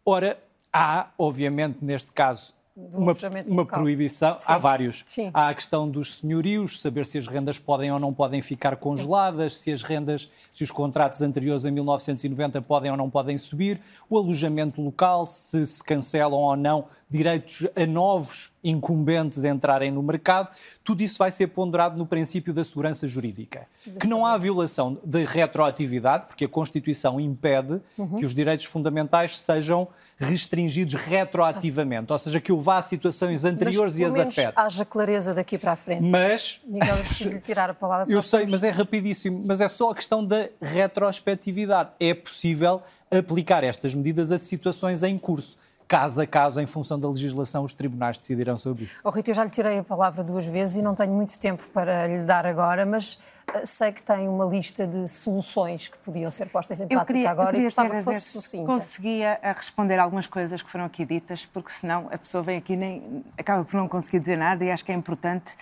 Ora, 0.04 0.38
há, 0.72 1.10
obviamente, 1.18 1.78
neste 1.82 2.12
caso, 2.12 2.54
uma, 2.76 3.12
uma 3.46 3.64
proibição. 3.64 4.38
Sim. 4.38 4.52
Há 4.52 4.58
vários. 4.58 5.02
Sim. 5.06 5.30
Há 5.32 5.48
a 5.48 5.54
questão 5.54 5.88
dos 5.88 6.16
senhorios, 6.16 6.80
saber 6.80 7.06
se 7.06 7.16
as 7.16 7.26
rendas 7.26 7.58
podem 7.58 7.90
ou 7.90 7.98
não 7.98 8.12
podem 8.12 8.42
ficar 8.42 8.76
congeladas, 8.76 9.56
Sim. 9.56 9.62
se 9.62 9.72
as 9.72 9.82
rendas, 9.82 10.30
se 10.52 10.62
os 10.62 10.70
contratos 10.70 11.22
anteriores 11.22 11.64
a 11.64 11.70
1990 11.70 12.60
podem 12.62 12.90
ou 12.90 12.96
não 12.96 13.08
podem 13.08 13.38
subir, 13.38 13.80
o 14.10 14.18
alojamento 14.18 14.82
local, 14.82 15.24
se 15.24 15.64
se 15.66 15.82
cancelam 15.82 16.38
ou 16.38 16.56
não 16.56 16.86
direitos 17.08 17.66
a 17.76 17.86
novos 17.86 18.50
incumbentes 18.62 19.44
entrarem 19.44 19.90
no 19.90 20.02
mercado. 20.02 20.48
Tudo 20.82 21.02
isso 21.02 21.18
vai 21.18 21.30
ser 21.30 21.46
ponderado 21.48 21.96
no 21.96 22.04
princípio 22.04 22.52
da 22.52 22.64
segurança 22.64 23.06
jurídica. 23.06 23.66
Que 24.00 24.08
não 24.08 24.26
há 24.26 24.36
violação 24.36 24.98
de 25.04 25.24
retroatividade, 25.24 26.26
porque 26.26 26.44
a 26.44 26.48
Constituição 26.48 27.20
impede 27.20 27.80
uhum. 27.96 28.18
que 28.18 28.26
os 28.26 28.34
direitos 28.34 28.64
fundamentais 28.64 29.38
sejam 29.38 29.88
restringidos 30.18 30.94
retroativamente, 30.94 32.12
ou 32.12 32.18
seja, 32.18 32.40
que 32.40 32.50
eu 32.50 32.60
vá 32.60 32.78
a 32.78 32.82
situações 32.82 33.44
anteriores 33.44 33.92
mas, 33.98 34.00
e 34.00 34.04
as 34.04 34.28
afete. 34.28 34.52
haja 34.56 34.84
clareza 34.84 35.34
daqui 35.34 35.58
para 35.58 35.72
a 35.72 35.76
frente. 35.76 36.02
Mas... 36.02 36.60
Miguel, 36.66 36.96
eu 36.96 37.04
preciso 37.04 37.38
tirar 37.40 37.68
a 37.68 37.74
palavra. 37.74 38.12
Eu 38.12 38.22
sei, 38.22 38.46
mas 38.46 38.64
é 38.64 38.70
rapidíssimo. 38.70 39.42
Mas 39.44 39.60
é 39.60 39.68
só 39.68 39.90
a 39.90 39.94
questão 39.94 40.24
da 40.24 40.48
retrospectividade. 40.60 41.90
É 42.00 42.14
possível 42.14 42.82
aplicar 43.10 43.62
estas 43.62 43.94
medidas 43.94 44.32
a 44.32 44.38
situações 44.38 45.02
em 45.02 45.18
curso 45.18 45.58
caso 45.88 46.20
a 46.20 46.26
caso, 46.26 46.60
em 46.60 46.66
função 46.66 46.98
da 46.98 47.08
legislação, 47.08 47.62
os 47.62 47.72
tribunais 47.72 48.18
decidirão 48.18 48.56
sobre 48.56 48.84
isso. 48.84 49.00
Oh, 49.04 49.10
Rita, 49.10 49.30
eu 49.30 49.34
já 49.34 49.44
lhe 49.44 49.50
tirei 49.50 49.78
a 49.78 49.84
palavra 49.84 50.24
duas 50.24 50.46
vezes 50.46 50.76
e 50.76 50.82
não 50.82 50.94
tenho 50.94 51.12
muito 51.12 51.38
tempo 51.38 51.68
para 51.70 52.06
lhe 52.06 52.24
dar 52.24 52.46
agora, 52.46 52.84
mas 52.84 53.14
uh, 53.14 53.64
sei 53.64 53.92
que 53.92 54.02
tem 54.02 54.28
uma 54.28 54.44
lista 54.44 54.86
de 54.86 55.08
soluções 55.08 55.88
que 55.88 55.96
podiam 55.98 56.30
ser 56.30 56.46
postas 56.46 56.80
em 56.80 56.88
prática 56.88 57.06
queria, 57.06 57.30
agora 57.30 57.56
e 57.56 57.62
gostava 57.62 57.90
que 57.90 58.02
fosse 58.02 58.20
sucinta. 58.20 58.66
Conseguia 58.66 59.38
eh, 59.40 59.52
responder 59.52 59.98
algumas 59.98 60.26
coisas 60.26 60.60
que 60.60 60.70
foram 60.70 60.84
aqui 60.84 61.04
ditas, 61.04 61.46
porque 61.46 61.70
senão 61.70 62.08
a 62.10 62.18
pessoa 62.18 62.42
vem 62.42 62.58
aqui 62.58 62.72
e 62.72 62.76
nem 62.76 63.24
acaba 63.38 63.64
por 63.64 63.76
não 63.76 63.88
conseguir 63.88 64.18
dizer 64.18 64.36
nada 64.36 64.64
e 64.64 64.70
acho 64.70 64.84
que 64.84 64.90
é 64.90 64.94
importante. 64.94 65.56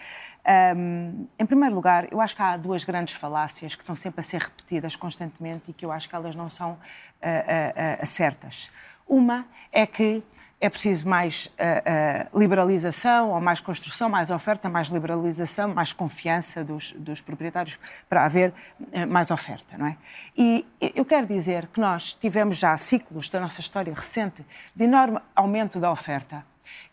Um, 0.77 1.27
em 1.39 1.47
primeiro 1.47 1.75
lugar, 1.75 2.07
eu 2.13 2.21
acho 2.21 2.37
que 2.37 2.43
há 2.43 2.57
duas 2.57 2.85
grandes 2.85 3.15
falácias 3.15 3.75
que 3.75 3.83
estão 3.83 3.95
sempre 3.95 4.21
a 4.21 4.23
ser 4.23 4.43
repetidas 4.43 4.95
constantemente 4.95 5.71
e 5.71 5.73
que 5.73 5.87
eu 5.87 5.93
acho 5.93 6.07
que 6.09 6.15
elas 6.15 6.35
não 6.35 6.51
são 6.51 6.73
uh, 6.73 6.75
uh, 6.75 8.03
uh, 8.03 8.07
certas. 8.07 8.71
Uma 9.07 9.47
é 9.73 9.87
que 9.87 10.23
é 10.61 10.71
preciso 10.71 11.07
mais 11.07 11.47
uh, 11.47 12.35
uh, 12.35 12.39
liberalização 12.39 13.31
ou 13.31 13.41
mais 13.41 13.61
construção, 13.61 14.09
mais 14.09 14.31
oferta, 14.31 14.67
mais 14.69 14.89
liberalização, 14.89 15.75
mais 15.75 15.93
confiança 15.93 16.65
dos, 16.65 16.93
dos 16.93 17.21
proprietários 17.21 17.79
para 18.09 18.25
haver 18.25 18.51
uh, 18.81 19.07
mais 19.07 19.31
oferta, 19.31 19.77
não 19.77 19.87
é? 19.87 19.97
E 20.35 20.65
eu 20.95 21.05
quero 21.05 21.27
dizer 21.27 21.67
que 21.67 21.79
nós 21.79 22.15
tivemos 22.15 22.57
já 22.57 22.75
ciclos 22.79 23.29
da 23.29 23.39
nossa 23.41 23.61
história 23.61 23.93
recente 23.93 24.45
de 24.75 24.85
enorme 24.85 25.21
aumento 25.37 25.79
da 25.79 25.93
oferta 25.93 26.45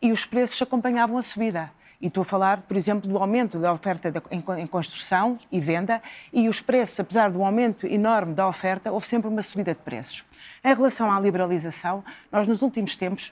e 0.01 0.11
os 0.11 0.25
preços 0.25 0.61
acompanhavam 0.61 1.17
a 1.17 1.21
subida. 1.21 1.71
E 2.01 2.07
estou 2.07 2.21
a 2.21 2.25
falar, 2.25 2.61
por 2.63 2.75
exemplo, 2.75 3.07
do 3.07 3.17
aumento 3.17 3.59
da 3.59 3.71
oferta 3.71 4.11
em 4.31 4.67
construção 4.67 5.37
e 5.51 5.59
venda 5.59 6.01
e 6.33 6.49
os 6.49 6.59
preços, 6.59 6.99
apesar 6.99 7.29
do 7.29 7.43
aumento 7.43 7.85
enorme 7.85 8.33
da 8.33 8.47
oferta, 8.47 8.91
houve 8.91 9.07
sempre 9.07 9.29
uma 9.29 9.41
subida 9.43 9.73
de 9.73 9.81
preços. 9.81 10.25
Em 10.63 10.73
relação 10.73 11.11
à 11.11 11.19
liberalização, 11.19 12.03
nós 12.31 12.47
nos 12.47 12.61
últimos 12.61 12.95
tempos 12.95 13.31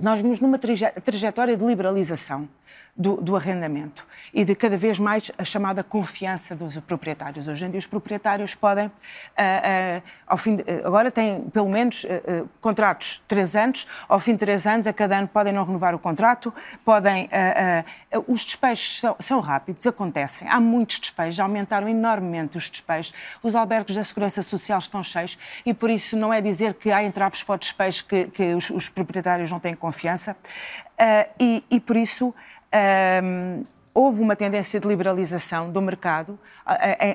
nós 0.00 0.20
vimos 0.20 0.40
numa 0.40 0.58
trajetória 0.58 1.56
de 1.56 1.64
liberalização 1.64 2.48
do, 2.96 3.16
do, 3.16 3.34
arrendamento 3.34 4.06
e 4.32 4.44
de 4.44 4.54
cada 4.54 4.76
vez 4.76 5.00
mais 5.00 5.30
a 5.36 5.44
chamada 5.44 5.82
confiança 5.82 6.54
dos 6.54 6.76
proprietários. 6.78 7.48
Hoje 7.48 7.66
em 7.66 7.70
dia 7.70 7.78
os 7.78 7.86
proprietários 7.86 8.54
podem, 8.54 8.86
uh, 8.86 8.90
uh, 8.90 10.02
ao 10.26 10.36
fim 10.36 10.56
de, 10.56 10.64
agora 10.84 11.10
têm 11.10 11.42
pelo 11.50 11.68
menos 11.68 12.04
uh, 12.04 12.48
contratos 12.60 13.20
três 13.26 13.56
anos, 13.56 13.88
ao 14.08 14.20
fim 14.20 14.32
de 14.32 14.38
três 14.38 14.64
anos, 14.64 14.86
a 14.86 14.92
cada 14.92 15.18
ano 15.18 15.26
podem 15.26 15.52
não 15.52 15.64
renovar 15.64 15.94
o 15.94 15.98
contrato, 15.98 16.54
podem... 16.84 17.28
os 18.28 18.44
despejos 18.44 19.00
são, 19.00 19.16
são, 19.18 19.40
rápidos, 19.40 19.86
acontecem. 19.86 20.48
Há 20.48 20.60
muitos 20.60 21.00
despejos, 21.00 21.40
aumentaram 21.40 21.88
enormemente 21.88 22.56
os 22.56 22.70
despejos. 22.70 23.12
Os 23.42 23.56
albergues 23.56 23.96
da 23.96 24.04
Segurança 24.04 24.42
Social 24.42 24.78
estão 24.78 25.02
cheios 25.02 25.36
e 25.66 25.74
por 25.74 25.90
isso 25.90 26.16
não 26.16 26.32
é 26.32 26.40
dizer 26.40 26.74
que 26.74 26.92
há 26.92 27.02
entraves 27.02 27.42
para 27.42 27.56
o 27.56 27.58
despejo 27.58 28.04
que, 28.06 28.26
que 28.26 28.54
os, 28.54 28.70
os 28.70 28.88
proprietários 28.88 29.50
não 29.50 29.58
têm 29.58 29.74
confiança. 29.74 30.36
E, 31.40 31.64
e 31.68 31.80
por 31.80 31.96
isso 31.96 32.32
um, 33.22 33.64
houve 33.94 34.20
uma 34.20 34.34
tendência 34.34 34.80
de 34.80 34.88
liberalização 34.88 35.70
do 35.70 35.80
mercado 35.80 36.38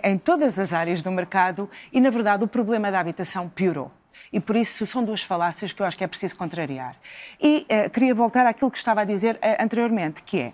em, 0.03 0.18
todas 0.18 0.57
as 0.57 0.72
áreas 0.72 1.02
do 1.02 1.11
mercado 1.11 1.69
e, 1.91 1.99
na 1.99 2.10
verdade, 2.10 2.44
o 2.44 2.48
problema 2.48 2.90
da 2.90 2.99
habitação 2.99 3.49
piorou. 3.49 3.91
E 4.31 4.40
por 4.40 4.56
isso 4.56 4.86
são 4.86 5.03
duas 5.03 5.23
falácias 5.23 5.73
que 5.73 5.81
eu 5.81 5.86
acho 5.86 5.98
que 5.98 6.03
é 6.03 6.07
preciso 6.07 6.38
contrariar. 6.38 6.95
E 7.41 7.65
uh, 7.69 7.90
queria 7.90 8.14
voltar 8.14 8.45
àquilo 8.45 8.69
que 8.69 8.77
estava 8.77 9.02
a 9.02 9.03
dizer 9.03 9.36
uh, 9.36 9.64
anteriormente, 9.64 10.22
que 10.23 10.40
é 10.40 10.53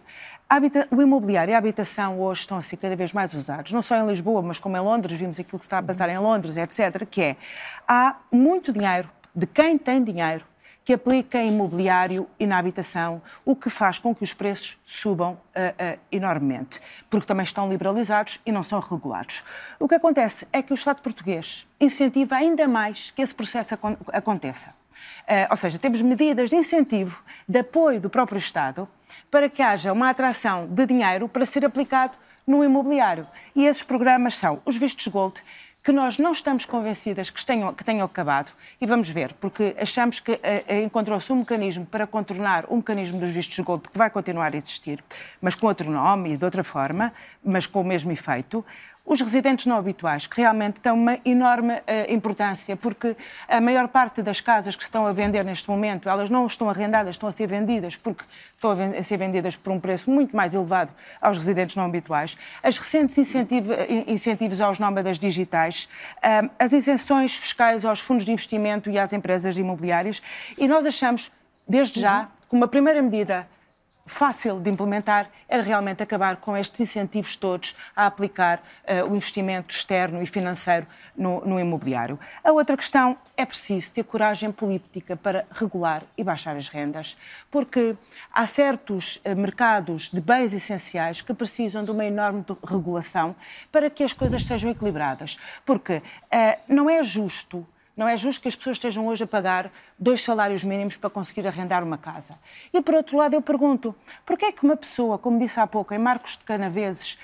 o 0.92 1.02
imobiliário 1.02 1.52
e 1.52 1.56
a 1.56 1.58
habitação 1.58 2.22
hoje 2.22 2.42
estão 2.42 2.58
a 2.58 2.62
ser 2.62 2.78
cada 2.78 2.96
vez 2.96 3.12
mais 3.12 3.34
usados, 3.34 3.72
não 3.72 3.82
só 3.82 3.96
em 3.98 4.08
Lisboa, 4.08 4.42
mas 4.42 4.60
como 4.60 4.78
em 4.78 4.80
Londres, 4.80 5.18
vimos 5.18 5.40
aquilo 5.40 5.58
que 5.58 5.66
está 5.66 5.80
a 5.80 5.84
passar 5.84 6.08
em 6.08 6.20
Londres, 6.20 6.56
etc., 6.56 7.06
que 7.10 7.22
é, 7.22 7.36
há 7.88 8.18
muito 8.32 8.72
dinheiro 8.72 9.10
de 9.36 9.48
quem 9.48 9.78
tem 9.78 10.04
dinheiro 10.04 10.46
que 10.86 10.94
aplica 10.94 11.40
em 11.40 11.50
imobiliário 11.50 12.30
e 12.40 12.46
na 12.46 12.60
habitação, 12.60 13.20
o 13.44 13.56
que 13.56 13.72
faz 13.72 13.98
com 13.98 14.14
que 14.14 14.24
os 14.24 14.34
preços 14.34 14.78
subam 14.86 15.34
uh, 15.34 15.36
uh, 15.36 16.00
enormemente, 16.12 16.80
porque 17.10 17.26
também 17.26 17.44
estão 17.44 17.68
liberalizados 17.68 18.40
e 18.46 18.52
não 18.52 18.62
são 18.62 18.80
regulados. 18.80 19.44
O 19.80 19.88
que 19.88 19.96
acontece 19.96 20.48
é 20.54 20.62
que 20.62 20.72
o 20.72 20.76
Estado 20.76 21.02
português 21.02 21.68
incentiva 21.82 22.36
ainda 22.36 22.68
mais 22.68 23.10
que 23.10 23.24
esse 23.24 23.34
processo 23.34 23.76
aconteça. 24.14 24.70
Uh, 25.28 25.50
ou 25.50 25.58
seja, 25.58 25.80
temos 25.80 26.04
medidas 26.04 26.52
de 26.52 26.56
incentivo, 26.56 27.20
de 27.50 27.60
apoio 27.60 28.00
do 28.00 28.10
próprio 28.10 28.38
Estado, 28.38 28.88
para 29.32 29.50
que 29.50 29.64
haja 29.64 29.92
uma 29.92 30.12
atração 30.12 30.68
de 30.68 30.86
dinheiro 30.86 31.28
para 31.28 31.46
ser 31.46 31.66
aplicado 31.66 32.16
no 32.46 32.64
imobiliário. 32.64 33.28
E 33.56 33.66
esses 33.66 33.84
programas 33.84 34.36
são 34.36 34.62
os 34.66 34.76
vistos 34.76 35.08
gold, 35.08 35.42
que 35.86 35.92
nós 35.92 36.18
não 36.18 36.32
estamos 36.32 36.66
convencidas 36.66 37.30
que 37.30 37.46
tenham, 37.46 37.72
que 37.72 37.84
tenham 37.84 38.08
acabado, 38.08 38.52
e 38.82 38.88
vamos 38.88 39.08
ver, 39.08 39.34
porque 39.34 39.76
achamos 39.80 40.20
que 40.20 40.32
eh, 40.42 40.64
eh, 40.68 40.82
encontrou-se 40.82 41.32
um 41.32 41.36
mecanismo 41.36 41.86
para 41.86 42.08
contornar 42.08 42.66
o 42.70 42.78
mecanismo 42.78 43.20
dos 43.20 43.30
vistos 43.30 43.60
gold, 43.60 43.88
que 43.88 43.96
vai 43.96 44.10
continuar 44.10 44.52
a 44.56 44.58
existir, 44.58 45.04
mas 45.40 45.54
com 45.54 45.68
outro 45.68 45.92
nome 45.92 46.34
e 46.34 46.38
de 46.38 46.44
outra 46.44 46.64
forma, 46.64 47.14
mas 47.44 47.68
com 47.68 47.82
o 47.82 47.84
mesmo 47.84 48.12
efeito. 48.12 48.66
Os 49.06 49.22
residentes 49.22 49.68
não 49.68 49.78
habituais, 49.78 50.26
que 50.26 50.42
realmente 50.42 50.82
têm 50.82 50.92
uma 50.92 51.20
enorme 51.24 51.76
uh, 51.76 51.82
importância, 52.10 52.76
porque 52.76 53.16
a 53.48 53.62
maior 53.62 53.88
parte 53.88 54.24
das 54.24 54.42
casas 54.42 54.76
que 54.76 54.82
se 54.82 54.88
estão 54.88 55.06
a 55.06 55.12
vender 55.12 55.46
neste 55.46 55.70
momento, 55.70 56.10
elas 56.10 56.28
não 56.28 56.48
estão 56.48 56.68
arrendadas, 56.68 57.14
estão 57.14 57.30
a 57.30 57.32
ser 57.32 57.46
vendidas, 57.46 57.96
porque 57.96 58.24
estão 58.56 58.72
a, 58.72 59.00
a 59.00 59.04
ser 59.04 59.18
vendidas 59.18 59.56
por 59.56 59.72
um 59.72 59.80
preço 59.80 60.10
muito 60.10 60.36
mais 60.36 60.56
elevado 60.56 60.92
aos 61.22 61.38
residentes 61.38 61.76
não 61.76 61.86
habituais. 61.86 62.36
As 62.64 62.80
recentes 62.80 63.16
incentivo, 63.20 63.74
incentivos 64.08 64.60
aos 64.60 64.80
nómadas 64.80 65.20
digitais, 65.20 65.88
uh, 66.18 66.50
as 66.58 66.74
isenções 66.74 67.36
fiscais 67.36 67.86
aos 67.86 68.00
fundos 68.00 68.26
de 68.26 68.32
investimento 68.32 68.90
e 68.90 68.98
às 68.98 69.14
empresas 69.14 69.56
imobiliárias, 69.56 70.20
e 70.58 70.68
nós 70.68 70.84
achamos, 70.84 71.32
desde 71.68 72.00
já, 72.00 72.22
uhum. 72.22 72.28
que 72.50 72.56
uma 72.56 72.68
primeira 72.68 73.04
medida 73.04 73.48
fácil 74.06 74.60
de 74.60 74.70
implementar 74.70 75.32
era 75.50 75.64
realmente 75.64 76.04
acabar 76.04 76.38
com 76.38 76.56
estes 76.56 76.80
incentivos 76.80 77.36
todos 77.36 77.76
a 77.96 78.06
aplicar 78.06 78.62
uh, 78.84 79.10
o 79.10 79.16
investimento 79.16 79.74
externo 79.74 80.22
e 80.22 80.28
financeiro 80.28 80.86
no, 81.18 81.44
no, 81.44 81.60
imobiliário. 81.60 82.20
A 82.44 82.52
outra 82.52 82.78
questão 82.78 83.18
é 83.36 83.46
preciso 83.46 83.92
ter 83.94 84.04
coragem 84.04 84.52
política 84.52 85.16
para 85.16 85.46
regular 85.50 86.04
e 86.16 86.24
baixar 86.24 86.56
as 86.56 86.68
rendas, 86.68 87.18
porque 87.50 87.98
há 88.32 88.46
certos 88.46 89.18
uh, 89.26 89.36
mercados 89.36 90.12
de 90.12 90.22
bens 90.22 90.54
essenciais 90.54 91.22
que 91.22 91.34
precisam 91.34 91.84
de 91.84 91.90
uma 91.90 92.06
enorme 92.06 92.46
regulação 92.64 93.36
para 93.72 93.90
que 93.90 94.04
as 94.04 94.14
coisas 94.14 94.46
sejam 94.46 94.70
equilibradas. 94.70 95.40
Porque 95.66 95.98
uh, 95.98 96.02
não 96.68 96.88
é 96.88 97.02
justo 97.04 97.66
não 97.96 98.08
é 98.08 98.18
justo 98.18 98.42
que 98.42 98.48
as 98.48 98.56
pessoas 98.56 98.78
estejam 98.78 99.08
hoje 99.08 99.24
a 99.24 99.28
pagar 99.28 99.72
dois 99.98 100.24
salários 100.24 100.64
mínimos 100.64 100.98
para 100.98 101.10
conseguir 101.10 101.48
arrendar 101.48 101.84
uma 101.84 101.98
casa. 101.98 102.34
E 102.74 102.82
por 102.82 102.94
outro 102.96 103.18
lado, 103.18 103.34
eu 103.34 103.42
pergunto: 103.42 103.96
porquê 104.26 104.46
é 104.46 104.52
que 104.52 104.64
uma 104.64 104.76
pessoa, 104.76 105.18
como 105.18 105.40
disse 105.40 105.60
há 105.60 105.66
pouco, 105.66 105.94
em 105.94 105.98
Marcos 105.98 106.38
de 106.38 106.44
Canaveses, 106.44 107.18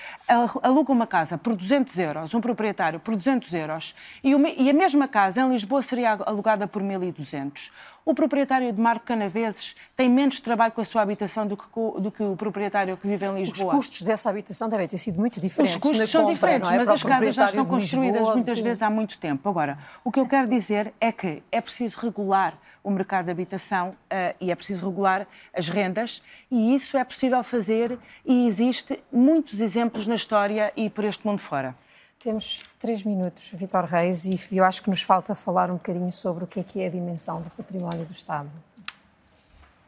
aluga 0.62 0.92
uma 0.92 1.06
casa 1.06 1.36
por 1.36 1.54
200 1.54 1.98
euros, 1.98 2.34
um 2.34 2.40
proprietário 2.40 2.98
por 2.98 3.14
200 3.14 3.52
euros, 3.54 3.94
e 4.22 4.70
a 4.70 4.72
mesma 4.72 5.06
casa 5.06 5.42
em 5.42 5.50
Lisboa 5.50 5.82
seria 5.82 6.12
alugada 6.12 6.66
por 6.66 6.82
1.200? 6.82 7.70
O 8.04 8.14
proprietário 8.14 8.72
de 8.72 8.80
Marco 8.80 9.06
Canaveses 9.06 9.76
tem 9.96 10.08
menos 10.08 10.40
trabalho 10.40 10.72
com 10.72 10.80
a 10.80 10.84
sua 10.84 11.02
habitação 11.02 11.46
do 11.46 11.56
que, 11.56 11.64
do 12.00 12.10
que, 12.10 12.22
o 12.22 12.36
proprietário 12.36 12.96
que 12.96 13.06
vive 13.06 13.26
em 13.26 13.34
Lisboa. 13.34 13.74
Os 13.74 13.76
custos 13.76 14.02
dessa 14.02 14.28
habitação 14.28 14.68
devem 14.68 14.88
ter 14.88 14.98
sido 14.98 15.20
muito 15.20 15.40
diferentes. 15.40 15.76
Os 15.76 15.80
custos 15.80 16.10
são 16.10 16.22
compra, 16.22 16.34
diferentes, 16.34 16.70
é? 16.70 16.78
mas 16.78 16.88
as 16.88 17.02
casas 17.02 17.34
já 17.34 17.46
estão 17.46 17.64
construídas 17.64 18.20
Lisboa, 18.20 18.34
muitas 18.34 18.58
vezes 18.58 18.82
há 18.82 18.90
muito 18.90 19.18
tempo. 19.18 19.48
Agora, 19.48 19.78
o 20.04 20.10
que 20.10 20.18
eu 20.18 20.26
quero 20.26 20.48
dizer 20.48 20.92
é 21.00 21.12
que 21.12 21.42
é 21.52 21.60
preciso 21.60 22.00
regular 22.00 22.58
o 22.82 22.90
mercado 22.90 23.26
de 23.26 23.30
habitação 23.30 23.90
uh, 23.90 24.34
e 24.40 24.50
é 24.50 24.54
preciso 24.56 24.88
regular 24.88 25.26
as 25.54 25.68
rendas 25.68 26.20
e 26.50 26.74
isso 26.74 26.96
é 26.96 27.04
possível 27.04 27.42
fazer 27.44 27.96
e 28.24 28.46
existe 28.48 28.98
muitos 29.12 29.60
exemplos 29.60 30.06
na 30.06 30.16
história 30.16 30.72
e 30.76 30.90
por 30.90 31.04
este 31.04 31.24
mundo 31.24 31.38
fora. 31.38 31.74
Temos 32.22 32.64
três 32.78 33.02
minutos, 33.02 33.50
Vitor 33.52 33.84
Reis, 33.84 34.26
e 34.26 34.56
eu 34.56 34.64
acho 34.64 34.80
que 34.80 34.88
nos 34.88 35.02
falta 35.02 35.34
falar 35.34 35.70
um 35.72 35.74
bocadinho 35.74 36.10
sobre 36.12 36.44
o 36.44 36.46
que 36.46 36.60
é 36.60 36.62
que 36.62 36.80
é 36.80 36.86
a 36.86 36.88
dimensão 36.88 37.42
do 37.42 37.50
património 37.50 38.06
do 38.06 38.12
Estado. 38.12 38.48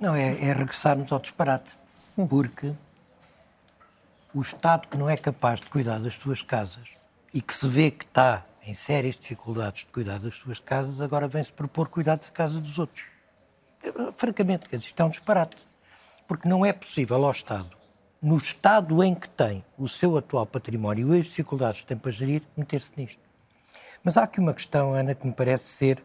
Não, 0.00 0.16
é, 0.16 0.30
é 0.42 0.52
regressarmos 0.52 1.12
ao 1.12 1.20
disparate. 1.20 1.76
Porque 2.28 2.74
o 4.34 4.40
Estado 4.40 4.88
que 4.88 4.96
não 4.96 5.08
é 5.08 5.16
capaz 5.16 5.60
de 5.60 5.66
cuidar 5.66 6.00
das 6.00 6.16
suas 6.16 6.42
casas 6.42 6.88
e 7.32 7.40
que 7.40 7.54
se 7.54 7.68
vê 7.68 7.92
que 7.92 8.04
está 8.04 8.44
em 8.66 8.74
sérias 8.74 9.16
dificuldades 9.16 9.84
de 9.84 9.92
cuidar 9.92 10.18
das 10.18 10.34
suas 10.34 10.58
casas, 10.58 11.00
agora 11.00 11.28
vem-se 11.28 11.52
propor 11.52 11.88
cuidar 11.88 12.16
da 12.16 12.28
casa 12.28 12.60
dos 12.60 12.80
outros. 12.80 13.04
Francamente, 14.16 14.68
quer 14.68 14.78
dizer, 14.78 14.88
isto 14.88 15.00
é 15.00 15.04
um 15.04 15.10
disparate. 15.10 15.56
Porque 16.26 16.48
não 16.48 16.66
é 16.66 16.72
possível 16.72 17.24
ao 17.24 17.30
Estado, 17.30 17.76
no 18.24 18.38
estado 18.38 19.04
em 19.04 19.14
que 19.14 19.28
tem 19.28 19.62
o 19.76 19.86
seu 19.86 20.16
atual 20.16 20.46
património 20.46 21.14
e 21.14 21.20
as 21.20 21.26
dificuldades 21.26 21.82
que 21.82 21.86
tem 21.88 21.96
para 21.98 22.10
gerir, 22.10 22.40
meter-se 22.56 22.90
nisto. 22.96 23.20
Mas 24.02 24.16
há 24.16 24.22
aqui 24.22 24.40
uma 24.40 24.54
questão, 24.54 24.94
Ana, 24.94 25.14
que 25.14 25.26
me 25.26 25.32
parece 25.34 25.64
ser 25.66 26.02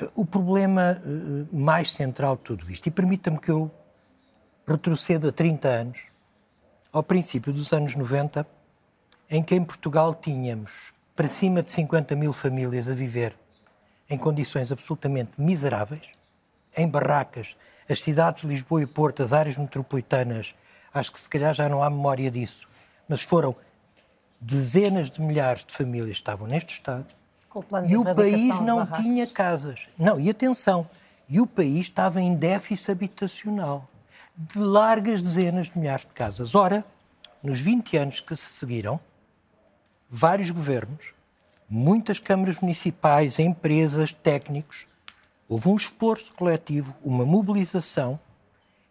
eh, 0.00 0.08
o 0.14 0.24
problema 0.24 0.98
eh, 1.04 1.46
mais 1.52 1.92
central 1.92 2.36
de 2.36 2.42
tudo 2.42 2.70
isto. 2.70 2.86
E 2.86 2.90
permita-me 2.90 3.38
que 3.38 3.50
eu 3.50 3.70
retroceda 4.66 5.30
30 5.30 5.68
anos, 5.68 6.06
ao 6.90 7.02
princípio 7.02 7.52
dos 7.52 7.70
anos 7.70 7.94
90, 7.94 8.46
em 9.28 9.42
que 9.42 9.54
em 9.54 9.62
Portugal 9.62 10.14
tínhamos 10.14 10.72
para 11.14 11.28
cima 11.28 11.62
de 11.62 11.70
50 11.70 12.16
mil 12.16 12.32
famílias 12.32 12.88
a 12.88 12.94
viver 12.94 13.36
em 14.08 14.16
condições 14.16 14.72
absolutamente 14.72 15.32
miseráveis, 15.36 16.06
em 16.74 16.88
barracas, 16.88 17.54
as 17.86 18.00
cidades 18.00 18.40
de 18.40 18.48
Lisboa 18.48 18.82
e 18.82 18.86
Porto, 18.86 19.22
as 19.22 19.34
áreas 19.34 19.58
metropolitanas, 19.58 20.54
acho 20.98 21.12
que 21.12 21.20
se 21.20 21.28
calhar 21.28 21.54
já 21.54 21.68
não 21.68 21.82
há 21.82 21.90
memória 21.90 22.30
disso, 22.30 22.66
mas 23.08 23.22
foram 23.22 23.54
dezenas 24.40 25.10
de 25.10 25.20
milhares 25.20 25.64
de 25.64 25.74
famílias 25.74 26.16
que 26.16 26.22
estavam 26.22 26.46
neste 26.46 26.74
estado 26.74 27.06
e 27.86 27.96
o 27.96 28.14
país 28.14 28.60
não 28.60 28.86
tinha 28.86 29.26
casas. 29.26 29.80
Não, 29.98 30.20
e 30.20 30.28
atenção, 30.28 30.88
e 31.28 31.40
o 31.40 31.46
país 31.46 31.86
estava 31.86 32.20
em 32.20 32.34
déficit 32.34 32.90
habitacional 32.90 33.88
de 34.36 34.58
largas 34.58 35.22
dezenas 35.22 35.70
de 35.70 35.78
milhares 35.78 36.04
de 36.04 36.12
casas. 36.12 36.54
Ora, 36.54 36.84
nos 37.42 37.60
20 37.60 37.96
anos 37.96 38.20
que 38.20 38.36
se 38.36 38.46
seguiram, 38.46 39.00
vários 40.10 40.50
governos, 40.50 41.14
muitas 41.68 42.18
câmaras 42.18 42.58
municipais, 42.60 43.38
empresas, 43.38 44.12
técnicos, 44.12 44.86
houve 45.48 45.68
um 45.68 45.76
esforço 45.76 46.32
coletivo, 46.34 46.94
uma 47.02 47.24
mobilização 47.24 48.20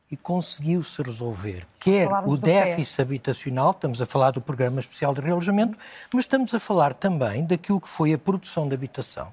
e 0.10 0.16
conseguiu-se 0.16 1.02
resolver. 1.02 1.66
Quer 1.82 2.10
o 2.26 2.38
déficit 2.38 3.02
habitacional, 3.02 3.72
estamos 3.72 4.02
a 4.02 4.06
falar 4.06 4.32
do 4.32 4.42
Programa 4.42 4.80
Especial 4.80 5.14
de 5.14 5.22
Realojamento, 5.22 5.78
mas 6.14 6.26
estamos 6.26 6.54
a 6.54 6.60
falar 6.60 6.94
também 6.94 7.46
daquilo 7.46 7.82
que 7.82 7.90
foi 7.90 8.14
a 8.14 8.18
produção 8.18 8.68
de 8.68 8.76
habitação, 8.76 9.32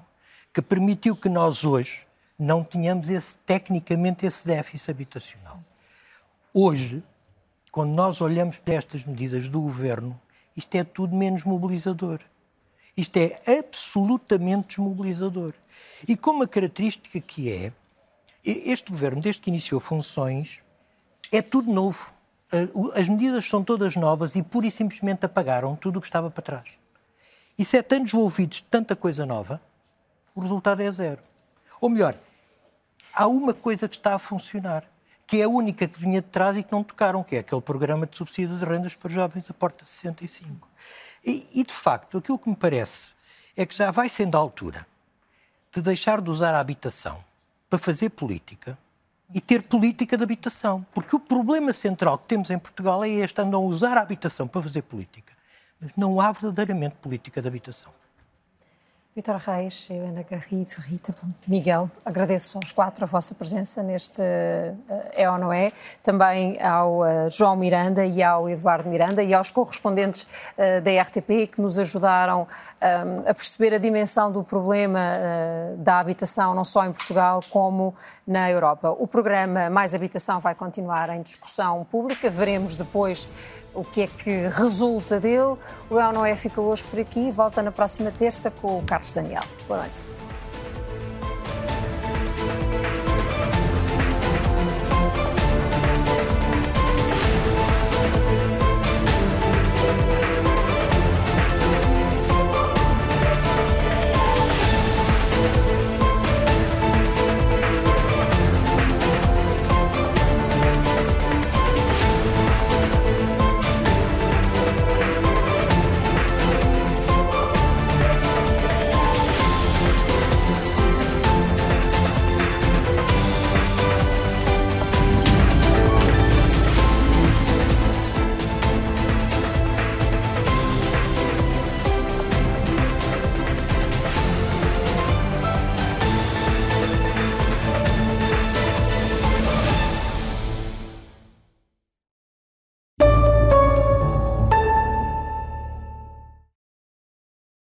que 0.53 0.61
permitiu 0.61 1.15
que 1.15 1.29
nós 1.29 1.63
hoje 1.63 2.01
não 2.37 2.63
tenhamos 2.63 3.09
esse, 3.09 3.37
tecnicamente 3.37 4.25
esse 4.25 4.47
déficit 4.47 4.91
habitacional. 4.91 5.59
Hoje, 6.53 7.03
quando 7.71 7.91
nós 7.91 8.21
olhamos 8.21 8.57
para 8.57 8.75
estas 8.75 9.05
medidas 9.05 9.49
do 9.49 9.61
governo, 9.61 10.19
isto 10.55 10.75
é 10.75 10.83
tudo 10.83 11.15
menos 11.15 11.43
mobilizador. 11.43 12.19
Isto 12.95 13.17
é 13.17 13.41
absolutamente 13.59 14.67
desmobilizador. 14.69 15.53
E 16.07 16.15
com 16.15 16.31
uma 16.31 16.47
característica 16.47 17.19
que 17.19 17.51
é, 17.51 17.71
este 18.43 18.91
governo, 18.91 19.21
desde 19.21 19.41
que 19.41 19.49
iniciou 19.49 19.79
funções, 19.79 20.61
é 21.31 21.41
tudo 21.41 21.71
novo. 21.71 22.11
As 22.93 23.07
medidas 23.09 23.45
são 23.45 23.63
todas 23.63 23.95
novas 23.95 24.35
e 24.35 24.43
pura 24.43 24.67
e 24.67 24.71
simplesmente 24.71 25.25
apagaram 25.25 25.75
tudo 25.75 25.97
o 25.97 26.01
que 26.01 26.07
estava 26.07 26.29
para 26.29 26.43
trás. 26.43 26.65
E 27.57 27.63
sete 27.63 27.95
anos 27.95 28.13
ouvidos 28.13 28.57
de 28.57 28.63
tanta 28.63 28.95
coisa 28.95 29.25
nova, 29.25 29.61
o 30.35 30.41
resultado 30.41 30.81
é 30.81 30.91
zero. 30.91 31.21
Ou 31.79 31.89
melhor, 31.89 32.15
há 33.13 33.27
uma 33.27 33.53
coisa 33.53 33.87
que 33.87 33.95
está 33.95 34.15
a 34.15 34.19
funcionar, 34.19 34.83
que 35.25 35.41
é 35.41 35.43
a 35.43 35.49
única 35.49 35.87
que 35.87 35.99
vinha 35.99 36.21
de 36.21 36.27
trás 36.27 36.57
e 36.57 36.63
que 36.63 36.71
não 36.71 36.83
tocaram, 36.83 37.23
que 37.23 37.35
é 37.35 37.39
aquele 37.39 37.61
programa 37.61 38.05
de 38.05 38.17
subsídio 38.17 38.57
de 38.57 38.65
rendas 38.65 38.93
para 38.93 39.09
jovens 39.09 39.49
a 39.49 39.53
porta 39.53 39.85
65. 39.85 40.67
E, 41.25 41.47
e, 41.53 41.63
de 41.63 41.73
facto, 41.73 42.17
aquilo 42.17 42.37
que 42.37 42.49
me 42.49 42.55
parece 42.55 43.11
é 43.55 43.65
que 43.65 43.75
já 43.75 43.89
vai 43.89 44.09
sendo 44.09 44.35
a 44.35 44.39
altura 44.39 44.85
de 45.71 45.81
deixar 45.81 46.21
de 46.21 46.29
usar 46.29 46.53
a 46.53 46.59
habitação 46.59 47.23
para 47.73 47.79
fazer 47.79 48.11
política 48.11 48.77
e 49.33 49.41
ter 49.41 49.63
política 49.63 50.15
de 50.15 50.23
habitação. 50.23 50.85
Porque 50.93 51.15
o 51.15 51.19
problema 51.19 51.73
central 51.73 52.19
que 52.19 52.27
temos 52.27 52.51
em 52.51 52.59
Portugal 52.59 53.03
é 53.03 53.09
este: 53.09 53.41
andam 53.41 53.63
a 53.63 53.65
usar 53.65 53.97
a 53.97 54.01
habitação 54.01 54.47
para 54.47 54.61
fazer 54.61 54.83
política, 54.83 55.33
mas 55.81 55.91
não 55.97 56.21
há 56.21 56.31
verdadeiramente 56.31 56.97
política 57.01 57.41
de 57.41 57.47
habitação. 57.47 57.91
Vitor 59.15 59.35
Reis, 59.35 59.87
Helena 59.91 60.25
Garrido, 60.27 60.71
Rita, 60.79 61.13
Miguel, 61.47 61.87
agradeço 62.03 62.57
aos 62.57 62.71
quatro 62.71 63.05
a 63.05 63.07
vossa 63.07 63.35
presença 63.35 63.83
neste 63.83 64.23
uh, 64.23 64.75
É 65.13 65.29
ou 65.29 65.37
Não 65.37 65.53
É, 65.53 65.71
também 66.01 66.59
ao 66.59 67.01
uh, 67.01 67.29
João 67.29 67.55
Miranda 67.55 68.03
e 68.03 68.23
ao 68.23 68.49
Eduardo 68.49 68.89
Miranda 68.89 69.21
e 69.21 69.31
aos 69.31 69.51
correspondentes 69.51 70.23
uh, 70.23 70.81
da 70.81 70.99
RTP 70.99 71.47
que 71.51 71.61
nos 71.61 71.77
ajudaram 71.77 72.47
a 73.27 73.33
perceber 73.35 73.75
a 73.75 73.77
dimensão 73.77 74.31
do 74.31 74.43
problema 74.43 74.99
da 75.77 75.99
habitação, 75.99 76.53
não 76.53 76.65
só 76.65 76.85
em 76.85 76.91
Portugal 76.91 77.39
como 77.49 77.93
na 78.25 78.49
Europa. 78.49 78.89
O 78.91 79.07
programa 79.07 79.69
Mais 79.69 79.93
Habitação 79.95 80.39
vai 80.39 80.55
continuar 80.55 81.09
em 81.09 81.21
discussão 81.21 81.85
pública, 81.85 82.29
veremos 82.29 82.75
depois 82.75 83.27
o 83.73 83.83
que 83.83 84.01
é 84.01 84.07
que 84.07 84.47
resulta 84.49 85.19
dele. 85.19 85.57
O 85.89 85.99
É 85.99 86.07
ou 86.07 86.13
Não 86.13 86.25
É 86.25 86.35
fica 86.35 86.61
hoje 86.61 86.83
por 86.83 86.99
aqui, 86.99 87.31
volta 87.31 87.61
na 87.61 87.71
próxima 87.71 88.11
terça 88.11 88.51
com 88.51 88.79
o 88.79 88.83
Carlos 88.83 89.11
Daniel. 89.11 89.43
Boa 89.67 89.81
noite. 89.81 90.22